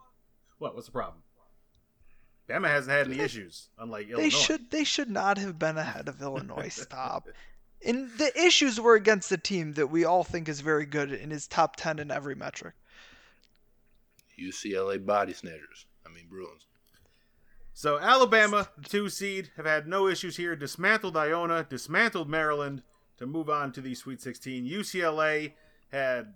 What? 0.57 0.73
What's 0.73 0.85
the 0.85 0.93
problem? 0.93 1.21
Bama 2.47 2.69
hasn't 2.69 2.95
had 2.95 3.07
any 3.07 3.19
issues, 3.19 3.67
unlike 3.77 4.07
Illinois. 4.07 4.23
They 4.23 4.29
should 4.29 4.71
they 4.71 4.83
should 4.85 5.09
not 5.09 5.37
have 5.37 5.59
been 5.59 5.77
ahead 5.77 6.07
of 6.07 6.21
Illinois. 6.21 6.69
Stop. 6.69 7.27
And 7.85 8.09
the 8.17 8.31
issues 8.39 8.81
were 8.81 8.95
against 8.95 9.29
the 9.29 9.37
team 9.37 9.73
that 9.73 9.87
we 9.87 10.03
all 10.03 10.23
think 10.23 10.49
is 10.49 10.61
very 10.61 10.85
good 10.85 11.11
and 11.11 11.31
is 11.31 11.47
top 11.47 11.75
ten 11.75 11.99
in 11.99 12.09
every 12.09 12.35
metric. 12.35 12.73
UCLA 14.39 15.03
body 15.05 15.33
snatchers. 15.33 15.85
I 16.05 16.09
mean, 16.09 16.25
Bruins. 16.29 16.65
So 17.73 17.99
Alabama, 17.99 18.69
the 18.77 18.89
two 18.89 19.09
seed, 19.09 19.51
have 19.57 19.65
had 19.65 19.87
no 19.87 20.07
issues 20.07 20.37
here. 20.37 20.55
Dismantled 20.55 21.17
Iona, 21.17 21.65
dismantled 21.69 22.29
Maryland 22.29 22.81
to 23.17 23.25
move 23.25 23.49
on 23.49 23.71
to 23.73 23.81
the 23.81 23.95
Sweet 23.95 24.21
16. 24.21 24.65
UCLA 24.65 25.53
had, 25.91 26.33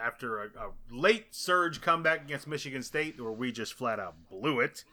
after 0.00 0.42
a, 0.42 0.46
a 0.48 0.70
late 0.90 1.34
surge 1.34 1.80
comeback 1.80 2.22
against 2.22 2.46
Michigan 2.46 2.82
State, 2.82 3.20
where 3.20 3.32
we 3.32 3.52
just 3.52 3.74
flat 3.74 3.98
out 3.98 4.28
blew 4.28 4.60
it, 4.60 4.84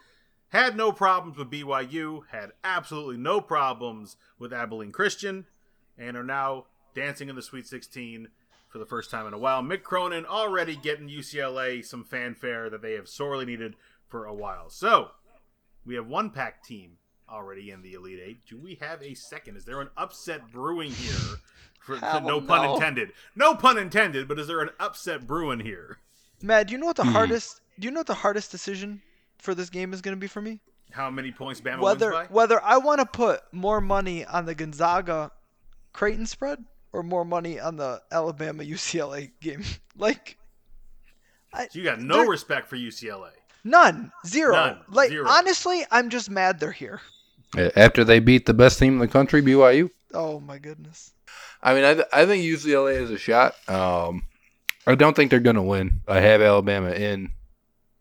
had 0.50 0.78
no 0.78 0.92
problems 0.92 1.38
with 1.38 1.52
BYU, 1.52 2.24
had 2.32 2.54
absolutely 2.64 3.18
no 3.18 3.42
problems 3.42 4.16
with 4.40 4.54
Abilene 4.54 4.92
Christian, 4.92 5.46
and 5.98 6.16
are 6.18 6.24
now 6.24 6.66
dancing 6.96 7.30
in 7.30 7.36
the 7.36 7.42
Sweet 7.42 7.68
16 7.68 8.28
for 8.70 8.78
the 8.80 8.86
first 8.86 9.10
time 9.12 9.26
in 9.28 9.34
a 9.34 9.38
while. 9.38 9.62
Mick 9.62 9.84
Cronin 9.84 10.26
already 10.26 10.76
getting 10.76 11.08
UCLA 11.08 11.84
some 11.86 12.04
fanfare 12.04 12.70
that 12.70 12.82
they 12.82 12.94
have 12.94 13.08
sorely 13.08 13.46
needed 13.46 13.76
for 14.08 14.26
a 14.26 14.34
while. 14.34 14.70
So, 14.70 15.10
we 15.86 15.96
have 15.96 16.08
one 16.08 16.30
pack 16.30 16.64
team 16.64 16.98
already 17.30 17.72
in 17.72 17.82
the 17.82 17.94
Elite 17.94 18.20
Eight. 18.26 18.46
Do 18.46 18.58
we 18.58 18.76
have 18.82 19.02
a 19.02 19.14
second? 19.14 19.58
Is 19.58 19.66
there 19.66 19.82
an 19.82 19.90
upset 19.98 20.52
brewing 20.52 20.92
here? 20.92 21.38
For, 21.80 21.98
Hell 21.98 22.22
no 22.22 22.42
pun 22.42 22.64
no. 22.64 22.74
intended. 22.76 23.14
No 23.36 23.56
pun 23.56 23.78
intended. 23.78 24.28
But 24.28 24.40
is 24.40 24.48
there 24.48 24.60
an 24.62 24.70
upset 24.80 25.26
brewing 25.26 25.62
here? 25.62 26.00
Matt, 26.42 26.68
do 26.68 26.74
you 26.74 26.78
know 26.78 26.86
what 26.88 26.98
the 26.98 27.04
Hmm. 27.06 27.12
hardest? 27.14 27.62
Do 27.80 27.86
you 27.86 27.92
know 27.92 28.02
what 28.02 28.08
the 28.08 28.14
hardest 28.16 28.52
decision 28.52 29.02
for 29.38 29.56
this 29.56 29.70
game 29.70 29.94
is 29.94 30.02
going 30.02 30.16
to 30.16 30.20
be 30.20 30.28
for 30.28 30.42
me? 30.42 30.60
How 30.92 31.10
many 31.10 31.32
points 31.32 31.62
Bama 31.62 31.80
Whether 31.80 32.12
wins 32.12 32.28
by? 32.28 32.34
whether 32.34 32.62
I 32.64 32.78
want 32.78 33.00
to 33.00 33.06
put 33.06 33.42
more 33.54 33.80
money 33.80 34.26
on 34.26 34.46
the 34.46 34.56
Gonzaga 34.56 35.32
Creighton 35.98 36.28
spread 36.28 36.64
or 36.94 37.02
more 37.02 37.26
money 37.26 37.60
on 37.60 37.76
the 37.76 38.00
Alabama 38.12 38.64
UCLA 38.64 39.32
game. 39.42 39.64
Like 40.00 40.38
So 41.56 41.66
you 41.72 41.84
got 41.84 42.00
no 42.00 42.24
respect 42.28 42.70
for 42.70 42.76
UCLA. 42.76 43.32
none, 43.64 44.12
zero. 44.28 44.54
None, 44.54 44.80
like 44.90 45.10
zero. 45.10 45.28
honestly, 45.28 45.84
I'm 45.90 46.12
just 46.12 46.30
mad 46.30 46.60
they're 46.60 46.72
here. 46.72 47.02
After 47.76 48.04
they 48.04 48.20
beat 48.20 48.46
the 48.46 48.54
best 48.54 48.78
team 48.78 48.94
in 48.94 49.00
the 49.00 49.08
country, 49.08 49.42
BYU. 49.42 49.90
Oh 50.14 50.40
my 50.40 50.60
goodness. 50.60 51.14
I 51.64 51.74
mean, 51.74 51.84
I, 51.84 51.94
th- 51.96 52.06
I 52.14 52.28
think 52.28 52.44
UCLA 52.44 53.02
is 53.02 53.10
a 53.10 53.18
shot. 53.18 53.56
Um, 53.68 54.22
I 54.86 54.94
don't 54.94 55.16
think 55.16 55.32
they're 55.32 55.40
going 55.40 55.56
to 55.56 55.64
win. 55.64 56.02
I 56.08 56.20
have 56.20 56.42
Alabama 56.44 56.92
in. 56.92 57.32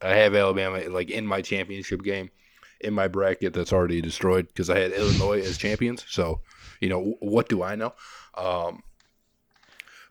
I 0.02 0.10
have 0.16 0.35
Alabama 0.35 0.81
like 0.90 1.09
in 1.09 1.27
my 1.27 1.40
championship 1.40 2.02
game, 2.02 2.31
in 2.82 2.93
my 2.93 3.09
bracket 3.09 3.55
that's 3.55 3.73
already 3.73 4.02
destroyed 4.02 4.48
because 4.48 4.68
I 4.68 4.78
had 4.81 4.93
Illinois 4.93 5.40
as 5.40 5.56
champions. 5.56 6.05
So, 6.09 6.43
you 6.80 6.88
know, 6.88 7.16
what 7.20 7.48
do 7.48 7.62
I 7.62 7.74
know? 7.74 7.94
Um, 8.36 8.82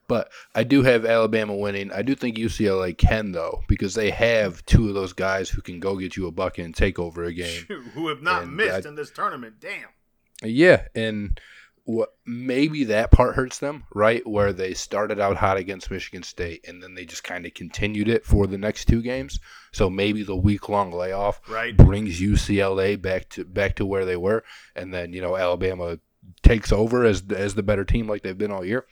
but 0.07 0.29
I 0.53 0.63
do 0.63 0.83
have 0.83 1.03
Alabama 1.05 1.55
winning. 1.55 1.91
I 1.91 2.03
do 2.03 2.13
think 2.13 2.37
UCLA 2.37 2.95
can 2.95 3.31
though 3.31 3.63
because 3.67 3.95
they 3.95 4.11
have 4.11 4.63
two 4.65 4.87
of 4.87 4.93
those 4.93 5.13
guys 5.13 5.49
who 5.49 5.61
can 5.61 5.79
go 5.79 5.97
get 5.97 6.15
you 6.15 6.27
a 6.27 6.31
bucket 6.31 6.65
and 6.65 6.75
take 6.75 6.99
over 6.99 7.23
a 7.23 7.33
game. 7.33 7.65
Who 7.93 8.07
have 8.09 8.21
not 8.21 8.43
And 8.43 8.55
missed 8.55 8.85
I- 8.85 8.89
in 8.89 8.95
this 8.95 9.09
tournament. 9.11 9.55
Damn. 9.59 9.89
Yeah, 10.43 10.83
and 10.93 11.39
what 11.85 12.09
maybe 12.25 12.83
that 12.85 13.09
part 13.11 13.35
hurts 13.35 13.59
them, 13.59 13.85
right? 13.93 14.25
Where 14.27 14.51
they 14.53 14.73
started 14.73 15.19
out 15.19 15.37
hot 15.37 15.57
against 15.57 15.89
Michigan 15.89 16.23
State 16.23 16.67
and 16.67 16.83
then 16.83 16.93
they 16.93 17.05
just 17.05 17.23
kind 17.23 17.45
of 17.45 17.53
continued 17.53 18.07
it 18.09 18.25
for 18.25 18.45
the 18.47 18.57
next 18.57 18.85
two 18.85 19.01
games. 19.01 19.39
So 19.71 19.89
maybe 19.89 20.21
the 20.23 20.35
week 20.35 20.67
long 20.69 20.91
layoff 20.91 21.41
Right. 21.49 21.75
brings 21.75 22.19
UCLA 22.21 22.95
back 23.01 23.29
to 23.29 23.43
back 23.45 23.75
to 23.77 23.85
where 23.85 24.03
they 24.05 24.17
were, 24.17 24.43
and 24.75 24.93
then 24.93 25.13
you 25.13 25.21
know 25.21 25.35
Alabama 25.35 25.97
takes 26.43 26.71
over 26.71 27.05
as 27.05 27.23
as 27.31 27.55
the 27.55 27.63
better 27.63 27.85
team 27.85 28.07
like 28.07 28.23
they've 28.23 28.37
been 28.37 28.51
all 28.51 28.65
year. 28.65 28.85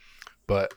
But 0.46 0.74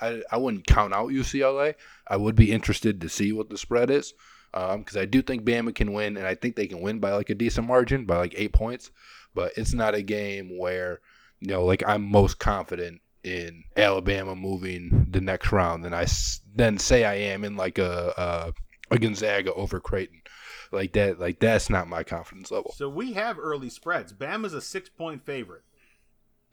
I 0.00 0.22
I 0.30 0.36
wouldn't 0.36 0.66
count 0.66 0.94
out 0.94 1.10
UCLA. 1.10 1.74
I 2.06 2.16
would 2.16 2.36
be 2.36 2.52
interested 2.52 3.00
to 3.00 3.08
see 3.08 3.32
what 3.32 3.50
the 3.50 3.58
spread 3.58 3.90
is 3.90 4.14
um, 4.54 4.80
because 4.80 4.96
I 4.96 5.04
do 5.04 5.20
think 5.20 5.44
Bama 5.44 5.74
can 5.74 5.92
win, 5.92 6.16
and 6.16 6.26
I 6.26 6.34
think 6.34 6.54
they 6.54 6.68
can 6.68 6.80
win 6.80 7.00
by 7.00 7.12
like 7.12 7.28
a 7.28 7.34
decent 7.34 7.66
margin, 7.66 8.06
by 8.06 8.18
like 8.18 8.34
eight 8.36 8.52
points. 8.52 8.90
But 9.34 9.52
it's 9.56 9.74
not 9.74 9.96
a 9.96 10.02
game 10.02 10.56
where 10.56 11.00
you 11.40 11.48
know 11.48 11.64
like 11.64 11.82
I'm 11.86 12.02
most 12.02 12.38
confident 12.38 13.00
in 13.24 13.64
Alabama 13.76 14.36
moving 14.36 15.08
the 15.10 15.20
next 15.20 15.50
round 15.50 15.84
than 15.84 15.92
I 15.92 16.06
then 16.54 16.78
say 16.78 17.04
I 17.04 17.14
am 17.14 17.44
in 17.44 17.56
like 17.56 17.78
a 17.78 18.52
a, 18.90 18.94
a 18.94 18.98
Gonzaga 18.98 19.52
over 19.54 19.80
Creighton. 19.80 20.22
Like 20.70 20.92
that, 20.92 21.18
like 21.20 21.40
that's 21.40 21.68
not 21.68 21.88
my 21.88 22.04
confidence 22.04 22.50
level. 22.50 22.72
So 22.76 22.88
we 22.88 23.12
have 23.12 23.38
early 23.38 23.70
spreads. 23.70 24.12
Bama's 24.12 24.54
a 24.54 24.60
six 24.60 24.88
point 24.88 25.24
favorite. 25.24 25.62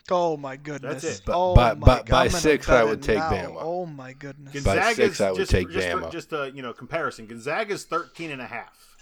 Oh 0.10 0.36
my 0.38 0.56
goodness. 0.58 1.04
That's 1.04 1.20
it. 1.20 1.24
But 1.26 1.36
oh 1.36 1.56
by- 1.56 1.74
my 1.76 1.86
by- 1.86 1.98
God. 1.98 2.08
by 2.10 2.28
six, 2.30 2.68
I 2.70 2.84
would 2.84 3.02
take 3.02 3.18
now. 3.20 3.30
Bama. 3.32 3.58
Oh 3.60 3.86
my 3.86 4.14
goodness. 4.14 4.64
By 4.64 4.76
Gonzaga's 4.76 4.96
six, 4.96 5.22
I 5.22 5.32
would 5.32 5.38
just, 5.38 5.52
take 5.52 5.70
just 5.70 5.88
For, 5.90 5.98
Bama. 6.02 6.12
just 6.12 6.34
a 6.34 6.52
you 6.54 6.62
know 6.62 6.74
comparison. 6.74 7.28
Gonzaga's 7.28 7.84
13 7.86 8.32
and 8.32 8.42
a 8.42 8.46
half. 8.48 8.96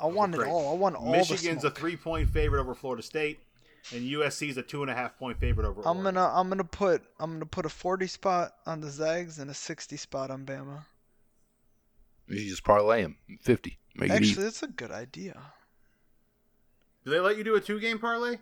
I 0.00 0.06
want 0.06 0.34
it 0.34 0.40
all. 0.42 0.72
I 0.72 0.78
want 0.78 0.96
all 0.96 1.12
Michigan's 1.12 1.62
the 1.62 1.68
a 1.68 1.70
three 1.70 1.96
point 1.96 2.30
favorite 2.30 2.60
over 2.60 2.74
Florida 2.74 3.02
State, 3.02 3.38
and 3.92 4.00
USC's 4.02 4.56
a 4.56 4.62
two 4.62 4.80
and 4.82 4.90
a 4.90 4.94
half 4.94 5.18
point 5.18 5.38
favorite 5.38 5.66
over. 5.66 5.82
I'm 5.82 5.98
Oregon. 5.98 6.14
gonna 6.14 6.32
I'm 6.34 6.48
gonna 6.48 6.64
put 6.64 7.02
I'm 7.20 7.32
gonna 7.34 7.44
put 7.46 7.66
a 7.66 7.68
40 7.68 8.06
spot 8.06 8.54
on 8.66 8.80
the 8.80 8.88
Zags 8.90 9.38
and 9.38 9.50
a 9.50 9.54
60 9.54 9.96
spot 9.98 10.30
on 10.30 10.46
Bama. 10.46 10.84
You 12.28 12.48
just 12.48 12.64
parlay 12.64 13.02
them 13.02 13.16
fifty. 13.42 13.76
Make 13.94 14.10
Actually, 14.10 14.28
easy. 14.28 14.42
that's 14.42 14.62
a 14.62 14.68
good 14.68 14.90
idea. 14.92 15.38
Do 17.04 17.10
they 17.10 17.20
let 17.20 17.36
you 17.36 17.44
do 17.44 17.56
a 17.56 17.60
two 17.60 17.78
game 17.80 17.98
parlay? 17.98 18.38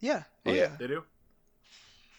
Yeah. 0.00 0.24
Oh, 0.46 0.50
Yeah. 0.52 0.54
yeah. 0.62 0.76
They 0.78 0.86
do. 0.86 1.04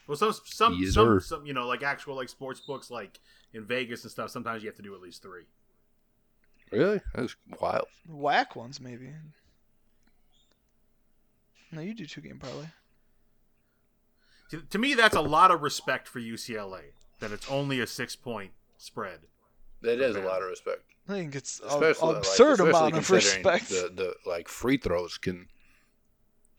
Well, 0.07 0.17
some 0.17 0.33
some 0.45 0.73
Yes, 0.79 0.93
some, 0.93 1.05
sir. 1.05 1.19
some 1.19 1.45
you 1.45 1.53
know 1.53 1.67
like 1.67 1.83
actual 1.83 2.15
like 2.15 2.29
sports 2.29 2.59
books 2.59 2.89
like 2.89 3.19
in 3.53 3.65
Vegas 3.65 4.03
and 4.03 4.11
stuff. 4.11 4.31
Sometimes 4.31 4.63
you 4.63 4.69
have 4.69 4.77
to 4.77 4.81
do 4.81 4.95
at 4.95 5.01
least 5.01 5.21
three. 5.21 5.43
Really? 6.71 7.01
That's 7.13 7.35
wild. 7.59 7.87
Whack 8.07 8.55
ones 8.55 8.79
maybe. 8.79 9.11
No, 11.71 11.81
you 11.81 11.93
do 11.93 12.05
two 12.05 12.21
game 12.21 12.39
parlay. 12.39 12.65
To, 14.49 14.61
to 14.61 14.79
me, 14.79 14.95
that's 14.95 15.15
a 15.15 15.21
lot 15.21 15.51
of 15.51 15.61
respect 15.61 16.07
for 16.07 16.19
UCLA 16.19 16.93
that 17.19 17.31
it's 17.31 17.49
only 17.49 17.79
a 17.79 17.87
six 17.87 18.15
point 18.15 18.51
spread. 18.77 19.19
That 19.81 19.99
is 20.01 20.15
a 20.15 20.21
lot 20.21 20.41
of 20.41 20.49
respect. 20.49 20.81
I 21.07 21.13
think 21.13 21.35
it's 21.35 21.59
a 21.61 21.67
Especially 21.67 22.07
like, 22.09 22.17
absurd 22.17 22.51
especially 22.53 22.69
amount 22.69 22.95
of 22.97 23.09
respect. 23.11 23.69
The, 23.69 23.91
the 23.95 24.15
like 24.29 24.47
free 24.47 24.77
throws 24.77 25.17
can 25.17 25.47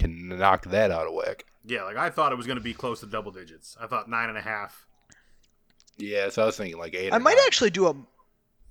can 0.01 0.29
knock 0.29 0.65
that 0.67 0.91
out 0.91 1.07
of 1.07 1.15
whack. 1.15 1.45
Yeah, 1.65 1.85
like 1.85 1.97
I 1.97 2.11
thought 2.11 2.33
it 2.33 2.37
was 2.37 2.47
going 2.47 2.59
to 2.59 2.65
be 2.65 2.75
close 2.75 3.01
to 3.01 3.07
double 3.07 3.31
digits. 3.31 3.77
I 3.81 3.87
thought 3.87 4.09
nine 4.11 4.29
and 4.29 4.39
a 4.39 4.41
half. 4.43 4.87
Yeah, 5.99 6.31
so 6.31 6.43
I 6.43 6.47
was 6.47 6.57
thinking 6.57 6.79
like 6.79 6.95
eight. 6.95 7.13
I 7.13 7.17
or 7.17 7.21
might 7.21 7.37
nine. 7.37 7.45
actually 7.47 7.71
do 7.71 7.87
a 7.89 7.95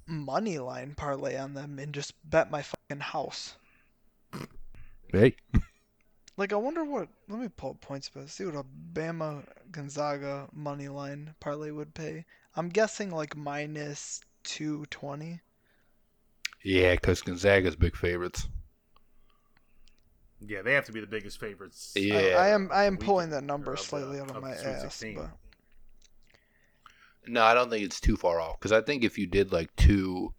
money 0.08 0.58
line 0.58 0.96
parlay 0.96 1.38
on 1.38 1.54
them 1.54 1.78
and 1.80 1.94
just 1.94 2.14
bet 2.30 2.50
my 2.50 2.64
fucking 2.64 3.02
house. 3.02 3.56
Hey, 5.12 5.36
Like 6.38 6.54
I 6.54 6.56
wonder 6.56 6.84
what. 6.84 7.10
Let 7.28 7.40
me 7.40 7.48
pull 7.56 7.72
up 7.72 7.82
points, 7.82 8.10
but 8.14 8.30
see 8.30 8.46
what 8.46 8.56
a 8.56 8.64
Bama 8.94 9.44
Gonzaga 9.72 10.48
money 10.54 10.88
line 10.88 11.34
parlay 11.40 11.72
would 11.72 11.94
pay. 11.94 12.26
I'm 12.56 12.70
guessing 12.70 13.12
like 13.12 13.36
minus 13.36 14.22
two 14.44 14.86
twenty. 14.90 15.42
yeah, 16.64 16.96
because 16.96 17.22
Gonzaga's 17.22 17.76
big 17.76 17.96
favorites. 17.96 18.48
Yeah, 20.46 20.62
they 20.62 20.74
have 20.74 20.86
to 20.86 20.92
be 20.92 21.00
the 21.02 21.08
biggest 21.08 21.40
favorites. 21.40 21.94
Yeah. 21.96 22.16
I, 22.38 22.46
I 22.46 22.48
am 22.50 22.70
I 22.72 22.84
am 22.86 22.98
pulling 22.98 23.30
that 23.32 23.44
number 23.44 23.74
or 23.74 23.76
the- 23.76 23.82
slightly 23.82 24.20
out 24.20 24.30
of, 24.30 24.38
of 24.38 24.42
my 24.44 24.52
ass, 24.52 25.04
but 25.16 25.30
No, 27.28 27.44
I 27.44 27.54
don't 27.54 27.70
think 27.70 27.84
it's 27.86 28.00
too 28.00 28.16
far 28.18 28.40
off. 28.40 28.60
Because 28.60 28.72
I 28.72 28.82
think 28.82 29.04
if 29.04 29.18
you 29.18 29.28
did 29.28 29.52
like 29.52 29.76
two, 29.76 30.34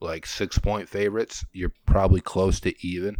like 0.00 0.26
six 0.26 0.58
point 0.58 0.88
favorites, 0.88 1.44
you're 1.52 1.72
probably 1.86 2.20
close 2.20 2.60
to 2.60 2.86
even. 2.86 3.16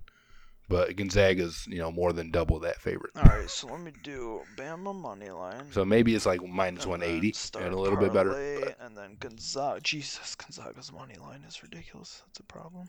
But 0.68 0.96
Gonzaga's, 0.96 1.66
you 1.66 1.78
know, 1.78 1.90
more 1.92 2.14
than 2.14 2.30
double 2.30 2.58
that 2.60 2.80
favorite. 2.80 3.10
all 3.16 3.24
right. 3.24 3.50
So 3.50 3.66
let 3.66 3.80
me 3.80 3.92
do 4.02 4.40
Bama 4.56 4.94
money 4.94 5.28
line. 5.28 5.64
So 5.70 5.84
maybe 5.84 6.14
it's 6.14 6.24
like 6.24 6.42
minus 6.46 6.86
180 6.86 7.34
and 7.62 7.74
a 7.74 7.78
little 7.78 7.98
bit 7.98 8.12
better. 8.14 8.30
but- 8.64 8.78
And 8.80 8.96
then 8.96 9.16
Gonzaga. 9.20 9.80
Jesus, 9.82 10.34
Gonzaga's 10.36 10.90
money 10.92 11.16
line 11.20 11.42
is 11.46 11.62
ridiculous. 11.62 12.22
That's 12.26 12.40
a 12.40 12.44
problem. 12.44 12.88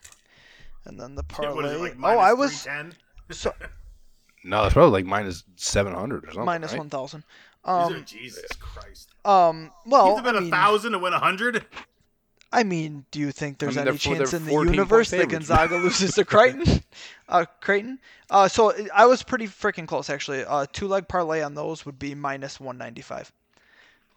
And 0.85 0.97
then 0.99 1.15
the 1.15 1.23
Yeah, 1.41 1.51
what 1.51 1.65
is 1.65 1.71
parlay. 1.71 1.89
it, 1.89 1.99
like 1.99 2.15
oh, 2.15 2.19
I 2.19 2.31
was 2.33 2.61
310? 2.63 2.97
So 3.37 3.53
No, 4.43 4.63
it's 4.65 4.73
probably 4.73 4.91
like 4.91 5.05
minus 5.05 5.43
700 5.55 6.23
or 6.23 6.27
something. 6.27 6.45
minus 6.45 6.71
right? 6.71 6.77
one 6.79 6.89
thousand. 6.89 7.23
Um, 7.65 8.03
Jesus 8.05 8.45
Christ. 8.59 9.09
um. 9.25 9.71
Well, 9.85 10.15
You've 10.15 10.23
been 10.25 10.35
I 10.35 10.39
a 10.39 10.41
mean, 10.41 10.51
thousand 10.51 10.91
to 10.93 10.99
win 10.99 11.13
a 11.13 11.19
hundred. 11.19 11.65
I 12.51 12.63
mean, 12.63 13.05
do 13.09 13.19
you 13.19 13.31
think 13.31 13.57
there's 13.57 13.77
mean, 13.77 13.87
any 13.87 13.91
they're- 13.97 14.15
chance 14.17 14.31
they're 14.31 14.39
in 14.39 14.45
the 14.45 14.51
universe 14.53 15.09
that. 15.11 15.29
Gonzaga 15.29 15.77
loses 15.77 16.15
to 16.15 16.25
Creighton? 16.25 16.63
Uh, 17.29 17.45
Creighton. 17.61 17.97
Uh, 18.29 18.47
so 18.49 18.73
I 18.93 19.05
was 19.05 19.23
pretty 19.23 19.47
freaking 19.47 19.87
close 19.87 20.09
actually. 20.09 20.43
Uh, 20.45 20.65
two 20.71 20.87
leg 20.87 21.07
parlay 21.07 21.41
on 21.41 21.55
those 21.55 21.83
would 21.85 21.97
be 21.97 22.13
minus 22.13 22.59
one 22.59 22.77
ninety 22.77 23.01
five. 23.01 23.31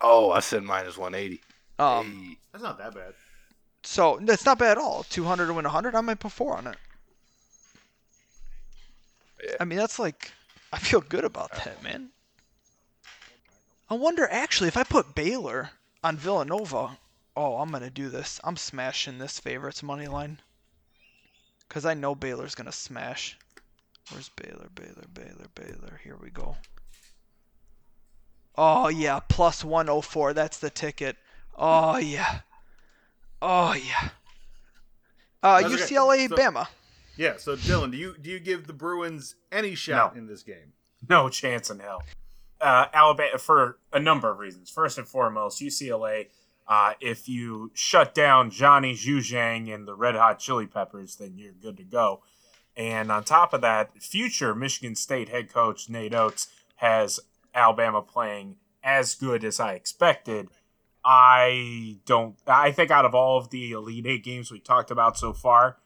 Oh, 0.02 0.32
I 0.32 0.40
said 0.40 0.64
minus 0.64 0.98
180. 0.98 1.40
Um, 1.78 2.12
Hey. 2.30 2.38
That's 2.52 2.64
not 2.64 2.76
that 2.78 2.94
bad. 2.94 3.14
so 3.84 4.18
that's 4.20 4.44
not 4.44 4.58
bad 4.58 4.72
at 4.72 4.78
all. 4.78 5.04
Two 5.04 5.24
hundred 5.24 5.46
to 5.46 5.54
win 5.54 5.64
hundred. 5.64 5.94
I 5.94 6.00
might 6.02 6.18
put 6.18 6.32
four 6.32 6.56
on 6.58 6.66
it. 6.66 6.76
I 9.60 9.64
mean, 9.64 9.78
that's 9.78 9.98
like, 9.98 10.32
I 10.72 10.78
feel 10.78 11.00
good 11.00 11.24
about 11.24 11.52
that, 11.64 11.82
man. 11.82 12.10
I 13.88 13.94
wonder 13.94 14.26
actually 14.30 14.68
if 14.68 14.76
I 14.76 14.82
put 14.84 15.14
Baylor 15.14 15.70
on 16.02 16.16
Villanova. 16.16 16.98
Oh, 17.36 17.58
I'm 17.58 17.70
gonna 17.70 17.90
do 17.90 18.08
this. 18.08 18.40
I'm 18.42 18.56
smashing 18.56 19.18
this 19.18 19.38
favorites 19.38 19.82
money 19.82 20.08
line. 20.08 20.40
Cause 21.68 21.84
I 21.84 21.94
know 21.94 22.14
Baylor's 22.14 22.54
gonna 22.54 22.72
smash. 22.72 23.36
Where's 24.10 24.28
Baylor? 24.30 24.68
Baylor, 24.74 25.04
Baylor, 25.12 25.46
Baylor. 25.54 26.00
Here 26.02 26.16
we 26.20 26.30
go. 26.30 26.56
Oh 28.56 28.88
yeah, 28.88 29.20
plus 29.28 29.64
104. 29.64 30.32
That's 30.32 30.58
the 30.58 30.70
ticket. 30.70 31.16
Oh 31.56 31.98
yeah. 31.98 32.40
Oh 33.42 33.74
yeah. 33.74 34.08
Uh, 35.42 35.60
That's 35.60 35.74
okay. 35.74 35.94
UCLA, 35.94 36.28
So- 36.28 36.36
Bama. 36.36 36.66
Yeah. 37.16 37.34
So 37.38 37.56
Dylan, 37.56 37.90
do 37.90 37.96
you 37.96 38.14
do 38.20 38.30
you 38.30 38.38
give 38.40 38.66
the 38.66 38.72
Bruins 38.72 39.34
any 39.50 39.74
shot 39.74 40.14
No. 40.14 40.20
in 40.20 40.26
this 40.26 40.42
game? 40.42 40.72
No 41.08 41.28
chance 41.28 41.70
in 41.70 41.78
hell. 41.80 42.02
Uh, 42.60 42.86
Alabama 42.92 43.38
for 43.38 43.78
a 43.92 44.00
number 44.00 44.30
of 44.30 44.38
reasons. 44.38 44.70
First 44.70 44.98
and 44.98 45.06
foremost, 45.06 45.60
UCLA. 45.60 46.28
Uh, 46.68 46.94
if 47.00 47.28
you 47.28 47.70
shut 47.74 48.12
down 48.14 48.50
Johnny 48.50 48.92
Juzang 48.94 49.72
and 49.72 49.86
the 49.86 49.94
Red 49.94 50.16
Hot 50.16 50.38
Chili 50.40 50.66
Peppers, 50.66 51.16
then 51.16 51.34
you're 51.36 51.52
good 51.52 51.76
to 51.76 51.84
go. 51.84 52.22
And 52.76 53.12
on 53.12 53.22
top 53.24 53.52
of 53.54 53.60
that, 53.60 54.02
future 54.02 54.54
Michigan 54.54 54.96
State 54.96 55.28
head 55.28 55.52
coach 55.52 55.88
Nate 55.88 56.12
Oats 56.14 56.48
has 56.76 57.20
Alabama 57.54 58.02
playing 58.02 58.56
as 58.82 59.14
good 59.14 59.44
as 59.44 59.60
I 59.60 59.74
expected. 59.74 60.48
I 61.04 61.98
don't. 62.04 62.34
I 62.46 62.72
think 62.72 62.90
out 62.90 63.04
of 63.04 63.14
all 63.14 63.38
of 63.38 63.50
the 63.50 63.70
Elite 63.72 64.06
Eight 64.06 64.24
games 64.24 64.50
we 64.50 64.58
talked 64.58 64.90
about 64.90 65.16
so 65.16 65.32
far, 65.32 65.76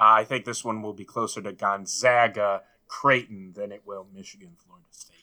Uh, 0.00 0.04
I 0.16 0.24
think 0.24 0.46
this 0.46 0.64
one 0.64 0.80
will 0.80 0.94
be 0.94 1.04
closer 1.04 1.42
to 1.42 1.52
Gonzaga, 1.52 2.62
Creighton 2.88 3.52
than 3.54 3.70
it 3.70 3.82
will 3.84 4.06
Michigan, 4.14 4.56
Florida 4.56 4.86
State. 4.90 5.16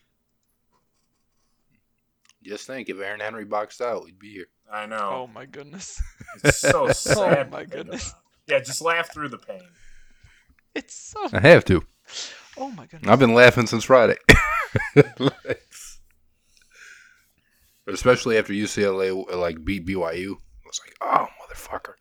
Just 2.44 2.68
think, 2.68 2.88
if 2.88 3.00
Aaron 3.00 3.20
Henry 3.20 3.44
boxed 3.44 3.82
out, 3.82 4.06
we'd 4.06 4.20
be 4.20 4.32
here. 4.32 4.46
I 4.72 4.86
know. 4.86 5.10
Oh 5.24 5.28
my 5.28 5.46
goodness. 5.46 6.00
It's 6.44 6.60
so 6.60 6.86
oh, 6.90 6.92
sad. 6.92 7.52
my 7.52 7.66
goodness. 7.66 8.14
Yeah, 8.48 8.60
just 8.60 8.82
laugh 8.82 9.12
through 9.12 9.30
the 9.30 9.40
pain. 9.40 9.64
It's 10.76 10.94
so. 10.94 11.28
I 11.34 11.40
have 11.40 11.66
to. 11.66 11.84
Oh 12.58 12.70
my 12.70 12.86
goodness. 12.86 13.10
I've 13.10 13.20
been 13.20 13.34
laughing 13.34 13.66
since 13.66 13.84
Friday. 13.84 14.18
but 14.94 15.58
especially 17.88 18.38
after 18.38 18.54
UCLA 18.54 19.36
like 19.36 19.66
beat 19.66 19.88
BYU, 19.88 20.36
I 20.36 20.68
was 20.68 20.82
like, 20.86 20.96
oh 21.02 21.28
motherfucker. 21.42 21.96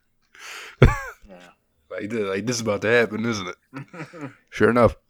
Yeah. 1.90 1.96
Like, 1.96 2.10
this- 2.10 2.20
like 2.28 2.46
this 2.46 2.56
is 2.56 2.62
about 2.62 2.82
to 2.82 2.88
happen, 2.88 3.24
isn't 3.24 3.48
it? 3.48 4.30
sure 4.50 4.70
enough. 4.70 4.96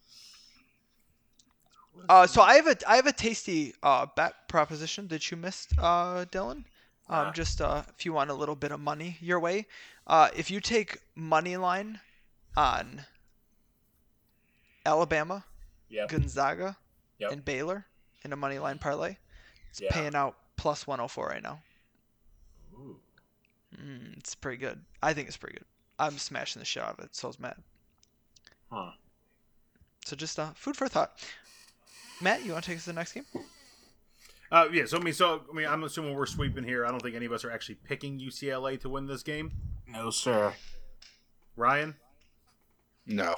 Uh, 2.09 2.25
so 2.25 2.41
I 2.41 2.55
have 2.55 2.67
a 2.67 2.77
I 2.87 2.95
have 2.95 3.07
a 3.07 3.11
tasty 3.11 3.73
uh, 3.83 4.05
bet 4.15 4.47
proposition 4.47 5.07
that 5.09 5.29
you 5.29 5.35
missed, 5.35 5.73
uh, 5.77 6.23
Dylan. 6.31 6.63
Um, 7.09 7.33
just 7.33 7.59
uh, 7.59 7.83
if 7.97 8.05
you 8.05 8.13
want 8.13 8.29
a 8.29 8.33
little 8.33 8.55
bit 8.55 8.71
of 8.71 8.79
money 8.79 9.17
your 9.19 9.39
way, 9.41 9.65
uh, 10.05 10.29
if 10.35 10.49
you 10.49 10.61
take 10.61 10.99
money 11.15 11.57
line 11.57 11.99
on 12.55 13.03
Alabama, 14.85 15.43
Yep. 15.89 16.09
Gonzaga, 16.09 16.77
Yep. 17.19 17.31
and 17.31 17.43
Baylor 17.43 17.85
in 18.23 18.31
a 18.31 18.35
money 18.37 18.59
line 18.59 18.77
parlay, 18.77 19.17
it's 19.69 19.81
Yeah. 19.81 19.91
paying 19.91 20.15
out 20.15 20.37
plus 20.55 20.85
104 20.87 21.27
right 21.27 21.43
now. 21.43 21.61
Ooh. 22.73 22.99
Mm, 23.75 24.17
it's 24.17 24.35
pretty 24.35 24.57
good. 24.57 24.85
I 25.01 25.13
think 25.13 25.27
it's 25.27 25.37
pretty 25.37 25.57
good. 25.57 25.65
I'm 25.99 26.17
smashing 26.17 26.59
the 26.59 26.65
shit 26.65 26.83
out 26.83 26.97
of 26.99 27.05
it. 27.05 27.15
So's 27.15 27.39
Matt. 27.39 27.57
Huh. 28.71 28.91
So 30.05 30.15
just 30.15 30.37
uh, 30.39 30.51
food 30.55 30.75
for 30.77 30.87
thought. 30.87 31.11
Matt, 32.21 32.43
you 32.45 32.51
want 32.53 32.63
to 32.63 32.69
take 32.71 32.77
us 32.77 32.85
to 32.85 32.91
the 32.91 32.95
next 32.95 33.13
game? 33.13 33.25
Uh, 34.51 34.67
yeah, 34.71 34.85
so 34.85 34.97
I 34.97 35.01
mean, 35.01 35.13
so 35.13 35.41
I 35.51 35.55
mean, 35.55 35.67
I'm 35.67 35.83
assuming 35.83 36.15
we're 36.15 36.25
sweeping 36.25 36.63
here. 36.63 36.85
I 36.85 36.89
don't 36.89 37.01
think 37.01 37.15
any 37.15 37.25
of 37.25 37.31
us 37.33 37.43
are 37.43 37.51
actually 37.51 37.75
picking 37.75 38.19
UCLA 38.19 38.79
to 38.81 38.89
win 38.89 39.05
this 39.07 39.23
game. 39.23 39.51
No, 39.87 40.09
sir. 40.09 40.53
Ryan. 41.55 41.95
No. 43.05 43.35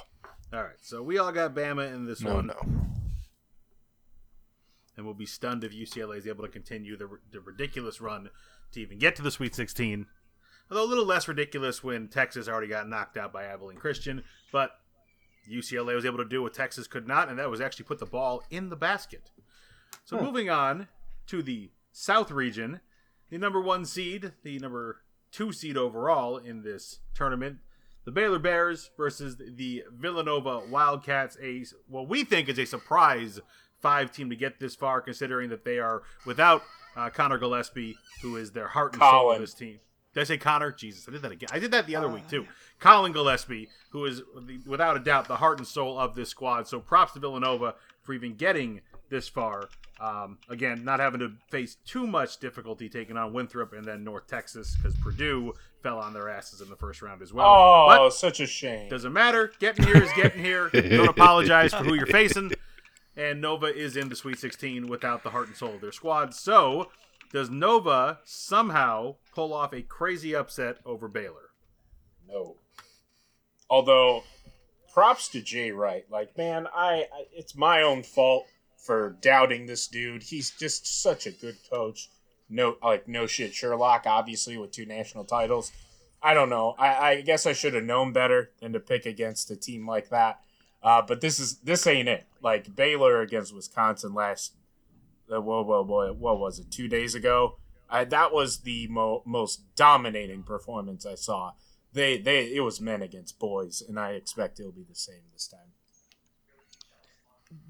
All 0.53 0.63
right, 0.63 0.75
so 0.81 1.01
we 1.03 1.17
all 1.17 1.31
got 1.31 1.53
Bama 1.55 1.93
in 1.93 2.05
this 2.05 2.21
No, 2.21 2.35
one, 2.35 2.47
no. 2.47 2.55
and 4.97 5.05
we'll 5.05 5.13
be 5.13 5.25
stunned 5.27 5.63
if 5.63 5.71
UCLA 5.71 6.17
is 6.17 6.27
able 6.27 6.43
to 6.43 6.49
continue 6.49 6.97
the, 6.97 7.07
the 7.31 7.39
ridiculous 7.39 8.01
run 8.01 8.29
to 8.71 8.79
even 8.81 8.97
get 8.97 9.15
to 9.15 9.21
the 9.21 9.29
Sweet 9.31 9.53
16. 9.55 10.07
Although 10.69 10.83
a 10.83 10.85
little 10.85 11.05
less 11.05 11.27
ridiculous 11.27 11.83
when 11.83 12.07
Texas 12.07 12.47
already 12.47 12.67
got 12.67 12.87
knocked 12.87 13.17
out 13.17 13.33
by 13.33 13.45
Abilene 13.45 13.77
Christian, 13.77 14.23
but 14.51 14.71
UCLA 15.51 15.95
was 15.95 16.05
able 16.05 16.19
to 16.19 16.25
do 16.25 16.43
what 16.43 16.53
Texas 16.53 16.87
could 16.87 17.07
not, 17.07 17.29
and 17.29 17.39
that 17.39 17.49
was 17.49 17.61
actually 17.61 17.85
put 17.85 17.99
the 17.99 18.05
ball 18.05 18.43
in 18.51 18.69
the 18.69 18.75
basket. 18.75 19.31
So 20.05 20.19
moving 20.19 20.49
on 20.49 20.87
to 21.27 21.41
the 21.41 21.71
South 21.91 22.31
region, 22.31 22.81
the 23.29 23.37
number 23.37 23.59
one 23.61 23.85
seed, 23.85 24.33
the 24.43 24.59
number 24.59 25.01
two 25.31 25.51
seed 25.51 25.77
overall 25.77 26.37
in 26.37 26.61
this 26.61 26.99
tournament, 27.15 27.57
the 28.05 28.11
Baylor 28.11 28.39
Bears 28.39 28.91
versus 28.97 29.37
the 29.37 29.83
Villanova 29.91 30.61
Wildcats. 30.69 31.37
A 31.41 31.63
what 31.87 32.07
we 32.07 32.23
think 32.23 32.49
is 32.49 32.57
a 32.57 32.65
surprise 32.65 33.39
five 33.79 34.11
team 34.11 34.29
to 34.29 34.35
get 34.35 34.59
this 34.59 34.75
far, 34.75 35.01
considering 35.01 35.49
that 35.49 35.65
they 35.65 35.79
are 35.79 36.03
without 36.25 36.63
uh, 36.95 37.09
Connor 37.09 37.37
Gillespie, 37.37 37.97
who 38.21 38.35
is 38.35 38.51
their 38.51 38.67
heart 38.67 38.93
and 38.93 39.01
soul 39.01 39.31
of 39.31 39.39
this 39.39 39.53
team. 39.53 39.79
Did 40.13 40.21
I 40.21 40.23
say 40.23 40.37
Connor? 40.37 40.71
Jesus, 40.71 41.07
I 41.07 41.11
did 41.11 41.21
that 41.21 41.31
again. 41.31 41.49
I 41.51 41.59
did 41.59 41.71
that 41.71 41.85
the 41.87 41.95
other 41.95 42.09
week 42.09 42.27
too. 42.29 42.45
Collin 42.79 43.11
Gillespie, 43.11 43.69
who 43.91 44.05
is 44.05 44.21
the, 44.45 44.59
without 44.65 44.97
a 44.97 44.99
doubt 44.99 45.27
the 45.27 45.35
heart 45.37 45.59
and 45.59 45.67
soul 45.67 45.99
of 45.99 46.15
this 46.15 46.29
squad. 46.29 46.67
So 46.67 46.79
props 46.79 47.13
to 47.13 47.19
Villanova 47.19 47.75
for 48.01 48.13
even 48.13 48.35
getting 48.35 48.81
this 49.09 49.27
far. 49.27 49.69
Um, 49.99 50.37
again, 50.49 50.83
not 50.85 50.99
having 50.99 51.19
to 51.19 51.33
face 51.51 51.75
too 51.85 52.07
much 52.07 52.37
difficulty 52.39 52.87
taking 52.87 53.17
on 53.17 53.33
Winthrop 53.33 53.73
and 53.73 53.83
then 53.83 54.03
North 54.03 54.27
Texas 54.27 54.75
because 54.77 54.95
Purdue 54.97 55.53
fell 55.83 55.99
on 55.99 56.13
their 56.13 56.29
asses 56.29 56.61
in 56.61 56.69
the 56.69 56.75
first 56.75 57.01
round 57.01 57.21
as 57.21 57.33
well. 57.33 57.45
Oh, 57.47 57.85
But 57.87 58.09
such 58.11 58.39
a 58.39 58.47
shame. 58.47 58.89
doesn't 58.89 59.11
matter. 59.13 59.51
Getting 59.59 59.85
here 59.85 60.01
is 60.01 60.11
getting 60.15 60.43
here. 60.43 60.69
Don't 60.73 61.09
apologize 61.09 61.73
for 61.73 61.83
who 61.83 61.95
you're 61.95 62.05
facing. 62.05 62.51
And 63.17 63.41
Nova 63.41 63.65
is 63.65 63.97
in 63.97 64.07
the 64.09 64.15
Sweet 64.15 64.39
16 64.39 64.87
without 64.87 65.23
the 65.23 65.29
heart 65.31 65.47
and 65.47 65.55
soul 65.55 65.75
of 65.75 65.81
their 65.81 65.91
squad. 65.91 66.33
So, 66.33 66.89
does 67.31 67.49
Nova 67.49 68.19
somehow 68.25 69.15
pull 69.33 69.53
off 69.53 69.73
a 69.73 69.81
crazy 69.81 70.35
upset 70.35 70.77
over 70.85 71.07
Baylor? 71.07 71.49
No. 72.27 72.57
Although, 73.69 74.23
props 74.93 75.27
to 75.29 75.41
Jay 75.41 75.71
Wright. 75.71 76.05
Like, 76.09 76.37
man, 76.37 76.67
I, 76.73 77.05
I 77.13 77.25
it's 77.31 77.55
my 77.55 77.81
own 77.81 78.03
fault 78.03 78.45
for 78.77 79.17
doubting 79.21 79.65
this 79.65 79.87
dude. 79.87 80.23
He's 80.23 80.51
just 80.51 81.01
such 81.01 81.27
a 81.27 81.31
good 81.31 81.57
coach. 81.71 82.09
No, 82.49 82.77
like 82.83 83.07
no 83.07 83.27
shit. 83.27 83.53
Sherlock, 83.53 84.03
obviously, 84.07 84.57
with 84.57 84.71
two 84.71 84.85
national 84.85 85.25
titles. 85.25 85.71
I 86.21 86.33
don't 86.33 86.49
know. 86.49 86.75
I, 86.77 87.09
I 87.09 87.21
guess 87.21 87.45
I 87.45 87.53
should 87.53 87.75
have 87.75 87.83
known 87.83 88.11
better 88.11 88.51
than 88.59 88.73
to 88.73 88.79
pick 88.79 89.05
against 89.05 89.51
a 89.51 89.55
team 89.55 89.87
like 89.87 90.09
that. 90.09 90.41
Uh, 90.81 91.01
but 91.01 91.21
this 91.21 91.39
is 91.39 91.57
this 91.59 91.85
ain't 91.85 92.09
it. 92.09 92.25
Like 92.41 92.75
Baylor 92.75 93.21
against 93.21 93.53
Wisconsin 93.53 94.13
last. 94.13 94.53
Uh, 95.31 95.41
whoa, 95.41 95.63
whoa, 95.63 95.83
boy! 95.83 96.11
What 96.11 96.39
was 96.39 96.59
it? 96.59 96.71
Two 96.71 96.87
days 96.87 97.15
ago. 97.15 97.57
I, 97.91 98.03
that 98.05 98.31
was 98.31 98.59
the 98.59 98.87
mo- 98.87 99.23
most 99.25 99.75
dominating 99.75 100.43
performance 100.43 101.07
I 101.07 101.15
saw 101.15 101.53
they 101.93 102.17
they 102.17 102.53
it 102.53 102.61
was 102.61 102.79
men 102.79 103.01
against 103.01 103.39
boys, 103.39 103.81
and 103.87 103.99
I 103.99 104.11
expect 104.11 104.59
it'll 104.59 104.71
be 104.71 104.85
the 104.87 104.95
same 104.95 105.23
this 105.33 105.47
time. 105.47 105.73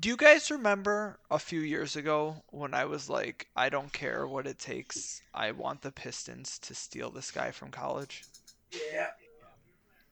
Do 0.02 0.10
you 0.10 0.18
guys 0.18 0.52
remember 0.52 1.20
a 1.32 1.40
few 1.40 1.62
years 1.62 1.96
ago 1.96 2.44
when 2.50 2.74
I 2.74 2.84
was 2.84 3.10
like, 3.10 3.48
I 3.56 3.70
don't 3.70 3.94
care 3.94 4.28
what 4.28 4.46
it 4.46 4.60
takes. 4.60 5.22
I 5.34 5.52
want 5.52 5.82
the 5.82 5.92
Pistons 5.92 6.60
to 6.60 6.76
steal 6.76 7.10
this 7.12 7.32
guy 7.32 7.52
from 7.52 7.72
college? 7.72 8.26
Yeah. 8.92 9.08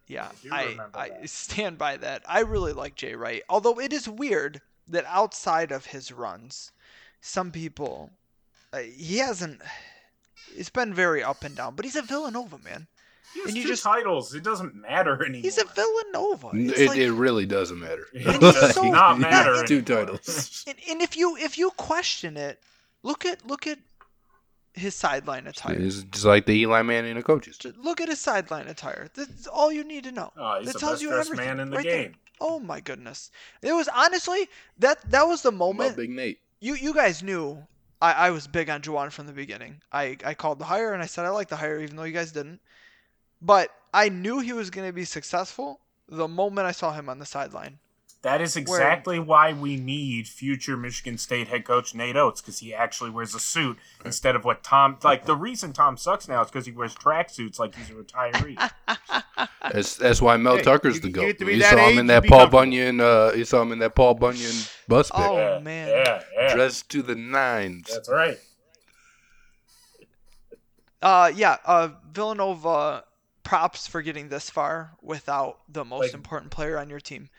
Yeah, 0.07 0.29
do 0.41 0.49
I, 0.53 0.77
I 0.93 1.25
stand 1.25 1.77
by 1.77 1.97
that. 1.97 2.23
I 2.25 2.39
really 2.39 2.71
like 2.71 2.95
Jay 2.95 3.13
Wright. 3.13 3.43
Although 3.49 3.77
it 3.81 3.91
is 3.91 4.07
weird 4.07 4.61
that 4.87 5.03
outside 5.05 5.73
of 5.73 5.87
his 5.87 6.13
runs, 6.13 6.71
some 7.27 7.51
people, 7.51 8.11
uh, 8.73 8.79
he 8.79 9.17
hasn't. 9.17 9.61
It's 10.55 10.69
been 10.69 10.93
very 10.93 11.23
up 11.23 11.43
and 11.43 11.55
down, 11.55 11.75
but 11.75 11.85
he's 11.85 11.95
a 11.95 12.01
Villanova 12.01 12.57
man. 12.63 12.87
He 13.33 13.41
has 13.41 13.49
And 13.49 13.57
you 13.57 13.63
two 13.63 13.69
just- 13.69 13.83
titles. 13.83 14.33
It 14.33 14.43
doesn't 14.43 14.73
matter 14.75 15.21
anymore. 15.23 15.41
He's 15.41 15.57
a 15.57 15.65
Villanova. 15.65 16.49
It, 16.53 16.87
like- 16.87 16.97
it 16.97 17.11
really 17.11 17.45
doesn't 17.45 17.79
matter. 17.79 18.07
It 18.13 18.39
does 18.39 18.73
so- 18.73 18.83
not 18.89 19.19
matter. 19.19 19.55
Yeah, 19.57 19.63
Two 19.63 19.81
titles. 19.81 20.63
and, 20.67 20.77
and 20.89 21.01
if 21.01 21.15
you 21.17 21.35
if 21.37 21.57
you 21.57 21.69
question 21.71 22.37
it, 22.37 22.61
look 23.03 23.25
at 23.25 23.45
look 23.45 23.67
at 23.67 23.77
his 24.73 24.95
sideline 24.95 25.47
attire. 25.47 25.75
It's 25.75 26.03
just 26.03 26.23
like 26.25 26.45
the 26.45 26.53
Eli 26.53 26.81
Manning 26.83 27.17
of 27.17 27.23
coaches. 27.25 27.57
Just 27.57 27.77
look 27.77 27.99
at 27.99 28.07
his 28.09 28.19
sideline 28.21 28.67
attire. 28.67 29.09
That's 29.15 29.47
all 29.47 29.71
you 29.71 29.83
need 29.83 30.05
to 30.05 30.11
know. 30.11 30.31
Oh, 30.37 30.59
he's 30.59 30.67
that 30.67 30.73
the 30.73 30.79
tells 30.79 30.93
best 30.93 31.01
you 31.03 31.09
dressed 31.09 31.29
everything 31.31 31.47
man 31.47 31.59
in 31.59 31.69
the 31.71 31.77
right 31.77 31.85
there. 31.85 32.03
game. 32.03 32.15
Oh 32.39 32.59
my 32.59 32.79
goodness! 32.79 33.31
It 33.63 33.73
was 33.73 33.89
honestly 33.93 34.47
that 34.79 34.97
that 35.11 35.27
was 35.27 35.41
the 35.41 35.49
About 35.49 35.57
moment 35.57 35.97
Big 35.97 36.11
Nate. 36.11 36.39
You 36.59 36.75
you 36.75 36.93
guys 36.93 37.23
knew 37.23 37.65
I, 38.01 38.13
I 38.13 38.29
was 38.31 38.47
big 38.47 38.69
on 38.69 38.81
Juwan 38.81 39.11
from 39.11 39.27
the 39.27 39.33
beginning. 39.33 39.81
I, 39.91 40.17
I 40.23 40.33
called 40.33 40.59
the 40.59 40.65
hire 40.65 40.93
and 40.93 41.01
I 41.01 41.07
said 41.07 41.25
I 41.25 41.29
like 41.29 41.49
the 41.49 41.55
hire 41.55 41.79
even 41.79 41.95
though 41.95 42.03
you 42.03 42.13
guys 42.13 42.31
didn't. 42.31 42.59
But 43.41 43.71
I 43.93 44.09
knew 44.09 44.39
he 44.39 44.53
was 44.53 44.69
going 44.69 44.87
to 44.87 44.93
be 44.93 45.05
successful 45.05 45.79
the 46.07 46.27
moment 46.27 46.67
I 46.67 46.71
saw 46.71 46.93
him 46.93 47.09
on 47.09 47.19
the 47.19 47.25
sideline. 47.25 47.79
That 48.23 48.41
is 48.41 48.57
exactly 48.57 49.19
why 49.19 49.53
we 49.53 49.77
need 49.77 50.27
future 50.27 50.75
Michigan 50.75 51.17
State 51.17 51.47
head 51.47 51.63
coach 51.65 51.93
Nate 51.93 52.15
Oats 52.17 52.41
because 52.41 52.59
he 52.59 52.73
actually 52.73 53.11
wears 53.11 53.35
a 53.35 53.39
suit 53.39 53.77
instead 54.03 54.35
of 54.35 54.43
what 54.43 54.63
Tom. 54.63 54.97
Like 55.03 55.25
the 55.25 55.35
reason 55.35 55.71
Tom 55.71 55.97
sucks 55.97 56.27
now 56.27 56.41
is 56.41 56.49
because 56.49 56.65
he 56.65 56.71
wears 56.71 56.95
tracksuits 56.95 57.59
like 57.59 57.75
he's 57.75 57.89
a 57.89 57.93
retiree. 57.93 58.71
That's 59.71 59.95
that's 59.97 60.21
why 60.21 60.35
Mel 60.37 60.57
Hey, 60.57 60.63
Tucker's 60.63 60.95
you- 60.95 61.01
the 61.01 61.07
you 61.09 61.13
goat. 61.13 61.25
get 61.27 61.39
to 61.39 61.53
You 61.53 61.61
saw 61.61 61.89
him 61.89 61.99
in 61.99 62.07
that 62.07 62.25
Paul. 62.25 62.47
Bunyan. 62.47 62.99
Uh, 62.99 63.31
you 63.35 63.45
saw 63.45 63.61
him 63.61 63.71
in 63.71 63.79
that 63.79 63.93
Paul 63.95 64.15
Bunyan 64.15 64.53
bus 64.87 65.11
pick. 65.11 65.19
Oh, 65.19 65.37
yeah, 65.37 65.59
man. 65.59 65.87
yeah, 65.89 66.23
yeah. 66.33 66.53
Dressed 66.55 66.89
to 66.89 67.01
the 67.03 67.15
nines. 67.15 67.87
That's 67.93 68.09
right. 68.09 68.39
Uh, 71.01 71.31
yeah, 71.35 71.57
uh, 71.65 71.89
Villanova 72.11 73.03
props 73.43 73.87
for 73.87 74.01
getting 74.01 74.29
this 74.29 74.49
far 74.49 74.91
without 75.01 75.59
the 75.69 75.85
most 75.85 76.05
Like- 76.07 76.13
important 76.13 76.51
player 76.51 76.77
on 76.77 76.89
your 76.89 76.99
team. 76.99 77.29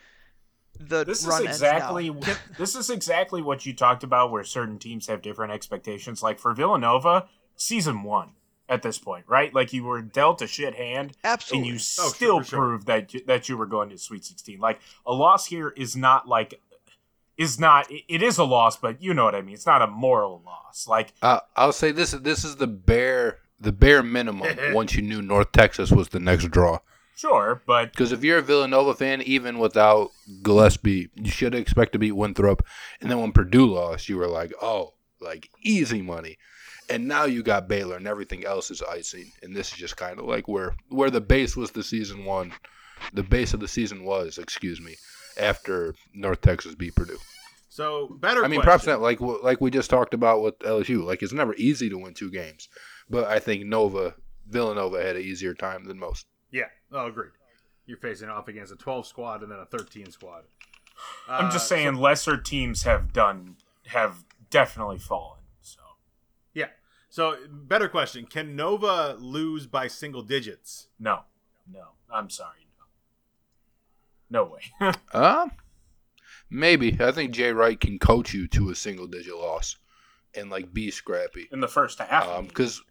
The 0.81 1.05
This 1.05 1.21
is 1.23 1.27
run 1.27 1.47
ends 1.47 1.57
exactly 1.57 2.11
this 2.59 2.77
is 2.77 2.91
exactly 2.91 3.43
what 3.43 3.67
you 3.67 3.75
talked 3.75 4.05
about 4.05 4.31
where 4.31 4.45
certain 4.45 4.79
teams 4.79 5.07
have 5.09 5.23
different 5.23 5.53
expectations. 5.53 6.23
Like 6.23 6.39
for 6.39 6.55
Villanova, 6.55 7.27
season 7.57 8.03
one. 8.03 8.31
at 8.71 8.83
this 8.83 8.99
point, 8.99 9.25
right? 9.27 9.55
Like 9.55 9.73
you 9.73 9.83
were 9.85 10.03
dealt 10.03 10.43
a 10.43 10.47
shit 10.47 10.75
hand, 10.75 11.17
Absolutely. 11.25 11.59
and 11.71 11.75
you 11.75 11.79
sure, 11.79 12.09
still 12.11 12.39
for 12.41 12.45
sure. 12.45 12.59
proved 12.59 12.87
that 12.87 13.15
you- 13.15 13.25
that 13.27 13.49
you 13.49 13.57
were 13.57 13.65
going 13.67 13.89
to 13.89 13.97
Sweet 13.97 14.25
16. 14.27 14.61
Like 14.61 14.81
a 15.07 15.13
loss 15.15 15.47
here 15.47 15.71
is 15.71 15.97
not 15.97 16.29
like 16.29 16.61
is 17.39 17.59
not 17.59 17.91
it- 17.91 18.05
it 18.09 18.23
is 18.23 18.37
a 18.37 18.45
loss, 18.45 18.77
but 18.77 19.01
you 19.03 19.15
know 19.15 19.25
what 19.25 19.35
I 19.35 19.41
mean. 19.41 19.55
It's 19.55 19.65
not 19.67 19.81
a 19.81 19.87
moral 19.87 20.43
loss. 20.45 20.87
Like 20.87 21.15
Uh, 21.23 21.41
I'll 21.57 21.73
say 21.73 21.93
this: 21.93 22.11
this 22.13 22.45
is 22.45 22.57
the 22.57 22.67
bare 22.67 23.39
the 23.59 23.73
bare 23.73 24.03
minimum. 24.03 24.47
once 24.75 24.95
you 24.95 25.03
knew 25.03 25.23
North 25.23 25.51
Texas 25.53 25.91
was 25.91 26.11
the 26.11 26.21
next 26.21 26.51
draw, 26.51 26.79
sure, 27.19 27.63
but 27.67 27.93
because 27.93 28.13
if 28.13 28.23
you're 28.23 28.39
a 28.39 28.43
Villanova 28.43 28.95
fan, 28.95 29.21
even 29.23 29.59
without 29.59 30.11
Gillespie, 30.43 31.11
you 31.17 31.31
should 31.31 31.55
expect 31.55 31.93
to 31.93 31.99
beat 31.99 32.13
Winthrop. 32.13 32.65
And 33.01 33.11
then 33.11 33.21
when 33.21 33.33
Purdue 33.33 33.67
lost, 33.67 34.09
you 34.09 34.17
were 34.17 34.29
like, 34.29 34.53
oh, 34.63 34.95
like 35.21 35.51
easy 35.63 36.01
money. 36.01 36.39
And 36.89 37.07
now 37.07 37.25
you 37.25 37.43
got 37.43 37.69
Baylor, 37.69 37.97
and 37.97 38.07
everything 38.07 38.47
else 38.47 38.71
is 38.71 38.83
icing. 38.83 39.33
And 39.43 39.55
this 39.55 39.73
is 39.73 39.79
just 39.79 39.97
kind 39.97 40.19
of 40.19 40.25
like 40.25 40.49
where 40.49 40.75
where 40.89 41.11
the 41.11 41.21
base 41.21 41.57
was 41.57 41.73
the 41.73 41.83
season 41.83 42.25
one, 42.25 42.53
the 43.13 43.23
base 43.23 43.53
of 43.53 43.61
the 43.61 43.69
season 43.69 44.05
was, 44.05 44.39
excuse 44.39 44.81
me, 44.81 44.97
after 45.39 45.95
North 46.15 46.41
Texas 46.41 46.75
beat 46.75 46.95
Purdue. 46.95 47.19
So 47.69 48.17
better. 48.21 48.45
I 48.45 48.49
mean, 48.49 48.61
question. 48.61 48.65
props 48.65 48.85
to 48.85 48.91
that. 48.91 49.01
Like 49.01 49.21
like 49.21 49.61
we 49.61 49.71
just 49.71 49.91
talked 49.91 50.15
about 50.15 50.43
with 50.43 50.59
LSU. 50.61 51.05
Like 51.05 51.23
it's 51.23 51.33
never 51.33 51.55
easy 51.57 51.91
to 51.91 51.99
win 51.99 52.15
two 52.15 52.31
games, 52.31 52.69
but 53.11 53.25
I 53.25 53.39
think 53.39 53.67
Nova 53.67 54.15
Villanova 54.49 55.03
had 55.03 55.17
an 55.17 55.23
easier 55.23 55.55
time 55.55 55.85
than 55.85 55.99
most. 55.99 56.27
Yeah. 56.51 56.69
Oh, 56.93 57.07
agreed. 57.07 57.31
You're 57.87 57.99
facing 57.99 58.29
off 58.29 58.49
against 58.49 58.73
a 58.73 58.77
12 58.77 59.07
squad 59.07 59.43
and 59.43 59.51
then 59.51 59.59
a 59.59 59.65
13 59.67 60.11
squad. 60.11 60.45
I'm 61.29 61.51
just 61.51 61.65
Uh, 61.67 61.77
saying 61.77 61.95
lesser 61.97 62.37
teams 62.37 62.83
have 62.83 63.13
done 63.13 63.57
have 63.87 64.25
definitely 64.51 64.99
fallen. 64.99 65.41
So 65.63 65.81
Yeah. 66.55 66.71
So 67.09 67.37
better 67.49 67.89
question: 67.89 68.27
Can 68.27 68.57
Nova 68.57 69.15
lose 69.19 69.67
by 69.67 69.87
single 69.89 70.23
digits? 70.23 70.89
no, 70.99 71.25
no, 71.71 71.89
I'm 72.11 72.29
sorry, 72.31 72.67
no, 74.31 74.41
no 74.43 74.45
way. 74.53 74.93
Um, 75.15 75.53
maybe 76.51 76.97
I 77.01 77.13
think 77.13 77.33
Jay 77.33 77.53
Wright 77.53 77.79
can 77.81 77.99
coach 77.99 78.35
you 78.35 78.47
to 78.49 78.71
a 78.71 78.75
single 78.75 79.07
digit 79.07 79.37
loss, 79.37 79.77
and 80.35 80.51
like 80.51 80.75
be 80.75 80.91
scrappy. 80.91 81.49
In 81.53 81.61
the 81.61 81.69
first 81.69 81.99
half, 82.01 82.27
Um, 82.27 82.47
because 82.47 82.83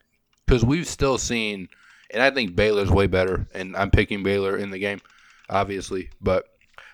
because 0.46 0.64
we've 0.64 0.88
still 0.88 1.18
seen, 1.18 1.68
and 2.12 2.22
I 2.22 2.32
think 2.32 2.56
Baylor's 2.56 2.92
way 2.92 3.08
better, 3.08 3.48
and 3.54 3.76
I'm 3.76 3.92
picking 3.92 4.24
Baylor 4.24 4.58
in 4.58 4.72
the 4.72 4.80
game, 4.80 5.02
obviously, 5.50 6.10
but 6.22 6.46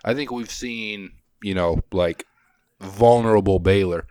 I 0.04 0.14
think 0.14 0.32
we've 0.32 0.52
seen 0.52 1.12
you 1.42 1.54
know 1.54 1.82
like 1.92 2.26
vulnerable 2.80 3.60
Baylor, 3.60 4.08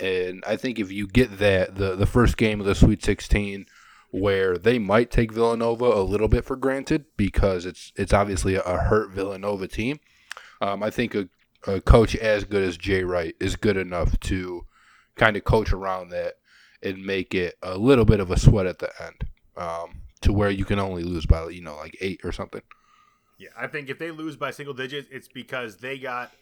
and 0.00 0.42
I 0.46 0.56
think 0.56 0.78
if 0.78 0.92
you 0.92 1.06
get 1.06 1.38
that 1.38 1.76
the 1.76 1.96
the 1.96 2.06
first 2.06 2.36
game 2.36 2.60
of 2.60 2.66
the 2.66 2.74
Sweet 2.74 3.04
16 3.04 3.66
where 4.12 4.58
they 4.58 4.78
might 4.78 5.10
take 5.10 5.32
Villanova 5.32 5.86
a 5.86 6.04
little 6.04 6.28
bit 6.28 6.44
for 6.44 6.54
granted 6.54 7.06
because 7.16 7.64
it's 7.64 7.92
it's 7.96 8.12
obviously 8.12 8.54
a 8.54 8.76
hurt 8.76 9.10
Villanova 9.10 9.66
team. 9.66 9.98
Um, 10.60 10.82
I 10.82 10.90
think 10.90 11.14
a, 11.14 11.28
a 11.66 11.80
coach 11.80 12.14
as 12.14 12.44
good 12.44 12.62
as 12.62 12.76
Jay 12.76 13.02
Wright 13.02 13.34
is 13.40 13.56
good 13.56 13.78
enough 13.78 14.20
to 14.20 14.66
kind 15.16 15.36
of 15.36 15.44
coach 15.44 15.72
around 15.72 16.10
that 16.10 16.34
and 16.82 17.04
make 17.04 17.34
it 17.34 17.56
a 17.62 17.78
little 17.78 18.04
bit 18.04 18.20
of 18.20 18.30
a 18.30 18.38
sweat 18.38 18.66
at 18.66 18.80
the 18.80 18.90
end, 19.02 19.24
um, 19.56 20.01
to 20.22 20.32
where 20.32 20.50
you 20.50 20.64
can 20.64 20.78
only 20.78 21.02
lose 21.02 21.26
by 21.26 21.48
you 21.48 21.62
know 21.62 21.76
like 21.76 21.96
eight 22.00 22.20
or 22.24 22.32
something. 22.32 22.62
Yeah, 23.38 23.48
I 23.58 23.66
think 23.66 23.88
if 23.90 23.98
they 23.98 24.10
lose 24.10 24.36
by 24.36 24.50
single 24.50 24.74
digits, 24.74 25.08
it's 25.10 25.28
because 25.28 25.78
they 25.78 25.98
got 25.98 26.32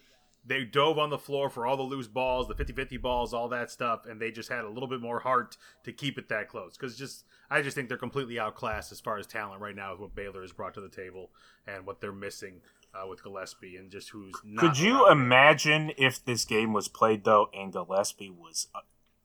they 0.44 0.64
dove 0.64 0.98
on 0.98 1.10
the 1.10 1.18
floor 1.18 1.50
for 1.50 1.66
all 1.66 1.76
the 1.76 1.82
loose 1.82 2.06
balls, 2.08 2.48
the 2.48 2.54
50-50 2.54 3.00
balls, 3.00 3.34
all 3.34 3.48
that 3.50 3.70
stuff, 3.70 4.06
and 4.08 4.18
they 4.20 4.30
just 4.30 4.48
had 4.48 4.64
a 4.64 4.68
little 4.70 4.88
bit 4.88 5.00
more 5.00 5.20
heart 5.20 5.56
to 5.84 5.92
keep 5.92 6.16
it 6.18 6.28
that 6.30 6.48
close. 6.48 6.76
Because 6.78 6.96
just 6.96 7.24
I 7.50 7.60
just 7.62 7.74
think 7.74 7.88
they're 7.88 7.98
completely 7.98 8.38
outclassed 8.38 8.90
as 8.92 9.00
far 9.00 9.18
as 9.18 9.26
talent 9.26 9.60
right 9.60 9.74
now 9.76 9.92
with 9.92 10.00
what 10.00 10.14
Baylor 10.14 10.42
has 10.42 10.52
brought 10.52 10.74
to 10.74 10.80
the 10.80 10.88
table 10.88 11.30
and 11.66 11.86
what 11.86 12.00
they're 12.00 12.12
missing 12.12 12.60
uh, 12.94 13.06
with 13.06 13.22
Gillespie 13.22 13.76
and 13.76 13.90
just 13.90 14.10
who's 14.10 14.34
not. 14.44 14.60
Could 14.62 14.78
you 14.78 15.04
around. 15.06 15.12
imagine 15.20 15.92
if 15.98 16.24
this 16.24 16.44
game 16.44 16.72
was 16.72 16.88
played 16.88 17.24
though 17.24 17.48
and 17.54 17.72
Gillespie 17.72 18.30
was 18.30 18.68
uh, 18.74 18.80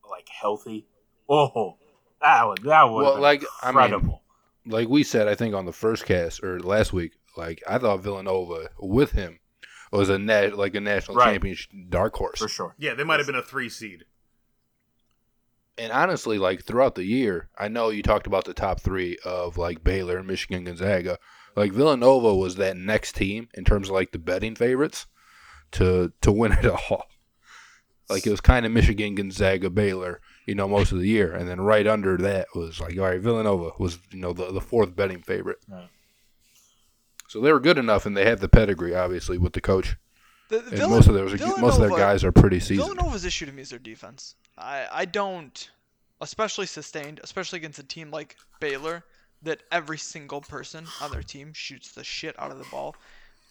like 0.10 0.28
healthy? 0.30 0.86
Oh, 1.30 1.78
that 2.22 2.48
would 2.48 2.64
that 2.64 2.84
would 2.90 3.04
Well, 3.04 3.20
like, 3.20 3.44
I 3.62 3.68
mean- 3.72 3.84
incredible. 3.84 4.22
Like 4.66 4.88
we 4.90 5.04
said, 5.04 5.28
I 5.28 5.36
think 5.36 5.54
on 5.54 5.66
the 5.66 5.72
first 5.74 6.06
cast 6.06 6.44
or 6.44 6.60
last 6.60 6.92
week, 6.94 7.14
like 7.38 7.62
I 7.68 7.78
thought 7.78 8.02
Villanova 8.02 8.70
with 8.80 9.12
him 9.12 9.40
was 9.92 10.10
a 10.10 10.18
nat- 10.18 10.58
like 10.58 10.76
a 10.76 10.80
national 10.80 11.18
Right. 11.18 11.32
championship 11.34 11.72
dark 11.90 12.16
horse. 12.16 12.40
for 12.40 12.48
sure. 12.48 12.76
Yeah, 12.78 12.94
they 12.96 13.04
might 13.04 13.20
have 13.20 13.28
been 13.28 13.36
a 13.36 13.44
three 13.44 13.70
seed. 13.70 14.06
And 15.78 15.92
honestly, 15.92 16.38
like 16.40 16.64
throughout 16.64 16.96
the 16.96 17.04
year, 17.04 17.50
I 17.58 17.68
know 17.68 17.90
you 17.90 18.02
talked 18.02 18.28
about 18.28 18.46
the 18.46 18.54
top 18.54 18.80
three 18.80 19.18
of 19.26 19.58
like 19.58 19.84
Baylor, 19.84 20.24
Michigan, 20.24 20.64
Gonzaga. 20.64 21.20
Like 21.56 21.74
Villanova 21.74 22.34
was 22.36 22.56
that 22.56 22.78
next 22.78 23.16
team 23.16 23.50
in 23.54 23.66
terms 23.66 23.90
of 23.90 23.94
like 23.96 24.12
the 24.12 24.20
betting 24.20 24.56
favorites 24.56 25.06
to 25.74 26.14
to 26.22 26.32
win 26.32 26.54
it 26.54 26.66
all. 26.66 27.06
Like 28.10 28.26
it 28.26 28.30
was 28.32 28.42
kind 28.42 28.66
of 28.66 28.72
Michigan, 28.72 29.16
Gonzaga, 29.16 29.70
Baylor, 29.70 30.22
you 30.46 30.56
know, 30.56 30.68
most 30.68 30.92
of 30.92 31.00
the 31.00 31.08
year, 31.08 31.34
and 31.34 31.48
then 31.50 31.60
right 31.62 31.88
under 31.88 32.18
that 32.18 32.48
was 32.56 32.80
like 32.80 32.98
all 32.98 33.06
right, 33.06 33.20
Villanova 33.20 33.72
was 33.80 34.00
you 34.12 34.20
know 34.20 34.34
the 34.34 34.52
the 34.52 34.62
fourth 34.62 34.96
betting 34.96 35.22
favorite. 35.22 35.58
Right. 35.68 35.90
So 37.28 37.42
they 37.42 37.52
were 37.52 37.60
good 37.60 37.78
enough, 37.78 38.06
and 38.06 38.16
they 38.16 38.26
had 38.26 38.40
the 38.40 38.48
pedigree, 38.48 38.96
obviously, 38.96 39.38
with 39.38 39.54
the 39.54 39.62
coach. 39.62 39.98
The, 40.50 40.60
And 40.60 40.68
Villan- 40.74 40.90
most 40.90 41.08
of 41.08 41.16
those, 41.16 41.40
most 41.60 41.76
of 41.76 41.82
their 41.82 41.98
guys 41.98 42.24
are 42.24 42.32
pretty 42.32 42.60
seasoned. 42.60 42.88
Villanova's 42.88 43.26
issue 43.26 43.46
to 43.48 43.52
me 43.52 43.64
is 43.64 43.72
their 43.72 43.80
defense. 43.80 44.36
I, 44.58 44.88
I 44.92 45.06
don't, 45.06 45.70
especially 46.22 46.68
sustained, 46.68 47.20
especially 47.24 47.58
against 47.58 47.80
a 47.80 47.84
team 47.84 48.12
like 48.12 48.38
Baylor, 48.60 49.04
that 49.42 49.64
every 49.72 49.98
single 49.98 50.42
person 50.42 50.86
on 51.02 51.12
their 51.12 51.24
team 51.24 51.52
shoots 51.54 51.92
the 51.92 52.04
shit 52.04 52.40
out 52.40 52.52
of 52.52 52.60
the 52.60 52.66
ball. 52.72 52.96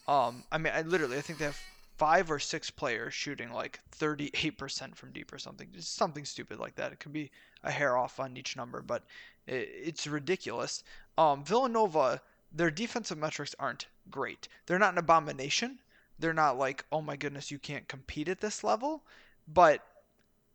Um, 0.06 0.44
I 0.52 0.58
mean, 0.58 0.72
I 0.74 0.82
literally, 0.82 1.18
I 1.18 1.20
think 1.20 1.40
they 1.40 1.46
have 1.46 1.58
five 2.04 2.30
or 2.30 2.38
six 2.38 2.70
players 2.70 3.14
shooting 3.14 3.50
like 3.50 3.80
38% 3.98 4.94
from 4.94 5.10
deep 5.10 5.32
or 5.32 5.38
something. 5.38 5.66
Just 5.72 5.94
something 5.94 6.26
stupid 6.26 6.58
like 6.58 6.74
that. 6.74 6.92
It 6.92 7.00
could 7.00 7.14
be 7.14 7.30
a 7.62 7.70
hair 7.70 7.96
off 7.96 8.20
on 8.20 8.36
each 8.36 8.58
number, 8.58 8.82
but 8.82 9.04
it, 9.46 9.70
it's 9.72 10.06
ridiculous. 10.06 10.84
Um, 11.16 11.42
Villanova, 11.42 12.20
their 12.52 12.70
defensive 12.70 13.16
metrics 13.16 13.54
aren't 13.58 13.86
great. 14.10 14.48
They're 14.66 14.78
not 14.78 14.92
an 14.92 14.98
abomination. 14.98 15.78
They're 16.18 16.34
not 16.34 16.58
like, 16.58 16.84
oh 16.92 17.00
my 17.00 17.16
goodness, 17.16 17.50
you 17.50 17.58
can't 17.58 17.88
compete 17.88 18.28
at 18.28 18.42
this 18.42 18.62
level, 18.62 19.02
but 19.48 19.80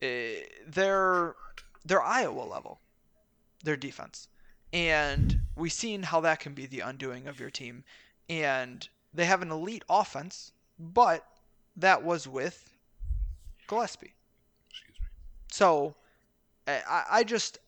uh, 0.04 0.46
they're 0.68 1.34
they're 1.84 2.04
Iowa 2.04 2.44
level, 2.44 2.80
their 3.64 3.76
defense, 3.76 4.28
and 4.72 5.42
we've 5.56 5.74
seen 5.74 6.04
how 6.04 6.22
that 6.22 6.42
can 6.42 6.54
be 6.54 6.68
the 6.68 6.82
undoing 6.82 7.28
of 7.28 7.40
your 7.40 7.50
team. 7.50 7.86
And 8.30 8.88
they 9.12 9.26
have 9.26 9.42
an 9.42 9.50
elite 9.50 9.84
offense, 9.90 10.52
but 10.78 11.26
that 11.81 12.03
was 12.03 12.27
with 12.27 12.69
Gillespie. 13.68 14.14
So, 15.51 15.95
I, 16.68 16.81
I- 16.89 17.06
I 17.11 17.23
just 17.23 17.60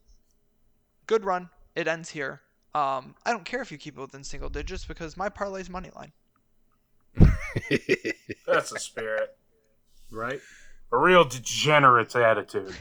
good 1.07 1.25
run. 1.25 1.49
It 1.75 1.87
ends 1.87 2.09
here. 2.09 2.41
Um, 2.73 3.15
I 3.25 3.31
don't 3.31 3.43
care 3.45 3.61
if 3.61 3.71
you 3.71 3.77
keep 3.77 3.97
it 3.97 4.01
within 4.01 4.23
single 4.23 4.49
digits 4.49 4.85
because 4.85 5.17
my 5.17 5.29
parlay's 5.29 5.69
money 5.69 5.89
line. 5.95 6.11
That's 8.47 8.71
a 8.71 8.79
spirit. 8.79 9.35
right? 10.11 10.39
A 10.91 10.97
real 10.97 11.23
degenerate 11.25 12.15
attitude. 12.15 12.73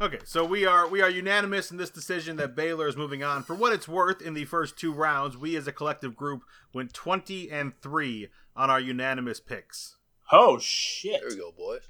Okay, 0.00 0.18
so 0.24 0.44
we 0.44 0.66
are 0.66 0.88
we 0.88 1.00
are 1.00 1.10
unanimous 1.10 1.70
in 1.70 1.76
this 1.76 1.90
decision 1.90 2.36
that 2.38 2.56
Baylor 2.56 2.88
is 2.88 2.96
moving 2.96 3.22
on. 3.22 3.44
For 3.44 3.54
what 3.54 3.72
it's 3.72 3.86
worth, 3.86 4.20
in 4.20 4.34
the 4.34 4.44
first 4.46 4.76
two 4.76 4.92
rounds, 4.92 5.36
we 5.36 5.54
as 5.54 5.68
a 5.68 5.72
collective 5.72 6.16
group 6.16 6.42
went 6.72 6.92
twenty 6.92 7.50
and 7.50 7.72
three 7.80 8.28
on 8.56 8.68
our 8.68 8.80
unanimous 8.80 9.38
picks. 9.38 9.96
Oh 10.32 10.58
shit! 10.58 11.20
there 11.20 11.28
we 11.30 11.36
go, 11.36 11.52
boys. 11.56 11.82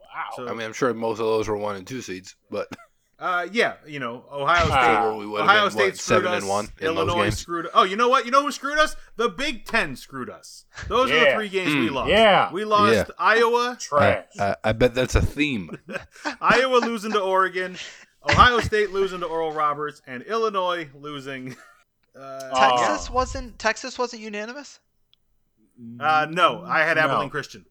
Wow. 0.00 0.24
So, 0.36 0.48
I 0.48 0.52
mean, 0.52 0.62
I'm 0.62 0.72
sure 0.72 0.92
most 0.94 1.18
of 1.20 1.26
those 1.26 1.48
were 1.48 1.56
one 1.56 1.76
and 1.76 1.86
two 1.86 2.00
seeds, 2.00 2.36
but 2.50 2.68
uh, 3.18 3.46
yeah, 3.52 3.74
you 3.86 3.98
know, 3.98 4.24
Ohio 4.32 4.64
State. 4.66 5.18
We 5.28 5.38
Ohio 5.38 5.64
been, 5.64 5.70
State 5.70 5.82
what, 5.84 5.96
screwed 5.98 6.22
seven 6.22 6.32
us. 6.32 6.40
and 6.42 6.48
one 6.48 6.64
in 6.64 6.70
those 6.86 6.96
Illinois 6.96 7.22
games? 7.24 7.38
screwed. 7.38 7.68
Oh, 7.74 7.82
you 7.84 7.96
know 7.96 8.08
what? 8.08 8.24
You 8.24 8.30
know 8.30 8.42
who 8.42 8.52
screwed 8.52 8.78
us? 8.78 8.96
The 9.16 9.28
Big 9.28 9.64
Ten 9.66 9.96
screwed 9.96 10.30
us. 10.30 10.64
Those 10.88 11.10
are 11.10 11.18
the 11.24 11.32
three 11.34 11.48
games 11.48 11.74
we 11.74 11.88
Mm. 11.88 11.92
lost. 11.92 12.10
Yeah. 12.10 12.52
we 12.52 12.64
lost 12.64 12.94
Yeah. 12.94 13.04
Iowa, 13.18 13.72
I, 13.72 13.76
Trash. 13.80 14.24
I, 14.38 14.56
I 14.64 14.72
bet 14.72 14.94
that's 14.94 15.14
a 15.16 15.22
theme. 15.22 15.76
Iowa 16.40 16.78
losing 16.78 17.12
to 17.12 17.20
Oregon, 17.20 17.76
Ohio 18.28 18.60
State 18.60 18.90
losing 18.92 19.20
to 19.20 19.26
Oral 19.26 19.52
Roberts, 19.52 20.02
and 20.06 20.22
Illinois 20.22 20.88
losing. 20.94 21.56
Uh. 22.18 22.50
Texas 22.78 23.10
wasn't 23.10 23.58
Texas 23.58 23.98
wasn't 23.98 24.22
unanimous. 24.22 24.80
uh, 26.00 26.26
no, 26.30 26.64
I 26.64 26.80
had 26.80 26.96
No. 26.96 27.04
Abilene 27.04 27.30
Christian. 27.30 27.64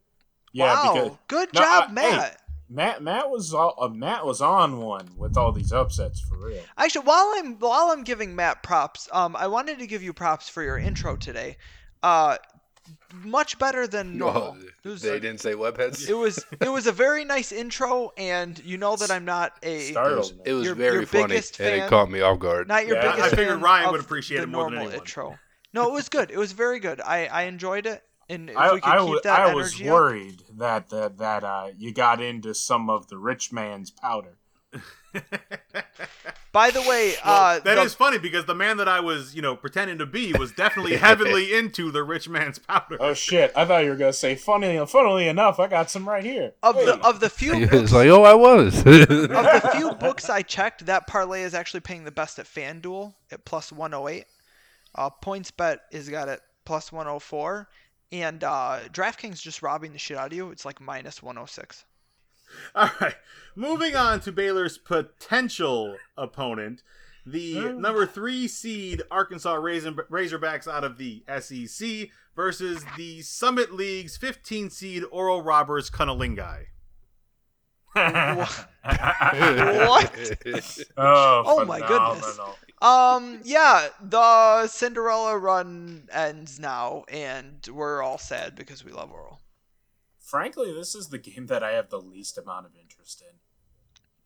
Yeah, 0.53 0.73
wow, 0.73 0.93
because 0.93 1.17
good 1.27 1.49
No, 1.53 1.61
job, 1.61 1.83
I- 1.97 2.01
hey. 2.01 2.17
Matt. 2.17 2.41
Matt 2.69 3.01
Matt 3.01 3.29
was 3.29 3.53
all, 3.53 3.75
uh, 3.79 3.87
Matt 3.87 4.25
was 4.25 4.41
on 4.41 4.79
one 4.79 5.07
with 5.15 5.37
all 5.37 5.53
these 5.53 5.71
upsets 5.71 6.19
for 6.19 6.37
real. 6.37 6.61
Actually, 6.77 7.05
while 7.05 7.31
I'm 7.37 7.57
while 7.59 7.91
I'm 7.91 8.03
giving 8.03 8.35
Matt 8.35 8.61
props, 8.61 9.07
um, 9.13 9.37
I 9.37 9.47
wanted 9.47 9.79
to 9.79 9.87
give 9.87 10.03
you 10.03 10.11
props 10.11 10.49
for 10.49 10.61
your 10.61 10.77
intro 10.77 11.15
today. 11.15 11.55
Uh, 12.03 12.35
much 13.23 13.57
better 13.57 13.87
than 13.87 14.17
normal. 14.17 14.41
Well, 14.51 14.57
It 14.83 14.89
was, 14.89 15.01
they 15.01 15.19
didn't 15.19 15.39
say 15.39 15.53
webheads. 15.53 16.09
it 16.09 16.13
was 16.13 16.45
it 16.59 16.67
was 16.69 16.87
a 16.87 16.91
very 16.91 17.23
nice 17.23 17.53
intro, 17.53 18.11
and 18.17 18.59
you 18.65 18.77
know 18.77 18.97
that 18.97 19.11
I'm 19.11 19.23
not 19.23 19.53
a 19.63 19.75
It 19.75 19.77
was, 19.77 19.87
Startled. 20.27 20.41
it 20.45 20.53
was 20.53 20.65
Your- 20.65 20.75
very 20.75 20.93
your 20.97 21.05
funny, 21.05 21.27
biggest 21.35 21.59
and 21.61 21.83
it 21.83 21.89
caught 21.89 22.11
me 22.11 22.19
off 22.19 22.37
guard. 22.39 22.67
not 22.67 22.85
your 22.85 22.97
Yeah, 22.97 23.13
I 23.13 23.29
figured 23.29 23.47
fan 23.47 23.61
Ryan 23.61 23.91
would 23.91 24.01
appreciate 24.01 24.37
the 24.39 24.43
it 24.43 24.47
more 24.49 24.63
than 24.65 24.73
normal 24.73 24.89
anyone. 24.89 24.99
intro. 25.05 25.39
No, 25.73 25.87
it 25.87 25.93
was 25.93 26.09
good. 26.09 26.31
It 26.31 26.37
was 26.37 26.51
very 26.51 26.79
good. 26.81 26.99
I 26.99 27.27
I 27.27 27.43
enjoyed 27.43 27.85
it, 27.85 28.03
and 28.29 28.49
if 28.49 28.57
I, 28.57 28.73
we 28.73 28.81
could 28.81 28.89
I, 28.89 29.05
keep 29.05 29.23
that 29.23 29.39
I 29.39 29.53
was 29.53 29.73
energy 29.73 29.89
up- 29.89 29.93
worried 29.93 30.43
that 30.57 30.89
that, 30.89 31.17
that 31.17 31.43
uh, 31.43 31.67
you 31.77 31.93
got 31.93 32.21
into 32.21 32.53
some 32.53 32.89
of 32.89 33.07
the 33.07 33.17
rich 33.17 33.51
man's 33.51 33.91
powder. 33.91 34.37
By 36.53 36.71
the 36.71 36.81
way, 36.81 37.13
Well, 37.23 37.35
uh, 37.35 37.59
that 37.59 37.75
the- 37.75 37.81
is 37.83 37.93
funny 37.93 38.17
because 38.17 38.45
the 38.45 38.55
man 38.55 38.77
that 38.77 38.87
I 38.87 38.99
was, 38.99 39.35
you 39.35 39.41
know, 39.43 39.55
pretending 39.55 39.99
to 39.99 40.05
be 40.07 40.33
was 40.33 40.51
definitely 40.51 40.95
heavily 40.95 41.53
into 41.57 41.91
the 41.91 42.03
rich 42.03 42.27
man's 42.27 42.57
powder. 42.57 42.97
Oh 42.99 43.13
shit! 43.13 43.51
I 43.55 43.65
thought 43.65 43.83
you 43.83 43.91
were 43.91 43.95
gonna 43.95 44.11
say 44.13 44.33
funny. 44.35 44.83
Funnily 44.87 45.27
enough, 45.27 45.59
I 45.59 45.67
got 45.67 45.91
some 45.91 46.07
right 46.07 46.23
here. 46.23 46.53
of 46.63 46.75
the 46.75 46.97
of 47.05 47.19
the 47.19 47.29
few 47.29 47.53
it's 47.53 47.71
books, 47.71 47.93
like, 47.93 48.07
oh, 48.09 48.23
I 48.23 48.33
was. 48.33 48.79
of 48.79 48.85
the 48.85 49.71
few 49.75 49.91
books 49.95 50.29
I 50.29 50.41
checked, 50.41 50.85
that 50.87 51.05
parlay 51.05 51.43
is 51.43 51.53
actually 51.53 51.81
paying 51.81 52.05
the 52.05 52.11
best 52.11 52.39
at 52.39 52.45
FanDuel 52.47 53.13
at 53.31 53.45
plus 53.45 53.71
108. 53.71 54.25
Uh, 54.95 55.09
PointsBet 55.23 55.77
is 55.91 56.09
got 56.09 56.27
it 56.27 56.41
plus 56.65 56.91
104, 56.91 57.67
and 58.11 58.43
uh, 58.43 58.79
DraftKings 58.91 59.41
just 59.41 59.61
robbing 59.61 59.93
the 59.93 59.99
shit 59.99 60.17
out 60.17 60.27
of 60.31 60.33
you. 60.33 60.51
It's 60.51 60.65
like 60.65 60.79
minus 60.81 61.21
106. 61.21 61.85
All 62.75 62.89
right. 63.01 63.15
Moving 63.55 63.95
on 63.95 64.19
to 64.21 64.31
Baylor's 64.31 64.77
potential 64.77 65.97
opponent, 66.17 66.83
the 67.25 67.73
number 67.73 68.05
three 68.05 68.47
seed 68.47 69.01
Arkansas 69.11 69.55
Raisin- 69.55 69.95
Razorbacks 70.09 70.67
out 70.71 70.83
of 70.85 70.97
the 70.97 71.23
SEC 71.39 72.09
versus 72.35 72.85
the 72.95 73.21
Summit 73.21 73.73
League's 73.73 74.15
15 74.15 74.69
seed 74.69 75.03
Oral 75.11 75.41
Roberts 75.41 75.89
Cunnilingai. 75.89 76.67
What? 77.93 78.67
oh, 80.97 81.43
Oh 81.45 81.65
my 81.65 81.79
goodness. 81.79 82.39
Um, 82.81 83.39
yeah, 83.43 83.87
the 84.01 84.67
Cinderella 84.67 85.37
run 85.37 86.07
ends 86.11 86.59
now, 86.59 87.05
and 87.11 87.65
we're 87.71 88.01
all 88.03 88.17
sad 88.19 88.55
because 88.55 88.85
we 88.85 88.91
love 88.91 89.11
Oral. 89.11 89.39
Frankly, 90.19 90.71
this 90.73 90.93
is 90.93 91.07
the 91.07 91.17
game 91.17 91.47
that 91.47 91.63
I 91.63 91.71
have 91.71 91.89
the 91.89 91.99
least 92.01 92.37
amount 92.37 92.65
of 92.67 92.73
interest 92.79 93.23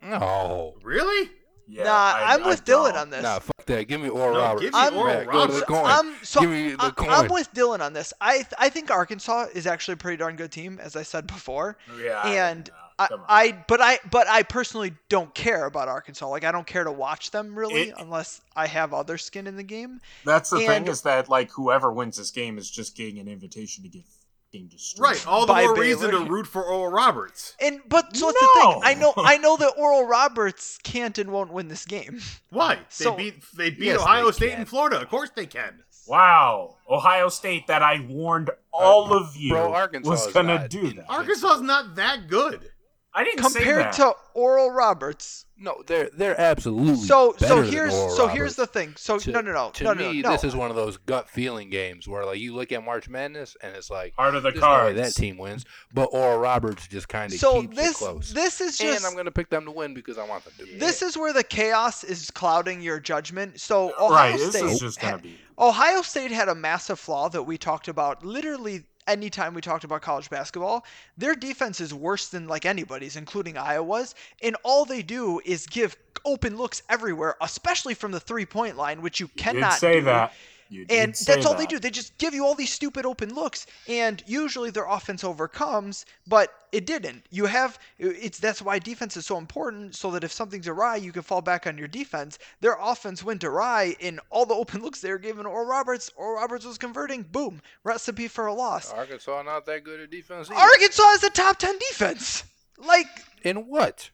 in. 0.02 0.10
no, 0.10 0.76
Really? 0.84 1.30
Yeah, 1.68 1.84
nah, 1.86 1.92
I, 2.18 2.34
I'm 2.34 2.44
I 2.44 2.48
with 2.48 2.66
Dylan 2.66 2.90
don't. 2.94 2.98
on 2.98 3.10
this. 3.12 3.24
nah, 3.24 3.40
fuck 3.40 3.66
that. 3.68 3.88
Give 3.88 4.02
me 4.02 4.10
Oral 4.10 4.34
No, 4.34 4.40
Roberts. 4.42 4.62
give 4.64 4.74
me 4.74 4.80
I'm- 4.80 4.96
Oral 4.98 5.14
Matt, 5.14 5.26
go 5.28 5.32
to 5.48 5.54
the 5.54 5.60
Roberts. 5.60 5.64
coin. 5.70 5.86
I'm 5.86 6.16
so 6.26 6.42
Give 6.42 6.50
me 6.50 6.72
the 6.72 6.84
I, 6.84 6.90
coin. 6.90 7.10
I'm 7.10 7.28
with 7.30 7.54
Dylan 7.54 7.80
on 7.80 7.94
this. 7.94 8.14
I 8.20 8.38
th- 8.38 8.48
I 8.58 8.68
think 8.68 8.92
Arkansas 8.92 9.46
is 9.54 9.66
actually 9.68 9.94
a 9.94 9.98
pretty 9.98 10.18
darn 10.18 10.36
good 10.36 10.52
team, 10.52 10.80
as 10.84 10.98
I 10.98 11.04
said 11.04 11.28
before. 11.28 11.78
Yeah, 12.04 12.28
and 12.28 12.68
no, 12.68 12.74
I. 13.10 13.10
I 13.48 13.64
but 13.68 13.82
I 13.82 14.00
but 14.10 14.28
I 14.28 14.44
personally 14.44 14.94
don't 15.10 15.34
care 15.34 15.66
about 15.66 15.88
Arkansas. 15.88 16.28
Like 16.28 16.44
I 16.44 16.52
don't 16.52 16.68
care 16.68 16.84
to 16.84 16.92
watch 16.92 17.32
them 17.32 17.54
really 17.58 17.90
It- 17.90 17.96
unless 17.98 18.42
I 18.56 18.68
have 18.68 18.94
other 18.94 19.18
skin 19.18 19.48
in 19.48 19.56
the 19.56 19.64
game. 19.64 20.02
That's 20.26 20.50
the 20.50 20.58
and- 20.58 20.68
thing 20.68 20.88
is 20.88 21.02
that 21.04 21.30
like 21.30 21.52
whoever 21.52 21.92
wins 21.92 22.18
this 22.18 22.32
game 22.32 22.58
is 22.58 22.70
just 22.70 22.96
getting 22.96 23.20
an 23.20 23.28
invitation 23.28 23.84
to 23.84 23.90
get 23.90 24.04
fucking 24.52 24.68
destroyed. 24.68 25.10
Right. 25.12 25.28
All 25.28 25.46
the 25.46 25.54
By 25.54 25.64
more 25.64 25.76
reason 25.78 26.12
to 26.12 26.20
root 26.26 26.46
for 26.48 26.64
Oral 26.64 26.92
Roberts. 26.92 27.56
And 27.60 27.82
but 27.88 28.16
so 28.16 28.28
that's 28.28 28.40
the 28.40 28.48
thing. 28.62 28.70
No. 28.72 28.82
I 28.84 28.94
know 28.96 29.14
I 29.18 29.38
know 29.38 29.58
that 29.58 29.74
Oral 29.78 30.06
Roberts 30.06 30.78
can't 30.84 31.18
and 31.18 31.32
won't 31.32 31.52
win 31.54 31.68
this 31.70 31.86
game. 31.86 32.20
Why? 32.50 32.80
They 33.00 33.16
beat 33.16 33.44
they 33.56 33.70
beat 33.70 33.86
Yes, 33.86 34.02
Ohio 34.02 34.26
they 34.26 34.32
State 34.32 34.50
can. 34.52 34.60
and 34.60 34.68
Florida. 34.70 35.02
Of 35.02 35.10
course 35.10 35.30
they 35.36 35.46
can. 35.46 35.84
Wow, 36.08 36.78
Ohio 36.90 37.30
State 37.30 37.68
that 37.68 37.84
I 37.84 38.04
warned 38.10 38.50
all 38.74 39.14
uh, 39.14 39.20
of 39.20 39.36
you 39.38 39.52
Bro, 39.54 39.72
Arkansas 39.74 40.10
was 40.10 40.28
gonna 40.34 40.58
not 40.58 40.70
do 40.70 40.88
in- 40.88 40.96
that. 40.96 41.06
Arkansas's 41.10 41.62
not 41.62 41.96
that 41.96 42.28
good. 42.28 42.71
I 43.14 43.24
didn't 43.26 43.44
say 43.44 43.60
Compared 43.60 43.86
that. 43.86 43.94
to 43.94 44.14
Oral 44.34 44.72
Roberts. 44.72 45.46
No, 45.58 45.84
they're 45.86 46.10
they're 46.14 46.40
absolutely 46.42 46.96
So 46.96 47.34
better 47.34 47.46
so 47.48 47.62
than 47.62 47.72
here's 47.72 47.94
Oral 47.94 48.16
so 48.16 48.28
here's 48.28 48.56
the 48.56 48.66
thing. 48.66 48.94
So 48.98 49.20
To- 49.20 49.32
no 49.32 49.42
no 49.42 49.52
no 49.52 49.70
To 49.74 49.84
no 49.84 49.94
me, 49.94 50.22
no 50.22 50.30
no. 50.30 50.32
this 50.36 50.44
is 50.46 50.56
one 50.56 50.70
of 50.72 50.76
those 50.76 50.98
gut 50.98 51.30
feeling 51.30 51.70
games 51.70 52.08
where 52.08 52.26
like 52.26 52.40
you 52.40 52.56
look 52.56 52.72
at 52.72 52.84
March 52.84 53.10
Madness 53.10 53.56
and 53.62 53.76
it's 53.76 53.90
like 53.92 54.14
Heart 54.16 54.36
of 54.36 54.44
the 54.44 54.52
there's 54.52 54.62
no 54.62 54.94
that 54.94 55.14
team 55.14 55.38
wins, 55.38 55.66
but 55.94 56.06
Oral 56.14 56.40
Roberts 56.40 56.88
just 56.88 57.10
kind 57.10 57.32
of 57.32 57.38
so 57.38 57.62
keeps 57.62 57.76
this 57.76 58.02
it 58.02 58.06
close. 58.06 58.32
this 58.34 58.60
is 58.62 58.78
just 58.78 58.98
and 58.98 59.06
I'm 59.06 59.16
gonna 59.16 59.30
pick 59.30 59.50
them 59.50 59.66
to 59.66 59.72
win 59.72 59.94
because 59.94 60.18
I 60.18 60.26
want 60.26 60.46
them 60.46 60.54
to. 60.66 60.78
this 60.80 61.02
is 61.02 61.18
where 61.18 61.34
the 61.34 61.44
chaos 61.44 62.04
is 62.06 62.32
clouding 62.32 62.82
your 62.82 63.00
judgment. 63.00 63.60
So 63.60 63.94
Ohio 64.00 64.10
right, 64.32 64.38
this 64.38 64.52
State 64.56 64.66
is 64.66 64.80
just 64.80 65.00
gonna 65.02 65.20
be. 65.20 65.38
Ohio 65.60 66.02
State 66.02 66.32
had 66.32 66.48
a 66.50 66.56
massive 66.56 66.98
flaw 67.00 67.30
that 67.30 67.44
we 67.44 67.58
talked 67.58 67.88
about 67.88 68.26
literally 68.26 68.86
anytime 69.12 69.54
we 69.54 69.62
talked 69.62 69.84
about 69.84 70.02
college 70.02 70.30
basketball. 70.30 70.86
Their 71.18 71.36
defense 71.36 71.82
is 71.82 71.94
worse 71.94 72.30
than 72.30 72.48
like 72.48 72.66
anybody's, 72.66 73.16
including 73.16 73.58
Iowa's, 73.58 74.16
and 74.42 74.56
all 74.64 74.86
they 74.86 75.02
do 75.02 75.42
is 75.46 75.66
give 75.66 75.96
open 76.26 76.58
looks 76.58 76.84
everywhere, 76.90 77.36
especially 77.42 77.94
from 77.94 78.12
the 78.12 78.20
three 78.20 78.46
point 78.46 78.78
line, 78.78 79.02
which 79.02 79.20
you 79.20 79.28
cannot 79.30 79.74
say 79.74 80.00
do. 80.00 80.06
that. 80.06 80.34
You 80.72 80.86
did 80.86 80.98
And 80.98 81.16
say 81.18 81.34
that's 81.36 81.46
all 81.46 81.54
they 81.54 81.66
do. 81.66 81.80
They 81.80 81.90
just 81.90 82.18
give 82.18 82.34
you 82.34 82.46
all 82.46 82.56
these 82.56 82.72
stupid 82.72 83.06
open 83.06 83.36
looks, 83.36 83.68
and 83.90 84.24
usually 84.26 84.70
their 84.72 84.86
offense 84.88 85.22
overcomes, 85.22 86.06
but 86.26 86.54
it 86.72 86.86
didn't. 86.86 87.26
You 87.30 87.46
have 87.48 87.78
it's 88.00 88.40
that's 88.40 88.62
why 88.62 88.80
defense 88.80 89.18
is 89.18 89.26
so 89.26 89.38
important, 89.38 89.96
so 89.96 90.12
that 90.12 90.24
if 90.24 90.32
something's 90.32 90.70
awry, 90.70 90.96
you 90.96 91.12
can 91.12 91.24
fall 91.24 91.42
back 91.42 91.68
on 91.68 91.78
your 91.78 91.90
defense. 91.90 92.40
Their 92.62 92.78
offense 92.82 93.22
went 93.22 93.44
awry 93.44 93.98
in 94.00 94.22
all 94.30 94.46
the 94.46 94.54
open 94.54 94.82
looks 94.84 95.02
they 95.02 95.12
were 95.12 95.18
given. 95.18 95.46
Or 95.46 95.66
Roberts. 95.66 96.10
or 96.16 96.36
Roberts 96.36 96.64
was 96.66 96.78
converting. 96.78 97.24
Boom, 97.24 97.62
recipe 97.84 98.30
for 98.30 98.46
a 98.48 98.54
loss. 98.54 98.94
Arkansas 98.94 99.42
not 99.42 99.66
that 99.66 99.84
good 99.84 100.00
at 100.00 100.10
defense. 100.10 100.50
Either. 100.50 100.58
Arkansas 100.58 101.10
is 101.16 101.24
a 101.26 101.30
top 101.32 101.58
ten 101.58 101.78
defense, 101.80 102.46
like 102.78 103.08
In 103.44 103.68
what? 103.68 104.10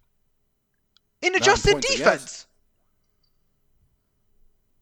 in 1.21 1.35
adjusted 1.35 1.81
defense. 1.81 1.99
against. 1.99 2.46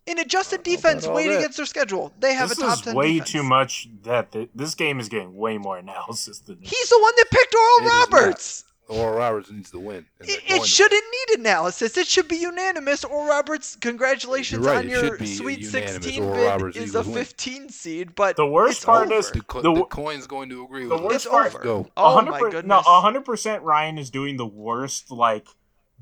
Defense. 0.06 0.19
In 0.22 0.26
adjusted 0.26 0.64
defense, 0.64 1.06
all 1.06 1.15
weight 1.15 1.27
that. 1.30 1.38
against 1.40 1.57
their 1.57 1.65
schedule, 1.65 2.14
they 2.19 2.34
have 2.34 2.49
This 2.49 2.60
a 2.60 2.61
top 2.61 2.73
is 2.77 2.82
ten 2.82 2.95
way 2.95 3.14
defense. 3.14 3.32
too 3.32 3.44
much. 3.44 3.90
That 4.03 4.32
th- 4.32 4.49
this 4.56 4.76
game 4.76 4.99
is 4.99 5.10
getting 5.10 5.36
way 5.36 5.57
more 5.57 5.77
analysis 5.77 6.40
than 6.40 6.60
this. 6.61 6.69
He's 6.69 6.90
the 6.90 6.99
one 7.02 7.14
that 7.18 7.26
picked 7.32 7.56
Oral 7.56 7.77
It 7.80 7.84
is 7.84 7.91
not. 7.91 8.11
Roberts. 8.14 8.61
Oral 8.88 9.18
Roberts 9.18 9.49
needs 9.49 9.72
to 9.72 9.80
win. 9.80 10.06
It, 10.19 10.44
it 10.45 10.64
shouldn't 10.64 11.03
need 11.32 11.40
analysis. 11.40 11.98
It 11.98 12.06
should 12.06 12.27
be 12.27 12.36
unanimous. 12.36 13.03
Oral 13.03 13.26
Roberts, 13.27 13.76
congratulations 13.77 14.64
right, 14.64 14.77
on 14.77 14.86
it 14.86 14.90
your 14.91 15.18
Sweet 15.26 15.65
16 15.65 16.02
bid 16.22 16.76
is 16.76 16.94
a 16.95 16.99
Eagles 16.99 17.07
win. 17.07 17.15
15 17.15 17.69
seed, 17.69 18.14
but 18.14 18.36
The 18.36 18.45
worst 18.45 18.77
it's 18.77 18.86
part 18.86 19.07
over. 19.07 19.15
is 19.15 19.32
The, 19.32 19.41
co- 19.41 19.61
The 19.64 19.73
the, 19.73 19.86
coin's 19.86 20.27
going 20.27 20.49
to 20.49 20.64
agree 20.64 20.84
the 20.88 20.94
with 20.98 21.03
worst 21.03 21.15
us. 21.15 21.26
it's 21.26 21.32
part- 21.32 21.56
over. 21.56 21.64
Go. 21.64 21.88
Oh 21.98 22.14
100 22.14 22.30
my 22.32 22.40
No, 22.41 22.49
goodness. 22.52 22.84
hundred 22.86 23.26
percent. 23.26 23.64
Ryan 23.64 23.98
is 23.98 24.11
doing 24.11 24.38
the 24.38 24.45
worst 24.45 25.10
like 25.10 25.48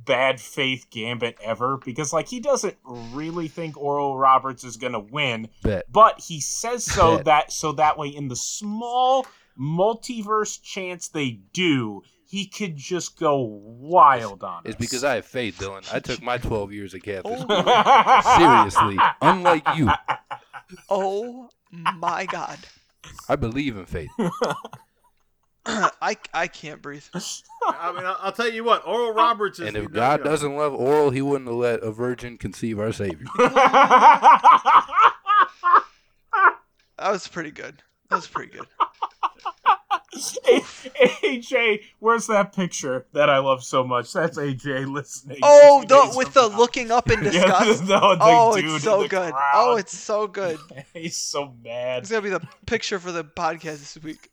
bad 0.05 0.39
faith 0.41 0.87
gambit 0.91 1.37
ever 1.41 1.77
because 1.77 2.11
like 2.13 2.27
he 2.27 2.39
doesn't 2.39 2.75
really 2.85 3.47
think 3.47 3.77
Oral 3.77 4.17
Roberts 4.17 4.63
is 4.63 4.77
gonna 4.77 4.99
win, 4.99 5.49
Bet. 5.61 5.85
but 5.91 6.19
he 6.19 6.39
says 6.41 6.83
so 6.85 7.17
Bet. 7.17 7.25
that 7.25 7.51
so 7.51 7.71
that 7.73 7.97
way 7.97 8.07
in 8.09 8.27
the 8.27 8.35
small 8.35 9.25
multiverse 9.59 10.61
chance 10.61 11.07
they 11.09 11.31
do, 11.53 12.01
he 12.25 12.47
could 12.47 12.75
just 12.75 13.19
go 13.19 13.39
wild 13.41 14.43
on 14.43 14.63
It's 14.65 14.75
us. 14.75 14.79
because 14.79 15.03
I 15.03 15.15
have 15.15 15.25
faith, 15.25 15.59
Dylan. 15.59 15.87
I 15.93 15.99
took 15.99 16.21
my 16.23 16.37
12 16.37 16.71
years 16.73 16.93
of 16.93 17.03
Catholic 17.03 17.39
Oh. 17.47 18.67
Seriously. 18.71 18.97
Unlike 19.21 19.67
you, 19.75 19.89
Oh 20.89 21.49
my 21.97 22.25
god. 22.25 22.57
I 23.29 23.35
believe 23.35 23.77
in 23.77 23.85
faith. 23.85 24.09
I, 26.01 26.17
I 26.33 26.47
can't 26.47 26.81
breathe. 26.81 27.05
I 27.13 27.93
mean, 27.93 28.05
I'll, 28.05 28.17
I'll 28.19 28.31
tell 28.31 28.49
you 28.49 28.63
what. 28.63 28.85
Oral 28.85 29.07
oh. 29.07 29.13
Roberts 29.13 29.59
is. 29.59 29.67
And 29.67 29.77
if 29.77 29.91
God 29.91 30.19
no-go. 30.19 30.29
doesn't 30.29 30.55
love 30.55 30.73
oral, 30.73 31.09
he 31.09 31.21
wouldn't 31.21 31.47
have 31.47 31.57
let 31.57 31.79
a 31.81 31.91
virgin 31.91 32.37
conceive 32.37 32.79
our 32.79 32.91
Savior. 32.91 33.27
That 37.03 37.11
was 37.11 37.27
pretty 37.27 37.51
good. 37.51 37.83
That 38.09 38.15
was 38.15 38.27
pretty 38.27 38.53
good. 38.53 38.67
AJ, 41.23 41.81
where's 41.99 42.27
that 42.27 42.53
picture 42.55 43.07
that 43.11 43.29
I 43.29 43.39
love 43.39 43.61
so 43.61 43.83
much? 43.83 44.13
That's 44.13 44.37
AJ 44.37 44.89
listening. 44.89 45.39
Oh, 45.41 45.83
the 45.85 46.13
with 46.15 46.33
the 46.33 46.47
now. 46.47 46.57
looking 46.57 46.91
up 46.91 47.09
in 47.09 47.23
Yeah, 47.23 47.31
disgust. 47.31 47.83
no, 47.83 48.15
the 48.15 48.19
oh, 48.21 48.55
dude 48.55 48.75
it's 48.75 48.83
so 48.83 49.07
good. 49.07 49.33
Oh, 49.33 49.37
crowd. 49.37 49.51
Oh, 49.55 49.75
it's 49.75 49.97
so 49.97 50.27
good. 50.27 50.59
He's 50.93 51.17
so 51.17 51.53
mad. 51.63 52.03
It's 52.03 52.11
gonna 52.11 52.21
be 52.21 52.29
the 52.29 52.47
picture 52.65 52.99
for 52.99 53.11
the 53.11 53.23
podcast 53.23 53.79
this 53.79 53.97
week. 54.01 54.29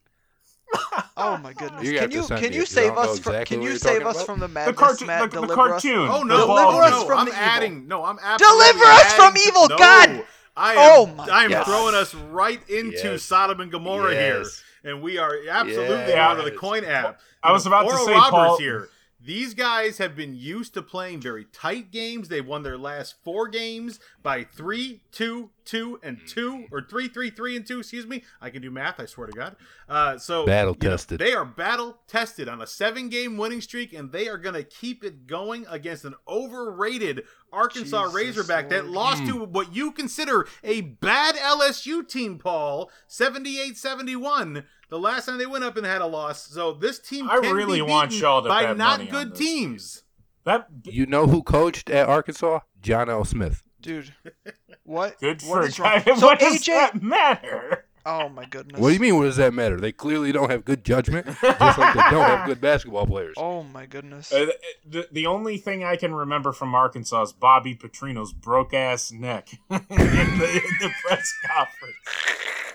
Oh 1.17 1.37
my 1.43 1.53
goodness! 1.53 1.83
You 1.85 1.99
can 1.99 2.11
you 2.11 2.23
can 2.27 2.53
you 2.53 2.63
it, 2.63 2.69
'cause 2.69 2.77
I 2.79 2.81
save 2.81 2.95
don't 2.95 3.05
know 3.05 3.13
us 3.13 3.19
from 3.19 3.45
can 3.45 3.63
you 3.63 3.77
save 3.77 4.07
us 4.07 4.17
about. 4.17 4.27
from 4.27 4.41
the 4.41 4.47
The, 4.47 4.53
madness, 4.55 4.77
cartoon, 4.79 5.07
Matt? 5.09 5.21
the, 5.21 5.27
the 5.41 5.47
Deliver 5.47 5.53
us. 5.53 5.83
cartoon. 5.83 6.09
Oh 6.11 6.19
the 6.21 6.25
no, 6.25 6.47
ball- 6.47 6.57
Deliver 6.73 6.83
oh, 6.83 6.87
us 6.87 6.91
no, 6.93 7.07
from 7.07 7.19
I'm 7.19 7.25
the 7.27 7.33
evil. 7.33 7.45
adding. 7.45 7.89
No, 7.89 8.05
I'm 8.05 8.17
Deliver 8.39 8.85
us 8.85 9.13
from 9.15 9.37
evil, 9.37 9.69
no, 9.69 9.77
God! 9.77 10.25
I 10.57 10.73
am, 10.75 10.79
Oh 10.79 11.07
my 11.07 11.27
I 11.27 11.45
am 11.45 11.51
God. 11.51 11.65
throwing 11.65 11.95
us 11.95 12.15
right 12.15 12.61
into 12.69 13.13
Yes. 13.13 13.23
Sodom 13.23 13.61
and 13.61 13.71
Gomorrah 13.71 14.15
here, 14.15 14.45
and 14.85 15.03
we 15.03 15.19
are 15.19 15.35
absolutely 15.51 15.95
Yes. 16.13 16.17
out 16.17 16.39
of 16.39 16.45
the 16.45 16.51
coin 16.53 16.85
app. 16.85 17.21
I 17.43 17.53
was 17.53 17.67
about 17.67 17.89
to 17.89 17.97
say, 17.99 18.13
Roberts 18.13 18.31
Paul- 18.31 18.59
here. 18.59 18.89
These 19.23 19.53
guys 19.53 19.99
have 19.99 20.17
been 20.17 20.35
used 20.35 20.73
to 20.75 20.83
playing 20.83 21.21
very 21.21 21.45
tight 21.53 21.91
games. 21.91 22.29
They've 22.29 22.47
won 22.47 22.63
their 22.63 22.79
last 22.79 23.17
four 23.23 23.49
games 23.49 24.01
by 24.23 24.45
three, 24.45 25.03
two, 25.13 25.51
two, 25.67 26.01
and 26.03 26.19
two, 26.27 26.65
or 26.73 26.81
three, 26.81 27.07
three, 27.09 27.29
three, 27.29 27.55
and 27.55 27.67
two. 27.67 27.81
Excuse 27.81 28.07
me. 28.07 28.25
I 28.41 28.49
can 28.49 28.63
do 28.63 28.71
math. 28.71 28.99
I 28.99 29.05
swear 29.05 29.27
to 29.27 29.33
God. 29.33 29.57
Uh, 29.89 30.17
so 30.17 30.47
Battle 30.47 30.75
you 30.81 30.89
know, 30.89 30.95
tested. 30.95 31.21
they 31.21 31.35
are 31.35 31.45
battle 31.45 31.99
tested 32.09 32.49
on 32.49 32.63
a 32.63 32.67
seven-game 32.67 33.37
winning 33.37 33.61
streak, 33.61 33.93
and 33.93 34.11
they 34.11 34.27
are 34.27 34.39
going 34.39 34.55
to 34.55 34.65
keep 34.65 35.05
it 35.05 35.27
going 35.27 35.67
against 35.69 36.07
an 36.07 36.15
overrated 36.27 37.25
Arkansas 37.53 38.05
Jesus 38.05 38.15
Razorback 38.15 38.71
that 38.71 38.85
Lord. 38.87 38.95
lost 38.95 39.27
to 39.27 39.45
what 39.45 39.75
you 39.75 39.93
consider 39.93 40.47
a 40.65 40.81
bad 40.81 41.35
LSU 41.35 42.09
team, 42.09 42.39
Paul, 42.39 42.91
78-71. 43.09 44.65
The 44.91 44.99
last 44.99 45.27
time 45.27 45.39
they 45.39 45.47
went 45.47 45.65
up 45.65 45.77
and 45.77 45.87
had 45.87 46.03
a 46.03 46.07
loss. 46.07 46.47
So 46.49 46.73
this 46.73 46.99
team 46.99 47.31
I 47.31 47.39
can 47.41 47.55
really 47.55 47.79
be 47.79 47.83
want 47.83 48.11
beaten 48.11 48.23
y'all 48.23 48.43
to 48.43 48.49
by 48.49 48.65
bet 48.65 48.77
not 48.77 48.99
money 48.99 49.11
on 49.11 49.17
good 49.17 49.31
this. 49.33 49.39
teams. 49.39 50.03
That 50.45 50.67
You 50.85 51.07
know 51.07 51.27
who 51.27 51.43
coached 51.43 51.91
at 51.91 52.09
Arkansas? 52.09 52.61
John 52.83 53.09
L. 53.09 53.25
Smith. 53.25 53.63
Dude, 53.81 54.13
what? 54.85 55.19
good 55.21 55.43
what 55.43 55.63
for 55.63 55.67
is 55.67 55.79
wrong? 55.79 56.03
So 56.05 56.27
what 56.27 56.39
does 56.39 56.57
AJ, 56.61 56.67
that 56.67 57.03
matter? 57.03 57.87
oh 58.05 58.29
my 58.31 58.45
goodness. 58.47 58.81
What 58.81 58.89
do 58.89 58.95
you 58.95 59.01
mean? 59.01 59.17
What 59.17 59.25
does 59.25 59.37
that 59.37 59.55
matter? 59.55 59.79
They 59.81 59.93
clearly 59.93 60.33
don't 60.33 60.51
have 60.51 60.65
good 60.65 60.85
judgment, 60.85 61.27
just 61.27 61.43
like 61.79 61.95
they 61.95 62.01
don't 62.11 62.25
have 62.27 62.47
good 62.47 62.61
basketball 62.61 63.07
players. 63.07 63.37
Oh 63.51 63.63
my 63.63 63.87
goodness. 63.87 64.33
Uh, 64.33 64.47
the, 64.87 65.07
the 65.13 65.27
only 65.27 65.57
thing 65.57 65.85
I 65.85 65.97
can 65.97 66.15
remember 66.15 66.53
from 66.53 66.75
Arkansas 66.75 67.23
is 67.23 67.33
Bobby 67.33 67.75
Petrino's 67.75 68.33
broke 68.33 68.75
ass 68.75 69.13
neck 69.13 69.51
in, 69.71 69.79
the, 69.89 69.95
in 69.95 70.77
the 70.81 70.91
press 71.07 71.33
conference. 71.47 71.97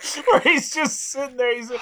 Where 0.32 0.40
he's 0.42 0.74
just 0.74 1.00
sitting 1.12 1.38
there. 1.38 1.56
He's, 1.56 1.72
I 1.72 1.78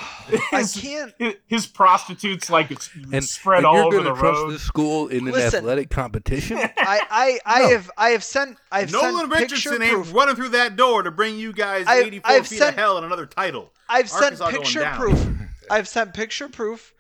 his, 0.60 0.76
can't. 0.76 1.14
his, 1.18 1.36
his 1.48 1.68
prostitutes 1.68 2.50
like 2.50 2.72
And 3.12 3.24
spread 3.24 3.58
and 3.60 3.66
all 3.66 3.76
you're 3.76 3.86
over 3.86 4.04
the 4.04 4.10
trust 4.16 4.24
road. 4.42 4.52
this 4.52 4.62
school 4.62 5.08
in 5.10 5.28
an 5.28 5.34
Listen. 5.34 5.60
athletic 5.60 5.90
competition? 5.90 6.58
I 6.78 7.02
I 7.10 7.40
I 7.46 7.60
No. 7.64 7.70
have 7.70 7.92
I 7.98 8.10
have 8.10 8.24
sent 8.24 8.58
I've 8.72 8.92
Nolan 8.92 9.16
sent 9.16 9.32
picture 9.34 9.42
Richardson 9.72 9.82
ain't 9.82 9.94
proof. 9.94 10.14
running 10.14 10.36
through 10.36 10.50
that 10.50 10.76
door 10.76 11.04
to 11.04 11.12
bring 11.12 11.38
you 11.38 11.54
guys 11.54 11.86
I've- 11.88 12.08
84 12.08 12.32
I've 12.32 12.48
feet 12.48 12.58
sent- 12.60 12.70
of 12.70 12.76
hell 12.76 12.98
and 12.98 13.06
another 13.06 13.26
title. 13.26 13.72
I've 13.90 14.10
sent 14.10 14.40
Arkansas 14.42 14.50
going 14.52 14.64
picture 14.64 14.92
proof. 14.96 15.28
I've 15.72 15.88
sent 15.88 16.14
picture 16.14 16.50
proof. 16.50 16.94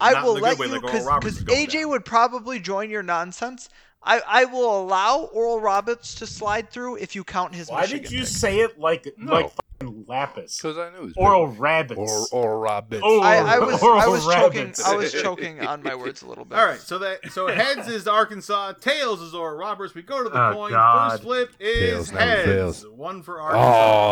I 0.00 0.12
Not 0.12 0.24
will 0.24 0.34
let 0.34 0.58
way, 0.58 0.66
you 0.68 0.80
because 0.80 1.04
Roberts 1.04 1.38
is 1.38 1.42
going 1.42 1.66
AJ 1.66 1.72
down. 1.80 1.88
would 1.90 2.04
probably 2.04 2.60
join 2.60 2.88
your 2.88 3.02
nonsense. 3.02 3.68
I, 4.02 4.20
I 4.28 4.44
will 4.44 4.80
allow 4.80 5.22
Oral 5.32 5.60
Roberts 5.60 6.14
to 6.16 6.26
slide 6.26 6.70
through 6.70 6.96
if 6.98 7.16
you 7.16 7.24
count 7.24 7.52
his 7.54 7.68
Why 7.68 7.80
Michigan 7.80 8.02
did 8.04 8.12
you 8.12 8.18
pick. 8.20 8.28
say 8.28 8.60
it 8.60 8.78
like 8.78 9.12
No. 9.18 9.32
like 9.32 9.46
fucking 9.46 9.67
lapis? 9.80 10.56
Because 10.56 10.76
I 10.78 10.90
knew 10.90 10.96
it 10.98 11.02
was 11.04 11.12
Oral 11.16 11.46
big. 11.46 11.60
rabbits. 11.60 12.30
or 12.32 12.54
or 12.54 12.60
Robbins. 12.60 13.02
Oh, 13.04 13.20
I, 13.20 13.36
I 13.36 13.58
was 13.60 13.82
Oral 13.82 14.00
I 14.00 14.06
was 14.08 14.24
choking 14.24 14.74
I 14.84 14.94
was 14.96 15.12
choking 15.12 15.60
on 15.64 15.82
my 15.82 15.94
words 15.94 16.22
a 16.22 16.26
little 16.26 16.44
bit. 16.44 16.58
All 16.58 16.64
right, 16.66 16.80
so 16.80 16.98
that 16.98 17.30
so 17.30 17.46
heads 17.46 17.86
is 17.88 18.08
Arkansas, 18.08 18.72
tails 18.80 19.20
is 19.22 19.34
Oral 19.34 19.56
Roberts. 19.56 19.94
We 19.94 20.02
go 20.02 20.22
to 20.24 20.28
the 20.28 20.48
Oh, 20.48 20.52
coin. 20.52 20.70
God. 20.72 21.10
First 21.12 21.22
flip 21.22 21.50
is 21.60 22.10
Tails 22.10 22.10
heads. 22.10 22.86
One 22.88 23.22
for 23.22 23.40
oh, 23.40 23.44
Arkansas. 23.44 24.04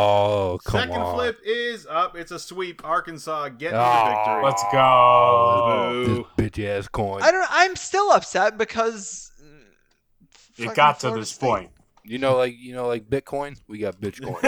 Oh, 0.54 0.58
come 0.64 0.80
Second 0.80 1.00
on. 1.02 1.14
flip 1.14 1.38
is 1.44 1.86
up. 1.90 2.16
It's 2.16 2.30
a 2.30 2.38
sweep. 2.38 2.84
Arkansas 2.84 3.48
getting 3.50 3.76
Oh. 3.78 3.80
the 3.80 3.84
ah. 3.84 4.24
victory. 4.24 4.44
Let's 4.44 4.62
go. 4.72 4.78
Oh, 4.78 6.04
this 6.04 6.08
Boo. 6.08 6.26
bitch 6.38 6.64
ass 6.78 6.88
coin. 6.88 7.22
I 7.22 7.30
don't 7.32 7.46
I'm 7.50 7.74
still 7.76 8.10
upset 8.12 8.56
because 8.56 9.32
It 10.58 10.74
got 10.74 11.00
to 11.00 11.10
this 11.10 11.30
State. 11.30 11.46
point. 11.46 11.70
You 12.06 12.18
know, 12.18 12.36
like 12.36 12.54
you 12.58 12.72
know, 12.74 12.86
like 12.86 13.08
Bitcoin. 13.10 13.58
We 13.68 13.78
got 13.78 14.00
Bitcoin. 14.00 14.40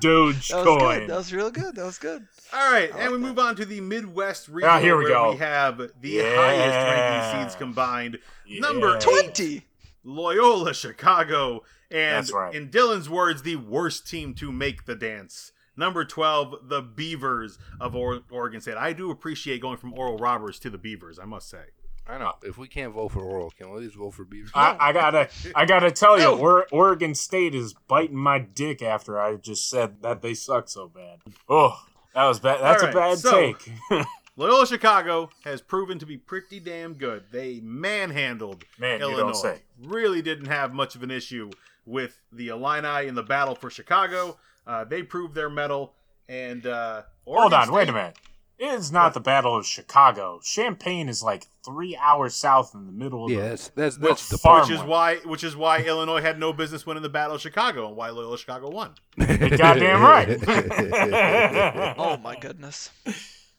Doge 0.00 0.48
That 0.48 0.64
was 0.64 0.78
good. 0.78 1.08
That 1.10 1.16
was 1.16 1.32
real 1.32 1.50
good. 1.50 1.76
That 1.76 1.84
was 1.84 1.98
good. 1.98 2.26
All 2.52 2.72
right, 2.72 2.92
I 2.94 2.98
and 3.00 3.12
we 3.12 3.18
like 3.18 3.26
move 3.28 3.38
on 3.38 3.56
to 3.56 3.64
the 3.64 3.80
Midwest 3.80 4.48
region 4.48 4.70
Ah, 4.70 4.78
here 4.80 4.96
we 4.96 5.04
where 5.04 5.12
go. 5.12 5.30
we 5.32 5.36
have 5.38 5.78
the 5.78 6.08
Yeah. 6.08 6.34
highest 6.34 6.76
ranking 6.76 7.42
seeds 7.44 7.54
combined. 7.56 8.18
Number 8.48 8.88
Yeah. 8.88 8.96
eight, 8.96 9.00
Twenty. 9.02 9.66
Loyola 10.06 10.74
Chicago, 10.74 11.62
and 11.90 12.16
That's 12.26 12.32
right. 12.32 12.54
in 12.54 12.68
Dylan's 12.70 13.08
words, 13.08 13.42
the 13.42 13.56
worst 13.56 14.06
team 14.08 14.34
to 14.34 14.52
make 14.52 14.84
the 14.84 14.94
dance. 14.94 15.52
Number 15.76 16.04
12, 16.04 16.68
the 16.68 16.82
Beavers 16.82 17.58
of 17.80 17.96
or- 17.96 18.20
Oregon 18.30 18.60
State. 18.60 18.76
I 18.76 18.92
do 18.92 19.10
appreciate 19.10 19.60
going 19.62 19.76
from 19.78 19.92
Oral 19.94 20.18
Roberts 20.18 20.58
to 20.60 20.70
the 20.70 20.78
Beavers, 20.78 21.18
I 21.18 21.24
must 21.24 21.48
say. 21.48 21.64
I 22.06 22.18
know. 22.18 22.34
If 22.42 22.58
we 22.58 22.68
can't 22.68 22.92
vote 22.92 23.12
for 23.12 23.20
Oral, 23.20 23.50
can 23.50 23.70
we 23.70 23.76
at 23.76 23.82
least 23.82 23.96
vote 23.96 24.10
for 24.12 24.24
Beaver? 24.24 24.50
I, 24.54 24.76
I 24.78 24.92
gotta, 24.92 25.28
I 25.54 25.64
gotta 25.64 25.90
tell 25.90 26.18
you, 26.18 26.24
No. 26.36 26.64
Oregon 26.70 27.14
State 27.14 27.54
is 27.54 27.72
biting 27.88 28.16
my 28.16 28.38
dick 28.40 28.82
after 28.82 29.18
I 29.20 29.36
just 29.36 29.68
said 29.70 30.02
that 30.02 30.20
they 30.20 30.34
suck 30.34 30.68
so 30.68 30.88
bad. 30.88 31.20
Oh, 31.48 31.82
that 32.14 32.24
was 32.26 32.40
bad. 32.40 32.60
That's 32.60 32.82
All 32.82 32.88
a 32.90 32.92
bad 32.92 33.18
so- 33.18 33.30
take. 33.32 33.72
Loyola 34.36 34.66
Chicago 34.66 35.30
has 35.44 35.60
proven 35.60 35.98
to 36.00 36.06
be 36.06 36.16
pretty 36.16 36.58
damn 36.58 36.94
good. 36.94 37.22
They 37.30 37.60
manhandled 37.62 38.64
Man, 38.80 38.98
you 38.98 39.06
Illinois. 39.06 39.20
don't 39.20 39.36
say. 39.36 39.62
Really 39.82 40.22
didn't 40.22 40.46
have 40.46 40.74
much 40.74 40.96
of 40.96 41.04
an 41.04 41.10
issue 41.12 41.50
with 41.86 42.18
the 42.32 42.48
Illini 42.48 43.06
in 43.06 43.14
the 43.14 43.22
battle 43.22 43.54
for 43.54 43.70
Chicago. 43.70 44.36
Uh, 44.66 44.82
they 44.84 45.02
proved 45.04 45.34
their 45.36 45.48
mettle. 45.48 45.94
And 46.28 46.66
uh, 46.66 47.02
Hold 47.26 47.52
Oregon 47.52 47.68
on, 47.68 47.72
wait 47.72 47.88
a 47.88 47.92
minute. 47.92 48.16
It 48.56 48.66
is 48.66 48.92
not 48.92 49.14
the 49.14 49.20
Battle 49.20 49.56
of 49.56 49.66
Chicago. 49.66 50.40
Champaign 50.42 51.08
is 51.08 51.22
like 51.24 51.46
three 51.64 51.96
hours 51.96 52.36
south 52.36 52.72
in 52.72 52.86
the 52.86 52.92
middle 52.92 53.24
of 53.24 53.30
yeah, 53.30 53.36
the. 53.40 53.46
that's 53.48 53.68
that's 53.68 53.98
Well, 53.98 54.10
that's 54.10 54.28
the 54.28 54.38
far- 54.38 54.60
Which 54.60 54.70
is 54.70 54.82
why, 54.82 55.16
which 55.24 55.42
is 55.42 55.56
why 55.56 55.80
Illinois 55.80 56.20
had 56.20 56.38
no 56.38 56.52
business 56.52 56.86
winning 56.86 57.02
the 57.02 57.08
Battle 57.08 57.34
of 57.34 57.40
Chicago, 57.40 57.88
and 57.88 57.96
why 57.96 58.10
Loyola 58.10 58.38
Chicago 58.38 58.70
won. 58.70 58.94
goddamn 59.18 60.02
right. 60.02 60.38
Oh 61.98 62.16
my 62.18 62.36
goodness. 62.38 62.90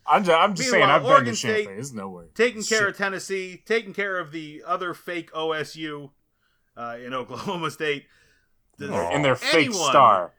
I'm 0.08 0.24
just, 0.24 0.38
I'm 0.38 0.54
just 0.54 0.70
saying, 0.70 0.84
I've 0.84 1.02
been 1.02 1.12
Oregon 1.12 1.34
to 1.34 1.38
State 1.38 1.56
Champaign. 1.58 1.76
There's 1.76 1.94
no 1.94 2.10
way. 2.10 2.26
Taking 2.36 2.64
care 2.64 2.88
of 2.88 2.98
Tennessee, 2.98 3.64
taking 3.66 3.94
care 3.94 4.20
of 4.20 4.32
the 4.32 4.64
other 4.66 4.94
fake 4.94 5.32
OSU 5.34 6.12
uh, 6.78 6.98
in 7.04 7.14
Oklahoma 7.16 7.72
State. 7.72 8.06
Does 8.78 8.90
in 9.14 9.22
their 9.24 9.36
fake 9.36 9.74
star. 9.74 10.34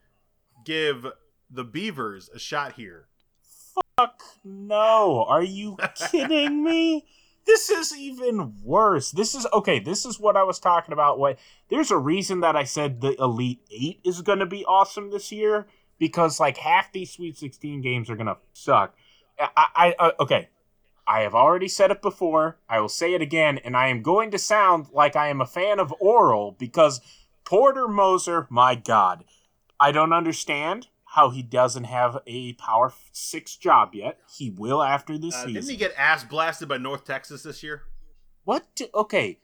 give 0.65 1.07
the 1.51 1.65
Beavers 1.65 2.29
a 2.35 2.39
shot 2.39 2.75
here? 2.75 3.06
Fuck 3.99 4.23
no. 4.45 5.25
Are 5.27 5.43
you 5.43 5.77
kidding 6.11 6.63
me? 6.63 7.07
This 7.47 7.71
is 7.71 7.97
even 7.97 8.55
worse. 8.65 9.13
This 9.13 9.33
is 9.37 9.47
okay. 9.53 9.79
This 9.79 10.05
is 10.05 10.19
what 10.19 10.37
I 10.37 10.43
was 10.43 10.59
talking 10.59 10.93
about. 10.93 11.21
What 11.21 11.39
there's 11.71 11.93
a 11.93 11.97
reason 11.97 12.41
that 12.41 12.57
I 12.57 12.65
said 12.65 13.01
the 13.01 13.15
Elite 13.23 13.61
Eight 13.71 14.01
is 14.03 14.21
going 14.21 14.41
to 14.41 14.47
be 14.47 14.65
awesome 14.65 15.13
this 15.13 15.31
year 15.31 15.69
because 16.01 16.41
like 16.41 16.57
half 16.57 16.91
these 16.91 17.13
Sweet 17.13 17.39
16 17.39 17.83
games 17.83 18.11
are 18.11 18.17
going 18.17 18.27
to 18.27 18.39
suck. 18.53 18.97
I, 19.39 19.49
I, 19.57 19.67
I 19.77 19.95
uh, 20.01 20.13
okay. 20.19 20.49
I 21.07 21.21
have 21.21 21.37
already 21.37 21.69
said 21.69 21.93
it 21.93 22.03
before. 22.03 22.59
I 22.69 22.81
will 22.81 22.89
say 22.89 23.15
it 23.15 23.23
again, 23.23 23.59
and 23.59 23.77
I 23.77 23.91
am 23.91 24.03
going 24.03 24.33
to 24.33 24.39
sound 24.39 24.89
like 24.93 25.15
I 25.15 25.29
am 25.29 25.41
a 25.41 25.47
fan 25.47 25.79
of 25.79 25.95
Oral 26.01 26.57
because 26.59 27.01
Porter 27.45 27.87
Moser, 27.87 28.49
my 28.51 28.75
God, 28.75 29.23
I 29.79 29.93
don't 29.93 30.13
understand 30.13 30.89
how 31.17 31.31
he 31.31 31.43
doesn't 31.43 31.85
have 31.85 32.19
a 32.27 32.53
Power 32.53 32.93
Six 33.11 33.57
job 33.57 33.95
yet. 33.95 34.19
He 34.37 34.51
will 34.51 34.83
after 34.83 35.17
this 35.19 35.35
Uh, 35.35 35.39
season. 35.47 35.55
didn't 35.55 35.71
he 35.71 35.77
get 35.77 35.95
ass 35.97 36.23
blasted 36.23 36.69
by 36.69 36.77
North 36.77 37.05
Texas 37.05 37.43
this 37.43 37.63
year? 37.63 37.83
What? 38.45 38.67
Do, 38.77 38.87
okay, 38.95 39.41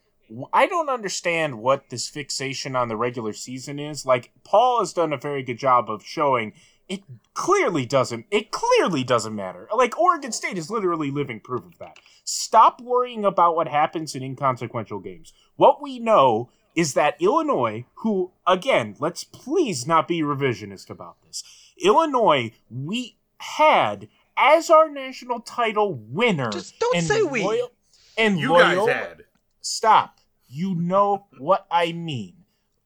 I 0.53 0.67
don't 0.67 0.89
understand 0.91 1.59
what 1.59 1.89
this 1.89 2.09
fixation 2.09 2.77
on 2.77 2.89
the 2.89 2.97
regular 2.97 3.33
season 3.33 3.79
is. 3.79 4.05
Like 4.07 4.31
Paul 4.45 4.81
has 4.81 4.93
done 4.93 5.13
a 5.13 5.17
very 5.17 5.43
good 5.43 5.59
job 5.59 5.91
of 5.91 6.05
showing 6.05 6.53
it 6.89 7.03
clearly 7.33 7.87
doesn't. 7.87 8.27
It 8.31 8.51
clearly 8.51 9.03
doesn't 9.03 9.35
matter. 9.35 9.67
Like 9.75 9.99
Oregon 9.99 10.31
State 10.33 10.59
is 10.59 10.71
literally 10.71 11.11
living 11.11 11.41
proof 11.41 11.65
of 11.65 11.79
that. 11.79 11.97
Stop 12.23 12.83
worrying 12.83 13.25
about 13.25 13.57
what 13.57 13.67
happens 13.69 14.15
in 14.15 14.23
inconsequential 14.23 15.01
games. 15.01 15.33
What 15.57 15.81
we 15.81 15.99
know 15.99 16.51
is 16.75 16.95
that 16.95 17.17
Illinois, 17.21 17.85
who 17.97 18.33
again, 18.47 18.95
let's 18.99 19.25
please 19.25 19.87
not 19.87 20.07
be 20.09 20.21
revisionist 20.21 20.91
about 20.91 21.17
this. 21.27 21.43
Illinois, 21.83 22.53
we 22.71 23.17
had 23.39 24.09
as 24.37 24.71
our 24.71 24.89
national 24.89 25.41
title 25.41 25.95
winner. 25.95 26.51
Just 26.51 26.79
don't 26.79 26.97
and 26.97 27.07
say 27.07 27.23
we. 27.23 27.43
Loyal- 27.43 27.71
and 28.17 28.39
You 28.39 28.51
guys 28.51 28.87
had. 28.89 29.25
Stop. 29.61 30.21
You 30.49 30.75
know 30.75 31.27
what 31.39 31.67
I 31.71 31.93
mean. 31.93 32.37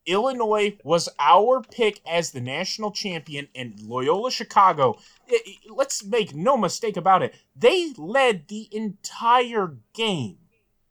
Illinois 0.06 0.78
was 0.84 1.08
our 1.18 1.60
pick 1.62 2.00
as 2.06 2.30
the 2.30 2.40
national 2.40 2.92
champion, 2.92 3.48
and 3.56 3.80
Loyola 3.80 4.30
Chicago, 4.30 4.96
i- 5.28 5.40
i- 5.44 5.58
let's 5.68 6.04
make 6.04 6.32
no 6.32 6.56
mistake 6.56 6.96
about 6.96 7.22
it, 7.24 7.34
they 7.56 7.92
led 7.96 8.46
the 8.46 8.68
entire 8.70 9.78
game. 9.94 10.38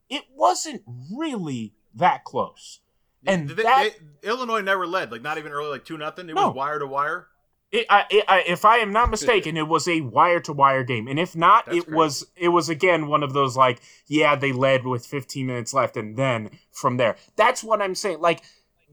It 0.09 0.23
wasn't 0.35 0.83
really 1.15 1.73
that 1.93 2.25
close. 2.25 2.81
And 3.25 3.49
They- 3.49 3.63
that, 3.63 3.93
they- 4.21 4.27
Illinois 4.29 4.59
never 4.61 4.85
led, 4.85 5.11
like 5.13 5.21
not 5.21 5.37
even 5.37 5.53
early, 5.53 5.69
like 5.69 5.85
two 5.85 5.97
nothing. 5.97 6.29
It 6.29 6.33
No. 6.35 6.47
was 6.47 6.55
wire 6.55 6.79
to 6.79 6.85
wire. 6.87 7.27
It, 7.75 7.85
I, 7.89 8.05
it, 8.09 8.25
I, 8.27 8.41
if 8.47 8.63
I 8.63 8.77
am 8.77 8.93
not 8.93 9.09
mistaken, 9.09 9.57
it 9.57 9.67
was 9.67 9.87
a 9.87 10.01
wire 10.01 10.39
to 10.41 10.53
wire 10.53 10.83
game, 10.83 11.07
and 11.07 11.19
if 11.19 11.35
not, 11.35 11.65
That's 11.65 11.77
it 11.77 11.83
crazy. 11.85 11.95
was 11.95 12.27
it 12.35 12.49
was 12.49 12.69
again 12.69 13.07
one 13.07 13.21
of 13.21 13.33
those 13.33 13.57
like, 13.57 13.81
yeah, 14.07 14.35
they 14.35 14.53
led 14.53 14.85
with 14.85 15.05
15 15.05 15.45
minutes 15.45 15.73
left, 15.73 15.97
and 15.97 16.15
then 16.15 16.51
from 16.71 16.97
there, 16.97 17.17
that's 17.35 17.63
what 17.63 17.81
I'm 17.81 17.95
saying. 17.95 18.21
Like, 18.21 18.43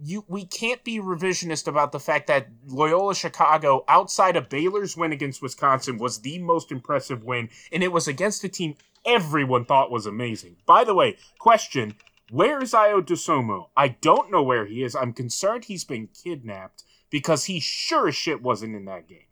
you, 0.03 0.25
we 0.27 0.45
can't 0.45 0.83
be 0.83 0.99
revisionist 0.99 1.69
about 1.69 1.93
the 1.93 2.01
fact 2.01 2.27
that 2.27 2.49
Loyola 2.67 3.15
Chicago, 3.15 3.85
outside 3.87 4.37
of 4.37 4.49
Baylor's 4.49 4.97
win 4.97 5.13
against 5.13 5.43
Wisconsin, 5.43 5.99
was 5.99 6.21
the 6.21 6.39
most 6.39 6.73
impressive 6.73 7.23
win, 7.23 7.51
and 7.71 7.83
it 7.85 7.93
was 7.93 8.09
against 8.09 8.43
a 8.43 8.49
team 8.49 8.75
everyone 9.07 9.65
thought 9.65 9.91
was 9.91 10.07
amazing. 10.07 10.57
By 10.67 10.83
the 10.83 10.95
way, 10.95 11.17
question: 11.39 11.95
Where 12.31 12.61
is 12.61 12.73
Ayo 12.73 13.01
Dosunmu? 13.01 13.69
I 13.77 13.89
don't 13.89 14.33
know 14.33 14.43
where 14.43 14.67
he 14.67 14.83
is. 14.83 14.97
I'm 14.97 15.13
concerned 15.13 15.67
he's 15.67 15.85
been 15.85 16.09
kidnapped 16.25 16.83
because 17.13 17.45
he 17.45 17.61
sure 17.61 18.09
as 18.09 18.17
shit 18.17 18.43
wasn't 18.43 18.75
in 18.75 18.87
that 18.87 19.07
game. 19.07 19.27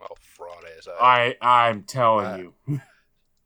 Well, 0.00 0.16
fraud 0.20 0.64
ass. 0.76 0.88
I 1.00 1.36
I'm 1.40 1.84
telling 1.84 2.26
Uh, 2.26 2.36
you. 2.66 2.80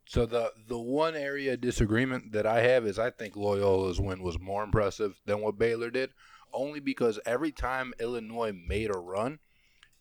So 0.09 0.25
the 0.25 0.53
the 0.69 0.79
one 0.79 1.17
area 1.17 1.55
of 1.55 1.61
disagreement 1.61 2.31
that 2.31 2.47
I 2.47 2.61
have 2.61 2.87
is 2.87 2.97
I 2.97 3.11
think 3.11 3.35
Loyola's 3.35 4.01
win 4.01 4.23
was 4.23 4.39
more 4.39 4.63
impressive 4.63 5.21
than 5.27 5.41
what 5.41 5.59
Baylor 5.59 5.91
did, 5.91 6.11
only 6.53 6.79
because 6.79 7.19
every 7.27 7.51
time 7.51 7.93
Illinois 7.99 8.53
made 8.53 8.89
a 8.89 8.97
run 8.99 9.41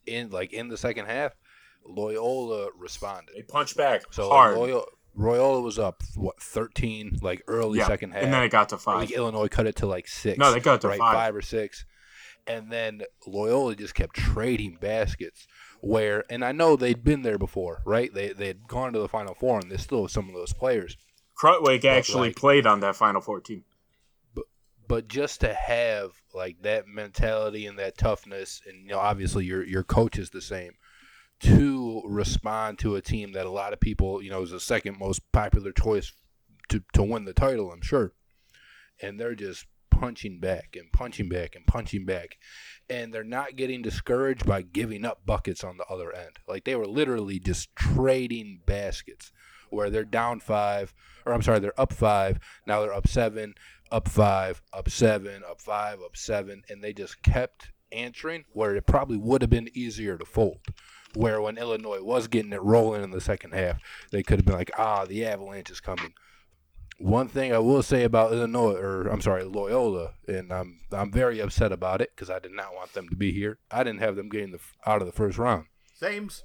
in 0.06 0.30
like 0.30 0.54
in 0.54 0.68
the 0.68 0.78
second 0.78 1.08
half, 1.08 1.32
Loyola 1.84 2.70
responded. 2.78 3.34
They 3.36 3.42
punched 3.42 3.78
back 3.78 4.04
So 4.12 4.30
hard. 4.30 4.52
like, 4.52 4.60
Loyola, 4.60 4.86
Loyola 5.16 5.62
was 5.62 5.80
up 5.80 6.04
what 6.16 6.40
thirteen 6.40 7.18
like 7.24 7.42
early 7.48 7.80
yeah. 7.80 7.88
second 7.88 8.12
half, 8.12 8.22
and 8.24 8.32
then 8.32 8.44
it 8.44 8.50
got 8.50 8.70
to 8.70 8.78
five. 8.78 9.00
think 9.00 9.12
Illinois 9.12 9.48
cut 9.48 9.66
it 9.66 9.78
to 9.78 9.88
like 9.88 10.08
six. 10.08 10.38
No, 10.38 10.54
they 10.54 10.60
cut 10.60 10.76
it 10.76 10.82
to 10.82 10.90
right, 10.90 11.00
five. 11.00 11.36
or 11.36 11.42
six. 11.42 11.84
And 12.48 12.72
then 12.72 13.02
Loyola 13.26 13.76
just 13.76 13.96
kept 13.96 14.16
trading 14.16 14.78
baskets. 14.80 15.48
Where 15.82 16.24
and 16.30 16.44
I 16.44 16.52
know 16.52 16.76
they'd 16.76 17.04
been 17.04 17.22
there 17.22 17.38
before, 17.38 17.82
right? 17.86 18.14
They 18.14 18.34
they 18.34 18.48
had 18.48 18.68
gone 18.68 18.94
to 18.94 19.00
the 19.00 19.08
Final 19.08 19.36
Four, 19.36 19.60
and 19.60 19.72
they 19.72 19.78
still 19.78 20.04
have 20.04 20.12
some 20.12 20.28
of 20.30 20.36
those 20.36 20.54
players. 20.54 20.98
Krutwig 21.42 21.84
actually 21.86 22.30
like- 22.30 22.36
played 22.38 22.66
on 22.66 22.80
that 22.82 22.96
Final 22.96 23.22
Four 23.22 23.42
team. 23.42 23.64
But 24.88 25.08
just 25.08 25.42
to 25.42 25.52
have 25.54 26.12
like 26.34 26.62
that 26.62 26.88
mentality 26.88 27.66
and 27.66 27.80
that 27.80 27.98
toughness, 27.98 28.62
and 28.68 28.84
you 28.84 28.90
know, 28.90 29.00
obviously 29.00 29.44
your 29.46 29.64
your 29.66 29.84
coach 29.84 30.20
is 30.20 30.30
the 30.30 30.42
same, 30.42 30.74
to 31.40 32.04
respond 32.06 32.78
to 32.80 32.96
a 32.96 33.02
team 33.02 33.32
that 33.34 33.48
a 33.48 33.52
lot 33.52 33.74
of 33.74 33.80
people, 33.80 34.22
you 34.22 34.30
know, 34.30 34.44
is 34.44 34.52
the 34.52 34.60
second 34.60 35.00
most 35.00 35.22
popular 35.32 35.72
choice 35.72 36.14
to 36.70 36.84
to 36.94 37.02
win 37.02 37.26
the 37.26 37.34
title, 37.34 37.72
I'm 37.72 37.82
sure, 37.82 38.14
and 39.02 39.20
they're 39.20 39.36
just 39.36 39.66
punching 40.00 40.40
back 40.40 40.76
and 40.78 40.92
punching 40.92 41.30
back 41.30 41.56
and 41.56 41.66
punching 41.66 42.06
back, 42.06 42.38
and 42.90 43.14
they're 43.14 43.24
not 43.24 43.56
getting 43.56 43.82
discouraged 43.82 44.46
by 44.46 44.62
giving 44.62 45.06
up 45.06 45.26
buckets 45.26 45.64
on 45.64 45.78
the 45.78 45.86
other 45.86 46.14
end. 46.14 46.38
Like 46.48 46.64
they 46.64 46.76
were 46.76 46.88
literally 46.88 47.40
just 47.40 47.76
trading 47.76 48.62
baskets, 48.66 49.32
where 49.70 49.90
they're 49.90 50.04
down 50.04 50.40
five, 50.40 50.94
or 51.26 51.34
I'm 51.34 51.42
sorry, 51.42 51.60
they're 51.60 51.80
up 51.80 51.94
five, 51.94 52.40
now 52.66 52.82
they're 52.82 52.94
up 52.94 53.08
seven 53.08 53.56
up 53.92 54.08
five, 54.08 54.62
up 54.74 54.90
seven, 54.90 55.44
up 55.50 55.62
five, 55.62 56.00
up 56.02 56.18
seven, 56.18 56.64
and 56.70 56.84
they 56.84 56.94
just 56.94 57.22
kept 57.24 57.72
answering 57.92 58.46
where 58.52 58.76
it 58.76 58.86
probably 58.86 59.18
would 59.18 59.42
have 59.42 59.50
been 59.50 59.70
easier 59.74 60.18
to 60.18 60.26
fold. 60.26 60.60
Where 61.14 61.40
when 61.40 61.58
Illinois 61.58 62.02
was 62.02 62.28
getting 62.28 62.52
it 62.52 62.62
rolling 62.62 63.04
in 63.04 63.12
the 63.12 63.22
second 63.22 63.54
half, 63.54 63.80
they 64.12 64.22
could 64.22 64.40
have 64.40 64.46
been 64.46 64.56
like, 64.56 64.72
ah, 64.78 65.06
the 65.06 65.26
avalanche 65.26 65.72
is 65.72 65.80
coming. 65.80 66.14
One 66.98 67.28
thing 67.28 67.54
I 67.54 67.60
will 67.60 67.84
say 67.84 68.04
about 68.04 68.32
Illinois, 68.32 68.76
or 68.76 69.08
I'm 69.08 69.20
sorry, 69.22 69.44
Loyola, 69.44 70.14
and 70.28 70.52
I'm 70.54 70.80
I'm 70.94 71.12
very 71.12 71.40
upset 71.42 71.72
about 71.74 72.00
it 72.02 72.12
because 72.16 72.30
I 72.30 72.40
did 72.40 72.54
not 72.54 72.74
want 72.74 72.94
them 72.94 73.10
to 73.10 73.16
be 73.18 73.32
here. 73.34 73.60
I 73.70 73.84
didn't 73.84 74.00
have 74.00 74.16
them 74.16 74.30
getting 74.30 74.52
the, 74.52 74.60
out 74.86 75.02
of 75.02 75.08
the 75.08 75.12
first 75.14 75.38
round. 75.38 75.66
Sames. 75.94 76.44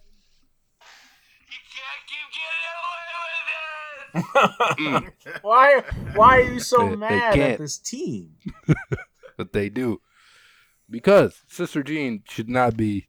Why 5.42 5.82
why 6.14 6.40
are 6.40 6.52
you 6.52 6.58
so 6.60 6.78
They- 6.84 6.88
they 6.90 6.96
mad 6.96 7.34
can't. 7.34 7.52
at 7.52 7.58
this 7.58 7.78
team? 7.78 8.32
But 9.36 9.52
they 9.54 9.70
do. 9.70 10.02
Because 10.90 11.44
Sister 11.48 11.82
Jean 11.82 12.24
should 12.28 12.50
not 12.50 12.76
be 12.76 13.06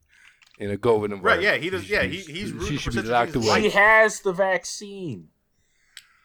in 0.57 0.71
a 0.71 0.77
COVID 0.77 1.05
environment. 1.11 1.23
Right, 1.23 1.41
yeah, 1.41 1.57
he 1.57 1.69
does- 1.69 1.89
yeah, 1.89 2.03
he- 2.03 2.19
he's 2.21 2.53
rooting 2.53 2.67
she 2.69 2.75
for 2.77 2.81
should 2.83 2.91
be 2.91 2.97
Sister 2.99 3.11
locked 3.11 3.33
Jean's 3.33 3.47
away. 3.49 3.61
She 3.63 3.69
has 3.71 4.19
the 4.21 4.31
vaccine. 4.31 5.27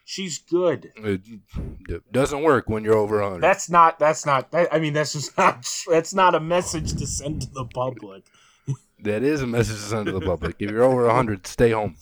She's 0.09 0.39
good. 0.39 0.93
It 0.97 2.13
doesn't 2.13 2.45
work 2.45 2.69
when 2.69 2.85
you're 2.85 2.95
over 2.95 3.21
100. 3.21 3.41
That's 3.41 3.69
not. 3.69 3.99
That's 3.99 4.25
not. 4.25 4.53
That, 4.53 4.73
I 4.73 4.79
mean, 4.79 4.93
that's 4.93 5.15
just 5.15 5.37
not. 5.37 5.69
That's 5.91 6.15
not 6.15 6.37
a 6.37 6.39
message 6.41 6.93
to 6.95 7.09
send 7.09 7.43
to 7.43 7.51
the 7.53 7.65
public. 7.65 8.23
that 9.03 9.25
is 9.25 9.43
a 9.43 9.49
message 9.49 9.75
to 9.75 9.83
send 9.83 10.07
to 10.07 10.13
the 10.13 10.21
public. 10.21 10.55
If 10.61 10.71
you're 10.71 10.85
over 10.85 11.07
100, 11.07 11.45
stay 11.49 11.73
home. 11.73 11.97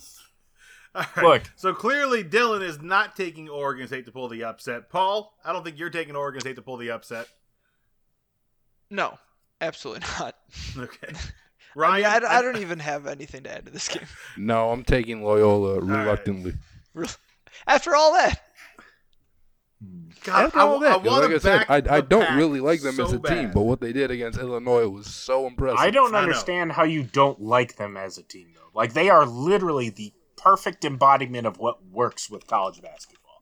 All 0.95 1.03
right. 1.17 1.25
Look. 1.25 1.43
So 1.57 1.73
clearly, 1.73 2.23
Dylan 2.23 2.63
is 2.63 2.83
not 2.83 3.17
taking 3.17 3.49
Oregon 3.49 3.87
State 3.87 4.05
to 4.05 4.13
pull 4.13 4.29
the 4.29 4.45
upset. 4.45 4.91
Paul, 4.91 5.35
I 5.43 5.55
don't 5.55 5.65
think 5.65 5.79
you're 5.79 5.89
taking 5.89 6.15
Oregon 6.15 6.43
State 6.43 6.57
to 6.57 6.63
pull 6.63 6.77
the 6.77 6.91
upset. 6.91 7.27
No, 8.91 9.19
absolutely 9.63 10.07
not. 10.21 10.37
Okay. 10.77 11.07
I, 11.09 11.13
mean, 11.13 11.21
Ryan, 11.75 12.05
I, 12.05 12.21
don't- 12.21 12.31
I 12.31 12.43
don't 12.43 12.59
even 12.59 12.81
have 12.81 13.07
anything 13.07 13.45
to 13.45 13.51
add 13.57 13.65
to 13.65 13.73
this 13.73 13.89
game. 13.89 14.07
No, 14.37 14.71
I'm 14.71 14.85
taking 14.85 15.23
Loyola 15.25 15.81
reluctantly. 15.81 16.53
right. 16.93 17.17
Reluctantly. 17.67 17.75
After 17.75 17.97
all 17.97 18.13
that, 18.15 18.41
God, 20.25 20.45
After 20.47 20.59
I, 20.59 20.63
all 20.63 20.79
that, 20.81 20.93
'cause 20.95 21.05
want 21.05 21.23
like 21.25 21.33
I 21.35 21.39
said, 21.39 21.67
I, 21.69 21.97
I 21.97 22.01
don't 22.01 22.37
really 22.37 22.61
like 22.61 22.81
them 22.81 22.95
so 22.95 23.05
as 23.05 23.13
a 23.13 23.19
team, 23.21 23.51
but 23.53 23.63
what 23.63 23.81
they 23.81 23.93
did 23.93 24.11
against 24.11 24.39
Illinois 24.39 24.89
was 24.89 25.07
so 25.07 25.47
impressive. 25.47 25.79
I 25.79 25.91
don't 25.91 26.15
I 26.15 26.23
understand 26.23 26.73
how 26.73 26.85
you 26.85 27.03
don't 27.03 27.41
like 27.43 27.77
them 27.77 27.97
as 27.97 28.17
a 28.17 28.23
team, 28.23 28.49
though. 28.55 28.71
Like 28.73 28.95
they 28.95 29.11
are 29.11 29.27
literally 29.27 29.91
the 29.91 30.15
perfect 30.37 30.85
embodiment 30.85 31.47
of 31.47 31.59
what 31.59 31.85
works 31.87 32.31
with 32.31 32.47
college 32.47 32.81
basketball. 32.81 33.41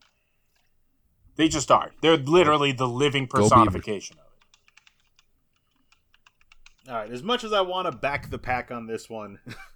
They 1.35 1.47
just 1.47 1.71
are. 1.71 1.91
They're 2.01 2.17
literally 2.17 2.73
the 2.73 2.87
living 2.87 3.27
personification 3.27 4.17
of 4.19 4.25
it. 6.85 6.91
All 6.91 6.95
right. 6.97 7.09
As 7.11 7.23
much 7.23 7.43
as 7.43 7.53
I 7.53 7.61
want 7.61 7.89
to 7.89 7.97
back 7.97 8.29
the 8.29 8.37
pack 8.37 8.69
on 8.71 8.87
this 8.87 9.09
one, 9.09 9.39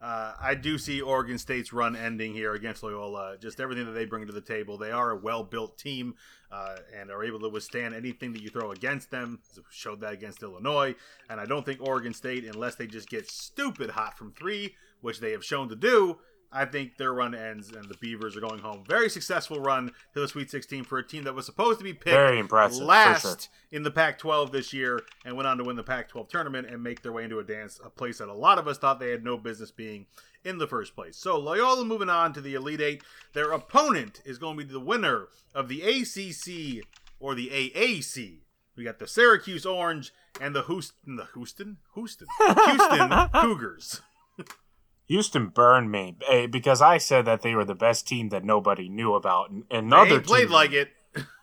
uh, 0.00 0.32
I 0.40 0.54
do 0.54 0.78
see 0.78 1.02
Oregon 1.02 1.38
State's 1.38 1.72
run 1.72 1.94
ending 1.94 2.32
here 2.32 2.54
against 2.54 2.82
Loyola. 2.82 3.36
Just 3.38 3.60
everything 3.60 3.84
that 3.84 3.92
they 3.92 4.06
bring 4.06 4.26
to 4.26 4.32
the 4.32 4.40
table. 4.40 4.78
They 4.78 4.90
are 4.90 5.10
a 5.10 5.16
well-built 5.16 5.76
team 5.76 6.14
uh, 6.50 6.76
and 6.98 7.10
are 7.10 7.22
able 7.22 7.38
to 7.40 7.48
withstand 7.50 7.94
anything 7.94 8.32
that 8.32 8.42
you 8.42 8.48
throw 8.48 8.70
against 8.72 9.10
them. 9.10 9.40
Showed 9.70 10.00
that 10.00 10.14
against 10.14 10.42
Illinois, 10.42 10.94
and 11.28 11.38
I 11.40 11.44
don't 11.44 11.66
think 11.66 11.80
Oregon 11.82 12.14
State, 12.14 12.44
unless 12.44 12.76
they 12.76 12.86
just 12.86 13.10
get 13.10 13.30
stupid 13.30 13.90
hot 13.90 14.16
from 14.16 14.32
three, 14.32 14.74
which 15.02 15.20
they 15.20 15.32
have 15.32 15.44
shown 15.44 15.68
to 15.68 15.76
do. 15.76 16.18
I 16.52 16.64
think 16.64 16.96
their 16.96 17.12
run 17.12 17.34
ends 17.34 17.70
and 17.70 17.88
the 17.88 17.96
Beavers 17.98 18.36
are 18.36 18.40
going 18.40 18.58
home. 18.58 18.84
Very 18.86 19.08
successful 19.08 19.60
run 19.60 19.92
to 20.14 20.20
the 20.20 20.26
Sweet 20.26 20.50
16 20.50 20.84
for 20.84 20.98
a 20.98 21.06
team 21.06 21.24
that 21.24 21.34
was 21.34 21.46
supposed 21.46 21.78
to 21.78 21.84
be 21.84 21.92
picked 21.92 22.06
Very 22.10 22.40
impressive, 22.40 22.82
last 22.82 23.22
sure. 23.22 23.36
in 23.70 23.84
the 23.84 23.90
Pac-12 23.90 24.50
this 24.50 24.72
year 24.72 25.00
and 25.24 25.36
went 25.36 25.46
on 25.46 25.58
to 25.58 25.64
win 25.64 25.76
the 25.76 25.82
Pac-12 25.84 26.28
tournament 26.28 26.68
and 26.68 26.82
make 26.82 27.02
their 27.02 27.12
way 27.12 27.24
into 27.24 27.38
a 27.38 27.44
dance, 27.44 27.80
a 27.84 27.88
place 27.88 28.18
that 28.18 28.28
a 28.28 28.34
lot 28.34 28.58
of 28.58 28.66
us 28.66 28.78
thought 28.78 28.98
they 28.98 29.10
had 29.10 29.22
no 29.22 29.36
business 29.36 29.70
being 29.70 30.06
in 30.44 30.58
the 30.58 30.66
first 30.66 30.94
place. 30.94 31.16
So 31.16 31.38
Loyola 31.38 31.84
moving 31.84 32.08
on 32.08 32.32
to 32.32 32.40
the 32.40 32.54
Elite 32.54 32.80
Eight. 32.80 33.02
Their 33.32 33.52
opponent 33.52 34.20
is 34.24 34.38
going 34.38 34.58
to 34.58 34.64
be 34.64 34.72
the 34.72 34.80
winner 34.80 35.28
of 35.54 35.68
the 35.68 35.82
ACC 35.82 36.84
or 37.20 37.34
the 37.34 37.48
AAC. 37.48 38.38
We 38.76 38.84
got 38.84 38.98
the 38.98 39.06
Syracuse 39.06 39.66
Orange 39.66 40.12
and 40.40 40.54
the 40.54 40.62
Houston, 40.62 41.16
the 41.16 41.28
Houston, 41.34 41.78
Houston, 41.94 42.26
Houston 42.38 43.28
Cougars. 43.34 44.00
Houston 45.10 45.48
burned 45.48 45.90
me 45.90 46.16
eh, 46.28 46.46
because 46.46 46.80
I 46.80 46.98
said 46.98 47.24
that 47.24 47.42
they 47.42 47.56
were 47.56 47.64
the 47.64 47.74
best 47.74 48.06
team 48.06 48.28
that 48.28 48.44
nobody 48.44 48.88
knew 48.88 49.14
about. 49.14 49.50
And 49.68 49.90
They 49.90 50.20
played 50.20 50.42
team- 50.44 50.52
like 50.52 50.72
it. 50.72 50.92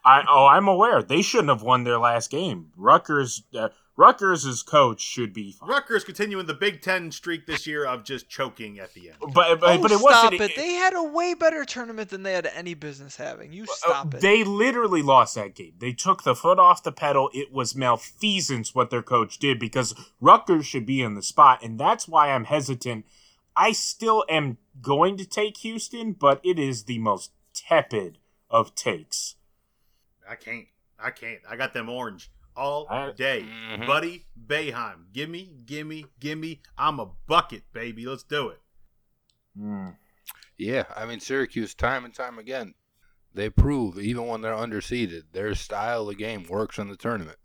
I 0.06 0.24
oh, 0.26 0.46
I'm 0.46 0.70
aware 0.70 1.04
they 1.04 1.22
shouldn't 1.22 1.50
have 1.50 1.62
won 1.62 1.84
their 1.84 1.98
last 1.98 2.30
game. 2.30 2.72
Rutgers, 2.78 3.44
uh, 3.54 3.68
Rutgers' 3.98 4.64
coach 4.64 5.02
should 5.02 5.34
be. 5.34 5.52
Fine. 5.52 5.68
Rutgers 5.68 6.06
continuing 6.06 6.46
the 6.46 6.54
Big 6.54 6.82
Ten 6.82 7.12
streak 7.12 7.46
this 7.46 7.68
year 7.68 7.86
of 7.86 8.06
just 8.06 8.30
choking 8.30 8.80
at 8.80 8.94
the 8.94 9.10
end. 9.10 9.18
But 9.34 9.60
but, 9.60 9.80
oh, 9.80 9.82
but 9.82 9.92
it 9.92 10.00
stop 10.00 10.32
wasn't. 10.32 10.50
it. 10.50 10.56
They 10.56 10.76
had 10.76 10.94
a 10.94 11.04
way 11.04 11.34
better 11.34 11.66
tournament 11.66 12.08
than 12.08 12.24
they 12.24 12.32
had 12.32 12.50
any 12.56 12.74
business 12.74 13.18
having. 13.18 13.52
You 13.52 13.64
Uh, 13.64 13.74
stop 13.74 14.14
it. 14.14 14.22
They 14.22 14.46
literally 14.46 15.02
lost 15.02 15.36
that 15.36 15.56
game. 15.56 15.74
They 15.78 15.92
took 15.92 16.24
the 16.24 16.36
foot 16.36 16.58
off 16.58 16.84
the 16.84 16.94
pedal. 16.94 17.30
It 17.34 17.52
was 17.52 17.76
malfeasance 17.76 18.74
what 18.74 18.90
their 18.90 19.04
coach 19.04 19.40
did 19.40 19.60
because 19.60 19.94
Rutgers 20.22 20.66
should 20.66 20.86
be 20.86 21.02
in 21.02 21.16
the 21.16 21.22
spot, 21.24 21.62
and 21.62 21.78
that's 21.78 22.08
why 22.08 22.32
I'm 22.32 22.46
hesitant. 22.46 23.06
I 23.58 23.72
still 23.72 24.24
am 24.30 24.58
going 24.82 25.18
to 25.18 25.26
take 25.26 25.58
Houston, 25.58 26.14
but 26.14 26.40
it 26.44 26.60
is 26.60 26.84
the 26.84 27.00
most 27.00 27.32
tepid 27.54 28.20
of 28.50 28.76
takes. 28.76 29.36
I 30.30 30.36
can't. 30.36 30.68
I 31.00 31.10
can't. 31.12 31.40
I 31.50 31.56
got 31.56 31.74
them 31.74 31.90
orange 31.90 32.30
all 32.56 32.86
I- 32.90 33.12
day. 33.12 33.42
Mhm. 33.44 33.88
Buddy 33.88 34.26
Boeheim. 34.40 35.12
Gimme, 35.14 35.56
gimme, 35.66 36.06
gimme. 36.20 36.62
I'm 36.78 37.00
a 37.00 37.10
bucket, 37.28 37.64
baby. 37.74 38.06
Let's 38.06 38.24
do 38.24 38.50
it. 38.50 38.62
Yeah, 40.58 40.86
I 40.96 41.06
mean 41.06 41.20
Syracuse 41.20 41.74
time 41.74 42.06
and 42.06 42.14
time 42.14 42.38
again, 42.40 42.74
they 43.34 43.50
prove 43.50 43.98
even 44.00 44.28
when 44.28 44.42
they're 44.42 44.54
underseeded, 44.56 45.24
their 45.32 45.54
style 45.56 46.10
of 46.10 46.18
game 46.18 46.44
works 46.48 46.78
in 46.78 46.90
the 46.90 46.96
tournament. 46.98 47.38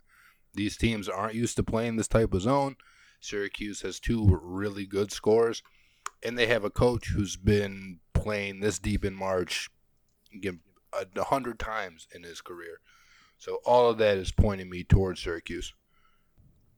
These 0.53 0.77
teams 0.77 1.09
aren't 1.09 1.35
used 1.35 1.55
to 1.57 1.63
playing 1.63 1.95
this 1.95 2.07
type 2.07 2.33
of 2.33 2.41
zone. 2.41 2.75
Syracuse 3.19 3.81
has 3.81 3.99
two 3.99 4.39
really 4.43 4.85
good 4.85 5.11
scores, 5.11 5.63
and 6.23 6.37
they 6.37 6.47
have 6.47 6.63
a 6.63 6.69
coach 6.69 7.09
who's 7.09 7.35
been 7.35 7.99
playing 8.13 8.59
this 8.59 8.79
deep 8.79 9.03
in 9.03 9.15
March 9.15 9.69
a 10.43 11.05
a 11.15 11.23
hundred 11.25 11.59
times 11.59 12.07
in 12.13 12.23
his 12.23 12.41
career. 12.41 12.79
So 13.37 13.59
all 13.65 13.89
of 13.89 13.97
that 13.97 14.17
is 14.17 14.31
pointing 14.31 14.69
me 14.69 14.83
towards 14.83 15.21
Syracuse. 15.21 15.73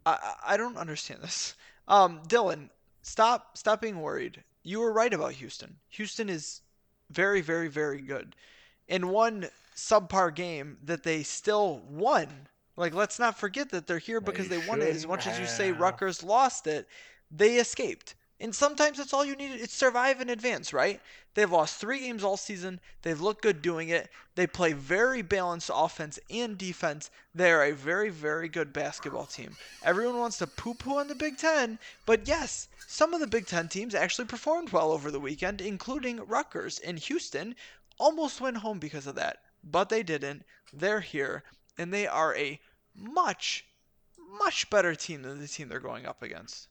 I, 0.06 0.12
I 0.12 0.54
I 0.54 0.58
don't 0.58 0.78
understand 0.78 1.22
this. 1.22 1.56
Um, 1.88 2.22
Dylan, 2.28 2.70
stop 3.02 3.58
stop 3.58 3.82
being 3.82 4.02
worried. 4.02 4.44
You 4.64 4.80
were 4.80 4.92
right 4.92 5.14
about 5.14 5.34
Houston. 5.34 5.78
Houston 5.90 6.30
is 6.30 6.62
very 7.12 7.42
very 7.42 7.68
very 7.68 8.02
good. 8.02 8.36
In 8.88 9.10
one 9.10 9.50
subpar 9.76 10.34
game 10.34 10.78
that 10.84 11.04
they 11.04 11.24
still 11.24 11.82
won. 11.90 12.28
Like, 12.78 12.94
let's 12.94 13.20
not 13.20 13.38
forget 13.38 13.70
that 13.70 13.88
they're 13.88 14.00
here 14.00 14.20
because 14.20 14.48
they, 14.50 14.58
They 14.58 14.68
won 14.68 14.82
it. 14.82 14.90
As 14.90 15.02
shouldn't 15.02 15.10
much 15.10 15.28
as 15.28 15.40
you 15.40 15.46
say 15.46 15.68
have. 15.68 15.80
Rutgers 15.80 16.24
lost 16.24 16.68
it, 16.68 16.88
they 17.32 17.56
escaped. 17.58 18.16
And 18.38 18.54
sometimes 18.54 18.98
that's 18.98 19.14
all 19.14 19.24
you 19.24 19.36
need. 19.36 19.52
It's 19.52 19.74
survive 19.74 20.20
and 20.20 20.30
advance, 20.30 20.74
right? 20.74 21.00
They've 21.36 21.52
lost 21.52 21.80
three 21.80 22.00
games 22.00 22.24
all 22.24 22.36
season. 22.36 22.82
They've 23.02 23.20
looked 23.20 23.42
good 23.42 23.62
doing 23.62 23.90
it. 23.90 24.10
They 24.36 24.46
play 24.46 24.74
very 24.74 25.22
balanced 25.22 25.72
offense 25.74 26.20
and 26.30 26.58
defense. 26.58 27.12
They're 27.34 27.64
a 27.64 27.72
very, 27.72 28.10
very 28.10 28.50
good 28.50 28.74
basketball 28.74 29.26
team. 29.26 29.56
Everyone 29.84 30.20
wants 30.20 30.38
to 30.40 30.48
poo 30.48 30.74
poo 30.74 30.98
on 30.98 31.08
the 31.08 31.16
Big 31.16 31.38
Ten, 31.38 31.80
but 32.06 32.28
yes, 32.28 32.68
some 32.88 33.14
of 33.14 33.22
the 33.22 33.28
Big 33.28 33.48
Ten 33.48 33.70
teams 33.70 33.96
actually 33.96 34.28
performed 34.28 34.72
well 34.72 34.92
over 34.92 35.12
the 35.12 35.20
weekend, 35.20 35.62
including 35.62 36.26
Rutgers 36.26 36.80
and 36.80 37.00
Houston. 37.00 37.56
Almost 37.98 38.42
went 38.42 38.58
home 38.58 38.80
because 38.80 39.08
of 39.08 39.16
that, 39.16 39.40
but 39.64 39.88
they 39.88 40.04
didn't. 40.04 40.44
They're 40.74 41.00
here, 41.00 41.44
and 41.78 41.94
they 41.94 42.06
are 42.06 42.36
a 42.36 42.60
much, 42.94 43.66
much 44.40 44.70
better 44.70 44.94
team 44.94 45.22
than 45.22 45.40
the 45.40 45.48
team 45.48 45.70
they're 45.70 45.80
going 45.80 46.06
up 46.06 46.22
against. 46.22 46.68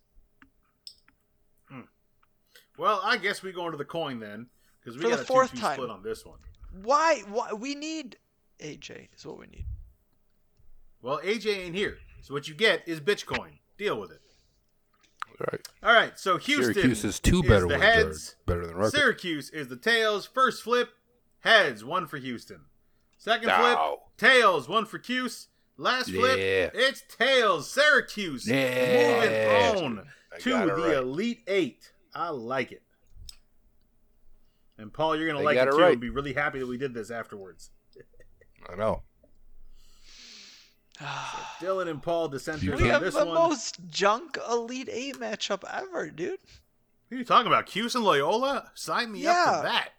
Well, 2.76 3.00
I 3.04 3.16
guess 3.16 3.42
we 3.42 3.52
go 3.52 3.66
into 3.66 3.78
the 3.78 3.84
coin 3.84 4.18
then, 4.18 4.46
because 4.80 4.96
we 4.96 5.02
For 5.04 5.10
the 5.10 5.16
got 5.16 5.22
a 5.22 5.26
fourth 5.26 5.52
2-2 5.52 5.60
time. 5.60 5.74
split 5.76 5.90
on 5.90 6.02
this 6.02 6.24
one. 6.24 6.38
Why? 6.82 7.22
Why? 7.28 7.52
We 7.52 7.74
need 7.74 8.16
AJ 8.58 9.08
is 9.16 9.24
what 9.24 9.38
we 9.38 9.46
need. 9.46 9.66
Well, 11.02 11.20
AJ 11.22 11.46
ain't 11.66 11.74
here, 11.74 11.98
so 12.22 12.34
what 12.34 12.48
you 12.48 12.54
get 12.54 12.82
is 12.88 13.00
Bitcoin. 13.00 13.58
Deal 13.78 14.00
with 14.00 14.10
it. 14.10 14.20
All 15.40 15.46
right. 15.50 15.68
All 15.82 15.92
right. 15.92 16.18
so 16.18 16.36
Houston 16.38 16.74
Syracuse 16.74 17.04
is 17.04 17.18
two 17.20 17.42
better 17.42 17.62
the 17.66 17.74
ones. 17.74 17.82
heads. 17.82 18.36
Better 18.46 18.66
than 18.66 18.76
Rutgers. 18.76 18.94
Syracuse 18.94 19.50
is 19.50 19.66
the 19.68 19.76
tails. 19.76 20.26
First 20.26 20.62
flip, 20.62 20.90
heads, 21.40 21.84
one 21.84 22.06
for 22.06 22.18
Houston. 22.18 22.60
Second 23.18 23.48
No. 23.48 23.56
flip, 24.16 24.30
tails, 24.30 24.68
one 24.68 24.86
for 24.86 24.98
Cuse. 24.98 25.48
Last 25.76 26.10
flip, 26.10 26.38
Yeah. 26.38 26.70
it's 26.80 27.02
tails. 27.08 27.68
Syracuse 27.68 28.46
Yeah. 28.48 29.74
moving 29.74 29.84
on 29.98 30.10
I 30.32 30.38
to 30.38 30.50
the 30.50 30.74
right. 30.74 30.96
Elite 30.98 31.42
Eight. 31.48 31.92
I 32.14 32.28
like 32.30 32.72
it. 32.72 32.82
And 34.78 34.92
Paul, 34.92 35.16
you're 35.16 35.26
gonna 35.26 35.38
They 35.40 35.44
like 35.44 35.54
got 35.56 35.68
it 35.68 35.74
it 35.74 35.76
too. 35.76 35.82
right. 35.82 35.92
And 35.92 36.00
be 36.00 36.10
really 36.10 36.32
happy 36.32 36.58
that 36.58 36.66
we 36.66 36.76
did 36.78 36.94
this 36.94 37.10
afterwards. 37.10 37.70
I 38.70 38.76
know. 38.76 39.02
Dylan 41.60 41.88
and 41.88 42.02
Paul 42.02 42.28
dissenters 42.28 42.62
You 42.62 42.72
we 42.72 42.88
have 42.88 43.02
this 43.02 43.14
the 43.14 43.24
one. 43.24 43.34
most 43.34 43.78
junk 43.90 44.38
Elite 44.48 44.88
Eight 44.90 45.18
matchup 45.18 45.62
ever, 45.72 46.08
dude. 46.10 46.38
Who 47.10 47.16
are 47.16 47.18
you 47.18 47.24
talking 47.24 47.46
about? 47.48 47.66
Cuse 47.66 47.94
and 47.94 48.04
Loyola? 48.04 48.70
Sign 48.74 49.12
me 49.12 49.26
up 49.26 49.56
for 49.56 49.62
that. 49.62 49.90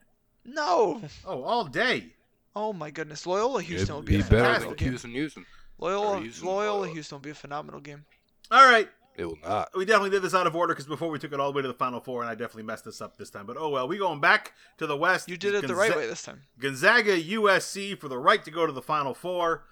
No. 0.46 1.02
Oh, 1.26 1.44
all 1.44 1.66
day. 1.66 2.14
Oh 2.56 2.72
my 2.72 2.90
goodness, 2.92 3.26
Loyola 3.28 3.62
Houston 3.62 3.84
It'd 3.84 3.96
would 3.96 4.06
be 4.06 4.14
be 4.18 4.22
a 4.22 4.24
better 4.24 4.38
phenomenal 4.38 4.70
than 4.70 4.78
game. 4.78 4.90
Houston 4.90 5.12
Houston. 5.12 5.46
Loyola, 5.78 6.20
Houston, 6.22 6.48
Loyola 6.48 6.62
Loyola. 6.70 6.88
Houston 6.90 7.16
would 7.18 7.24
be 7.24 7.30
a 7.32 7.36
phenomenal 7.36 7.82
game. 7.82 8.06
All 8.50 8.66
right. 8.66 8.88
It 9.18 9.26
will 9.26 9.38
not. 9.44 9.70
We 9.76 9.86
definitely 9.86 10.10
did 10.10 10.22
this 10.22 10.34
out 10.34 10.48
of 10.48 10.56
order 10.56 10.74
because 10.74 10.88
before 10.88 11.10
we 11.10 11.20
took 11.20 11.32
it 11.32 11.40
all 11.40 11.52
the 11.52 11.56
way 11.56 11.62
to 11.62 11.68
the 11.68 11.74
final 11.74 12.00
four, 12.00 12.22
and 12.22 12.30
I 12.30 12.36
definitely 12.36 12.64
messed 12.64 12.86
this 12.86 13.02
up 13.02 13.18
this 13.18 13.30
time. 13.30 13.46
But 13.46 13.58
oh 13.58 13.70
well, 13.70 13.88
we 13.88 13.98
going 13.98 14.20
back 14.20 14.54
to 14.78 14.88
the 14.88 14.98
West. 14.98 15.30
You 15.30 15.38
did 15.38 15.56
it 15.56 15.68
the 15.68 15.76
right 15.76 15.96
way 15.96 16.08
this 16.08 16.24
time. 16.24 16.42
Gonzaga 16.60 17.22
USC 17.22 17.98
for 17.98 18.10
the 18.10 18.18
right 18.18 18.44
to 18.44 18.52
go 18.52 18.66
to 18.66 18.74
the 18.74 18.82
final 18.82 19.14
four. 19.14 19.64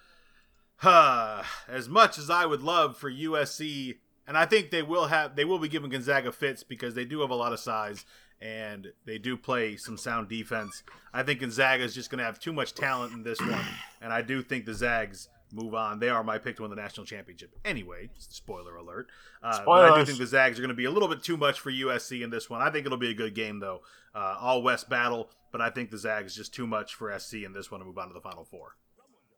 Huh. 0.78 1.44
as 1.68 1.90
much 1.90 2.18
as 2.18 2.30
I 2.30 2.46
would 2.46 2.62
love 2.62 2.98
for 2.98 3.12
USC, 3.12 3.98
and 4.28 4.38
I 4.38 4.46
think 4.46 4.72
they 4.72 4.84
will 4.84 5.08
have, 5.08 5.36
they 5.36 5.46
will 5.46 5.60
be 5.60 5.68
giving 5.68 5.90
Gonzaga 5.90 6.32
fits 6.32 6.64
because 6.64 6.96
they 6.96 7.06
do 7.06 7.22
have 7.22 7.30
a 7.30 7.36
lot 7.36 7.54
of 7.54 7.60
size 7.60 8.06
and 8.42 8.92
they 9.06 9.18
do 9.18 9.38
play 9.38 9.78
some 9.78 9.98
sound 9.98 10.28
defense. 10.28 10.84
I 11.14 11.24
think 11.24 11.40
Gonzaga 11.40 11.84
is 11.84 11.96
just 11.96 12.10
going 12.10 12.20
to 12.20 12.26
have 12.26 12.40
too 12.40 12.52
much 12.52 12.74
talent 12.74 13.14
in 13.14 13.24
this 13.24 13.40
one, 13.40 13.66
and 14.02 14.12
I 14.12 14.22
do 14.22 14.42
think 14.42 14.66
the 14.66 14.74
Zags 14.74 15.30
move 15.54 15.74
on. 15.76 16.00
They 16.00 16.10
are 16.10 16.24
my 16.24 16.38
pick 16.38 16.58
to 16.58 16.64
win 16.64 16.70
the 16.70 16.76
national 16.76 17.06
championship. 17.06 17.52
Anyway, 17.64 18.10
spoiler 18.18 18.76
alert. 18.76 19.08
Uh, 19.42 19.64
I 19.68 20.00
do 20.00 20.06
think 20.06 20.18
the 20.18 20.28
Zags 20.28 20.58
are 20.58 20.62
going 20.62 20.70
to 20.70 20.76
be 20.76 20.86
a 20.86 20.92
little 20.92 21.08
bit 21.08 21.24
too 21.24 21.38
much 21.38 21.60
for 21.60 21.72
USC 21.72 22.24
in 22.24 22.30
this 22.30 22.50
one. 22.50 22.62
I 22.62 22.70
think 22.70 22.86
it'll 22.86 22.98
be 22.98 23.12
a 23.12 23.16
good 23.16 23.36
game 23.36 23.60
though, 23.60 23.82
uh, 24.16 24.38
all 24.40 24.62
West 24.64 24.90
battle. 24.90 25.30
But 25.52 25.62
I 25.62 25.70
think 25.70 25.92
the 25.92 25.98
Zags 25.98 26.36
just 26.36 26.54
too 26.54 26.66
much 26.66 26.96
for 26.96 27.18
SC 27.18 27.36
in 27.36 27.54
this 27.54 27.70
one 27.70 27.80
to 27.80 27.86
move 27.86 27.98
on 27.98 28.08
to 28.08 28.14
the 28.14 28.22
final 28.22 28.44
four. 28.44 28.76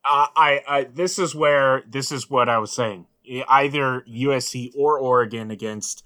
Uh, 0.06 0.28
I, 0.36 0.62
I 0.68 0.84
this 0.86 1.20
is 1.20 1.36
where 1.36 1.84
this 1.88 2.12
is 2.12 2.30
what 2.30 2.48
I 2.48 2.58
was 2.58 2.72
saying. 2.72 3.08
Either 3.48 4.06
USC 4.08 4.72
or 4.78 5.00
Oregon 5.00 5.52
against 5.52 6.04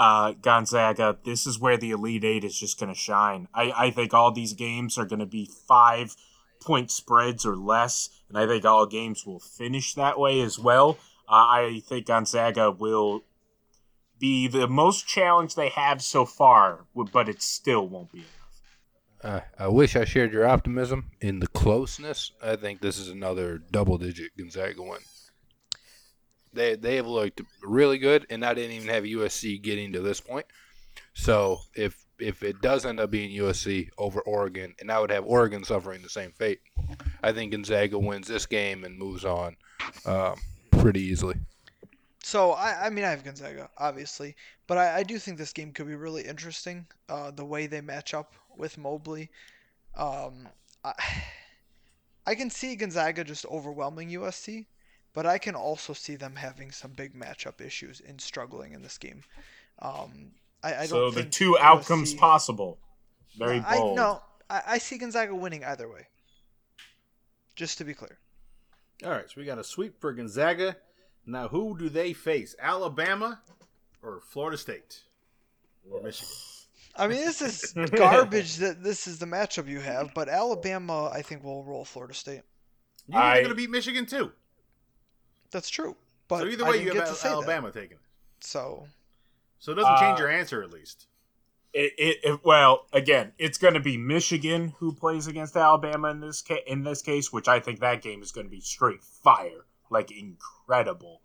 uh, 0.00 0.32
Gonzaga. 0.40 1.18
This 1.24 1.46
is 1.46 1.58
where 1.58 1.76
the 1.76 1.90
Elite 1.90 2.24
Eight 2.24 2.44
is 2.44 2.58
just 2.58 2.78
going 2.78 2.92
to 2.92 2.98
shine. 2.98 3.48
I, 3.54 3.72
I 3.76 3.90
think 3.90 4.14
all 4.14 4.32
these 4.32 4.54
games 4.54 4.96
are 4.96 5.04
going 5.04 5.20
to 5.20 5.26
be 5.26 5.48
five 5.68 6.16
point 6.60 6.90
spreads 6.90 7.44
or 7.44 7.56
less, 7.56 8.08
and 8.28 8.38
I 8.38 8.46
think 8.46 8.64
all 8.64 8.86
games 8.86 9.26
will 9.26 9.40
finish 9.40 9.94
that 9.94 10.18
way 10.18 10.40
as 10.40 10.58
well. 10.58 10.98
Uh, 11.28 11.46
I 11.46 11.82
think 11.86 12.06
Gonzaga 12.06 12.70
will 12.70 13.24
be 14.18 14.46
the 14.48 14.68
most 14.68 15.06
challenge 15.06 15.54
they 15.54 15.70
have 15.70 16.02
so 16.02 16.24
far, 16.24 16.86
but 17.12 17.28
it 17.28 17.42
still 17.42 17.88
won't 17.88 18.12
be 18.12 18.18
enough. 18.18 18.30
Uh, 19.22 19.40
I 19.58 19.68
wish 19.68 19.96
I 19.96 20.04
shared 20.04 20.32
your 20.32 20.46
optimism 20.46 21.10
in 21.20 21.40
the 21.40 21.46
closeness. 21.46 22.32
I 22.42 22.56
think 22.56 22.80
this 22.80 22.98
is 22.98 23.08
another 23.08 23.58
double-digit 23.58 24.36
Gonzaga 24.36 24.82
win. 24.82 25.00
They 26.52 26.74
they 26.74 26.96
have 26.96 27.06
looked 27.06 27.40
really 27.62 27.98
good, 27.98 28.26
and 28.28 28.44
I 28.44 28.54
didn't 28.54 28.72
even 28.72 28.88
have 28.88 29.04
USC 29.04 29.62
getting 29.62 29.92
to 29.92 30.00
this 30.00 30.20
point. 30.20 30.46
So 31.14 31.60
if 31.74 32.04
if 32.22 32.42
it 32.42 32.60
does 32.60 32.86
end 32.86 33.00
up 33.00 33.10
being 33.10 33.30
USC 33.38 33.88
over 33.98 34.20
Oregon, 34.20 34.74
and 34.80 34.90
I 34.90 35.00
would 35.00 35.10
have 35.10 35.24
Oregon 35.24 35.64
suffering 35.64 36.02
the 36.02 36.08
same 36.08 36.32
fate, 36.32 36.60
I 37.22 37.32
think 37.32 37.52
Gonzaga 37.52 37.98
wins 37.98 38.28
this 38.28 38.46
game 38.46 38.84
and 38.84 38.98
moves 38.98 39.24
on 39.24 39.56
um, 40.06 40.36
pretty 40.70 41.00
easily. 41.00 41.36
So 42.22 42.52
I, 42.52 42.86
I 42.86 42.90
mean, 42.90 43.04
I 43.04 43.10
have 43.10 43.24
Gonzaga, 43.24 43.70
obviously, 43.78 44.36
but 44.66 44.78
I, 44.78 44.98
I 44.98 45.02
do 45.02 45.18
think 45.18 45.38
this 45.38 45.52
game 45.52 45.72
could 45.72 45.86
be 45.86 45.94
really 45.94 46.22
interesting. 46.22 46.86
Uh, 47.08 47.30
the 47.30 47.44
way 47.44 47.66
they 47.66 47.80
match 47.80 48.14
up 48.14 48.34
with 48.56 48.78
Mobley, 48.78 49.30
um, 49.96 50.48
I, 50.84 50.92
I 52.26 52.34
can 52.34 52.50
see 52.50 52.76
Gonzaga 52.76 53.24
just 53.24 53.46
overwhelming 53.46 54.10
USC, 54.10 54.66
but 55.14 55.26
I 55.26 55.38
can 55.38 55.54
also 55.54 55.92
see 55.92 56.16
them 56.16 56.36
having 56.36 56.70
some 56.70 56.92
big 56.92 57.14
matchup 57.14 57.60
issues 57.60 58.00
and 58.06 58.20
struggling 58.20 58.74
in 58.74 58.82
this 58.82 58.98
game. 58.98 59.24
Um, 59.80 60.32
I, 60.62 60.74
I 60.82 60.86
so 60.86 61.00
don't 61.02 61.14
the 61.14 61.20
think 61.22 61.32
two 61.32 61.56
outcomes 61.58 62.14
possible. 62.14 62.78
Very 63.38 63.60
I 63.60 63.78
bold. 63.78 63.96
no, 63.96 64.22
I, 64.48 64.62
I 64.66 64.78
see 64.78 64.98
Gonzaga 64.98 65.34
winning 65.34 65.64
either 65.64 65.88
way. 65.88 66.06
Just 67.56 67.78
to 67.78 67.84
be 67.84 67.94
clear. 67.94 68.18
All 69.04 69.10
right, 69.10 69.28
so 69.30 69.34
we 69.40 69.44
got 69.46 69.58
a 69.58 69.64
sweep 69.64 70.00
for 70.00 70.12
Gonzaga. 70.12 70.76
Now, 71.26 71.48
who 71.48 71.76
do 71.78 71.88
they 71.88 72.12
face? 72.12 72.54
Alabama 72.60 73.40
or 74.02 74.20
Florida 74.30 74.58
State 74.58 75.00
or 75.90 76.02
Michigan? 76.02 76.34
I 76.96 77.06
mean, 77.06 77.18
this 77.24 77.40
is 77.40 77.72
garbage 77.94 78.56
that 78.56 78.82
this 78.82 79.06
is 79.06 79.18
the 79.18 79.26
matchup 79.26 79.68
you 79.68 79.80
have, 79.80 80.12
but 80.14 80.28
Alabama, 80.28 81.08
I 81.12 81.22
think, 81.22 81.44
will 81.44 81.64
roll 81.64 81.84
Florida 81.84 82.14
State. 82.14 82.42
You 83.06 83.12
think 83.12 83.16
I- 83.16 83.34
they're 83.34 83.42
going 83.44 83.50
to 83.50 83.54
beat 83.56 83.70
Michigan 83.70 84.06
too. 84.06 84.32
That's 85.50 85.70
true. 85.70 85.96
But 86.28 86.40
so 86.40 86.46
either 86.46 86.64
I 86.64 86.68
way, 86.68 86.72
didn't 86.74 86.86
you 86.86 86.92
get 86.92 87.00
have 87.06 87.08
to 87.10 87.14
say 87.20 87.28
that. 87.28 87.34
Alabama 87.34 87.70
taking 87.72 87.92
it. 87.92 87.98
So 88.40 88.86
So 89.60 89.72
it 89.72 89.76
doesn't 89.76 89.98
change 89.98 90.18
Uh, 90.18 90.22
your 90.22 90.30
answer 90.30 90.62
at 90.62 90.70
least. 90.72 91.06
It, 91.72 91.92
it, 91.96 92.16
it- 92.24 92.40
well, 92.44 92.86
again, 92.92 93.32
it's 93.38 93.56
going 93.58 93.74
to 93.74 93.80
be 93.80 93.96
Michigan 93.96 94.74
who 94.78 94.92
plays 94.92 95.28
against 95.28 95.56
Alabama 95.56 96.08
in 96.08 96.20
this 96.20 96.42
ca- 96.42 96.64
in 96.66 96.82
this 96.82 97.00
case, 97.02 97.32
which 97.32 97.46
I 97.46 97.60
think 97.60 97.78
that 97.80 98.02
game 98.02 98.22
is 98.22 98.32
going 98.32 98.46
to 98.46 98.50
be 98.50 98.60
straight 98.60 99.04
fire, 99.04 99.66
like 99.88 100.10
incredible. 100.10 101.22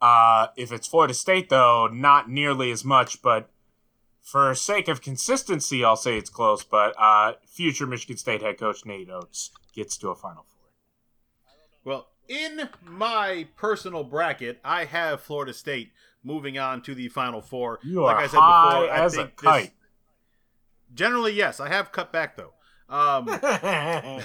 Uh, 0.00 0.48
if 0.56 0.70
it's 0.70 0.86
Florida 0.86 1.14
State, 1.14 1.48
though, 1.48 1.88
not 1.88 2.30
nearly 2.30 2.70
as 2.70 2.84
much, 2.84 3.22
but 3.22 3.48
for 4.20 4.54
sake 4.54 4.86
of 4.88 5.00
consistency, 5.00 5.84
I'll 5.84 5.96
say 5.96 6.16
it's 6.16 6.30
close. 6.30 6.62
But 6.62 6.94
uh, 6.98 7.34
future 7.46 7.86
Michigan 7.86 8.16
State 8.18 8.42
head 8.42 8.58
coach 8.58 8.84
Nate 8.84 9.10
Oats 9.10 9.50
gets 9.74 9.96
to 9.98 10.10
a 10.10 10.14
Final 10.14 10.44
Four. 10.44 10.68
Well, 11.84 12.08
in 12.28 12.68
my 12.84 13.48
personal 13.56 14.04
bracket, 14.04 14.60
I 14.64 14.84
have 14.84 15.20
Florida 15.22 15.52
State 15.52 15.90
moving 16.24 16.58
on 16.58 16.82
to 16.82 16.94
the 16.94 17.08
Final 17.08 17.40
Four. 17.40 17.78
You 17.82 18.02
like 18.02 18.16
are 18.16 18.22
I 18.22 18.26
said 18.26 18.38
high 18.40 18.80
before, 18.80 18.94
I 18.94 19.04
as 19.04 19.14
a 19.14 19.16
think 19.16 19.36
this- 19.40 19.44
kite. 19.44 19.72
generally, 20.94 21.32
yes, 21.32 21.60
I 21.60 21.68
have 21.68 21.92
cut 21.92 22.12
back 22.12 22.36
though. 22.36 22.52
Um, 22.88 23.26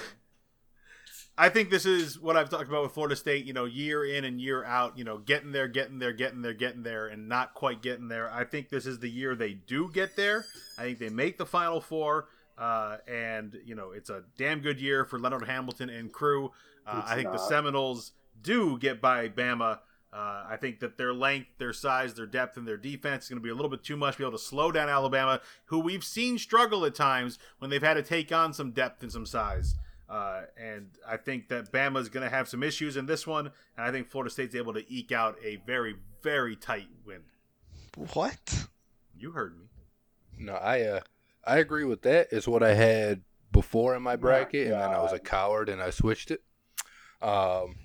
I 1.40 1.50
think 1.50 1.70
this 1.70 1.86
is 1.86 2.20
what 2.20 2.36
I've 2.36 2.50
talked 2.50 2.68
about 2.68 2.82
with 2.82 2.94
Florida 2.94 3.16
State, 3.16 3.46
you 3.46 3.54
know, 3.54 3.66
year 3.66 4.04
in 4.04 4.26
and 4.26 4.42
year 4.42 4.66
out, 4.66 4.98
you 4.98 5.04
know, 5.04 5.20
getting 5.20 5.52
there, 5.52 5.68
getting 5.68 6.00
there, 6.00 6.12
getting 6.12 6.42
there, 6.42 6.54
getting 6.54 6.82
there, 6.82 7.06
and 7.08 7.30
not 7.30 7.54
quite 7.54 7.84
getting 7.84 8.08
there. 8.08 8.32
I 8.34 8.44
think 8.44 8.70
this 8.70 8.88
is 8.88 8.98
the 9.00 9.10
year 9.10 9.36
they 9.36 9.54
do 9.54 9.92
get 9.94 10.16
there. 10.16 10.46
I 10.80 10.84
think 10.84 10.98
they 11.00 11.10
make 11.10 11.38
the 11.38 11.46
Final 11.46 11.80
Four, 11.80 12.30
uh, 12.58 12.98
and, 13.08 13.56
you 13.66 13.76
know, 13.76 13.92
it's 13.92 14.10
a 14.10 14.24
damn 14.40 14.62
good 14.62 14.82
year 14.82 15.06
for 15.06 15.20
Leonard 15.20 15.46
Hamilton 15.46 15.92
and 15.92 16.12
crew. 16.12 16.52
Uh, 16.88 17.04
I 17.06 17.16
think 17.16 17.32
the. 17.32 17.38
Seminoles 17.38 18.14
do 18.42 18.80
get 18.80 19.00
by 19.00 19.30
Bama. 19.30 19.80
Uh, 20.12 20.46
I 20.50 20.58
think 20.60 20.80
that 20.80 20.98
their 20.98 21.14
length, 21.14 21.50
their 21.58 21.74
size, 21.74 22.14
their 22.14 22.26
depth, 22.26 22.58
and 22.58 22.68
their 22.68 22.78
defense 22.78 23.26
is 23.26 23.30
going 23.30 23.40
to 23.40 23.44
be 23.44 23.50
a 23.50 23.54
little 23.56 23.70
bit 23.70 23.84
too 23.84 23.98
much 23.98 24.14
to 24.14 24.20
be 24.20 24.24
able 24.24 24.38
to 24.38 24.44
slow 24.44 24.72
down 24.72 24.90
Alabama, 24.90 25.42
who 25.66 25.80
we've 25.80 26.04
seen 26.04 26.38
struggle 26.38 26.86
at 26.86 26.96
times 26.96 27.38
when 27.60 27.70
they've 27.70 27.84
had 27.84 27.96
to 27.96 28.04
take 28.04 28.32
on 28.32 28.54
some 28.54 28.72
depth 28.72 29.04
and 29.04 29.12
some 29.12 29.26
size. 29.26 29.76
Uh, 30.10 30.44
and 30.58 30.92
I 31.06 31.18
think 31.18 31.50
that 31.50 31.72
Bama 31.72 32.00
is 32.00 32.08
going 32.08 32.24
to 32.24 32.34
have 32.34 32.48
some 32.48 32.64
issues 32.64 32.96
in 32.96 33.06
this 33.06 33.28
one, 33.28 33.48
and 33.76 33.86
I 33.86 33.92
think 33.92 34.10
Florida 34.10 34.32
State's 34.32 34.56
able 34.56 34.74
to 34.74 34.92
eke 34.92 35.12
out 35.12 35.36
a 35.44 35.58
very, 35.66 35.96
very 36.24 36.56
tight 36.56 36.88
win. 37.06 37.24
What? 38.14 38.68
You 39.18 39.32
heard 39.32 39.58
me. 39.60 39.66
No, 40.40 40.54
I 40.54 40.82
uh, 40.84 41.00
I 41.44 41.58
agree 41.58 41.84
with 41.84 42.04
that. 42.04 42.28
It's 42.32 42.48
what 42.48 42.64
I 42.64 42.74
had 42.74 43.22
before 43.52 43.96
in 43.96 44.04
my 44.04 44.16
bracket, 44.16 44.68
and 44.68 44.80
then 44.80 44.92
I 44.92 45.00
was 45.00 45.14
a 45.14 45.20
coward 45.20 45.68
and 45.68 45.82
I 45.82 45.90
switched 45.90 46.32
it. 46.32 46.42
Um, 47.22 47.76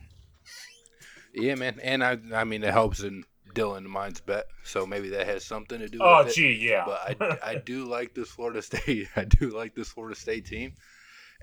yeah, 1.35 1.55
man, 1.55 1.79
and 1.83 2.03
I 2.05 2.19
I 2.35 2.45
mean 2.45 2.63
it 2.63 2.73
helps 2.73 3.01
in 3.01 3.25
Dylan 3.55 3.85
mine's 3.85 4.21
bet, 4.21 4.47
so 4.65 4.87
maybe 4.87 5.11
that 5.11 5.27
has 5.27 5.45
something 5.45 5.79
to 5.79 5.89
do 5.89 5.99
Oh, 6.01 6.19
with 6.19 6.29
it. 6.29 6.31
Oh 6.31 6.35
gee, 6.35 6.53
yeah. 6.69 6.85
But 6.87 7.23
I, 7.23 7.39
I 7.51 7.55
do 7.57 7.85
like 7.85 8.15
this 8.15 8.31
Florida 8.31 8.63
State. 8.63 9.09
I 9.17 9.25
do 9.25 9.51
like 9.51 9.75
this 9.75 9.89
Florida 9.89 10.17
State 10.19 10.47
team, 10.47 10.73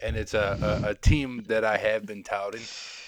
and 0.02 0.16
it's 0.16 0.34
a, 0.34 0.82
a, 0.86 0.90
a 0.90 0.96
team 0.96 1.44
that 1.48 1.64
I 1.64 1.78
have 1.78 2.06
been 2.06 2.24
touting. 2.24 2.62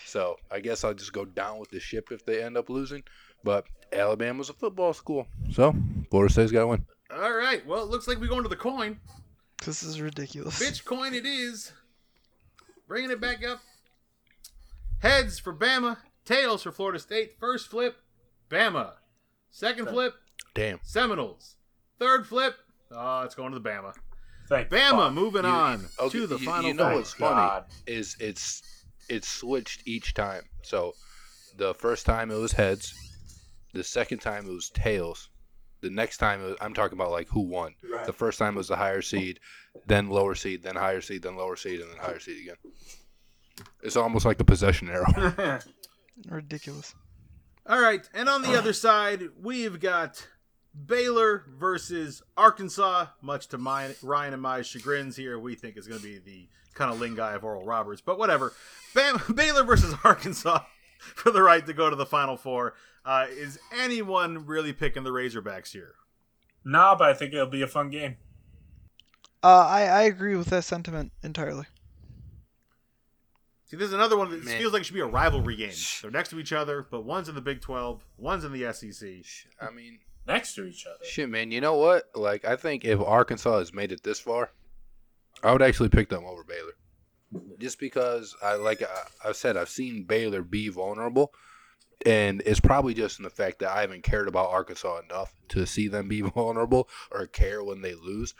So 0.05 0.35
I 0.51 0.59
guess 0.59 0.83
I'll 0.83 0.93
just 0.93 1.13
go 1.13 1.25
down 1.25 1.57
with 1.57 1.69
the 1.69 1.79
ship 1.79 2.09
if 2.11 2.25
they 2.25 2.43
end 2.43 2.57
up 2.57 2.69
losing. 2.69 3.01
But 3.43 3.65
Alabama's 3.91 4.49
a 4.49 4.53
football 4.53 4.93
school, 4.93 5.25
so 5.51 5.73
Florida 6.11 6.31
State's 6.31 6.51
got 6.51 6.61
to 6.61 6.67
win. 6.67 6.85
All 7.11 7.33
right. 7.33 7.65
Well, 7.65 7.81
it 7.83 7.89
looks 7.89 8.07
like 8.07 8.19
we're 8.19 8.27
going 8.27 8.43
to 8.43 8.49
the 8.49 8.55
coin. 8.55 8.99
This 9.65 9.83
is 9.83 9.99
ridiculous. 9.99 10.61
Bitch 10.61 10.85
coin 10.85 11.13
it 11.13 11.25
is. 11.25 11.71
Bringing 12.87 13.09
it 13.11 13.19
back 13.19 13.43
up. 13.45 13.59
Heads 14.99 15.39
for 15.39 15.53
Bama. 15.53 15.97
Tails 16.25 16.63
for 16.63 16.71
Florida 16.71 16.99
State. 16.99 17.37
First 17.39 17.67
flip, 17.69 17.97
Bama. 18.49 18.93
Second 19.49 19.87
flip, 19.89 20.13
Damn. 20.53 20.79
Seminoles. 20.83 21.55
Third 21.99 22.25
flip, 22.27 22.55
oh, 22.91 23.21
it's 23.21 23.35
going 23.35 23.51
to 23.53 23.59
the 23.59 23.69
Bama. 23.69 23.93
Thank 24.47 24.69
Bama 24.69 24.91
fuck. 25.07 25.13
moving 25.13 25.43
You- 25.43 25.49
on 25.49 25.85
okay, 25.99 26.19
to 26.19 26.27
the 26.27 26.37
you- 26.37 26.45
final 26.45 26.65
You 26.67 26.73
know 26.73 26.85
four. 26.89 26.95
what's 26.95 27.13
funny 27.13 27.35
God. 27.35 27.65
is 27.87 28.15
it's 28.19 28.61
it's 29.09 29.27
switched 29.27 29.87
each 29.87 30.13
time. 30.13 30.43
So 30.63 30.93
the 31.57 31.73
first 31.75 32.05
time 32.05 32.31
it 32.31 32.35
was 32.37 32.53
heads, 32.53 32.93
the 33.73 33.83
second 33.83 34.19
time 34.19 34.47
it 34.47 34.51
was 34.53 34.69
tails. 34.69 35.29
The 35.81 35.89
next 35.89 36.17
time 36.17 36.43
was, 36.43 36.55
I'm 36.61 36.73
talking 36.73 36.97
about 36.97 37.11
like 37.11 37.27
who 37.29 37.41
won. 37.41 37.75
The 38.05 38.13
first 38.13 38.37
time 38.39 38.53
it 38.53 38.57
was 38.57 38.67
the 38.67 38.75
higher 38.75 39.01
seed, 39.01 39.39
then 39.87 40.09
lower 40.09 40.35
seed, 40.35 40.63
then 40.63 40.75
higher 40.75 41.01
seed, 41.01 41.23
then 41.23 41.35
lower 41.35 41.55
seed, 41.55 41.79
and 41.81 41.89
then 41.89 41.97
higher 41.97 42.19
seed 42.19 42.39
again. 42.41 42.55
It's 43.81 43.95
almost 43.95 44.25
like 44.25 44.37
the 44.37 44.43
possession 44.45 44.89
arrow. 44.89 45.05
Ridiculous. 46.27 46.95
All 47.67 47.79
right, 47.79 48.07
and 48.13 48.27
on 48.27 48.41
the 48.41 48.57
other 48.57 48.73
side, 48.73 49.29
we've 49.39 49.79
got 49.79 50.27
Baylor 50.85 51.45
versus 51.59 52.21
Arkansas. 52.35 53.07
Much 53.21 53.47
to 53.49 53.57
my 53.57 53.95
Ryan 54.01 54.33
and 54.33 54.41
my 54.41 54.61
chagrins 54.61 55.15
here, 55.15 55.37
we 55.37 55.55
think 55.55 55.77
is 55.77 55.87
going 55.87 56.01
to 56.01 56.05
be 56.05 56.17
the 56.17 56.47
kind 56.73 56.91
of 56.91 56.99
ling 56.99 57.15
guy 57.15 57.33
of 57.33 57.43
Oral 57.43 57.63
Roberts, 57.63 58.01
but 58.01 58.17
whatever. 58.17 58.53
Bam- 58.95 59.21
Baylor 59.35 59.63
versus 59.63 59.93
Arkansas 60.03 60.63
for 60.99 61.31
the 61.31 61.41
right 61.41 61.65
to 61.65 61.73
go 61.73 61.89
to 61.89 61.95
the 61.95 62.05
Final 62.05 62.37
Four. 62.37 62.73
Uh, 63.05 63.27
is 63.29 63.59
anyone 63.77 64.45
really 64.45 64.73
picking 64.73 65.03
the 65.03 65.11
Razorbacks 65.11 65.71
here? 65.71 65.95
Nah, 66.63 66.95
but 66.95 67.09
I 67.09 67.13
think 67.13 67.33
it'll 67.33 67.47
be 67.47 67.61
a 67.63 67.67
fun 67.67 67.89
game. 67.89 68.17
Uh, 69.43 69.65
I, 69.67 69.81
I 69.83 70.01
agree 70.03 70.35
with 70.35 70.47
that 70.47 70.63
sentiment 70.63 71.11
entirely. 71.23 71.65
See, 73.71 73.77
this 73.77 73.87
is 73.87 73.93
another 73.93 74.17
one 74.17 74.29
that 74.31 74.43
Man. 74.43 74.59
feels 74.59 74.73
like 74.73 74.81
it 74.81 74.85
should 74.85 74.95
be 74.95 74.99
a 74.99 75.05
rivalry 75.05 75.55
game. 75.55 75.71
They're 76.01 76.11
next 76.11 76.27
to 76.31 76.39
each 76.39 76.51
other, 76.51 76.85
but 76.91 77.05
one's 77.05 77.29
in 77.29 77.35
the 77.35 77.41
Big 77.41 77.61
12, 77.61 78.03
one's 78.17 78.43
in 78.43 78.51
the 78.51 78.73
SEC. 78.73 79.09
I 79.61 79.71
mean, 79.71 79.99
Next 80.27 80.55
to 80.55 80.65
each 80.65 80.85
other. 80.85 81.05
shit, 81.05 81.29
man. 81.29 81.51
You 81.51 81.61
know 81.61 81.75
what? 81.75 82.09
Like, 82.13 82.43
I 82.43 82.57
think 82.57 82.83
if 82.83 82.99
Arkansas 82.99 83.59
has 83.59 83.73
made 83.73 83.93
it 83.93 84.03
this 84.03 84.19
far, 84.19 84.51
I 85.41 85.53
would 85.53 85.61
actually 85.61 85.87
pick 85.87 86.09
them 86.09 86.25
over 86.25 86.43
Baylor. 86.43 86.73
Just 87.59 87.79
because 87.79 88.35
I 88.43 88.55
like 88.55 88.81
I, 88.81 89.29
I've 89.29 89.37
said, 89.37 89.55
I've 89.55 89.69
seen 89.69 90.03
Baylor 90.03 90.41
be 90.41 90.67
vulnerable, 90.67 91.31
and 92.05 92.43
it's 92.45 92.59
probably 92.59 92.93
just 92.93 93.19
in 93.19 93.23
the 93.23 93.29
fact 93.29 93.59
that 93.59 93.71
I 93.71 93.79
haven't 93.79 94.03
cared 94.03 94.27
about 94.27 94.49
Arkansas 94.49 94.99
enough 95.09 95.33
to 95.49 95.65
see 95.65 95.87
them 95.87 96.09
be 96.09 96.19
vulnerable 96.35 96.89
or 97.09 97.25
care 97.25 97.63
when 97.63 97.81
they 97.81 97.95
lose. 97.95 98.33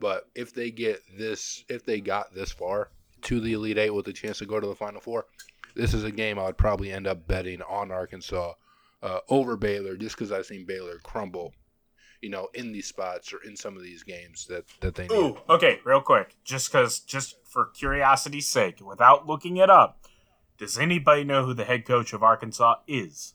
But 0.00 0.28
if 0.36 0.54
they 0.54 0.70
get 0.70 1.02
this, 1.18 1.64
if 1.68 1.84
they 1.84 2.00
got 2.00 2.36
this 2.36 2.52
far 2.52 2.90
to 3.26 3.40
the 3.40 3.52
Elite 3.52 3.78
Eight 3.78 3.90
with 3.94 4.08
a 4.08 4.12
chance 4.12 4.38
to 4.38 4.46
go 4.46 4.58
to 4.60 4.66
the 4.66 4.74
Final 4.74 5.00
Four, 5.00 5.26
this 5.74 5.92
is 5.94 6.04
a 6.04 6.10
game 6.10 6.38
I 6.38 6.44
would 6.44 6.56
probably 6.58 6.90
end 6.92 7.06
up 7.06 7.26
betting 7.26 7.62
on 7.62 7.90
Arkansas 7.90 8.54
uh, 9.02 9.18
over 9.28 9.56
Baylor, 9.56 9.96
just 9.96 10.16
because 10.16 10.32
I've 10.32 10.46
seen 10.46 10.64
Baylor 10.64 10.98
crumble, 11.02 11.52
you 12.22 12.30
know, 12.30 12.48
in 12.54 12.72
these 12.72 12.86
spots 12.86 13.32
or 13.32 13.42
in 13.42 13.56
some 13.56 13.76
of 13.76 13.82
these 13.82 14.02
games 14.02 14.46
that 14.46 14.64
that 14.80 14.94
they 14.94 15.06
need. 15.06 15.12
Ooh, 15.12 15.36
okay, 15.48 15.80
real 15.84 16.00
quick. 16.00 16.36
Just 16.44 16.72
cause 16.72 17.00
just 17.00 17.36
for 17.44 17.66
curiosity's 17.66 18.48
sake, 18.48 18.80
without 18.80 19.26
looking 19.26 19.56
it 19.58 19.70
up, 19.70 20.00
does 20.58 20.78
anybody 20.78 21.24
know 21.24 21.44
who 21.44 21.52
the 21.54 21.64
head 21.64 21.84
coach 21.86 22.12
of 22.12 22.22
Arkansas 22.22 22.76
is? 22.86 23.34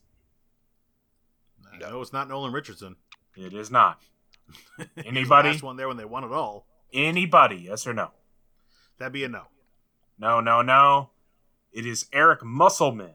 No, 1.78 2.00
it's 2.00 2.12
not 2.12 2.28
Nolan 2.28 2.52
Richardson. 2.52 2.96
It 3.36 3.52
is 3.54 3.70
not. 3.70 4.00
He 4.78 4.84
the 5.02 5.08
Anybody? 5.08 5.48
last 5.50 5.62
one 5.62 5.76
there 5.76 5.88
when 5.88 5.96
they 5.96 6.04
won 6.04 6.24
it 6.24 6.32
all. 6.32 6.66
Anybody, 6.92 7.56
yes 7.68 7.86
or 7.86 7.94
no? 7.94 8.10
That'd 8.98 9.12
be 9.12 9.24
a 9.24 9.28
no. 9.28 9.44
No, 10.22 10.40
no, 10.40 10.62
no. 10.62 11.10
It 11.72 11.84
is 11.84 12.06
Eric 12.12 12.44
Musselman. 12.44 13.14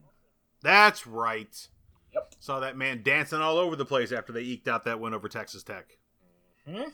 That's 0.61 1.07
right. 1.07 1.67
Yep. 2.13 2.35
Saw 2.41 2.59
that 2.59 2.75
man 2.75 3.01
dancing 3.01 3.39
all 3.39 3.57
over 3.57 3.77
the 3.77 3.85
place 3.85 4.11
after 4.11 4.33
they 4.33 4.41
eked 4.41 4.67
out 4.67 4.83
that 4.83 4.99
win 4.99 5.13
over 5.13 5.29
Texas 5.29 5.63
Tech. 5.63 5.97
Hmm. 6.67 6.89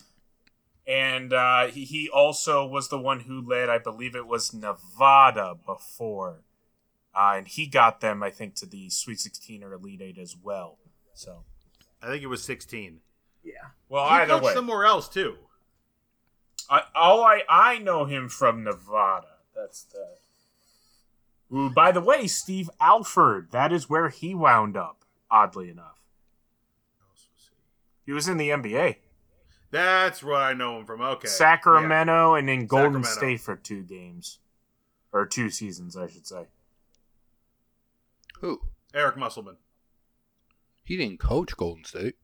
And 0.85 1.34
uh, 1.34 1.65
he, 1.65 1.85
he 1.85 2.10
also 2.10 2.64
was 2.64 2.90
the 2.90 2.99
one 2.99 3.22
who 3.22 3.41
led, 3.41 3.69
I 3.69 3.80
believe 3.80 4.15
it 4.15 4.27
was 4.27 4.53
Nevada 4.53 5.56
before. 5.65 6.44
Uh, 7.15 7.34
and 7.38 7.48
he 7.48 7.65
got 7.65 7.99
them, 7.99 8.22
I 8.22 8.30
think, 8.30 8.53
to 8.56 8.68
the 8.68 8.91
Sweet 8.91 9.19
16 9.19 9.64
or 9.64 9.73
Elite 9.73 10.02
8 10.02 10.19
as 10.19 10.35
well. 10.40 10.77
So, 11.15 11.44
I 12.03 12.07
think 12.07 12.22
it 12.22 12.27
was 12.27 12.44
16. 12.44 12.99
yeah. 13.44 13.53
Well, 13.90 14.06
he 14.06 14.11
either 14.11 14.34
coached 14.34 14.45
way. 14.45 14.53
somewhere 14.53 14.85
else 14.85 15.10
too. 15.10 15.38
I, 16.69 16.84
all 16.95 17.23
I 17.23 17.41
I 17.49 17.80
know 17.80 18.06
him 18.06 18.30
from 18.30 18.64
Nevada. 18.64 19.33
That's 19.56 19.84
the. 19.84 21.56
Ooh, 21.56 21.70
mm, 21.70 21.74
by 21.74 21.92
the 21.92 22.02
way, 22.02 22.28
Steve 22.28 22.70
Alford. 22.80 23.52
That 23.52 23.72
is 23.72 23.90
where 23.90 24.10
he 24.10 24.34
wound 24.34 24.76
up. 24.76 25.04
Oddly 25.30 25.70
enough, 25.70 26.00
he 28.06 28.12
was 28.12 28.28
in 28.28 28.38
the 28.38 28.50
NBA, 28.50 28.98
That's 29.72 30.22
where 30.22 30.36
I 30.36 30.54
know 30.54 30.78
him 30.78 30.86
from. 30.86 31.02
Okay. 31.02 31.28
Sacramento, 31.28 32.36
and 32.36 32.50
in 32.50 32.68
Golden 32.68 33.04
Sacramento. 33.04 33.38
State 33.38 33.42
for 33.42 33.56
two 33.56 33.82
games, 33.82 34.40
or 35.12 35.26
two 35.26 35.50
seasons, 35.50 35.98
I 35.98 36.08
should 36.08 36.28
say. 36.28 36.48
Who? 38.42 38.62
Eric 38.94 39.18
Musselman. 39.18 39.58
He 40.84 40.98
didn't 40.98 41.20
coach 41.20 41.56
Golden 41.56 41.86
State. 41.86 42.16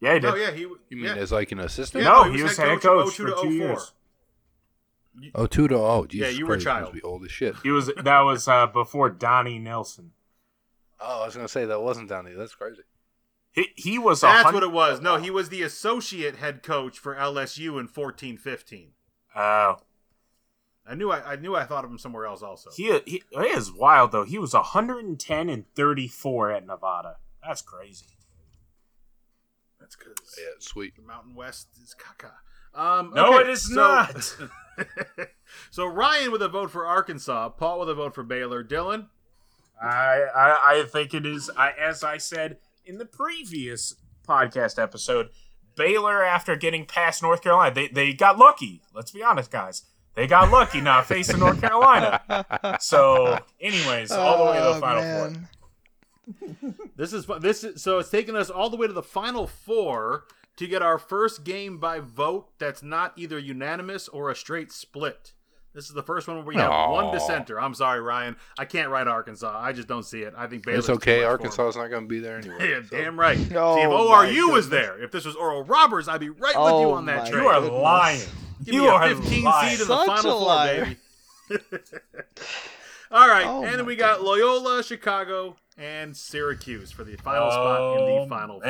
Yeah, 0.00 0.14
he 0.14 0.20
did. 0.20 0.30
Oh 0.30 0.34
yeah, 0.34 0.50
he. 0.50 0.60
You 0.60 0.76
mean 0.90 1.04
yeah. 1.04 1.14
as 1.14 1.32
like 1.32 1.52
an 1.52 1.60
assistant? 1.60 2.04
Yeah, 2.04 2.10
no, 2.10 2.24
he 2.24 2.36
he 2.36 2.42
was 2.42 2.50
was 2.50 2.58
head 2.58 2.68
head 2.68 2.80
coach 2.80 3.16
coach, 3.16 3.20
of 3.20 3.26
02 3.26 3.34
for 3.34 3.42
two 3.42 3.74
04. 3.74 3.78
Years. 5.20 5.32
Oh, 5.34 5.46
two 5.46 5.68
to 5.68 5.76
oh, 5.76 6.06
Jesus 6.06 6.38
you 6.38 6.46
were 6.46 6.54
a 6.54 6.56
Christ, 6.56 6.64
child. 6.64 6.82
Must 6.82 6.94
be 6.94 7.02
old 7.02 7.24
as 7.24 7.30
shit. 7.30 7.56
He 7.62 7.70
was 7.70 7.90
that 8.02 8.20
was 8.20 8.46
uh, 8.48 8.66
before 8.66 9.10
Donnie 9.10 9.58
Nelson. 9.58 10.12
Oh, 11.00 11.22
I 11.22 11.26
was 11.26 11.34
gonna 11.36 11.48
say 11.48 11.64
that 11.66 11.80
wasn't 11.80 12.08
Donnie. 12.08 12.34
That's 12.34 12.54
crazy. 12.54 12.82
He 13.52 13.68
he 13.76 13.98
was. 13.98 14.20
That's 14.20 14.44
hun- 14.44 14.54
what 14.54 14.62
it 14.62 14.72
was. 14.72 15.00
No, 15.00 15.16
he 15.16 15.30
was 15.30 15.48
the 15.48 15.62
associate 15.62 16.36
head 16.36 16.62
coach 16.62 16.98
for 16.98 17.14
LSU 17.14 17.80
in 17.80 17.88
14-15. 17.88 18.88
Oh, 19.34 19.76
I 20.88 20.94
knew 20.94 21.10
I, 21.10 21.32
I 21.32 21.36
knew 21.36 21.56
I 21.56 21.64
thought 21.64 21.84
of 21.84 21.90
him 21.90 21.98
somewhere 21.98 22.26
else 22.26 22.42
also. 22.42 22.70
He, 22.74 22.86
he 23.06 23.22
it 23.32 23.56
is 23.56 23.72
wild 23.72 24.12
though. 24.12 24.24
He 24.24 24.38
was 24.38 24.54
110 24.54 25.48
and 25.48 25.64
34 25.74 26.50
at 26.52 26.66
Nevada. 26.66 27.16
That's 27.42 27.62
crazy. 27.62 28.06
That's 29.80 29.96
because 29.96 30.14
Yeah, 30.38 30.50
sweet. 30.58 30.96
the 30.96 31.02
Mountain 31.02 31.34
West 31.34 31.68
is 31.82 31.94
caca. 31.98 32.32
Um, 32.76 33.12
No, 33.14 33.34
okay, 33.38 33.48
it 33.48 33.50
is 33.52 33.62
so- 33.62 33.74
not. 33.74 34.36
so 35.70 35.86
Ryan 35.86 36.30
with 36.32 36.42
a 36.42 36.48
vote 36.48 36.70
for 36.70 36.86
Arkansas, 36.86 37.48
Paul 37.50 37.80
with 37.80 37.88
a 37.90 37.94
vote 37.94 38.14
for 38.14 38.22
Baylor, 38.22 38.62
Dylan. 38.62 39.06
I, 39.82 40.22
I 40.34 40.80
I 40.80 40.84
think 40.90 41.12
it 41.14 41.26
is. 41.26 41.50
I, 41.56 41.70
as 41.72 42.02
I 42.04 42.16
said 42.18 42.58
in 42.84 42.98
the 42.98 43.04
previous 43.04 43.94
podcast 44.26 44.82
episode, 44.82 45.28
Baylor 45.74 46.22
after 46.24 46.56
getting 46.56 46.86
past 46.86 47.22
North 47.22 47.42
Carolina, 47.42 47.74
they 47.74 47.88
they 47.88 48.12
got 48.14 48.38
lucky. 48.38 48.80
Let's 48.94 49.10
be 49.10 49.22
honest, 49.22 49.50
guys. 49.50 49.82
They 50.14 50.26
got 50.26 50.50
lucky 50.50 50.80
not 50.80 51.04
facing 51.12 51.38
North 51.40 51.60
Carolina. 51.60 52.78
So, 52.80 53.38
anyways, 53.60 54.12
all 54.12 54.38
the 54.46 54.50
way 54.50 54.56
to 54.58 54.64
the 54.64 54.70
Oh, 54.76 54.80
final 54.80 55.02
four. 56.62 56.72
This 56.96 57.12
is 57.12 57.26
this 57.40 57.62
is 57.64 57.82
so 57.82 57.98
it's 57.98 58.08
taken 58.08 58.34
us 58.34 58.48
all 58.50 58.70
the 58.70 58.76
way 58.78 58.86
to 58.86 58.92
the 58.94 59.02
final 59.02 59.46
four 59.46 60.24
to 60.56 60.66
get 60.66 60.82
our 60.82 60.98
first 60.98 61.44
game 61.44 61.78
by 61.78 62.00
vote 62.00 62.48
that's 62.58 62.82
not 62.82 63.12
either 63.16 63.38
unanimous 63.38 64.08
or 64.08 64.30
a 64.30 64.36
straight 64.36 64.72
split. 64.72 65.32
This 65.74 65.88
is 65.88 65.92
the 65.94 66.02
first 66.02 66.26
one 66.26 66.38
where 66.38 66.46
we 66.46 66.54
have 66.56 66.70
Aw. 66.70 66.90
one 66.90 67.12
dissenter. 67.12 67.60
I'm 67.60 67.74
sorry, 67.74 68.00
Ryan. 68.00 68.36
I 68.58 68.64
can't 68.64 68.88
write 68.88 69.06
Arkansas. 69.08 69.60
I 69.62 69.72
just 69.72 69.86
don't 69.86 70.04
see 70.04 70.22
it. 70.22 70.32
I 70.34 70.46
think 70.46 70.64
Baylor's 70.64 70.78
it's 70.80 70.86
too 70.86 70.92
okay. 70.94 71.16
much 71.16 71.20
for 71.20 71.24
'em. 71.26 71.30
Arkansas 71.32 71.68
is 71.68 71.76
not 71.76 71.90
gonna 71.90 72.06
be 72.06 72.18
there 72.18 72.38
anyway. 72.38 72.56
Yeah, 72.70 72.80
so. 72.88 72.96
damn 72.96 73.20
right. 73.20 73.36
Oh, 73.54 73.74
See, 73.76 73.82
if 73.82 73.88
oh 73.90 74.08
my 74.08 74.26
ORU 74.26 74.52
was 74.52 74.70
there, 74.70 74.98
if 75.02 75.10
this 75.10 75.26
was 75.26 75.36
Oral 75.36 75.64
Roberts, 75.64 76.08
I'd 76.08 76.20
be 76.20 76.30
right 76.30 76.56
with 76.56 76.72
you 76.80 76.88
Oh, 76.88 76.92
on 76.92 77.04
that 77.06 77.24
my 77.24 77.30
train. 77.30 77.42
You 77.42 77.48
are 77.50 77.60
goodness. 77.60 77.82
lying. 77.82 78.20
Give 78.64 78.74
you 78.74 78.80
me 78.82 78.86
a 78.88 78.90
are 78.92 79.08
15 79.14 79.44
lying. 79.44 79.70
seed 79.76 79.80
in 79.82 79.88
the 79.88 79.96
Such 79.98 80.06
final 80.06 80.30
a 80.32 80.38
four, 80.38 80.46
liar. 80.46 80.84
baby. 81.50 81.60
All 83.10 83.28
right, 83.28 83.46
Oh 83.46 83.62
and 83.64 83.76
my 83.76 83.82
we 83.82 83.96
got 83.96 84.22
Loyola, 84.22 84.82
Chicago, 84.82 85.56
and 85.78 86.16
Syracuse 86.16 86.90
for 86.90 87.04
the 87.04 87.16
final 87.16 87.50
spot 87.50 87.80
in 87.98 88.02
Oh, 88.02 88.22
the 88.24 88.28
final. 88.28 88.60
four. 88.60 88.68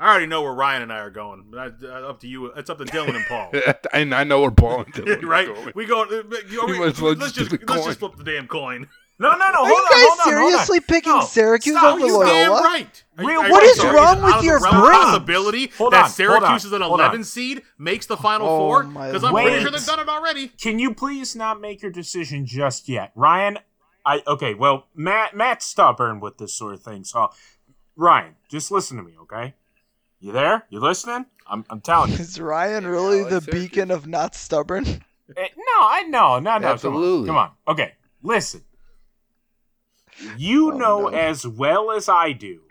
Man. 0.00 0.08
I 0.08 0.10
already 0.10 0.26
know 0.26 0.42
where 0.42 0.54
Ryan 0.54 0.82
and 0.82 0.92
I 0.92 0.98
are 0.98 1.10
going. 1.10 1.44
But 1.50 1.58
I- 1.58 1.86
uh, 1.86 2.08
up 2.08 2.20
to 2.20 2.26
you. 2.28 2.46
It's 2.46 2.70
up 2.70 2.78
to 2.78 2.84
Dylan 2.84 3.14
and 3.16 3.24
Paul. 3.26 3.52
and 3.92 4.14
I 4.14 4.24
know 4.24 4.40
where 4.40 4.48
we're 4.50 4.54
balling. 4.54 4.92
right? 5.22 5.74
We 5.74 5.86
go. 5.86 6.02
uh, 6.04 6.06
you- 6.48 6.68
You 6.68 6.78
might 6.78 6.98
let's 7.00 7.32
just 7.32 7.34
just 7.34 7.52
let's 7.52 7.64
coin. 7.64 7.84
just 7.84 7.98
flip 7.98 8.16
the 8.16 8.24
damn 8.24 8.46
coin. 8.48 8.88
No, 9.18 9.32
no, 9.32 9.36
no. 9.36 9.44
Are 9.44 9.52
Hold 9.54 9.68
you 9.68 9.74
on, 9.74 9.84
guys 9.90 10.00
hold 10.00 10.00
on, 10.00 10.16
hold 10.16 10.18
on. 10.24 10.28
seriously 10.66 10.80
picking 10.80 11.12
No, 11.12 11.20
Syracuse 11.20 11.76
stop. 11.76 11.94
over 11.96 12.06
You 12.06 12.14
Loyola? 12.20 12.26
damn 12.32 12.50
right. 12.52 13.04
Are 13.18 13.24
Real- 13.26 13.40
are 13.42 13.50
What 13.50 13.62
you 13.64 13.68
is 13.68 13.76
serious? 13.80 13.94
wrong 13.94 14.22
with 14.22 14.32
Out 14.34 14.44
your 14.44 14.58
the 14.60 14.64
realm 14.64 14.76
of 14.76 14.82
brains? 14.86 15.04
Possibility 15.04 15.66
Hold 15.76 15.92
that 15.92 15.96
on, 15.96 16.02
hold 16.04 16.12
Syracuse 16.14 16.48
on, 16.48 16.56
is 16.68 16.72
an 16.72 16.80
hold 16.80 17.00
on. 17.02 17.06
11 17.06 17.24
seed 17.24 17.62
makes 17.78 18.06
the 18.06 18.16
final 18.16 18.48
Oh, 18.48 18.58
four 18.58 18.84
because 18.84 19.22
I'm 19.22 19.34
pretty 19.34 19.60
sure 19.60 19.70
they've 19.70 19.84
done 19.84 20.00
it 20.00 20.08
already. 20.08 20.48
Can 20.48 20.78
you 20.78 20.94
please 20.94 21.36
not 21.36 21.60
make 21.60 21.82
your 21.82 21.90
decision 21.90 22.46
just 22.46 22.88
yet, 22.88 23.12
Ryan? 23.14 23.58
I 24.06 24.22
okay. 24.26 24.54
Well, 24.54 24.86
Matt 24.94 25.36
Matt's 25.36 25.66
stubborn 25.66 26.20
with 26.20 26.38
this 26.38 26.54
sort 26.54 26.72
of 26.72 26.82
thing. 26.82 27.04
So, 27.04 27.28
Ryan, 27.96 28.36
just 28.48 28.70
listen 28.70 28.96
to 28.96 29.02
me, 29.02 29.12
okay? 29.24 29.52
You 30.20 30.32
there? 30.32 30.64
You 30.70 30.80
listening? 30.80 31.26
I'm, 31.46 31.64
I'm 31.70 31.80
telling 31.80 32.10
you. 32.12 32.16
Is 32.20 32.38
Ryan 32.40 32.86
really 32.86 33.22
like 33.22 33.30
the 33.30 33.40
Syracuse. 33.40 33.62
beacon 33.68 33.90
of 33.90 34.06
not 34.06 34.34
stubborn? 34.34 34.84
Eh, 35.36 35.46
no, 35.56 35.64
I 35.78 36.02
know, 36.08 36.40
no, 36.40 36.58
no. 36.58 36.66
Absolutely. 36.66 37.28
Come 37.28 37.36
on, 37.36 37.50
come 37.50 37.54
on. 37.68 37.72
Okay, 37.74 37.92
listen. 38.20 38.62
You 40.36 40.72
Oh, 40.72 40.76
know 40.76 41.00
no. 41.02 41.16
as 41.16 41.46
well 41.46 41.92
as 41.92 42.08
I 42.08 42.32
do. 42.32 42.62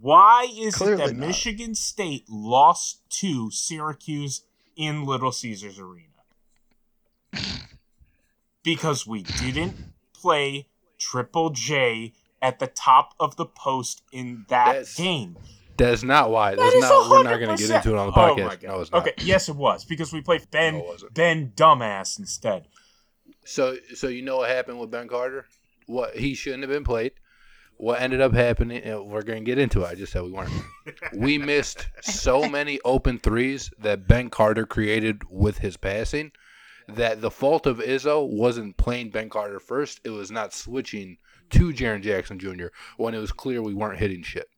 Why 0.00 0.48
is 0.58 0.80
it 0.80 0.96
that 0.96 1.14
not. 1.14 1.26
Michigan 1.28 1.74
State 1.74 2.24
lost 2.30 3.02
to 3.20 3.50
Syracuse 3.50 4.40
in 4.74 5.04
Little 5.04 5.32
Caesars 5.32 5.78
Arena? 5.78 6.06
because 8.62 9.06
we 9.06 9.22
didn't 9.22 9.76
play 10.14 10.68
Triple 10.98 11.50
J 11.50 12.14
at 12.40 12.58
the 12.58 12.66
top 12.68 13.12
of 13.20 13.36
the 13.36 13.44
post 13.44 14.02
in 14.12 14.46
that 14.48 14.64
That's- 14.64 14.96
game. 14.96 15.36
That's 15.76 16.02
not 16.02 16.30
why. 16.30 16.50
That 16.52 16.58
That's 16.58 16.74
is 16.74 16.82
not. 16.82 17.10
We're 17.10 17.22
not 17.22 17.38
going 17.40 17.56
to 17.56 17.62
get 17.66 17.76
into 17.76 17.90
it 17.94 17.98
on 17.98 18.06
the 18.08 18.12
Oh 18.12 18.34
podcast. 18.36 18.46
my 18.46 18.56
God. 18.56 18.62
no, 18.64 18.80
it's 18.80 18.90
not. 18.92 19.02
Okay, 19.02 19.14
yes, 19.24 19.48
it 19.48 19.56
was 19.56 19.84
because 19.84 20.12
we 20.12 20.20
played 20.20 20.50
Ben 20.50 20.78
No. 20.78 20.96
Ben 21.12 21.52
Dumbass 21.56 22.18
instead. 22.18 22.66
So, 23.44 23.76
so 23.94 24.08
you 24.08 24.22
know 24.22 24.38
what 24.38 24.50
happened 24.50 24.80
with 24.80 24.90
Ben 24.90 25.08
Carter? 25.08 25.46
What 25.86 26.16
he 26.16 26.34
shouldn't 26.34 26.62
have 26.62 26.70
been 26.70 26.84
played. 26.84 27.12
What 27.78 28.00
ended 28.00 28.20
up 28.20 28.32
happening? 28.32 28.82
and 28.82 29.06
We're 29.06 29.22
going 29.22 29.44
to 29.44 29.44
get 29.44 29.58
into 29.58 29.82
it. 29.82 29.86
I 29.88 29.94
just 29.94 30.12
said 30.12 30.22
we 30.22 30.32
weren't. 30.32 30.50
we 31.14 31.36
missed 31.38 31.86
so 32.00 32.48
many 32.48 32.80
open 32.84 33.18
threes 33.18 33.70
that 33.78 34.08
Ben 34.08 34.30
Carter 34.30 34.64
created 34.66 35.22
with 35.30 35.58
his 35.58 35.76
passing. 35.76 36.32
That 36.88 37.20
the 37.20 37.30
fault 37.32 37.66
of 37.66 37.78
Izzo 37.78 38.28
wasn't 38.28 38.76
playing 38.76 39.10
Ben 39.10 39.28
Carter 39.28 39.58
first. 39.60 40.00
It 40.04 40.10
was 40.10 40.30
not 40.30 40.54
switching 40.54 41.18
to 41.50 41.72
Jaren 41.72 42.00
Jackson 42.02 42.38
Jr. 42.38 42.66
when 42.96 43.12
it 43.14 43.18
was 43.18 43.32
clear 43.32 43.60
we 43.60 43.74
weren't 43.74 43.98
hitting 43.98 44.22
shit. 44.22 44.48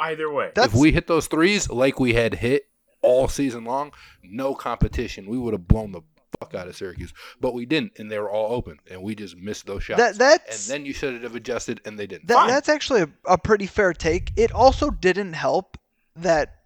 Either 0.00 0.30
way, 0.30 0.50
That's 0.54 0.74
if 0.74 0.78
we 0.78 0.92
hit 0.92 1.06
those 1.06 1.26
threes 1.28 1.70
like 1.70 2.00
we 2.00 2.14
had 2.14 2.34
hit 2.34 2.66
all 3.02 3.28
season 3.28 3.64
long, 3.64 3.92
no 4.22 4.54
competition. 4.54 5.26
We 5.26 5.38
would 5.38 5.52
have 5.52 5.68
blown 5.68 5.92
the 5.92 6.00
fuck 6.40 6.54
out 6.54 6.66
of 6.66 6.76
Syracuse, 6.76 7.12
but 7.40 7.54
we 7.54 7.64
didn't, 7.64 7.92
and 7.98 8.10
they 8.10 8.18
were 8.18 8.30
all 8.30 8.52
open, 8.54 8.78
and 8.90 9.02
we 9.02 9.14
just 9.14 9.36
missed 9.36 9.66
those 9.66 9.84
shots. 9.84 10.18
that 10.18 10.42
and 10.50 10.58
then 10.66 10.84
you 10.84 10.92
should 10.92 11.22
have 11.22 11.36
adjusted, 11.36 11.80
and 11.84 11.98
they 11.98 12.06
didn't. 12.06 12.26
that, 12.28 12.48
that's 12.48 12.68
actually 12.68 13.02
a, 13.02 13.08
a 13.26 13.38
pretty 13.38 13.66
fair 13.66 13.92
take. 13.92 14.32
It 14.36 14.50
also 14.52 14.90
didn't 14.90 15.34
help 15.34 15.78
that 16.16 16.62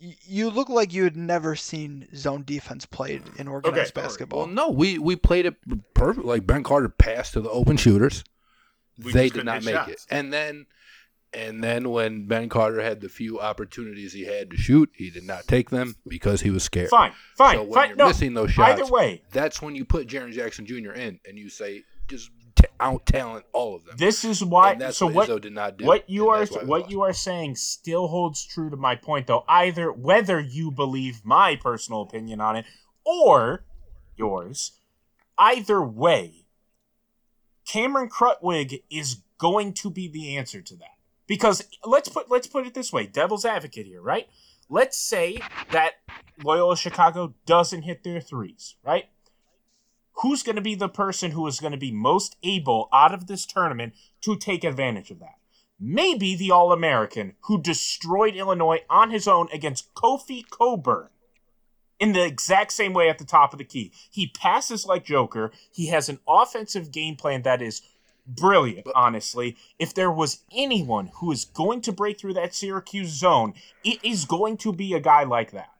y- 0.00 0.16
you 0.26 0.50
look 0.50 0.68
like 0.68 0.92
you 0.92 1.04
had 1.04 1.16
never 1.16 1.54
seen 1.54 2.08
zone 2.16 2.42
defense 2.44 2.86
played 2.86 3.24
mm. 3.24 3.40
in 3.40 3.46
organized 3.48 3.96
Okay, 3.96 4.04
basketball. 4.06 4.40
well, 4.40 4.48
no, 4.48 4.70
we 4.70 4.98
we 4.98 5.14
played 5.14 5.46
it 5.46 5.54
perfect. 5.94 6.26
Like 6.26 6.44
Ben 6.46 6.64
Carter 6.64 6.88
passed 6.88 7.34
to 7.34 7.40
the 7.40 7.50
open 7.50 7.76
shooters, 7.76 8.24
We 8.98 9.12
they 9.12 9.24
did 9.24 9.34
couldn't 9.34 9.64
make 9.64 9.74
shots. 9.74 9.90
it, 9.92 10.06
and 10.10 10.32
then. 10.32 10.66
And 11.34 11.62
then 11.64 11.90
when 11.90 12.26
Ben 12.26 12.48
Carter 12.48 12.80
had 12.80 13.00
the 13.00 13.08
few 13.08 13.40
opportunities 13.40 14.12
he 14.12 14.24
had 14.24 14.50
to 14.50 14.56
shoot, 14.56 14.90
he 14.94 15.10
did 15.10 15.24
not 15.24 15.46
take 15.48 15.70
them 15.70 15.96
because 16.06 16.40
he 16.42 16.50
was 16.50 16.62
scared. 16.62 16.90
fine, 16.90 17.12
fine, 17.36 17.56
So 17.56 17.62
when 17.64 17.72
fine. 17.72 17.88
you're 17.88 17.96
no, 17.96 18.06
missing 18.08 18.34
those 18.34 18.52
shots, 18.52 18.80
either 18.80 18.90
way, 18.92 19.22
that's 19.32 19.60
when 19.60 19.74
you 19.74 19.84
put 19.84 20.06
Jaren 20.06 20.32
Jackson 20.32 20.64
Jr. 20.64 20.92
in 20.92 21.18
and 21.26 21.36
you 21.38 21.48
say 21.48 21.82
just 22.08 22.30
t- 22.54 22.66
out 22.78 23.04
talent 23.06 23.44
all 23.52 23.74
of 23.74 23.84
them. 23.84 23.96
this 23.96 24.24
is 24.24 24.44
why. 24.44 24.78
so 24.90 25.06
what, 25.06 25.28
what? 25.28 25.42
Did 25.42 25.52
not 25.54 25.76
do. 25.76 25.86
What 25.86 26.08
you 26.08 26.28
are 26.28 26.40
that's 26.40 26.52
why 26.54 26.62
we 26.62 26.68
what 26.68 26.90
you 26.90 27.02
are 27.02 27.12
saying 27.12 27.56
still 27.56 28.06
holds 28.06 28.44
true 28.44 28.70
to 28.70 28.76
my 28.76 28.94
point, 28.94 29.26
though. 29.26 29.44
Either 29.48 29.90
whether 29.92 30.38
you 30.40 30.70
believe 30.70 31.22
my 31.24 31.56
personal 31.56 32.02
opinion 32.02 32.40
on 32.40 32.56
it 32.56 32.64
or 33.04 33.64
yours, 34.16 34.72
either 35.36 35.82
way, 35.82 36.46
Cameron 37.66 38.08
Krutwig 38.08 38.82
is 38.90 39.16
going 39.38 39.72
to 39.74 39.90
be 39.90 40.06
the 40.08 40.36
answer 40.36 40.60
to 40.62 40.76
that. 40.76 40.93
Because 41.26 41.64
let's 41.84 42.08
put 42.08 42.30
let's 42.30 42.46
put 42.46 42.66
it 42.66 42.74
this 42.74 42.92
way, 42.92 43.06
devil's 43.06 43.44
advocate 43.44 43.86
here, 43.86 44.02
right? 44.02 44.28
Let's 44.68 44.98
say 44.98 45.38
that 45.70 45.92
Loyola 46.42 46.76
Chicago 46.76 47.34
doesn't 47.46 47.82
hit 47.82 48.02
their 48.02 48.20
threes, 48.20 48.76
right? 48.84 49.04
Who's 50.22 50.42
going 50.42 50.56
to 50.56 50.62
be 50.62 50.74
the 50.74 50.88
person 50.88 51.32
who 51.32 51.46
is 51.46 51.60
going 51.60 51.72
to 51.72 51.78
be 51.78 51.92
most 51.92 52.36
able 52.42 52.88
out 52.92 53.12
of 53.12 53.26
this 53.26 53.46
tournament 53.46 53.94
to 54.22 54.36
take 54.36 54.64
advantage 54.64 55.10
of 55.10 55.18
that? 55.20 55.38
Maybe 55.78 56.36
the 56.36 56.50
All 56.50 56.72
American 56.72 57.34
who 57.42 57.60
destroyed 57.60 58.36
Illinois 58.36 58.80
on 58.88 59.10
his 59.10 59.26
own 59.26 59.48
against 59.52 59.92
Kofi 59.94 60.48
Cockburn 60.48 61.08
in 61.98 62.12
the 62.12 62.24
exact 62.24 62.72
same 62.72 62.92
way 62.92 63.08
at 63.08 63.18
the 63.18 63.24
top 63.24 63.52
of 63.52 63.58
the 63.58 63.64
key. 63.64 63.92
He 64.10 64.28
passes 64.28 64.86
like 64.86 65.04
Joker. 65.04 65.52
He 65.72 65.88
has 65.88 66.08
an 66.08 66.20
offensive 66.28 66.92
game 66.92 67.16
plan 67.16 67.42
that 67.42 67.62
is 67.62 67.82
brilliant, 68.26 68.86
honestly. 68.94 69.56
If 69.78 69.94
there 69.94 70.10
was 70.10 70.40
anyone 70.52 71.10
who 71.14 71.32
is 71.32 71.44
going 71.44 71.80
to 71.82 71.92
break 71.92 72.18
through 72.18 72.34
that 72.34 72.54
Syracuse 72.54 73.10
zone, 73.10 73.54
it 73.84 74.04
is 74.04 74.24
going 74.24 74.56
to 74.58 74.72
be 74.72 74.94
a 74.94 75.00
guy 75.00 75.24
like 75.24 75.52
that. 75.52 75.70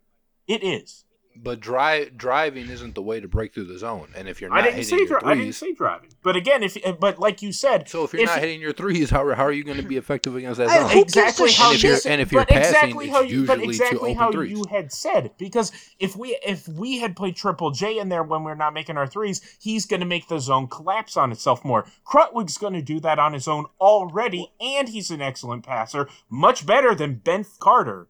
It 0.46 0.62
is. 0.62 1.04
But 1.36 1.60
drive 1.60 2.16
driving 2.16 2.70
isn't 2.70 2.94
the 2.94 3.02
way 3.02 3.20
to 3.20 3.28
break 3.28 3.52
through 3.52 3.64
the 3.64 3.78
zone. 3.78 4.08
And 4.16 4.28
if 4.28 4.40
you're 4.40 4.52
I 4.52 4.56
not 4.58 4.62
didn't 4.64 4.76
hitting 4.76 4.88
say 4.90 4.96
your 4.98 5.06
dri- 5.06 5.16
I 5.24 5.34
didn't 5.34 5.44
threes, 5.44 5.56
say 5.58 5.72
driving. 5.74 6.10
But 6.22 6.36
again, 6.36 6.62
if 6.62 6.76
but 7.00 7.18
like 7.18 7.42
you 7.42 7.52
said, 7.52 7.88
so 7.88 8.04
if 8.04 8.12
you're 8.14 8.24
not 8.24 8.38
hitting 8.38 8.60
your 8.60 8.72
threes, 8.72 9.10
how, 9.10 9.28
how 9.34 9.44
are 9.44 9.52
you 9.52 9.64
going 9.64 9.76
to 9.76 9.82
be 9.82 9.96
effective 9.96 10.36
against 10.36 10.58
that 10.58 10.68
I- 10.68 10.88
zone? 10.88 10.98
exactly 10.98 11.52
how 11.52 11.66
And 11.70 11.74
if 11.76 11.82
you 11.82 11.88
you're- 11.90 12.00
and 12.06 12.20
if 12.20 12.32
you're 12.32 12.44
passing, 12.46 12.62
exactly 12.70 13.06
it's 13.06 13.14
how 13.14 13.20
you, 13.22 13.44
but 13.46 13.58
usually 13.58 13.76
to 13.76 13.82
exactly 13.84 14.10
open 14.12 14.22
how 14.22 14.32
threes. 14.32 14.50
you 14.52 14.64
had 14.70 14.92
said 14.92 15.32
because 15.38 15.72
if 15.98 16.16
we 16.16 16.38
if 16.46 16.66
we 16.68 16.98
had 17.00 17.14
played 17.16 17.36
triple 17.36 17.70
J 17.72 17.98
in 17.98 18.08
there 18.08 18.22
when 18.22 18.44
we're 18.44 18.54
not 18.54 18.72
making 18.72 18.96
our 18.96 19.06
threes, 19.06 19.40
he's 19.60 19.86
going 19.86 20.00
to 20.00 20.06
make 20.06 20.28
the 20.28 20.38
zone 20.38 20.68
collapse 20.68 21.16
on 21.16 21.32
itself 21.32 21.64
more. 21.64 21.84
Krutwig's 22.06 22.56
going 22.58 22.74
to 22.74 22.82
do 22.82 23.00
that 23.00 23.18
on 23.18 23.32
his 23.32 23.48
own 23.48 23.66
already, 23.80 24.52
and 24.60 24.88
he's 24.88 25.10
an 25.10 25.20
excellent 25.20 25.64
passer, 25.66 26.08
much 26.30 26.64
better 26.64 26.94
than 26.94 27.16
Ben 27.16 27.44
Carter. 27.58 28.08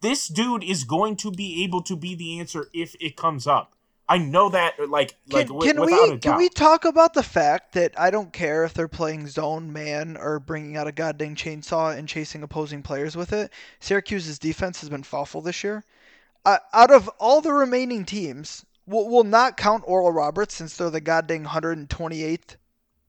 This 0.00 0.28
dude 0.28 0.64
is 0.64 0.84
going 0.84 1.16
to 1.16 1.30
be 1.30 1.62
able 1.64 1.82
to 1.82 1.96
be 1.96 2.14
the 2.14 2.38
answer 2.40 2.68
if 2.72 2.94
it 3.00 3.16
comes 3.16 3.46
up. 3.46 3.74
I 4.08 4.18
know 4.18 4.48
that, 4.48 4.74
like, 4.90 5.14
like 5.30 5.46
Can, 5.46 5.56
wi- 5.56 5.72
can 5.72 5.80
we 5.84 6.18
can 6.18 6.36
we 6.36 6.48
talk 6.48 6.84
about 6.84 7.14
the 7.14 7.22
fact 7.22 7.74
that 7.74 7.94
I 7.96 8.10
don't 8.10 8.32
care 8.32 8.64
if 8.64 8.74
they're 8.74 8.88
playing 8.88 9.28
zone 9.28 9.72
man 9.72 10.16
or 10.16 10.40
bringing 10.40 10.76
out 10.76 10.88
a 10.88 10.92
goddamn 10.92 11.36
chainsaw 11.36 11.96
and 11.96 12.08
chasing 12.08 12.42
opposing 12.42 12.82
players 12.82 13.14
with 13.14 13.32
it? 13.32 13.52
Syracuse's 13.78 14.40
defense 14.40 14.80
has 14.80 14.88
been 14.88 15.04
awful 15.12 15.42
this 15.42 15.62
year. 15.62 15.84
Uh, 16.44 16.58
out 16.72 16.90
of 16.90 17.08
all 17.20 17.40
the 17.40 17.52
remaining 17.52 18.04
teams, 18.04 18.66
we'll, 18.84 19.08
we'll 19.08 19.22
not 19.22 19.56
count 19.56 19.84
Oral 19.86 20.10
Roberts 20.10 20.56
since 20.56 20.76
they're 20.76 20.90
the 20.90 21.00
goddamn 21.00 21.44
128th 21.44 22.56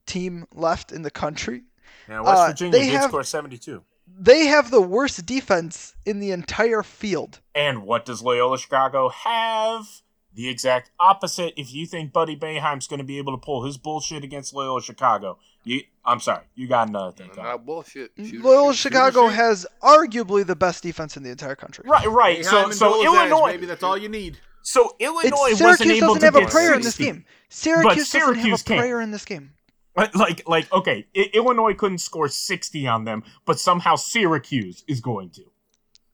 team 0.06 0.46
left 0.54 0.92
in 0.92 1.02
the 1.02 1.10
country. 1.10 1.62
Yeah, 2.08 2.20
West 2.20 2.38
uh, 2.38 2.46
Virginia 2.48 2.78
they 2.78 2.84
did 2.86 2.94
have- 2.94 3.10
score 3.10 3.24
seventy-two. 3.24 3.82
They 4.18 4.46
have 4.46 4.70
the 4.70 4.80
worst 4.80 5.24
defense 5.26 5.94
in 6.04 6.20
the 6.20 6.30
entire 6.30 6.82
field. 6.82 7.40
And 7.54 7.82
what 7.82 8.04
does 8.04 8.22
Loyola 8.22 8.58
Chicago 8.58 9.08
have? 9.08 9.86
The 10.34 10.48
exact 10.48 10.90
opposite. 10.98 11.52
If 11.56 11.74
you 11.74 11.86
think 11.86 12.12
Buddy 12.12 12.36
Boeheim's 12.36 12.86
going 12.86 12.98
to 12.98 13.04
be 13.04 13.18
able 13.18 13.32
to 13.38 13.44
pull 13.44 13.64
his 13.64 13.76
bullshit 13.76 14.24
against 14.24 14.54
Loyola 14.54 14.80
Chicago, 14.82 15.38
you, 15.64 15.82
I'm 16.04 16.20
sorry, 16.20 16.44
you 16.54 16.66
got 16.68 16.88
another 16.88 17.12
thing. 17.12 17.28
coming. 17.28 17.44
Not 17.44 17.66
bullshit. 17.66 18.12
Shoot, 18.16 18.42
Loyola 18.42 18.72
shoot, 18.72 18.78
shoot, 18.78 18.88
Chicago 18.92 19.28
shoot. 19.28 19.34
has 19.34 19.66
arguably 19.82 20.46
the 20.46 20.56
best 20.56 20.82
defense 20.82 21.16
in 21.18 21.22
the 21.22 21.30
entire 21.30 21.54
country. 21.56 21.84
Right, 21.86 22.06
right. 22.08 22.44
So, 22.44 22.64
Boeheim 22.64 22.72
so 22.74 23.00
and 23.00 23.08
Dolezaj, 23.08 23.30
Illinois, 23.30 23.46
Maybe 23.52 23.66
that's 23.66 23.82
all 23.82 23.98
you 23.98 24.08
need. 24.08 24.38
so 24.62 24.94
It's, 24.98 25.04
Illinois 25.04 25.50
wasn't 25.50 25.58
Syracuse 25.58 25.90
able 26.02 26.14
doesn't 26.14 26.20
to 26.20 26.26
have 26.26 26.36
a 26.36 26.40
get 26.40 26.50
prayer 26.50 26.74
in 26.74 26.80
this 26.82 26.96
game. 26.96 27.24
Syracuse 27.50 28.10
doesn't 28.10 28.34
have 28.36 28.60
a 28.60 28.64
can't. 28.64 28.80
prayer 28.80 29.00
in 29.02 29.10
this 29.10 29.24
game. 29.26 29.52
Like, 29.96 30.14
like, 30.16 30.48
like, 30.48 30.72
okay, 30.72 31.06
I- 31.16 31.30
Illinois 31.34 31.74
couldn't 31.74 31.98
score 31.98 32.28
60 32.28 32.86
on 32.86 33.04
them, 33.04 33.22
but 33.44 33.60
somehow 33.60 33.96
Syracuse 33.96 34.84
is 34.88 35.00
going 35.00 35.30
to. 35.30 35.42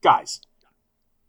Guys, 0.01 0.41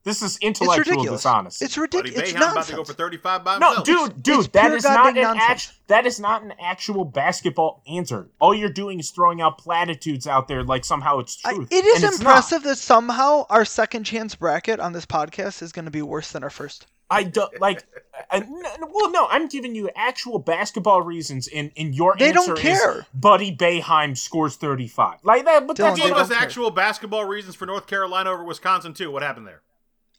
this 0.03 0.23
is 0.23 0.39
intellectual 0.39 0.95
ridiculous. 0.97 1.21
dishonesty. 1.23 1.65
It's 1.65 1.77
ridiculous. 1.79 2.31
It's 2.31 2.33
Boeheim 2.33 2.53
about 2.53 2.65
to 2.67 2.75
go 2.77 2.85
for 2.85 2.93
35 2.95 3.45
by 3.45 3.59
No, 3.59 3.75
himself. 3.75 3.87
dude, 3.87 4.23
dude, 4.23 4.39
It's 4.41 4.49
that 4.49 4.67
pure 4.67 4.77
is 4.79 4.85
not 4.85 5.09
an 5.11 5.15
goddamn 5.23 5.37
act. 5.37 5.73
That 5.89 6.07
is 6.07 6.19
not 6.19 6.43
an 6.43 6.55
actual 6.61 7.05
basketball 7.05 7.83
answer. 7.87 8.31
All 8.41 8.55
you're 8.55 8.69
doing 8.71 8.99
is 8.99 9.11
throwing 9.11 9.41
out 9.41 9.59
platitudes 9.59 10.27
out 10.27 10.49
there 10.49 10.65
like 10.65 10.85
somehow 10.85 11.19
it's 11.19 11.39
I- 11.45 11.55
truth. 11.55 11.69
it 11.71 11.85
is 11.85 12.03
and 12.03 12.13
it's 12.13 12.19
impressive 12.21 12.63
that 12.63 12.79
somehow 12.79 13.45
our 13.51 13.65
second 13.65 14.05
chance 14.05 14.35
bracket 14.35 14.81
on 14.81 14.93
this 14.93 15.07
podcast 15.07 15.61
is 15.63 15.71
going 15.71 15.85
to 15.85 15.91
be 15.91 16.03
worse 16.03 16.33
than 16.33 16.43
our 16.43 16.51
first. 16.51 16.87
I 17.11 17.25
don't 17.25 17.61
like. 17.61 17.85
I, 18.31 18.41
well, 18.49 19.11
no, 19.11 19.27
I'm 19.29 19.49
giving 19.49 19.75
you 19.75 19.91
actual 19.97 20.39
basketball 20.39 21.03
reasons. 21.03 21.49
In 21.49 21.71
in 21.75 21.93
your 21.93 22.15
They 22.17 22.31
don't 22.33 22.51
answer 22.51 22.69
is 22.69 22.79
care. 22.81 23.07
Buddy 23.13 23.55
Boeheim 23.55 24.17
scores 24.17 24.57
35. 24.57 25.19
Like 25.25 25.45
that, 25.47 25.67
but 25.67 25.77
Dylan, 25.77 25.79
that's 25.97 26.01
they 26.01 26.07
Give 26.09 26.17
us 26.17 26.29
care. 26.29 26.39
actual 26.39 26.71
basketball 26.71 27.25
reasons 27.25 27.57
for 27.57 27.67
North 27.67 27.87
Carolina 27.87 28.31
over 28.31 28.45
Wisconsin 28.45 28.95
too. 28.95 29.11
What 29.11 29.23
happened 29.23 29.47
there? 29.47 29.63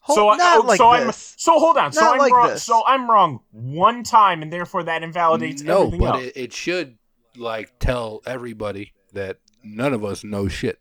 Hold, 0.02 0.18
so 0.18 0.30
I- 0.30 0.38
not 0.38 0.60
oh, 0.66 0.68
like 0.68 0.78
so 0.78 0.90
I'm 0.90 1.12
so 1.12 1.60
hold 1.60 1.78
on. 1.78 1.94
So 1.94 2.12
I'm 2.12 2.18
like 2.18 2.34
wrong. 2.34 2.50
this. 2.50 2.64
So 2.64 2.84
I'm 2.86 3.10
wrong 3.10 3.42
one 3.52 4.04
time, 4.04 4.42
and 4.42 4.52
therefore 4.52 4.84
that 4.84 5.04
invalidates 5.04 5.62
everything. 5.62 5.68
no, 5.68 5.80
everything 5.88 6.00
but 6.00 6.16
else. 6.16 6.24
it, 6.24 6.34
it 6.36 6.54
should 6.54 6.98
like 7.38 7.80
tell 7.80 8.22
everybody 8.26 8.94
that 9.14 9.38
none 9.64 9.94
of 9.94 10.04
us 10.04 10.24
know 10.24 10.48
shit. 10.48 10.80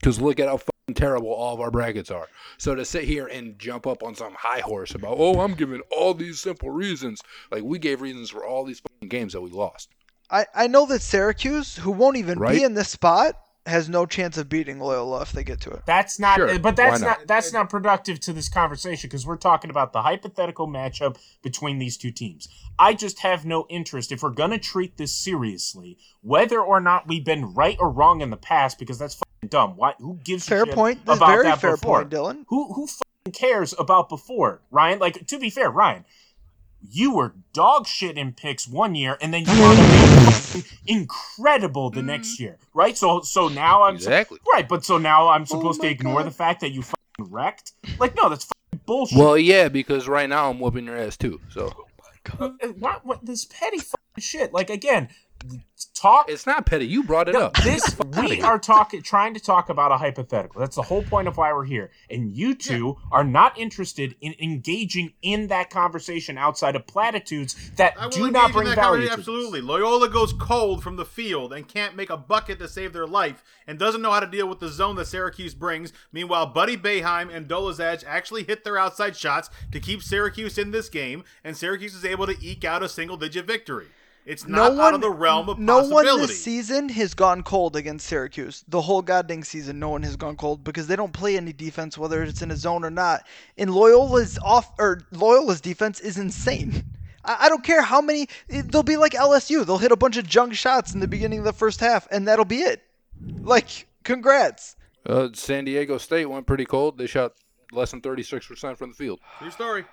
Because 0.00 0.20
look 0.20 0.40
at 0.40 0.48
how 0.48 0.56
fucking 0.56 0.71
terrible 0.94 1.30
all 1.30 1.54
of 1.54 1.60
our 1.60 1.70
brackets 1.70 2.10
are. 2.10 2.28
So 2.58 2.74
to 2.74 2.84
sit 2.84 3.04
here 3.04 3.26
and 3.26 3.58
jump 3.58 3.86
up 3.86 4.02
on 4.02 4.14
some 4.14 4.34
high 4.34 4.60
horse 4.60 4.94
about, 4.94 5.16
oh, 5.18 5.40
I'm 5.40 5.54
giving 5.54 5.82
all 5.90 6.14
these 6.14 6.40
simple 6.40 6.70
reasons, 6.70 7.20
like 7.50 7.62
we 7.62 7.78
gave 7.78 8.00
reasons 8.00 8.30
for 8.30 8.44
all 8.44 8.64
these 8.64 8.80
fucking 8.80 9.08
games 9.08 9.32
that 9.32 9.40
we 9.40 9.50
lost. 9.50 9.88
I, 10.30 10.46
I 10.54 10.66
know 10.66 10.86
that 10.86 11.02
Syracuse, 11.02 11.76
who 11.76 11.90
won't 11.90 12.16
even 12.16 12.38
Right? 12.38 12.56
be 12.58 12.62
in 12.64 12.74
this 12.74 12.88
spot, 12.88 13.34
has 13.64 13.88
no 13.88 14.06
chance 14.06 14.36
of 14.38 14.48
beating 14.48 14.80
Loyola 14.80 15.22
if 15.22 15.30
they 15.30 15.44
get 15.44 15.60
to 15.60 15.70
it. 15.70 15.82
That's 15.86 16.18
not, 16.18 16.36
Sure, 16.36 16.58
but 16.58 16.74
that's 16.74 17.00
not? 17.00 17.18
not? 17.20 17.26
that's 17.28 17.52
not 17.52 17.70
productive 17.70 18.18
to 18.20 18.32
this 18.32 18.48
conversation 18.48 19.08
because 19.08 19.24
we're 19.24 19.36
talking 19.36 19.70
about 19.70 19.92
the 19.92 20.02
hypothetical 20.02 20.66
matchup 20.66 21.16
between 21.42 21.78
these 21.78 21.96
two 21.96 22.10
teams. 22.10 22.48
I 22.76 22.94
just 22.94 23.20
have 23.20 23.44
no 23.44 23.66
interest 23.68 24.10
if 24.10 24.22
we're 24.22 24.30
gonna 24.30 24.58
treat 24.58 24.96
this 24.96 25.14
seriously, 25.14 25.96
whether 26.22 26.60
or 26.60 26.80
not 26.80 27.06
we've 27.06 27.24
been 27.24 27.54
right 27.54 27.76
or 27.78 27.88
wrong 27.90 28.20
in 28.20 28.30
the 28.30 28.36
past, 28.36 28.80
because 28.80 28.98
that's 28.98 29.14
fucking 29.14 29.31
dumb. 29.48 29.76
Why? 29.76 29.94
Who 29.98 30.18
gives 30.24 30.46
a 30.46 30.50
Fair 30.50 30.66
shit 30.66 30.74
point. 30.74 31.00
about 31.06 31.18
Very 31.28 31.44
that 31.44 31.60
fair 31.60 31.72
before? 31.76 32.00
point, 32.00 32.10
Dylan. 32.10 32.44
Who 32.48 32.72
who 32.72 32.86
fucking 32.86 33.32
cares 33.32 33.74
about 33.78 34.08
before 34.08 34.60
Ryan? 34.70 34.98
Like 34.98 35.26
to 35.26 35.38
be 35.38 35.50
fair, 35.50 35.70
Ryan, 35.70 36.04
you 36.90 37.14
were 37.14 37.34
dog 37.52 37.86
shit 37.86 38.16
in 38.16 38.32
picks 38.32 38.66
one 38.66 38.94
year, 38.94 39.16
and 39.20 39.32
then 39.32 39.44
you 39.46 39.60
want 39.60 39.78
to 39.78 40.62
incredible 40.86 41.90
the 41.90 42.02
next 42.02 42.40
year, 42.40 42.58
right? 42.74 42.96
So 42.96 43.20
so 43.20 43.48
now 43.48 43.82
I'm 43.84 43.94
Exactly. 43.96 44.38
right, 44.52 44.68
but 44.68 44.84
so 44.84 44.98
now 44.98 45.28
I'm 45.28 45.46
supposed 45.46 45.80
Oh 45.80 45.84
to 45.84 45.90
ignore 45.90 46.18
God. 46.18 46.26
the 46.26 46.30
fact 46.32 46.60
that 46.60 46.70
you 46.72 46.82
fucking 46.82 47.30
wrecked? 47.32 47.72
Like 47.98 48.16
no, 48.16 48.28
that's 48.28 48.44
fucking 48.44 48.80
bullshit. 48.86 49.18
Well, 49.18 49.38
yeah, 49.38 49.68
because 49.68 50.08
right 50.08 50.28
now 50.28 50.50
I'm 50.50 50.58
whooping 50.60 50.84
your 50.86 50.96
ass 50.96 51.16
too. 51.16 51.40
So 51.50 51.72
Uh, 52.38 52.50
what, 52.78 53.04
what 53.04 53.24
this 53.26 53.44
petty 53.46 53.78
fucking 53.78 53.98
shit? 54.20 54.52
Like 54.52 54.70
again, 54.70 55.08
talk. 55.94 56.28
it's 56.28 56.46
not 56.46 56.66
petty. 56.66 56.86
You 56.86 57.02
brought 57.04 57.28
it 57.28 57.32
No, 57.32 57.46
up. 57.46 57.56
this 57.62 57.96
we 58.18 58.40
are 58.42 58.58
talking, 58.58 59.02
trying 59.02 59.34
to 59.34 59.40
talk 59.40 59.68
about 59.68 59.92
a 59.92 59.96
hypothetical. 59.96 60.60
That's 60.60 60.76
the 60.76 60.82
whole 60.82 61.02
point 61.02 61.28
of 61.28 61.36
why 61.36 61.52
we're 61.52 61.64
here. 61.64 61.90
And 62.10 62.30
you 62.34 62.54
two 62.54 62.96
are 63.10 63.24
not 63.24 63.58
interested 63.58 64.14
in 64.20 64.34
engaging 64.40 65.12
in 65.22 65.48
that 65.48 65.70
conversation 65.70 66.38
outside 66.38 66.76
of 66.76 66.86
platitudes 66.86 67.70
that 67.76 67.94
do 68.10 68.30
not 68.30 68.52
bring 68.52 68.68
that 68.68 68.76
value. 68.76 69.06
to 69.06 69.12
Absolutely. 69.12 69.60
this. 69.60 69.68
Loyola 69.68 70.08
goes 70.08 70.32
cold 70.34 70.82
from 70.82 70.96
the 70.96 71.04
field 71.04 71.52
and 71.52 71.66
can't 71.68 71.96
make 71.96 72.10
a 72.10 72.16
bucket 72.16 72.58
to 72.58 72.68
save 72.68 72.92
their 72.92 73.06
life 73.06 73.42
and 73.66 73.78
doesn't 73.78 74.02
know 74.02 74.10
how 74.12 74.20
to 74.20 74.26
deal 74.26 74.48
with 74.48 74.60
the 74.60 74.68
zone 74.68 74.96
that 74.96 75.06
Syracuse 75.06 75.54
brings. 75.54 75.92
Meanwhile, 76.12 76.46
Buddy 76.46 76.76
Boeheim 76.76 77.34
and 77.34 77.48
Dolezaj 77.48 78.04
actually 78.06 78.44
hit 78.44 78.64
their 78.64 78.78
outside 78.78 79.16
shots 79.16 79.50
to 79.70 79.80
keep 79.80 80.02
Syracuse 80.02 80.58
in 80.58 80.70
this 80.70 80.88
game, 80.88 81.24
and 81.44 81.56
Syracuse 81.56 81.94
is 81.94 82.04
able 82.04 82.26
to 82.26 82.36
eke 82.44 82.64
out 82.64 82.82
a 82.82 82.88
single 82.88 83.16
digit 83.16 83.46
victory. 83.46 83.86
It's 84.24 84.46
No 84.46 84.70
one, 84.70 84.80
out 84.80 84.94
of 84.94 85.00
the 85.00 85.10
realm 85.10 85.48
of 85.48 85.58
no 85.58 85.78
one 85.78 85.90
possibility. 85.90 86.26
this 86.28 86.44
season 86.44 86.88
has 86.90 87.12
gone 87.14 87.42
cold 87.42 87.74
against 87.74 88.06
Syracuse. 88.06 88.64
The 88.68 88.80
whole 88.80 89.02
goddamn 89.02 89.42
season, 89.42 89.80
no 89.80 89.88
one 89.90 90.02
has 90.04 90.14
gone 90.16 90.36
cold 90.36 90.62
because 90.62 90.86
they 90.86 90.94
don't 90.94 91.12
play 91.12 91.36
any 91.36 91.52
defense, 91.52 91.98
whether 91.98 92.22
it's 92.22 92.40
in 92.40 92.50
a 92.52 92.56
zone 92.56 92.84
or 92.84 92.90
not. 92.90 93.26
And 93.58 93.70
Loyola's 93.70 94.38
off 94.38 94.72
or 94.78 95.00
Loyola's 95.12 95.60
defense 95.60 95.98
is 95.98 96.18
insane. 96.18 96.84
I, 97.24 97.36
I 97.46 97.48
don't 97.48 97.64
care 97.64 97.82
how 97.82 98.00
many. 98.00 98.28
it- 98.48 98.70
they'll 98.70 98.84
be 98.84 98.96
like 98.96 99.12
LSU. 99.12 99.66
They'll 99.66 99.78
hit 99.78 99.90
a 99.92 99.96
bunch 99.96 100.16
of 100.16 100.26
junk 100.26 100.54
shots 100.54 100.94
in 100.94 101.00
the 101.00 101.08
beginning 101.08 101.40
of 101.40 101.44
the 101.44 101.52
first 101.52 101.80
half, 101.80 102.06
and 102.12 102.28
that'll 102.28 102.44
be 102.44 102.58
it. 102.60 102.82
Like, 103.40 103.86
congrats. 104.04 104.76
Uh, 105.04 105.28
San 105.32 105.64
Diego 105.64 105.98
State 105.98 106.26
went 106.26 106.46
pretty 106.46 106.64
cold. 106.64 106.96
They 106.96 107.06
shot 107.08 107.32
less 107.72 107.90
than 107.90 108.00
36% 108.00 108.76
from 108.76 108.90
the 108.90 108.96
field. 108.96 109.18
True 109.40 109.50
story. 109.50 109.84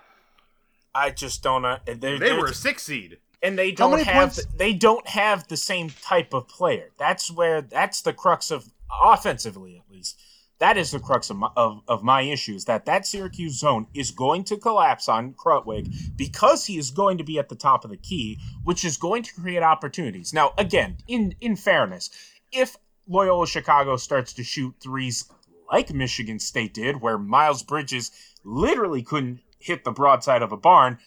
I 0.93 1.09
just 1.11 1.41
don't. 1.41 1.65
Uh, 1.65 1.79
they're, 1.85 2.19
They 2.19 2.33
were 2.33 2.45
a 2.47 2.53
six 2.53 2.83
seed. 2.83 3.17
And 3.41 3.57
they 3.57 3.71
don't 3.71 4.01
have 4.01 4.33
points- 4.33 4.45
they 4.57 4.73
don't 4.73 5.07
have 5.07 5.47
the 5.47 5.57
same 5.57 5.89
type 5.89 6.33
of 6.33 6.47
player. 6.47 6.91
That's 6.97 7.31
where 7.31 7.61
that's 7.61 8.01
the 8.01 8.13
crux 8.13 8.51
of 8.51 8.69
offensively 9.03 9.77
at 9.77 9.89
least. 9.91 10.19
That 10.59 10.75
is 10.77 10.91
the 10.91 10.99
crux 10.99 11.29
of 11.29 11.37
my, 11.37 11.49
of, 11.55 11.81
of 11.87 12.03
my 12.03 12.21
issues. 12.21 12.65
That 12.65 12.85
that 12.85 13.05
Syracuse 13.07 13.57
zone 13.57 13.87
is 13.93 14.11
going 14.11 14.43
to 14.45 14.57
collapse 14.57 15.07
on 15.07 15.33
Krutwig 15.33 16.17
because 16.17 16.65
he 16.65 16.77
is 16.77 16.91
going 16.91 17.17
to 17.17 17.23
be 17.23 17.39
at 17.39 17.47
the 17.47 17.55
top 17.55 17.85
of 17.85 17.91
the 17.91 17.97
key, 17.97 18.37
which 18.63 18.83
is 18.83 18.97
going 18.97 19.23
to 19.23 19.33
create 19.33 19.63
opportunities. 19.63 20.33
Now, 20.33 20.53
again, 20.57 20.97
in 21.07 21.33
in 21.39 21.55
fairness, 21.55 22.09
if 22.51 22.75
Loyola 23.07 23.47
Chicago 23.47 23.95
starts 23.95 24.33
to 24.33 24.43
shoot 24.43 24.75
threes 24.81 25.31
like 25.71 25.93
Michigan 25.93 26.39
State 26.39 26.73
did, 26.73 26.99
where 27.01 27.17
Miles 27.17 27.63
Bridges 27.63 28.11
literally 28.43 29.01
couldn't 29.01 29.39
hit 29.59 29.83
the 29.83 29.91
broadside 29.91 30.41
of 30.41 30.51
a 30.51 30.57
barn, 30.57 30.97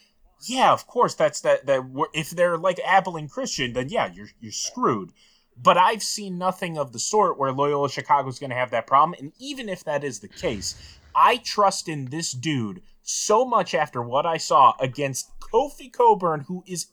yeah, 0.43 0.73
of 0.73 0.87
course, 0.87 1.15
that's 1.15 1.41
that. 1.43 1.67
That 1.67 1.83
if 2.13 2.31
they're 2.31 2.59
like 2.59 2.81
Apple 2.85 3.17
and 3.17 3.31
Christian, 3.31 3.73
then 3.73 3.89
yeah, 3.89 4.11
you're 4.13 4.31
you're 4.41 4.53
screwed. 4.53 5.13
But 5.57 5.77
I've 5.77 6.03
seen 6.03 6.39
nothing 6.39 6.79
of 6.79 6.93
the 6.93 6.99
sort 6.99 7.39
where 7.39 7.53
Loyola 7.53 7.91
Chicago 7.91 8.29
is 8.29 8.39
going 8.39 8.51
to 8.51 8.57
have 8.57 8.71
that 8.71 8.87
problem. 8.87 9.19
And 9.19 9.33
even 9.39 9.69
if 9.69 9.85
that 9.85 10.03
is 10.03 10.21
the 10.21 10.29
case, 10.29 10.99
I 11.15 11.37
trust 11.37 11.89
in 11.89 12.07
this 12.07 12.33
dude 12.33 12.83
so 13.03 13.45
much 13.45 13.75
after 13.75 14.03
what 14.03 14.25
I 14.25 14.39
saw 14.39 14.75
against 14.81 15.31
Kofi 15.41 15.93
Cockburn, 15.93 16.41
who 16.49 16.65
is 16.67 16.87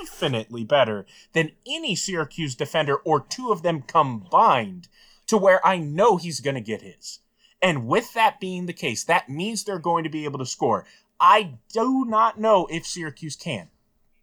infinitely 0.00 0.64
better 0.64 1.06
than 1.32 1.52
any 1.66 1.94
Syracuse 1.96 2.54
defender 2.54 2.96
or 2.96 3.20
two 3.20 3.50
of 3.50 3.62
them 3.62 3.82
combined, 3.82 4.88
to 5.26 5.36
where 5.36 5.64
I 5.66 5.78
know 5.78 6.16
he's 6.16 6.40
going 6.40 6.54
to 6.54 6.60
get 6.60 6.82
his. 6.82 7.18
And 7.60 7.86
with 7.86 8.12
that 8.12 8.40
being 8.40 8.66
the 8.66 8.72
case, 8.72 9.04
that 9.04 9.28
means 9.28 9.64
they're 9.64 9.78
going 9.78 10.04
to 10.04 10.10
be 10.10 10.24
able 10.24 10.38
to 10.38 10.46
score. 10.46 10.84
I 11.20 11.58
do 11.72 12.04
not 12.04 12.38
know 12.38 12.66
if 12.70 12.86
Syracuse 12.86 13.36
can. 13.36 13.68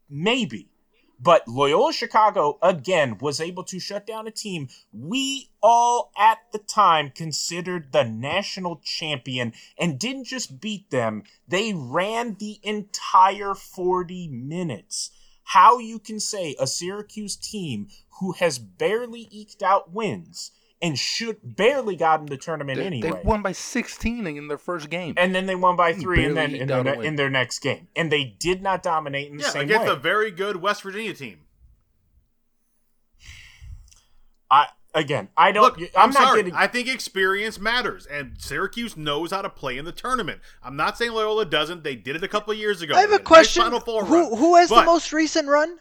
Maybe. 0.09 0.69
But 1.23 1.47
Loyola 1.47 1.93
Chicago, 1.93 2.57
again, 2.63 3.19
was 3.19 3.39
able 3.39 3.63
to 3.65 3.79
shut 3.79 4.07
down 4.07 4.27
a 4.27 4.31
team 4.31 4.69
we 4.91 5.51
all 5.61 6.11
at 6.17 6.39
the 6.51 6.57
time 6.57 7.11
considered 7.11 7.91
the 7.91 8.03
national 8.03 8.81
champion 8.83 9.53
and 9.77 9.99
didn't 9.99 10.23
just 10.23 10.59
beat 10.59 10.89
them, 10.89 11.23
they 11.47 11.73
ran 11.73 12.37
the 12.39 12.59
entire 12.63 13.53
40 13.53 14.29
minutes. 14.29 15.11
How 15.43 15.77
you 15.77 15.99
can 15.99 16.19
say 16.19 16.55
a 16.59 16.65
Syracuse 16.65 17.35
team 17.35 17.89
who 18.19 18.31
has 18.33 18.57
barely 18.57 19.27
eked 19.31 19.61
out 19.61 19.91
wins 19.91 20.51
and 20.81 20.97
should 20.97 21.37
barely 21.43 21.95
got 21.95 22.19
in 22.21 22.25
the 22.25 22.37
tournament 22.37 22.79
They, 22.79 22.85
anyway. 22.85 23.11
they 23.11 23.21
won 23.23 23.41
by 23.41 23.51
16 23.51 24.25
in 24.25 24.47
their 24.47 24.57
first 24.57 24.89
game. 24.89 25.13
and 25.17 25.33
then 25.35 25.45
they 25.45 25.55
won 25.55 25.75
by 25.75 25.93
three, 25.93 26.25
and 26.25 26.35
then 26.35 26.55
in 26.55 26.67
their, 26.67 26.79
a 26.81 26.99
in 27.01 27.15
their 27.15 27.29
next 27.29 27.59
game, 27.59 27.87
and 27.95 28.11
they 28.11 28.23
did 28.23 28.61
not 28.61 28.81
dominate 28.83 29.29
in 29.31 29.37
the 29.37 29.43
Yeah, 29.43 29.49
same 29.49 29.61
against 29.63 29.87
way. 29.87 29.93
a 29.93 29.95
very 29.95 30.31
good 30.31 30.57
West 30.57 30.81
Virginia 30.83 31.13
team. 31.13 31.41
I 34.49 34.67
again, 34.93 35.29
I 35.37 35.51
don't. 35.51 35.63
Look, 35.63 35.79
I'm, 35.79 35.87
I'm, 35.95 36.09
not 36.11 36.23
sorry. 36.23 36.39
getting. 36.43 36.53
I 36.53 36.67
think 36.67 36.87
experience 36.87 37.59
matters, 37.59 38.05
and 38.05 38.33
Syracuse 38.37 38.97
knows 38.97 39.31
how 39.31 39.41
to 39.41 39.49
play 39.49 39.77
in 39.77 39.85
the 39.85 39.91
tournament. 39.91 40.41
I'm 40.63 40.75
not 40.75 40.97
saying 40.97 41.11
Loyola 41.13 41.45
doesn't. 41.45 41.83
They 41.83 41.95
did 41.95 42.15
it 42.15 42.23
a 42.23 42.27
couple 42.27 42.51
of 42.51 42.57
years 42.59 42.81
ago. 42.81 42.95
I 42.95 43.01
have 43.01 43.09
a 43.09 43.13
had 43.13 43.21
nice 43.21 43.27
question. 43.27 43.63
Final 43.63 43.79
Four 43.79 44.05
Who 44.05 44.13
run. 44.29 44.37
who 44.37 44.55
has 44.57 44.69
the 44.69 44.83
most 44.83 45.13
recent 45.13 45.47
run? 45.47 45.77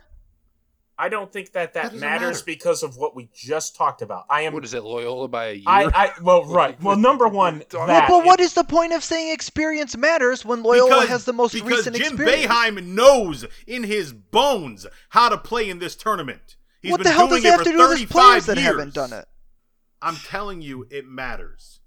I 1.00 1.08
don't 1.08 1.32
think 1.32 1.52
that 1.52 1.72
that, 1.74 1.92
That 1.92 1.98
matters 1.98 2.40
matter. 2.40 2.44
because 2.44 2.82
of 2.82 2.98
what 2.98 3.16
we 3.16 3.30
just 3.34 3.74
talked 3.74 4.02
about. 4.02 4.26
I 4.28 4.42
am. 4.42 4.52
what 4.52 4.64
is 4.64 4.74
it, 4.74 4.84
Loyola 4.84 5.28
by 5.28 5.46
a 5.46 5.52
year? 5.54 5.62
I, 5.66 5.84
I 5.94 6.12
well 6.20 6.44
right. 6.60 6.80
Well, 6.82 6.96
number 6.96 7.26
one, 7.26 7.62
Well, 7.72 7.86
But 8.06 8.26
what 8.26 8.38
is 8.38 8.52
the 8.52 8.64
point 8.64 8.92
of 8.92 9.02
saying 9.02 9.32
experience 9.32 9.96
matters 9.96 10.44
when 10.44 10.62
Loyola 10.62 10.90
because, 10.90 11.08
has 11.08 11.24
the 11.24 11.32
most 11.32 11.54
because 11.54 11.70
recent 11.70 11.96
Jim 11.96 12.14
experience? 12.14 12.46
Boeheim 12.46 12.86
knows 12.86 13.46
in 13.66 13.84
his 13.84 14.12
bones 14.12 14.86
how 15.08 15.30
to 15.30 15.38
play 15.38 15.70
in 15.70 15.78
this 15.78 15.96
tournament. 15.96 16.56
He's 16.82 16.92
what 16.92 16.98
been 16.98 17.04
the 17.04 17.12
hell 17.12 17.28
doing 17.28 17.42
does 17.42 17.46
it 17.46 17.50
have 17.52 17.58
for 17.60 17.64
to 17.64 17.70
do 17.72 17.78
with 17.78 17.90
his 17.98 18.00
35 18.08 18.10
players 18.10 18.46
that 18.46 18.56
years. 18.58 18.66
haven't 18.66 18.94
done 18.94 19.12
it? 19.14 19.26
I'm 20.02 20.16
telling 20.16 20.60
you, 20.62 20.86
it 20.90 21.06
matters. 21.06 21.79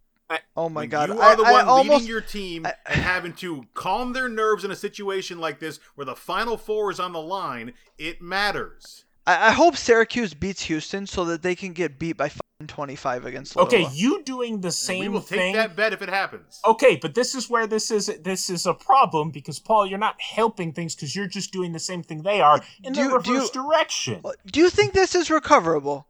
Oh 0.56 0.70
my 0.70 0.86
god! 0.88 1.10
You 1.10 1.20
are 1.20 1.36
the 1.36 1.44
I, 1.44 1.52
one 1.52 1.66
I 1.66 1.68
almost 1.68 1.90
leading 2.02 2.08
your 2.08 2.22
team 2.22 2.66
I- 2.66 2.74
and 2.88 3.02
having 3.02 3.34
to 3.34 3.66
calm 3.74 4.14
their 4.14 4.28
nerves 4.30 4.64
in 4.64 4.72
a 4.72 4.76
situation 4.76 5.40
like 5.40 5.60
this 5.60 5.80
where 5.96 6.06
the 6.06 6.16
final 6.16 6.58
four 6.58 6.90
is 6.92 7.00
on 7.00 7.14
the 7.14 7.22
line. 7.22 7.74
It 7.98 8.22
matters. 8.22 9.06
I, 9.28 9.50
I 9.50 9.52
hope 9.52 9.78
Syracuse 9.78 10.34
beats 10.34 10.64
Houston 10.64 11.06
so 11.08 11.24
that 11.26 11.44
they 11.44 11.56
can 11.56 11.72
get 11.74 11.98
beat 12.00 12.18
by 12.18 12.32
25 12.68 13.26
against 13.26 13.56
Loyola. 13.56 13.68
okay, 13.68 13.88
you 13.94 14.22
doing 14.24 14.62
the 14.62 14.68
And 14.68 14.74
same 14.74 15.00
we 15.02 15.08
will 15.10 15.22
take 15.22 15.40
thing. 15.40 15.54
that 15.56 15.76
bet 15.76 15.94
if 15.94 16.02
it 16.02 16.10
happens. 16.10 16.60
Okay, 16.66 16.98
but 17.02 17.14
this 17.14 17.36
is 17.36 17.50
where 17.50 17.68
this 17.68 17.92
is 17.92 18.08
this 18.24 18.50
is 18.50 18.66
a 18.66 18.74
problem 18.74 19.30
because 19.32 19.60
Paul, 19.60 19.86
you're 19.86 20.00
not 20.00 20.20
helping 20.22 20.72
things 20.74 20.96
because 20.96 21.16
you're 21.16 21.28
just 21.28 21.52
doing 21.52 21.72
the 21.74 21.80
same 21.80 22.02
thing 22.04 22.24
they 22.24 22.42
are 22.42 22.62
in 22.84 22.94
Do 22.94 23.00
the 23.04 23.04
you- 23.04 23.10
do 23.24 23.34
reverse 23.34 23.56
you- 23.56 23.62
direction. 23.64 24.24
Do 24.52 24.60
you 24.62 24.70
think 24.70 24.94
this 24.94 25.14
is 25.16 25.30
recoverable? 25.30 26.08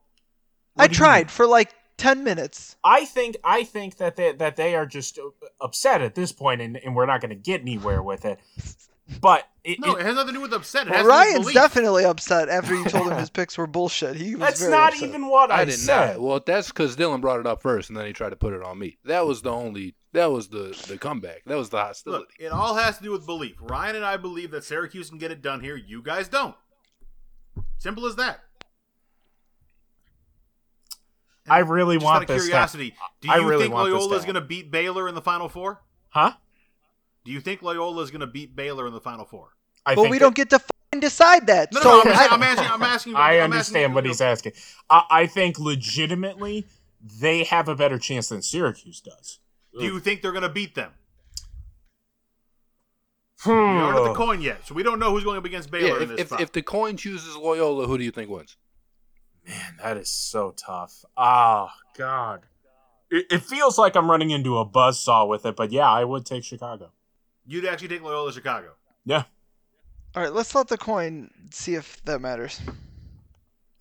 I 0.78 0.84
What 0.84 0.92
do 0.92 0.94
you 0.94 0.98
tried 0.98 1.32
for 1.32 1.46
like 1.46 1.74
ten 1.98 2.24
minutes. 2.24 2.76
I 2.84 3.06
think 3.06 3.38
I 3.44 3.64
think 3.64 3.98
that 3.98 4.16
they 4.16 4.32
that 4.34 4.56
they 4.56 4.76
are 4.76 4.86
just 4.86 5.20
upset 5.62 6.02
at 6.02 6.16
this 6.16 6.32
point, 6.32 6.62
and, 6.62 6.78
and 6.78 6.96
we're 6.96 7.06
not 7.06 7.22
going 7.22 7.30
to 7.30 7.36
get 7.36 7.62
anywhere 7.62 8.02
with 8.04 8.26
it. 8.26 8.40
But 9.20 9.44
it, 9.66 9.80
No, 9.82 9.96
it- 9.96 10.00
it 10.00 10.06
has 10.06 10.16
nothing 10.16 10.28
to 10.30 10.34
do 10.40 10.42
with 10.42 10.54
upset. 10.54 10.88
It 10.88 10.92
Well, 10.92 10.98
has 11.00 11.06
with 11.06 11.12
Ryan's 11.46 11.54
definitely 11.54 12.06
upset 12.06 12.48
after 12.48 12.74
you 12.74 12.86
told 12.86 13.12
him 13.12 13.18
his 13.20 13.30
picks 13.30 13.58
were 13.58 13.68
bullshit. 13.68 14.16
He 14.16 14.32
was 14.36 14.40
that's 14.40 14.62
not 14.70 14.94
upset. 14.94 15.10
even 15.10 15.28
what 15.28 15.52
I, 15.52 15.62
I 15.62 15.66
did 15.66 15.74
said. 15.74 16.14
not. 16.16 16.22
Well, 16.22 16.42
that's 16.46 16.70
because 16.70 16.96
Dylan 16.96 17.20
brought 17.20 17.42
it 17.42 17.46
up 17.46 17.62
first, 17.62 17.90
and 17.90 17.98
then 17.98 18.06
he 18.06 18.14
tried 18.14 18.30
to 18.30 18.38
put 18.38 18.54
it 18.54 18.64
on 18.64 18.80
me. 18.80 18.98
That 19.06 19.28
was 19.28 19.42
the 19.42 19.52
only. 19.52 19.96
That 20.14 20.32
was 20.32 20.48
the 20.48 20.76
the 20.88 20.98
comeback. 20.98 21.44
That 21.48 21.58
was 21.58 21.70
the 21.70 21.78
hostility. 21.80 22.22
Look, 22.22 22.30
it 22.40 22.52
all 22.54 22.76
has 22.76 22.98
to 23.00 23.04
do 23.04 23.12
with 23.12 23.26
belief. 23.26 23.56
Ryan 23.60 23.98
and 23.98 24.06
I 24.06 24.16
believe 24.16 24.52
that 24.52 24.64
Syracuse 24.64 25.10
can 25.10 25.18
get 25.18 25.32
it 25.32 25.42
done 25.42 25.60
here. 25.60 25.76
You 25.76 26.02
guys 26.02 26.28
don't. 26.30 26.56
Simple 27.80 28.06
as 28.06 28.16
that. 28.16 28.40
I 31.50 31.60
really 31.60 31.96
Just 31.98 32.06
want 32.06 32.16
out 32.18 32.22
of 32.24 32.28
this. 32.30 32.44
to- 32.44 32.48
curiosity, 32.50 32.96
do 33.22 33.30
I 33.30 33.38
you 33.38 33.50
really 33.50 33.64
think 33.64 33.74
want 33.74 33.90
this 33.90 33.94
to 33.94 34.00
Loyola 34.00 34.18
is 34.18 34.24
going 34.24 34.36
to 34.36 34.42
beat 34.42 34.72
Baylor 34.72 35.08
in 35.10 35.16
the 35.16 35.22
Final 35.22 35.50
Four? 35.50 35.82
huh? 36.10 36.34
Do 37.26 37.32
you 37.32 37.40
think 37.40 37.62
Loyola 37.62 38.02
is 38.02 38.12
going 38.12 38.22
to 38.22 38.28
beat 38.28 38.56
Baylor 38.56 38.86
in 38.88 38.94
the 38.94 39.00
Final 39.02 39.26
Four? 39.26 39.50
I 39.86 39.96
But 39.96 40.04
think 40.04 40.12
we 40.12 40.18
that- 40.18 40.26
don't 40.26 40.36
get 40.36 40.50
to 40.52 40.60
fucking 40.60 41.00
decide 41.00 41.48
that. 41.48 41.74
No, 41.74 41.82
so 41.82 41.90
no, 41.90 42.02
I'm, 42.02 42.08
I- 42.08 42.12
asking, 42.12 42.34
I'm 42.34 42.44
asking. 42.44 42.68
I'm 42.72 42.82
asking. 42.84 43.16
I 43.18 43.34
I'm 43.40 43.52
understand 43.52 43.92
you- 43.92 43.96
what 43.96 44.06
he's 44.06 44.22
asking. 44.22 44.54
I, 44.90 45.04
I 45.10 45.26
think 45.28 45.60
legitimately 45.60 46.66
they 47.20 47.44
have 47.44 47.68
a 47.68 47.76
better 47.76 47.98
chance 48.00 48.30
than 48.30 48.42
Syracuse 48.42 49.02
does. 49.02 49.40
Do 49.78 49.86
you 49.86 50.00
think 50.00 50.22
they're 50.22 50.32
going 50.32 50.44
to 50.44 50.50
beat 50.50 50.76
them? 50.76 50.92
We 53.46 53.52
aren't 53.52 53.98
at 53.98 54.04
the 54.04 54.10
hmm. 54.10 54.16
coin 54.16 54.42
yet, 54.42 54.66
so 54.66 54.74
we 54.74 54.84
don't 54.84 55.00
know 55.00 55.12
who's 55.12 55.26
going 55.26 55.38
up 55.38 55.44
against 55.44 55.70
Baylor 55.70 55.88
yeah, 55.88 55.96
in 55.98 56.02
if, 56.04 56.10
this 56.10 56.20
if, 56.22 56.28
spot. 56.28 56.42
if 56.42 56.52
the 56.54 56.62
coin 56.62 56.96
chooses 56.96 57.36
Loyola, 57.36 57.88
who 57.88 57.98
do 57.98 58.04
you 58.06 58.12
think 58.12 58.30
wins? 58.30 58.56
Man, 59.48 59.78
that 59.82 59.98
is 59.98 60.10
so 60.10 60.52
tough. 60.52 61.04
Oh 61.18 61.68
God, 61.98 62.42
it, 63.10 63.26
it 63.30 63.42
feels 63.44 63.78
like 63.78 63.96
I'm 63.96 64.10
running 64.10 64.32
into 64.32 64.58
a 64.58 64.66
buzzsaw 64.66 65.28
with 65.28 65.46
it, 65.46 65.56
but 65.56 65.72
yeah, 65.72 65.90
I 65.90 66.04
would 66.04 66.26
take 66.26 66.44
Chicago. 66.44 66.92
You'd 67.46 67.66
actually 67.66 67.90
take 67.90 68.02
Loyola 68.04 68.32
Chicago. 68.32 68.74
Yeah, 69.06 69.24
All 70.16 70.24
right, 70.24 70.32
let's 70.32 70.56
let 70.56 70.70
the 70.70 70.78
coin 70.78 71.30
see 71.52 71.76
if 71.76 72.04
that 72.06 72.22
matters. 72.22 72.62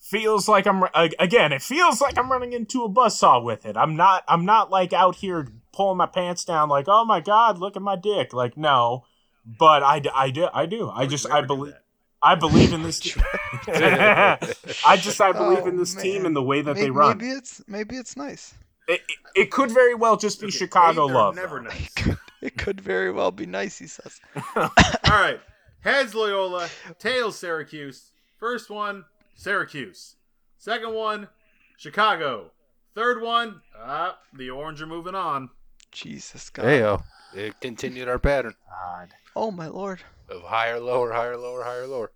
feels 0.01 0.49
like 0.49 0.67
I'm 0.67 0.83
again. 0.95 1.53
It 1.53 1.63
feels 1.63 2.01
like 2.01 2.19
I'm 2.19 2.31
running 2.31 2.53
into 2.53 2.83
a 2.85 2.89
buzzsaw 2.89 3.43
with 3.43 3.65
it. 3.65 3.77
I'm 3.77 3.97
not. 3.97 4.25
I'm 4.27 4.45
not 4.45 4.71
like 4.71 4.93
out 4.93 5.17
here 5.17 5.47
pulling 5.73 5.97
my 5.97 6.07
pants 6.07 6.45
down, 6.45 6.69
like, 6.69 6.87
oh 6.89 7.05
my 7.05 7.21
God, 7.21 7.59
look 7.59 7.77
at 7.77 7.83
my 7.83 7.97
dick. 7.97 8.33
Like, 8.33 8.57
no, 8.57 9.05
but 9.47 9.83
I, 9.83 10.03
I 10.15 10.31
do. 10.31 10.49
I 10.53 10.67
do. 10.67 10.91
I 10.91 11.07
just. 11.07 11.31
I 11.31 11.41
believe. 11.43 11.75
I 12.23 12.35
believe 12.37 12.73
in 12.73 12.83
this. 12.83 13.01
team. 13.01 13.23
I 13.69 14.97
just. 14.97 15.21
I 15.21 15.33
believe 15.33 15.67
in 15.67 15.75
Oh, 15.75 15.79
this 15.79 15.95
team 15.95 16.25
and 16.27 16.35
the 16.37 16.43
way 16.43 16.63
that 16.63 16.75
maybe, 16.75 16.85
they 16.87 16.91
run. 16.91 17.19
Maybe 17.19 17.31
it's 17.31 17.63
maybe 17.67 17.97
it's 17.97 18.17
nice. 18.17 18.55
It, 18.89 19.01
it, 19.09 19.17
it 19.43 19.51
could 19.51 19.71
very 19.71 19.95
well 19.95 20.17
just 20.17 20.41
be 20.41 20.47
Okay, 20.49 20.57
Chicago 20.57 21.07
love. 21.07 21.35
Never 21.37 21.59
though. 21.59 21.69
nice. 21.69 21.93
It 22.41 22.59
could 22.59 22.81
very 22.81 23.13
well 23.13 23.31
be 23.31 23.47
nice. 23.47 23.79
He 23.79 23.87
says. 23.87 24.21
All 24.57 24.71
right. 25.09 25.41
Heads 25.81 26.15
Loyola, 26.15 26.69
tails 26.99 27.39
Syracuse. 27.39 28.11
First 28.39 28.71
one, 28.71 29.05
Syracuse. 29.37 30.17
Second 30.59 30.95
one, 30.95 31.29
Chicago. 31.77 32.51
Third 32.95 33.23
one, 33.23 33.63
ah, 33.79 34.19
the 34.35 34.51
Orange 34.51 34.83
are 34.83 34.87
moving 34.87 35.15
on. 35.15 35.51
Jesus 35.93 36.51
God. 36.51 36.65
Hey 36.67 36.81
yo, 36.81 37.03
it 37.35 37.59
continued 37.61 38.09
our 38.09 38.19
pattern 38.19 38.55
God. 38.69 39.13
Oh 39.35 39.51
my 39.51 39.67
lord, 39.67 40.01
of 40.29 40.43
higher, 40.43 40.79
lower, 40.79 41.13
higher, 41.13 41.37
lower, 41.37 41.63
higher, 41.65 41.87
lower. 41.87 42.13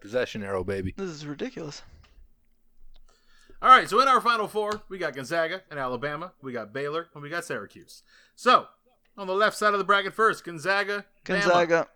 Possession 0.00 0.42
arrow, 0.42 0.64
baby. 0.64 0.94
this 0.96 1.10
is 1.10 1.26
ridiculous. 1.26 1.82
All 3.62 3.70
right, 3.70 3.88
so 3.88 4.00
in 4.00 4.08
our 4.08 4.20
final 4.20 4.46
four, 4.48 4.82
we 4.88 4.98
got 4.98 5.14
Gonzaga 5.14 5.62
and 5.70 5.80
Alabama, 5.80 6.32
we 6.42 6.52
got 6.52 6.72
Baylor, 6.72 7.08
and 7.14 7.22
we 7.22 7.30
got 7.30 7.44
Syracuse. 7.44 8.02
So, 8.34 8.66
on 9.16 9.26
the 9.26 9.34
left 9.34 9.56
side 9.56 9.72
of 9.72 9.78
the 9.78 9.84
bracket 9.84 10.12
first, 10.12 10.44
Gonzaga, 10.44 11.06
Bama. 11.24 11.42
Gonzaga. 11.42 11.88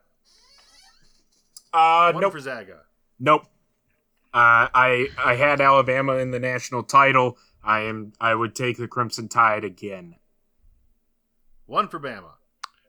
Uh, 1.72 2.12
One 2.12 2.22
nope. 2.22 2.32
for 2.32 2.40
Zaga. 2.40 2.80
Nope. 3.18 3.42
Uh, 4.32 4.66
I 4.74 5.08
I 5.22 5.34
had 5.34 5.60
Alabama 5.60 6.14
in 6.16 6.30
the 6.30 6.40
national 6.40 6.82
title. 6.84 7.36
I 7.62 7.80
am. 7.82 8.12
I 8.20 8.34
would 8.34 8.54
take 8.54 8.76
the 8.76 8.88
Crimson 8.88 9.28
Tide 9.28 9.64
again. 9.64 10.16
One 11.66 11.88
for 11.88 12.00
Bama. 12.00 12.32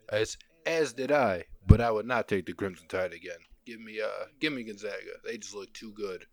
As 0.10 0.38
as 0.66 0.94
did 0.94 1.12
I, 1.12 1.46
but 1.68 1.82
I 1.82 1.92
would 1.92 2.06
not 2.06 2.28
take 2.28 2.46
the 2.46 2.54
Crimson 2.54 2.88
Tide 2.88 3.14
again. 3.14 3.38
Give 3.66 3.80
me 3.80 4.02
uh, 4.02 4.26
give 4.40 4.54
me 4.54 4.64
Gonzaga. 4.64 4.96
They 5.24 5.38
just 5.38 5.56
look 5.56 5.72
too 5.74 5.92
good, 5.92 6.26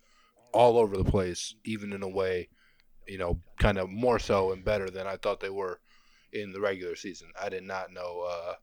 all 0.51 0.77
over 0.77 0.97
the 0.97 1.03
place, 1.03 1.55
even 1.63 1.93
in 1.93 2.03
a 2.03 2.09
way, 2.09 2.49
you 3.07 3.17
know, 3.17 3.39
kind 3.59 3.77
of 3.77 3.89
more 3.89 4.19
so 4.19 4.51
and 4.51 4.65
better 4.65 4.89
than 4.89 5.07
I 5.07 5.15
thought 5.17 5.39
they 5.39 5.49
were 5.49 5.79
in 6.33 6.51
the 6.51 6.59
regular 6.59 6.95
season. 6.95 7.29
I 7.39 7.49
did 7.49 7.63
not 7.63 7.93
know 7.93 8.25
uh, 8.27 8.53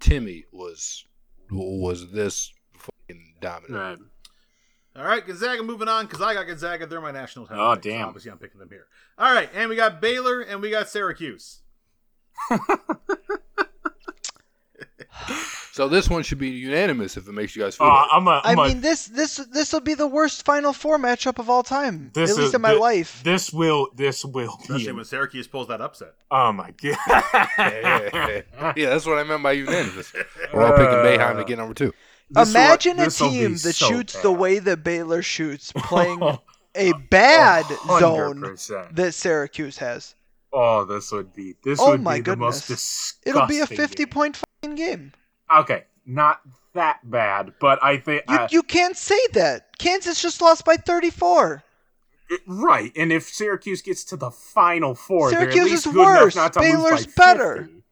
Timme 0.00 0.44
was 0.52 1.04
was 1.50 2.10
this 2.10 2.52
fucking 2.76 3.34
dominant. 3.40 3.74
Right. 3.74 3.98
All 4.94 5.06
right, 5.06 5.26
Gonzaga 5.26 5.62
moving 5.62 5.88
on 5.88 6.04
because 6.04 6.20
I 6.20 6.34
got 6.34 6.46
Gonzaga. 6.46 6.86
They're 6.86 7.00
my 7.00 7.12
national 7.12 7.46
title. 7.46 7.64
Oh, 7.64 7.74
pick, 7.76 7.84
so 7.84 7.90
damn. 7.90 8.08
obviously, 8.08 8.30
I'm 8.30 8.38
picking 8.38 8.60
them 8.60 8.68
here. 8.68 8.88
All 9.16 9.32
right, 9.32 9.48
and 9.54 9.70
we 9.70 9.76
got 9.76 10.02
Baylor 10.02 10.40
and 10.40 10.60
we 10.60 10.70
got 10.70 10.88
Syracuse. 10.88 11.62
So 15.72 15.88
this 15.88 16.10
one 16.10 16.22
should 16.22 16.36
be 16.38 16.50
unanimous 16.50 17.16
if 17.16 17.26
it 17.26 17.32
makes 17.32 17.56
you 17.56 17.62
guys 17.62 17.76
feel. 17.76 17.86
Uh, 17.86 18.02
better. 18.02 18.08
I'm 18.12 18.28
a. 18.28 18.30
I 18.44 18.52
I'm 18.52 18.58
a- 18.58 18.68
mean, 18.68 18.80
this 18.82 19.06
this 19.06 19.36
this 19.52 19.72
will 19.72 19.80
be 19.80 19.94
the 19.94 20.06
worst 20.06 20.44
Final 20.44 20.74
Four 20.74 20.98
matchup 20.98 21.38
of 21.38 21.48
all 21.48 21.62
time, 21.62 22.10
This 22.12 22.30
at 22.32 22.36
least 22.36 22.48
is- 22.48 22.54
in 22.54 22.60
my 22.60 22.74
thi- 22.74 22.78
life. 22.78 23.22
This 23.24 23.52
will. 23.54 23.88
This 23.94 24.22
will 24.24 24.32
be. 24.32 24.48
Especially 24.74 24.92
when 24.92 25.04
Syracuse 25.06 25.46
pulls 25.46 25.68
that 25.68 25.80
upset. 25.80 26.14
Oh 26.30 26.52
my 26.52 26.72
god. 26.72 26.98
yeah, 28.76 28.88
that's 28.90 29.06
what 29.06 29.16
I 29.18 29.24
meant 29.24 29.42
by 29.42 29.52
unanimous. 29.52 30.12
We're 30.52 30.64
all 30.66 30.72
picking 30.72 30.92
Bayheim 30.92 31.38
to 31.38 31.44
get 31.44 31.56
number 31.58 31.74
two. 31.74 31.94
This 32.30 32.50
Imagine 32.50 32.98
a 33.00 33.04
this'll 33.04 33.28
be 33.30 33.38
team 33.38 33.52
that 33.52 33.74
so 33.74 33.88
shoots 33.88 34.20
the 34.22 34.32
way 34.32 34.58
that 34.58 34.84
Baylor 34.84 35.22
shoots, 35.22 35.72
playing 35.76 36.20
a 36.74 36.92
bad 37.10 37.64
zone 37.98 38.40
100%. 38.40 38.94
that 38.96 39.12
Syracuse 39.14 39.78
has. 39.78 40.14
Oh, 40.52 40.84
this 40.84 41.10
would 41.12 41.32
be. 41.34 41.54
This 41.64 41.78
Oh 41.80 41.90
would 41.92 42.02
my 42.02 42.16
be 42.18 42.22
the 42.22 42.36
most 42.36 42.66
goodness. 42.68 43.16
disgusting. 43.22 43.30
It'll 43.34 43.46
be 43.46 43.60
a 43.60 43.66
50 43.66 43.96
game. 44.04 44.08
point 44.08 44.36
fucking 44.62 44.76
game. 44.76 45.12
Okay, 45.60 45.84
not 46.06 46.40
that 46.74 46.98
bad, 47.08 47.52
but 47.60 47.82
I 47.82 47.98
think. 47.98 48.24
You, 48.28 48.36
uh, 48.36 48.48
you 48.50 48.62
can't 48.62 48.96
say 48.96 49.18
that. 49.34 49.78
Kansas 49.78 50.20
just 50.22 50.40
lost 50.40 50.64
by 50.64 50.76
34. 50.76 51.62
it- 52.30 52.40
right, 52.46 52.92
and 52.96 53.12
if 53.12 53.28
Syracuse 53.28 53.82
gets 53.82 54.04
to 54.04 54.16
the 54.16 54.30
final 54.30 54.94
four, 54.94 55.30
Syracuse 55.30 55.56
at 55.56 55.64
least 55.64 55.86
is 55.86 55.92
good 55.92 56.04
worse. 56.04 56.36
not 56.36 56.52
to 56.54 56.60
Baylor's 56.60 57.04
lose 57.04 57.14
by 57.14 57.24
better. 57.26 57.56
50. 57.64 57.82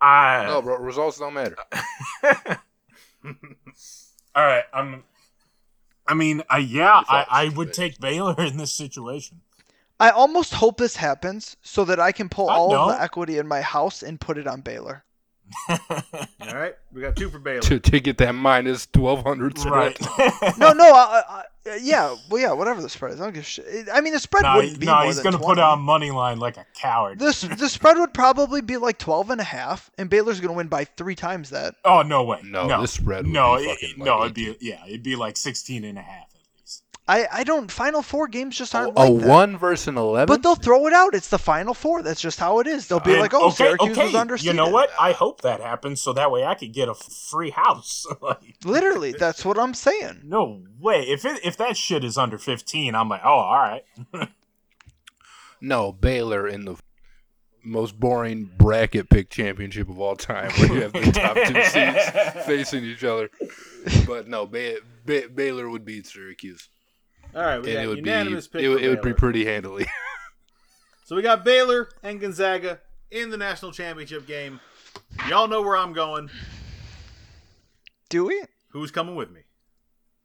Uh, 0.00 0.44
No, 0.48 0.62
bro, 0.62 0.76
results 0.78 1.18
don't 1.18 1.34
matter. 1.34 1.56
All 4.34 4.44
right, 4.44 4.64
I'm. 4.72 5.04
I 6.06 6.14
mean, 6.14 6.42
uh, 6.52 6.56
yeah, 6.56 7.02
I, 7.08 7.26
I 7.30 7.48
would 7.50 7.72
take 7.72 8.00
Baylor 8.00 8.34
in 8.42 8.56
this 8.56 8.72
situation. 8.72 9.40
I 10.00 10.10
almost 10.10 10.54
hope 10.54 10.78
this 10.78 10.96
happens 10.96 11.56
so 11.62 11.84
that 11.84 12.00
I 12.00 12.10
can 12.10 12.28
pull 12.28 12.50
I 12.50 12.56
all 12.56 12.74
of 12.74 12.88
the 12.96 13.00
equity 13.00 13.38
in 13.38 13.46
my 13.46 13.60
house 13.60 14.02
and 14.02 14.20
put 14.20 14.36
it 14.36 14.48
on 14.48 14.60
Baylor. 14.60 15.04
All 15.68 16.54
right, 16.54 16.74
we 16.92 17.00
got 17.00 17.16
two 17.16 17.28
for 17.30 17.38
Baylor. 17.38 17.60
to, 17.62 17.78
to 17.80 18.00
get 18.00 18.18
that 18.18 18.34
minus 18.34 18.86
twelve 18.86 19.22
hundred 19.24 19.58
right. 19.64 19.96
No, 20.58 20.72
no, 20.72 20.84
I, 20.84 21.22
I, 21.28 21.42
I, 21.66 21.76
yeah, 21.80 22.16
well, 22.28 22.40
yeah, 22.40 22.52
whatever 22.52 22.82
the 22.82 22.88
spread 22.88 23.12
is. 23.12 23.20
I 23.20 23.24
don't 23.24 23.32
give 23.34 23.42
a 23.42 23.46
shit. 23.46 23.88
I 23.92 24.00
mean, 24.00 24.12
the 24.12 24.18
spread 24.18 24.42
no, 24.42 24.56
wouldn't 24.56 24.80
be 24.80 24.86
no, 24.86 24.94
more 24.96 25.04
he's 25.04 25.16
than 25.16 25.24
gonna 25.24 25.38
20. 25.38 25.54
put 25.54 25.58
on 25.60 25.80
money 25.80 26.10
line 26.10 26.38
like 26.38 26.56
a 26.56 26.66
coward. 26.74 27.18
This 27.18 27.40
the 27.58 27.68
spread 27.68 27.98
would 27.98 28.12
probably 28.12 28.60
be 28.60 28.76
like 28.76 28.98
12 28.98 29.30
and 29.30 29.40
a 29.40 29.44
half, 29.44 29.90
and 29.98 30.10
Baylor's 30.10 30.40
going 30.40 30.52
to 30.52 30.56
win 30.56 30.68
by 30.68 30.84
three 30.84 31.14
times 31.14 31.50
that. 31.50 31.74
oh 31.84 32.02
no 32.02 32.24
way. 32.24 32.40
No, 32.44 32.66
no, 32.66 32.80
this 32.80 32.92
spread 32.92 33.24
would 33.26 33.32
no, 33.32 33.56
be 33.58 33.62
it- 33.64 33.68
fucking 33.80 33.98
like 33.98 34.06
no, 34.06 34.20
it'd 34.22 34.34
be 34.34 34.56
yeah, 34.60 34.84
it'd 34.86 35.02
be 35.02 35.16
like 35.16 35.36
16 35.36 35.84
and 35.84 35.98
a 35.98 36.02
half 36.02 36.12
at 36.14 36.20
least. 36.22 36.31
I, 37.14 37.26
I 37.40 37.44
don't. 37.44 37.70
Final 37.70 38.00
four 38.02 38.26
games 38.28 38.56
just 38.56 38.74
aren't 38.74 38.96
a 38.96 39.00
like 39.00 39.18
that. 39.20 39.28
one 39.28 39.58
versus 39.58 39.88
an 39.88 39.98
eleven. 39.98 40.26
But 40.32 40.42
they'll 40.42 40.54
throw 40.54 40.86
it 40.86 40.92
out. 40.92 41.14
It's 41.14 41.28
the 41.28 41.38
final 41.38 41.74
four. 41.74 42.02
That's 42.02 42.20
just 42.20 42.38
how 42.38 42.60
it 42.60 42.66
is. 42.66 42.86
They'll 42.88 43.00
be 43.00 43.12
And- 43.12 43.20
like, 43.20 43.34
"Oh, 43.34 43.46
okay, 43.48 43.56
Syracuse 43.56 43.98
okay. 43.98 44.04
was 44.06 44.14
underseeded." 44.14 44.44
You 44.44 44.52
know 44.54 44.68
what? 44.68 44.90
I 44.98 45.12
hope 45.12 45.42
that 45.42 45.60
happens 45.60 46.00
so 46.00 46.12
that 46.14 46.30
way 46.30 46.44
I 46.44 46.54
could 46.54 46.72
get 46.72 46.88
a 46.88 46.94
free 46.94 47.50
house. 47.50 48.06
Like, 48.22 48.54
Literally, 48.64 49.12
that's 49.12 49.44
what 49.44 49.58
I'm 49.58 49.74
saying. 49.74 50.20
no 50.24 50.62
way. 50.80 51.02
If 51.02 51.24
it 51.24 51.40
if 51.44 51.56
that 51.58 51.76
shit 51.76 52.02
is 52.04 52.16
under 52.16 52.38
15, 52.38 52.94
I'm 52.94 53.08
like, 53.08 53.22
oh, 53.24 53.28
all 53.28 53.58
right. 53.58 53.84
no, 55.60 55.92
Baylor 55.92 56.48
in 56.48 56.64
the 56.64 56.76
most 57.64 57.98
boring 58.00 58.50
bracket 58.58 59.08
pick 59.08 59.30
championship 59.30 59.88
of 59.88 59.98
all 60.00 60.16
time, 60.16 60.50
where 60.52 60.72
you 60.74 60.80
have 60.82 60.92
the 60.92 61.12
top 61.12 61.36
two 61.36 61.62
seeds 61.64 62.44
facing 62.46 62.84
each 62.84 63.04
other. 63.04 63.30
But 64.06 64.26
no, 64.28 64.46
Bay- 64.46 64.78
Bay- 65.04 65.26
Baylor 65.28 65.68
would 65.68 65.84
beat 65.84 66.06
Syracuse, 66.06 66.68
All 67.34 67.42
right, 67.42 67.60
we 67.62 67.68
and 67.70 67.74
got 67.76 67.84
it 67.84 67.86
would 67.88 67.94
be 68.04 68.10
unanimous 68.10 68.48
pick 68.48 68.62
it, 68.62 68.64
for 68.66 68.70
would- 68.72 68.82
it 68.82 68.88
would 68.88 69.02
be 69.02 69.14
pretty 69.14 69.44
handily. 69.44 69.86
So 71.04 71.16
we 71.16 71.20
got 71.20 71.44
Baylor 71.44 71.90
and 72.02 72.18
Gonzaga 72.20 72.80
in 73.10 73.28
the 73.28 73.36
national 73.36 73.72
championship 73.72 74.26
game. 74.26 74.60
Y'all 75.28 75.46
know 75.48 75.60
where 75.60 75.76
I'm 75.76 75.92
going. 75.92 76.30
Do 78.08 78.24
we? 78.26 78.42
Who's 78.70 78.90
coming 78.90 79.14
with 79.14 79.30
me? 79.30 79.40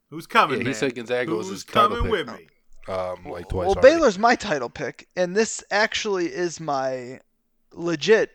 Who's 0.08 0.26
coming? 0.26 0.56
Yeah, 0.58 0.60
he 0.60 0.64
man? 0.66 0.74
said 0.74 0.94
Gonzaga 0.94 1.34
was 1.34 1.48
Who's 1.48 1.56
his 1.56 1.64
title 1.64 1.96
coming 1.96 2.02
pick. 2.04 2.10
with 2.12 2.28
me? 2.28 2.46
um, 2.94 3.24
like 3.26 3.48
twice. 3.48 3.66
well, 3.66 3.76
already. 3.76 3.80
Baylor's 3.96 4.18
my 4.18 4.34
title 4.34 4.70
pick, 4.70 5.08
and 5.14 5.36
this 5.36 5.62
actually 5.70 6.26
is 6.32 6.58
my 6.58 7.20
legit 7.74 8.30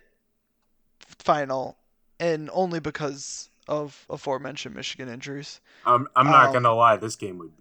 final, 1.00 1.78
and 2.20 2.50
only 2.54 2.80
because 2.82 3.50
of 3.68 4.06
aforementioned 4.12 4.76
Michigan 4.76 5.08
injuries. 5.10 5.60
I'm, 5.88 6.08
I'm 6.16 6.28
not 6.28 6.48
Um, 6.48 6.54
gonna 6.54 6.74
lie, 6.76 6.98
this 6.98 7.16
game 7.16 7.40
would 7.40 7.52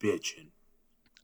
be 0.00 0.08
bitching. 0.08 0.48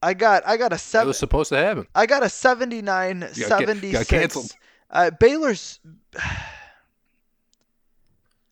I 0.03 0.15
got 0.15 0.43
I 0.47 0.57
got 0.57 0.73
a 0.73 0.79
seven. 0.79 0.79
It 0.79 0.81
seven. 0.81 1.09
was 1.09 1.19
supposed 1.19 1.49
to 1.51 1.57
happen. 1.59 1.87
I 1.95 2.07
got 2.07 2.23
a 2.23 2.29
79 2.29 3.21
ca- 3.21 3.33
76. 3.33 3.99
got 3.99 4.09
canceled. 4.09 4.53
Uh, 4.91 5.11
Baylor's. 5.11 5.79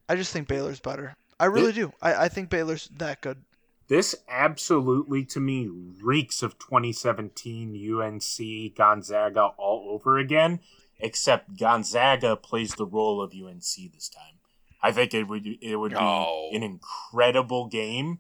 I 0.09 0.17
just 0.17 0.33
think 0.33 0.49
Baylor's 0.49 0.81
better. 0.81 1.17
I 1.39 1.47
really 1.47 1.73
do. 1.73 1.93
I, 2.03 2.25
I 2.25 2.29
think 2.29 2.51
Baylor's 2.51 2.89
that 2.97 3.21
good. 3.21 3.43
This 3.89 4.15
absolutely, 4.29 5.25
to 5.27 5.41
me, 5.41 5.69
reeks 6.03 6.43
of 6.43 6.59
2017 6.59 8.01
UNC 8.03 8.75
Gonzaga 8.77 9.47
all 9.57 9.89
over 9.91 10.19
again, 10.19 10.61
except 10.99 11.57
Gonzaga 11.59 12.37
plays 12.37 12.75
the 12.75 12.85
role 12.87 13.23
of 13.23 13.33
UNC 13.33 13.63
this 13.95 14.09
time. 14.09 14.35
I 14.83 14.93
think 14.93 15.13
it 15.15 15.25
would 15.25 15.47
it 15.61 15.77
would 15.77 15.93
be 15.93 15.97
Oh. 15.99 16.51
an 16.53 16.63
incredible 16.63 17.67
game, 17.67 18.19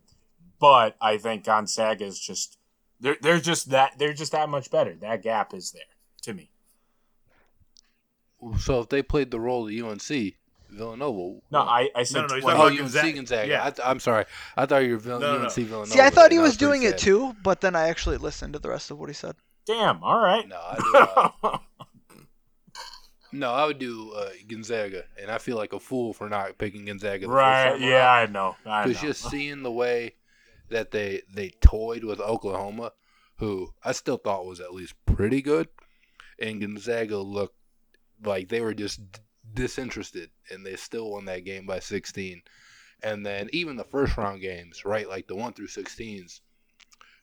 but 0.58 0.96
I 1.00 1.16
think 1.18 1.44
Gonzaga 1.44 2.04
is 2.04 2.18
just 2.18 2.57
they're 3.00 3.16
they're 3.20 3.40
just 3.40 3.70
that 3.70 3.98
they're 3.98 4.12
just 4.12 4.32
that 4.32 4.48
much 4.48 4.70
better. 4.70 4.94
That 4.94 5.22
gap 5.22 5.54
is 5.54 5.72
there 5.72 5.82
to 6.22 6.34
me. 6.34 6.50
So 8.60 8.80
if 8.80 8.88
they 8.88 9.02
played 9.02 9.30
the 9.30 9.40
role 9.40 9.68
of 9.68 9.74
UNC, 9.74 10.34
Villanova. 10.70 11.40
No, 11.50 11.60
I 11.60 11.90
I 11.96 12.02
said 12.04 12.20
No, 12.22 12.26
no, 12.28 12.34
he's 12.36 12.44
Oh, 12.44 12.66
UNC 12.68 12.78
Gonzaga. 12.78 13.12
Gonzaga. 13.12 13.48
Yeah. 13.48 13.64
I 13.66 13.70
th- 13.70 13.86
I'm 13.88 13.98
sorry. 14.00 14.26
I 14.56 14.66
thought 14.66 14.78
you 14.84 14.92
were 14.92 14.98
Vill- 14.98 15.18
No, 15.18 15.38
no, 15.38 15.44
UNC 15.44 15.56
no. 15.58 15.64
Villanova. 15.64 15.90
See, 15.90 16.00
I 16.00 16.10
thought 16.10 16.30
he 16.30 16.38
was 16.38 16.56
doing 16.56 16.82
it 16.84 16.90
sad. 16.90 16.98
too, 17.00 17.36
but 17.42 17.60
then 17.60 17.74
I 17.74 17.88
actually 17.88 18.18
listened 18.18 18.52
to 18.52 18.58
the 18.58 18.68
rest 18.68 18.90
of 18.90 18.98
what 18.98 19.08
he 19.08 19.14
said. 19.14 19.34
damn. 19.66 20.02
All 20.04 20.20
right. 20.20 20.46
No, 20.46 20.56
I 20.56 20.76
do, 20.76 21.38
uh, 21.48 21.58
no, 23.32 23.52
I 23.52 23.66
would 23.66 23.78
do 23.78 24.12
uh, 24.12 24.30
Gonzaga, 24.46 25.04
and 25.20 25.30
I 25.30 25.38
feel 25.38 25.56
like 25.56 25.72
a 25.72 25.80
fool 25.80 26.12
for 26.12 26.28
not 26.28 26.56
picking 26.58 26.84
Gonzaga. 26.86 27.26
The 27.26 27.32
right. 27.32 27.70
First 27.72 27.82
Yeah, 27.82 28.10
I 28.10 28.26
know. 28.26 28.56
I 28.64 28.82
know. 28.82 28.88
Because 28.88 29.02
just 29.02 29.30
seeing 29.30 29.62
the 29.62 29.72
way 29.72 30.14
that 30.70 30.90
they 30.90 31.22
they 31.32 31.50
toyed 31.60 32.04
with 32.04 32.20
Oklahoma, 32.20 32.92
who 33.36 33.74
I 33.84 33.92
still 33.92 34.18
thought 34.18 34.46
was 34.46 34.60
at 34.60 34.74
least 34.74 34.94
pretty 35.06 35.42
good, 35.42 35.68
and 36.38 36.60
Gonzaga 36.60 37.18
looked 37.18 37.56
like 38.22 38.48
they 38.48 38.60
were 38.60 38.74
just 38.74 39.00
disinterested, 39.54 40.30
and 40.50 40.64
they 40.64 40.76
still 40.76 41.10
won 41.10 41.24
that 41.26 41.44
game 41.44 41.66
by 41.66 41.78
16. 41.78 42.42
And 43.02 43.24
then 43.24 43.48
even 43.52 43.76
the 43.76 43.84
first 43.84 44.16
round 44.16 44.40
games, 44.40 44.84
right, 44.84 45.08
like 45.08 45.28
the 45.28 45.36
one 45.36 45.52
through 45.52 45.68
16s, 45.68 46.40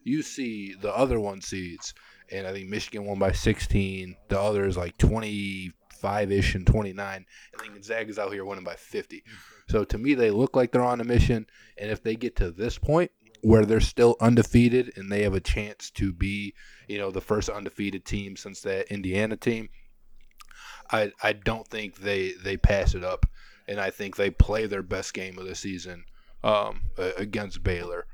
you 0.04 0.22
see 0.22 0.74
the 0.74 0.96
other 0.96 1.20
one 1.20 1.42
seeds, 1.42 1.94
and 2.32 2.48
I 2.48 2.54
think 2.54 2.70
Michigan 2.70 3.06
won 3.06 3.20
by 3.20 3.34
16. 3.34 4.16
The 4.30 4.40
other 4.40 4.66
is 4.66 4.78
like 4.78 4.98
25 4.98 6.32
ish 6.32 6.56
and 6.56 6.66
29, 6.66 7.16
and 7.16 7.26
then 7.60 7.74
Gonzaga's 7.74 8.20
out 8.20 8.32
here 8.32 8.46
winning 8.46 8.64
by 8.64 8.76
50. 8.76 9.24
So 9.70 9.84
to 9.84 9.98
me, 9.98 10.14
they 10.14 10.32
look 10.32 10.56
like 10.56 10.72
they're 10.72 10.82
on 10.82 11.02
a 11.02 11.04
mission. 11.04 11.48
And 11.78 11.92
if 11.92 12.04
they 12.04 12.16
get 12.16 12.36
to 12.38 12.52
this 12.52 12.78
point 12.78 13.12
where 13.46 13.64
they're 13.64 13.80
still 13.80 14.16
undefeated 14.20 14.92
and 14.96 15.12
they 15.12 15.22
have 15.22 15.36
a 15.36 15.40
chance 15.40 15.92
to 15.92 16.12
be, 16.12 16.56
you 16.88 16.98
know, 16.98 17.12
the 17.12 17.22
first 17.22 17.48
undefeated 17.48 18.04
team 18.04 18.36
since 18.36 18.62
that 18.62 18.92
Indiana 18.92 19.38
team, 19.38 19.70
I 20.92 21.12
I 21.22 21.34
don't 21.34 21.68
think 21.68 21.98
they 21.98 22.32
they 22.32 22.58
pass 22.58 22.96
it 22.96 23.04
up, 23.04 23.28
and 23.68 23.80
I 23.80 23.92
think 23.92 24.16
they 24.16 24.32
play 24.32 24.66
their 24.66 24.82
best 24.82 25.14
game 25.14 25.38
of 25.38 25.46
the 25.46 25.54
season 25.54 26.06
um, 26.44 26.82
against 26.98 27.62
Baylor. 27.62 28.08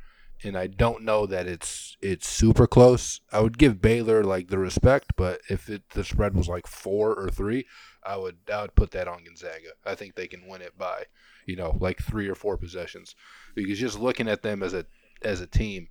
And 0.43 0.57
I 0.57 0.67
don't 0.67 1.03
know 1.03 1.25
that 1.27 1.47
it's 1.47 1.95
it's 2.01 2.27
super 2.27 2.67
close. 2.67 3.21
I 3.31 3.39
would 3.39 3.57
give 3.57 3.81
Baylor 3.81 4.25
like 4.25 4.49
the 4.49 4.59
respect, 4.59 5.13
but 5.15 5.39
if 5.49 5.69
it, 5.69 5.83
the 5.91 6.03
spread 6.03 6.35
was 6.35 6.49
like 6.49 6.67
four 6.67 7.15
or 7.15 7.29
three, 7.29 7.67
I 8.03 8.17
would 8.17 8.37
I 8.53 8.63
would 8.63 8.75
put 8.75 8.91
that 8.91 9.07
on 9.07 9.23
Gonzaga. 9.23 9.69
I 9.85 9.95
think 9.95 10.15
they 10.15 10.27
can 10.27 10.45
win 10.45 10.61
it 10.61 10.77
by 10.77 11.05
you 11.45 11.55
know 11.55 11.77
like 11.79 12.01
three 12.01 12.27
or 12.27 12.35
four 12.35 12.57
possessions 12.57 13.15
because 13.55 13.79
just 13.79 13.97
looking 13.97 14.27
at 14.27 14.41
them 14.41 14.61
as 14.61 14.73
a 14.73 14.85
as 15.23 15.41
a 15.41 15.47
team, 15.47 15.87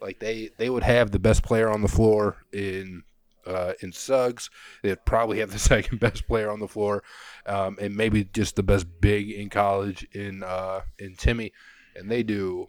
like 0.00 0.18
they 0.20 0.50
they 0.58 0.70
would 0.70 0.82
have 0.82 1.10
the 1.10 1.18
best 1.18 1.42
player 1.42 1.68
on 1.68 1.82
the 1.82 1.88
floor 1.88 2.36
in 2.52 3.02
uh, 3.46 3.72
in 3.80 3.92
Suggs. 3.92 4.50
They'd 4.82 5.04
probably 5.04 5.40
have 5.40 5.50
the 5.50 5.58
second 5.74 6.00
best 6.00 6.26
player 6.26 6.50
on 6.50 6.60
the 6.60 6.68
floor, 6.68 7.02
um, 7.46 7.78
and 7.80 7.96
maybe 7.96 8.24
just 8.24 8.56
the 8.56 8.62
best 8.62 8.86
big 9.00 9.30
in 9.30 9.50
college 9.50 10.06
in 10.12 10.42
uh, 10.42 10.82
in 10.98 11.16
Timme, 11.16 11.52
and 11.96 12.10
they 12.10 12.22
do 12.22 12.68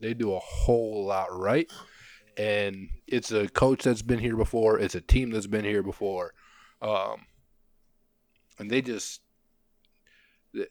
they 0.00 0.14
do 0.14 0.34
a 0.34 0.40
whole 0.40 1.06
lot 1.06 1.28
right. 1.30 1.70
And 2.36 2.88
it's 3.06 3.30
a 3.30 3.48
coach 3.48 3.84
that's 3.84 4.02
been 4.02 4.18
here 4.18 4.36
before. 4.36 4.80
It's 4.80 4.96
a 4.96 5.00
team 5.00 5.30
that's 5.30 5.46
been 5.46 5.64
here 5.64 5.84
before, 5.84 6.34
um, 6.82 7.26
and 8.58 8.68
they 8.68 8.82
just 8.82 9.20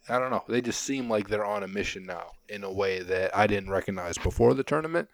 I 0.10 0.20
don't 0.20 0.32
know. 0.32 0.44
They 0.48 0.62
just 0.62 0.84
seem 0.84 1.10
like 1.10 1.28
they're 1.28 1.46
on 1.46 1.64
a 1.64 1.68
mission 1.68 2.06
now 2.06 2.32
in 2.50 2.64
a 2.64 2.72
way 2.72 3.02
that 3.02 3.36
I 3.36 3.48
didn't 3.48 3.70
recognize 3.70 4.18
before 4.18 4.54
the 4.54 4.64
tournament, 4.64 5.10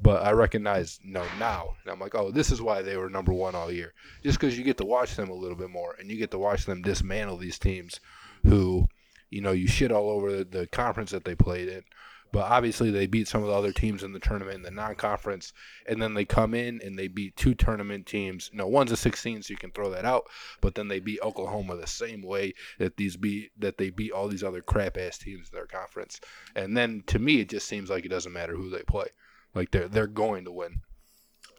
but 0.00 0.22
I 0.22 0.32
recognize 0.32 1.00
no 1.04 1.24
now. 1.38 1.76
And 1.82 1.92
I'm 1.92 2.00
like, 2.00 2.14
oh, 2.14 2.30
this 2.30 2.50
is 2.50 2.62
why 2.62 2.82
they 2.82 2.96
were 2.96 3.10
number 3.10 3.32
one 3.32 3.54
all 3.54 3.70
year. 3.70 3.94
Just 4.22 4.38
because 4.38 4.56
you 4.56 4.64
get 4.64 4.78
to 4.78 4.84
watch 4.84 5.16
them 5.16 5.30
a 5.30 5.34
little 5.34 5.56
bit 5.56 5.70
more 5.70 5.96
and 5.98 6.10
you 6.10 6.16
get 6.16 6.30
to 6.32 6.38
watch 6.38 6.66
them 6.66 6.82
dismantle 6.82 7.36
these 7.36 7.58
teams 7.58 8.00
who, 8.44 8.86
you 9.30 9.40
know, 9.40 9.52
you 9.52 9.66
shit 9.66 9.92
all 9.92 10.10
over 10.10 10.44
the 10.44 10.66
conference 10.68 11.10
that 11.10 11.24
they 11.24 11.34
played 11.34 11.68
in. 11.68 11.84
But 12.32 12.50
obviously, 12.50 12.90
they 12.90 13.06
beat 13.06 13.28
some 13.28 13.42
of 13.42 13.48
the 13.48 13.54
other 13.54 13.72
teams 13.72 14.02
in 14.02 14.12
the 14.12 14.18
tournament 14.18 14.56
in 14.56 14.62
the 14.62 14.70
non-conference, 14.70 15.52
and 15.86 16.00
then 16.00 16.14
they 16.14 16.24
come 16.24 16.54
in 16.54 16.80
and 16.82 16.98
they 16.98 17.06
beat 17.06 17.36
two 17.36 17.54
tournament 17.54 18.06
teams. 18.06 18.50
No, 18.54 18.66
one's 18.66 18.90
a 18.90 18.96
16, 18.96 19.42
so 19.42 19.52
you 19.52 19.58
can 19.58 19.70
throw 19.70 19.90
that 19.90 20.06
out. 20.06 20.24
But 20.62 20.74
then 20.74 20.88
they 20.88 20.98
beat 20.98 21.20
Oklahoma 21.22 21.76
the 21.76 21.86
same 21.86 22.22
way 22.22 22.54
that 22.78 22.96
these 22.96 23.16
beat 23.18 23.50
that 23.58 23.76
they 23.76 23.90
beat 23.90 24.12
all 24.12 24.28
these 24.28 24.42
other 24.42 24.62
crap 24.62 24.96
ass 24.96 25.18
teams 25.18 25.50
in 25.52 25.56
their 25.56 25.66
conference. 25.66 26.20
And 26.56 26.74
then 26.76 27.02
to 27.08 27.18
me, 27.18 27.40
it 27.40 27.50
just 27.50 27.68
seems 27.68 27.90
like 27.90 28.06
it 28.06 28.10
doesn't 28.10 28.32
matter 28.32 28.56
who 28.56 28.70
they 28.70 28.82
play. 28.82 29.08
Like 29.54 29.70
they're 29.70 29.88
they're 29.88 30.06
going 30.06 30.46
to 30.46 30.52
win. 30.52 30.80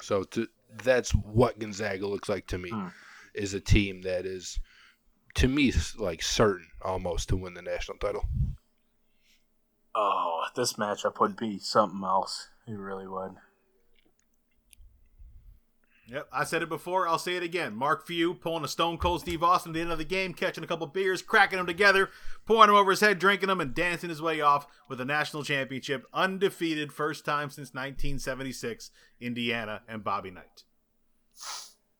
So 0.01 0.23
to, 0.23 0.47
that's 0.83 1.11
what 1.11 1.59
Gonzaga 1.59 2.07
looks 2.07 2.29
like 2.29 2.47
to 2.47 2.57
me, 2.57 2.71
Hmm. 2.71 2.87
is 3.35 3.53
a 3.53 3.59
team 3.61 4.01
that 4.01 4.25
is, 4.25 4.59
to 5.35 5.47
me, 5.47 5.71
like 5.97 6.23
certain 6.23 6.67
almost 6.81 7.29
to 7.29 7.37
win 7.37 7.53
the 7.53 7.61
national 7.61 7.99
title. 7.99 8.27
Oh, 9.95 10.45
this 10.55 10.73
matchup 10.73 11.19
would 11.19 11.35
be 11.35 11.59
something 11.59 12.03
else. 12.03 12.49
It 12.67 12.77
really 12.77 13.07
would. 13.07 13.35
Yep, 16.07 16.27
I 16.33 16.43
said 16.43 16.61
it 16.61 16.69
before. 16.69 17.07
I'll 17.07 17.17
say 17.17 17.37
it 17.37 17.43
again. 17.43 17.75
Mark 17.75 18.05
Few 18.05 18.33
pulling 18.33 18.65
a 18.65 18.67
Stone 18.67 18.97
Cold 18.97 19.21
Steve 19.21 19.41
Austin 19.41 19.71
at 19.71 19.73
the 19.73 19.81
end 19.81 19.91
of 19.91 19.97
the 19.97 20.03
game, 20.03 20.33
catching 20.33 20.63
a 20.63 20.67
couple 20.67 20.85
beers, 20.85 21.21
cracking 21.21 21.57
them 21.57 21.65
together, 21.65 22.09
pouring 22.45 22.67
them 22.67 22.75
over 22.75 22.91
his 22.91 22.99
head, 22.99 23.19
drinking 23.19 23.47
them, 23.47 23.61
and 23.61 23.73
dancing 23.73 24.09
his 24.09 24.21
way 24.21 24.41
off 24.41 24.67
with 24.89 24.99
a 24.99 25.05
national 25.05 25.43
championship, 25.43 26.05
undefeated, 26.13 26.91
first 26.91 27.23
time 27.23 27.49
since 27.49 27.69
1976. 27.69 28.91
Indiana 29.21 29.81
and 29.87 30.03
Bobby 30.03 30.29
Knight. 30.29 30.63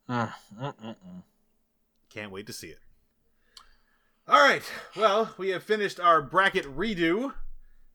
Mm. 0.10 0.34
Can't 2.10 2.32
wait 2.32 2.46
to 2.48 2.54
see 2.54 2.68
it. 2.68 2.80
All 4.28 4.42
right. 4.42 4.64
Well, 4.98 5.34
we 5.38 5.50
have 5.50 5.64
finished 5.64 6.00
our 6.00 6.22
bracket 6.22 6.66
redo, 6.66 7.34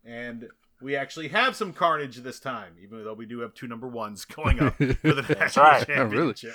and 0.05 0.49
we 0.81 0.97
actually 0.97 1.29
have 1.29 1.57
some 1.57 1.73
carnage 1.73 2.17
this 2.19 2.39
time, 2.41 2.75
even 2.83 3.05
though 3.05 3.15
we 3.15 3.27
do 3.27 3.41
have 3.41 3.55
two 3.55 3.67
number 3.67 3.89
ones 3.89 4.25
going 4.25 4.61
up 4.61 4.77
for 4.77 4.85
the 4.87 5.37
national 5.39 5.65
right. 5.65 5.85
Oh, 5.89 6.05
really? 6.05 6.35
championship. 6.35 6.55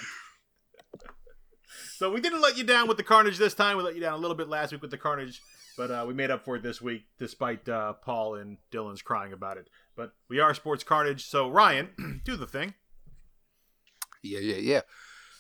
so 1.97 2.11
we 2.11 2.21
didn't 2.21 2.41
let 2.41 2.57
you 2.57 2.63
down 2.63 2.87
with 2.87 2.97
the 2.97 3.03
carnage 3.03 3.37
this 3.37 3.53
time. 3.53 3.77
We 3.77 3.83
let 3.83 3.95
you 3.95 4.01
down 4.01 4.13
a 4.13 4.17
little 4.17 4.37
bit 4.37 4.47
last 4.47 4.71
week 4.71 4.81
with 4.81 4.91
the 4.91 4.97
carnage, 4.97 5.41
but 5.77 5.91
uh, 5.91 6.05
we 6.07 6.13
made 6.13 6.31
up 6.31 6.45
for 6.45 6.55
it 6.55 6.63
this 6.63 6.81
week, 6.81 7.05
despite 7.19 7.67
uh, 7.67 7.93
Paul 7.93 8.35
and 8.35 8.57
Dylan's 8.71 9.01
crying 9.01 9.33
about 9.33 9.57
it. 9.57 9.67
But 9.95 10.13
we 10.29 10.39
are 10.39 10.53
sports 10.53 10.83
carnage. 10.83 11.25
So 11.25 11.49
Ryan, 11.49 12.21
do 12.25 12.35
the 12.35 12.47
thing. 12.47 12.73
Yeah, 14.21 14.39
yeah, 14.39 14.55
yeah. 14.55 14.81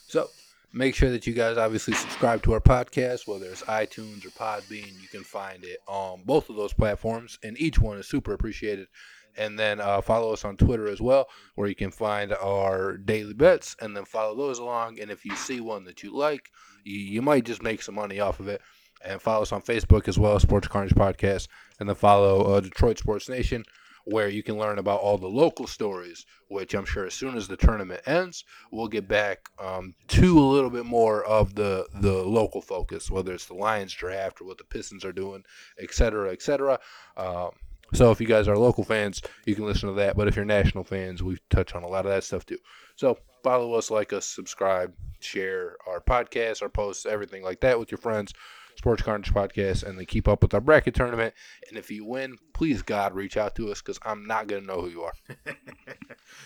So 0.07 0.27
make 0.73 0.95
sure 0.95 1.11
that 1.11 1.27
you 1.27 1.33
guys 1.33 1.57
obviously 1.57 1.93
subscribe 1.93 2.41
to 2.43 2.53
our 2.53 2.59
podcast, 2.59 3.27
whether 3.27 3.45
it's 3.45 3.61
iTunes 3.63 4.25
or 4.25 4.29
Podbean. 4.29 4.99
You 4.99 5.07
can 5.09 5.23
find 5.23 5.63
it 5.63 5.77
on 5.87 6.23
both 6.25 6.49
of 6.49 6.55
those 6.55 6.73
platforms, 6.73 7.37
and 7.43 7.59
each 7.59 7.79
one 7.79 7.99
is 7.99 8.07
super 8.07 8.33
appreciated. 8.33 8.87
And 9.35 9.57
then 9.57 9.79
uh, 9.79 10.01
follow 10.01 10.33
us 10.33 10.45
on 10.45 10.57
Twitter 10.57 10.87
as 10.87 11.01
well, 11.01 11.27
where 11.55 11.67
you 11.67 11.75
can 11.75 11.91
find 11.91 12.33
our 12.33 12.97
daily 12.97 13.33
bets, 13.33 13.75
and 13.81 13.95
then 13.95 14.05
follow 14.05 14.35
those 14.35 14.59
along. 14.59 14.99
And 14.99 15.09
if 15.09 15.25
you 15.25 15.35
see 15.35 15.59
one 15.59 15.85
that 15.85 16.03
you 16.03 16.15
like, 16.15 16.49
you, 16.83 16.99
you 16.99 17.21
might 17.21 17.45
just 17.45 17.63
make 17.63 17.81
some 17.81 17.95
money 17.95 18.19
off 18.19 18.39
of 18.39 18.47
it. 18.47 18.61
And 19.05 19.21
follow 19.21 19.41
us 19.41 19.51
on 19.51 19.61
Facebook 19.61 20.07
as 20.07 20.17
well, 20.17 20.39
Sports 20.39 20.67
Carnage 20.67 20.95
Podcast, 20.95 21.47
and 21.79 21.89
then 21.89 21.95
follow 21.95 22.53
uh, 22.53 22.61
Detroit 22.61 22.97
Sports 22.97 23.27
Nation, 23.27 23.65
where 24.05 24.29
you 24.29 24.43
can 24.43 24.57
learn 24.57 24.79
about 24.79 24.99
all 24.99 25.17
the 25.17 25.27
local 25.27 25.67
stories, 25.67 26.25
which 26.49 26.73
I'm 26.73 26.85
sure 26.85 27.05
as 27.05 27.13
soon 27.13 27.37
as 27.37 27.47
the 27.47 27.57
tournament 27.57 28.01
ends, 28.05 28.43
we'll 28.71 28.87
get 28.87 29.07
back 29.07 29.49
um, 29.59 29.95
to 30.09 30.39
a 30.39 30.41
little 30.41 30.69
bit 30.69 30.85
more 30.85 31.23
of 31.23 31.55
the 31.55 31.87
the 32.01 32.23
local 32.23 32.61
focus, 32.61 33.09
whether 33.09 33.33
it's 33.33 33.45
the 33.45 33.53
Lions 33.53 33.93
draft 33.93 34.41
or 34.41 34.45
what 34.45 34.57
the 34.57 34.63
Pistons 34.65 35.05
are 35.05 35.13
doing, 35.13 35.43
et 35.79 35.93
cetera, 35.93 36.31
et 36.31 36.41
cetera. 36.41 36.79
Um, 37.17 37.51
So 37.93 38.11
if 38.11 38.19
you 38.19 38.27
guys 38.27 38.47
are 38.47 38.57
local 38.57 38.83
fans, 38.83 39.21
you 39.45 39.53
can 39.55 39.65
listen 39.65 39.87
to 39.89 39.95
that. 39.95 40.15
But 40.17 40.27
if 40.27 40.35
you're 40.35 40.45
national 40.45 40.83
fans, 40.83 41.21
we 41.21 41.37
touch 41.49 41.75
on 41.75 41.83
a 41.83 41.87
lot 41.87 42.05
of 42.05 42.11
that 42.11 42.23
stuff 42.23 42.43
too. 42.45 42.57
So 42.95 43.17
follow 43.43 43.73
us, 43.73 43.91
like 43.91 44.13
us, 44.13 44.25
subscribe, 44.25 44.93
share 45.19 45.77
our 45.87 46.01
podcasts, 46.01 46.61
our 46.61 46.69
posts, 46.69 47.05
everything 47.05 47.43
like 47.43 47.59
that 47.61 47.77
with 47.77 47.91
your 47.91 47.99
friends. 47.99 48.33
Sports 48.75 49.03
Carnage 49.03 49.33
Podcast, 49.33 49.83
and 49.83 49.97
then 49.97 50.05
keep 50.05 50.27
up 50.27 50.41
with 50.41 50.53
our 50.53 50.61
bracket 50.61 50.95
tournament. 50.95 51.33
And 51.69 51.77
if 51.77 51.89
you 51.91 52.05
win, 52.05 52.37
please 52.53 52.81
God 52.81 53.13
reach 53.13 53.37
out 53.37 53.55
to 53.55 53.71
us 53.71 53.81
because 53.81 53.99
I'm 54.03 54.25
not 54.25 54.47
gonna 54.47 54.61
know 54.61 54.81
who 54.81 54.89
you 54.89 55.01
are. 55.03 55.13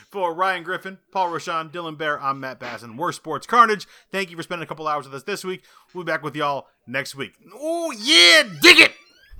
For 0.09 0.33
Ryan 0.33 0.63
Griffin, 0.63 0.99
Paul 1.11 1.31
Roshan, 1.31 1.69
Dylan 1.69 1.97
Bear, 1.97 2.21
I'm 2.21 2.39
Matt 2.39 2.59
Basson. 2.59 2.97
We're 2.97 3.11
Sports 3.11 3.47
Carnage. 3.47 3.87
Thank 4.11 4.29
you 4.29 4.37
for 4.37 4.43
spending 4.43 4.63
a 4.63 4.67
couple 4.67 4.87
hours 4.87 5.05
with 5.05 5.15
us 5.15 5.23
this 5.23 5.43
week. 5.43 5.63
We'll 5.93 6.03
be 6.03 6.11
back 6.11 6.23
with 6.23 6.35
y'all 6.35 6.67
next 6.85 7.15
week. 7.15 7.33
Oh, 7.53 7.91
yeah, 7.91 8.43
dig 8.61 8.79
it! 8.79 8.93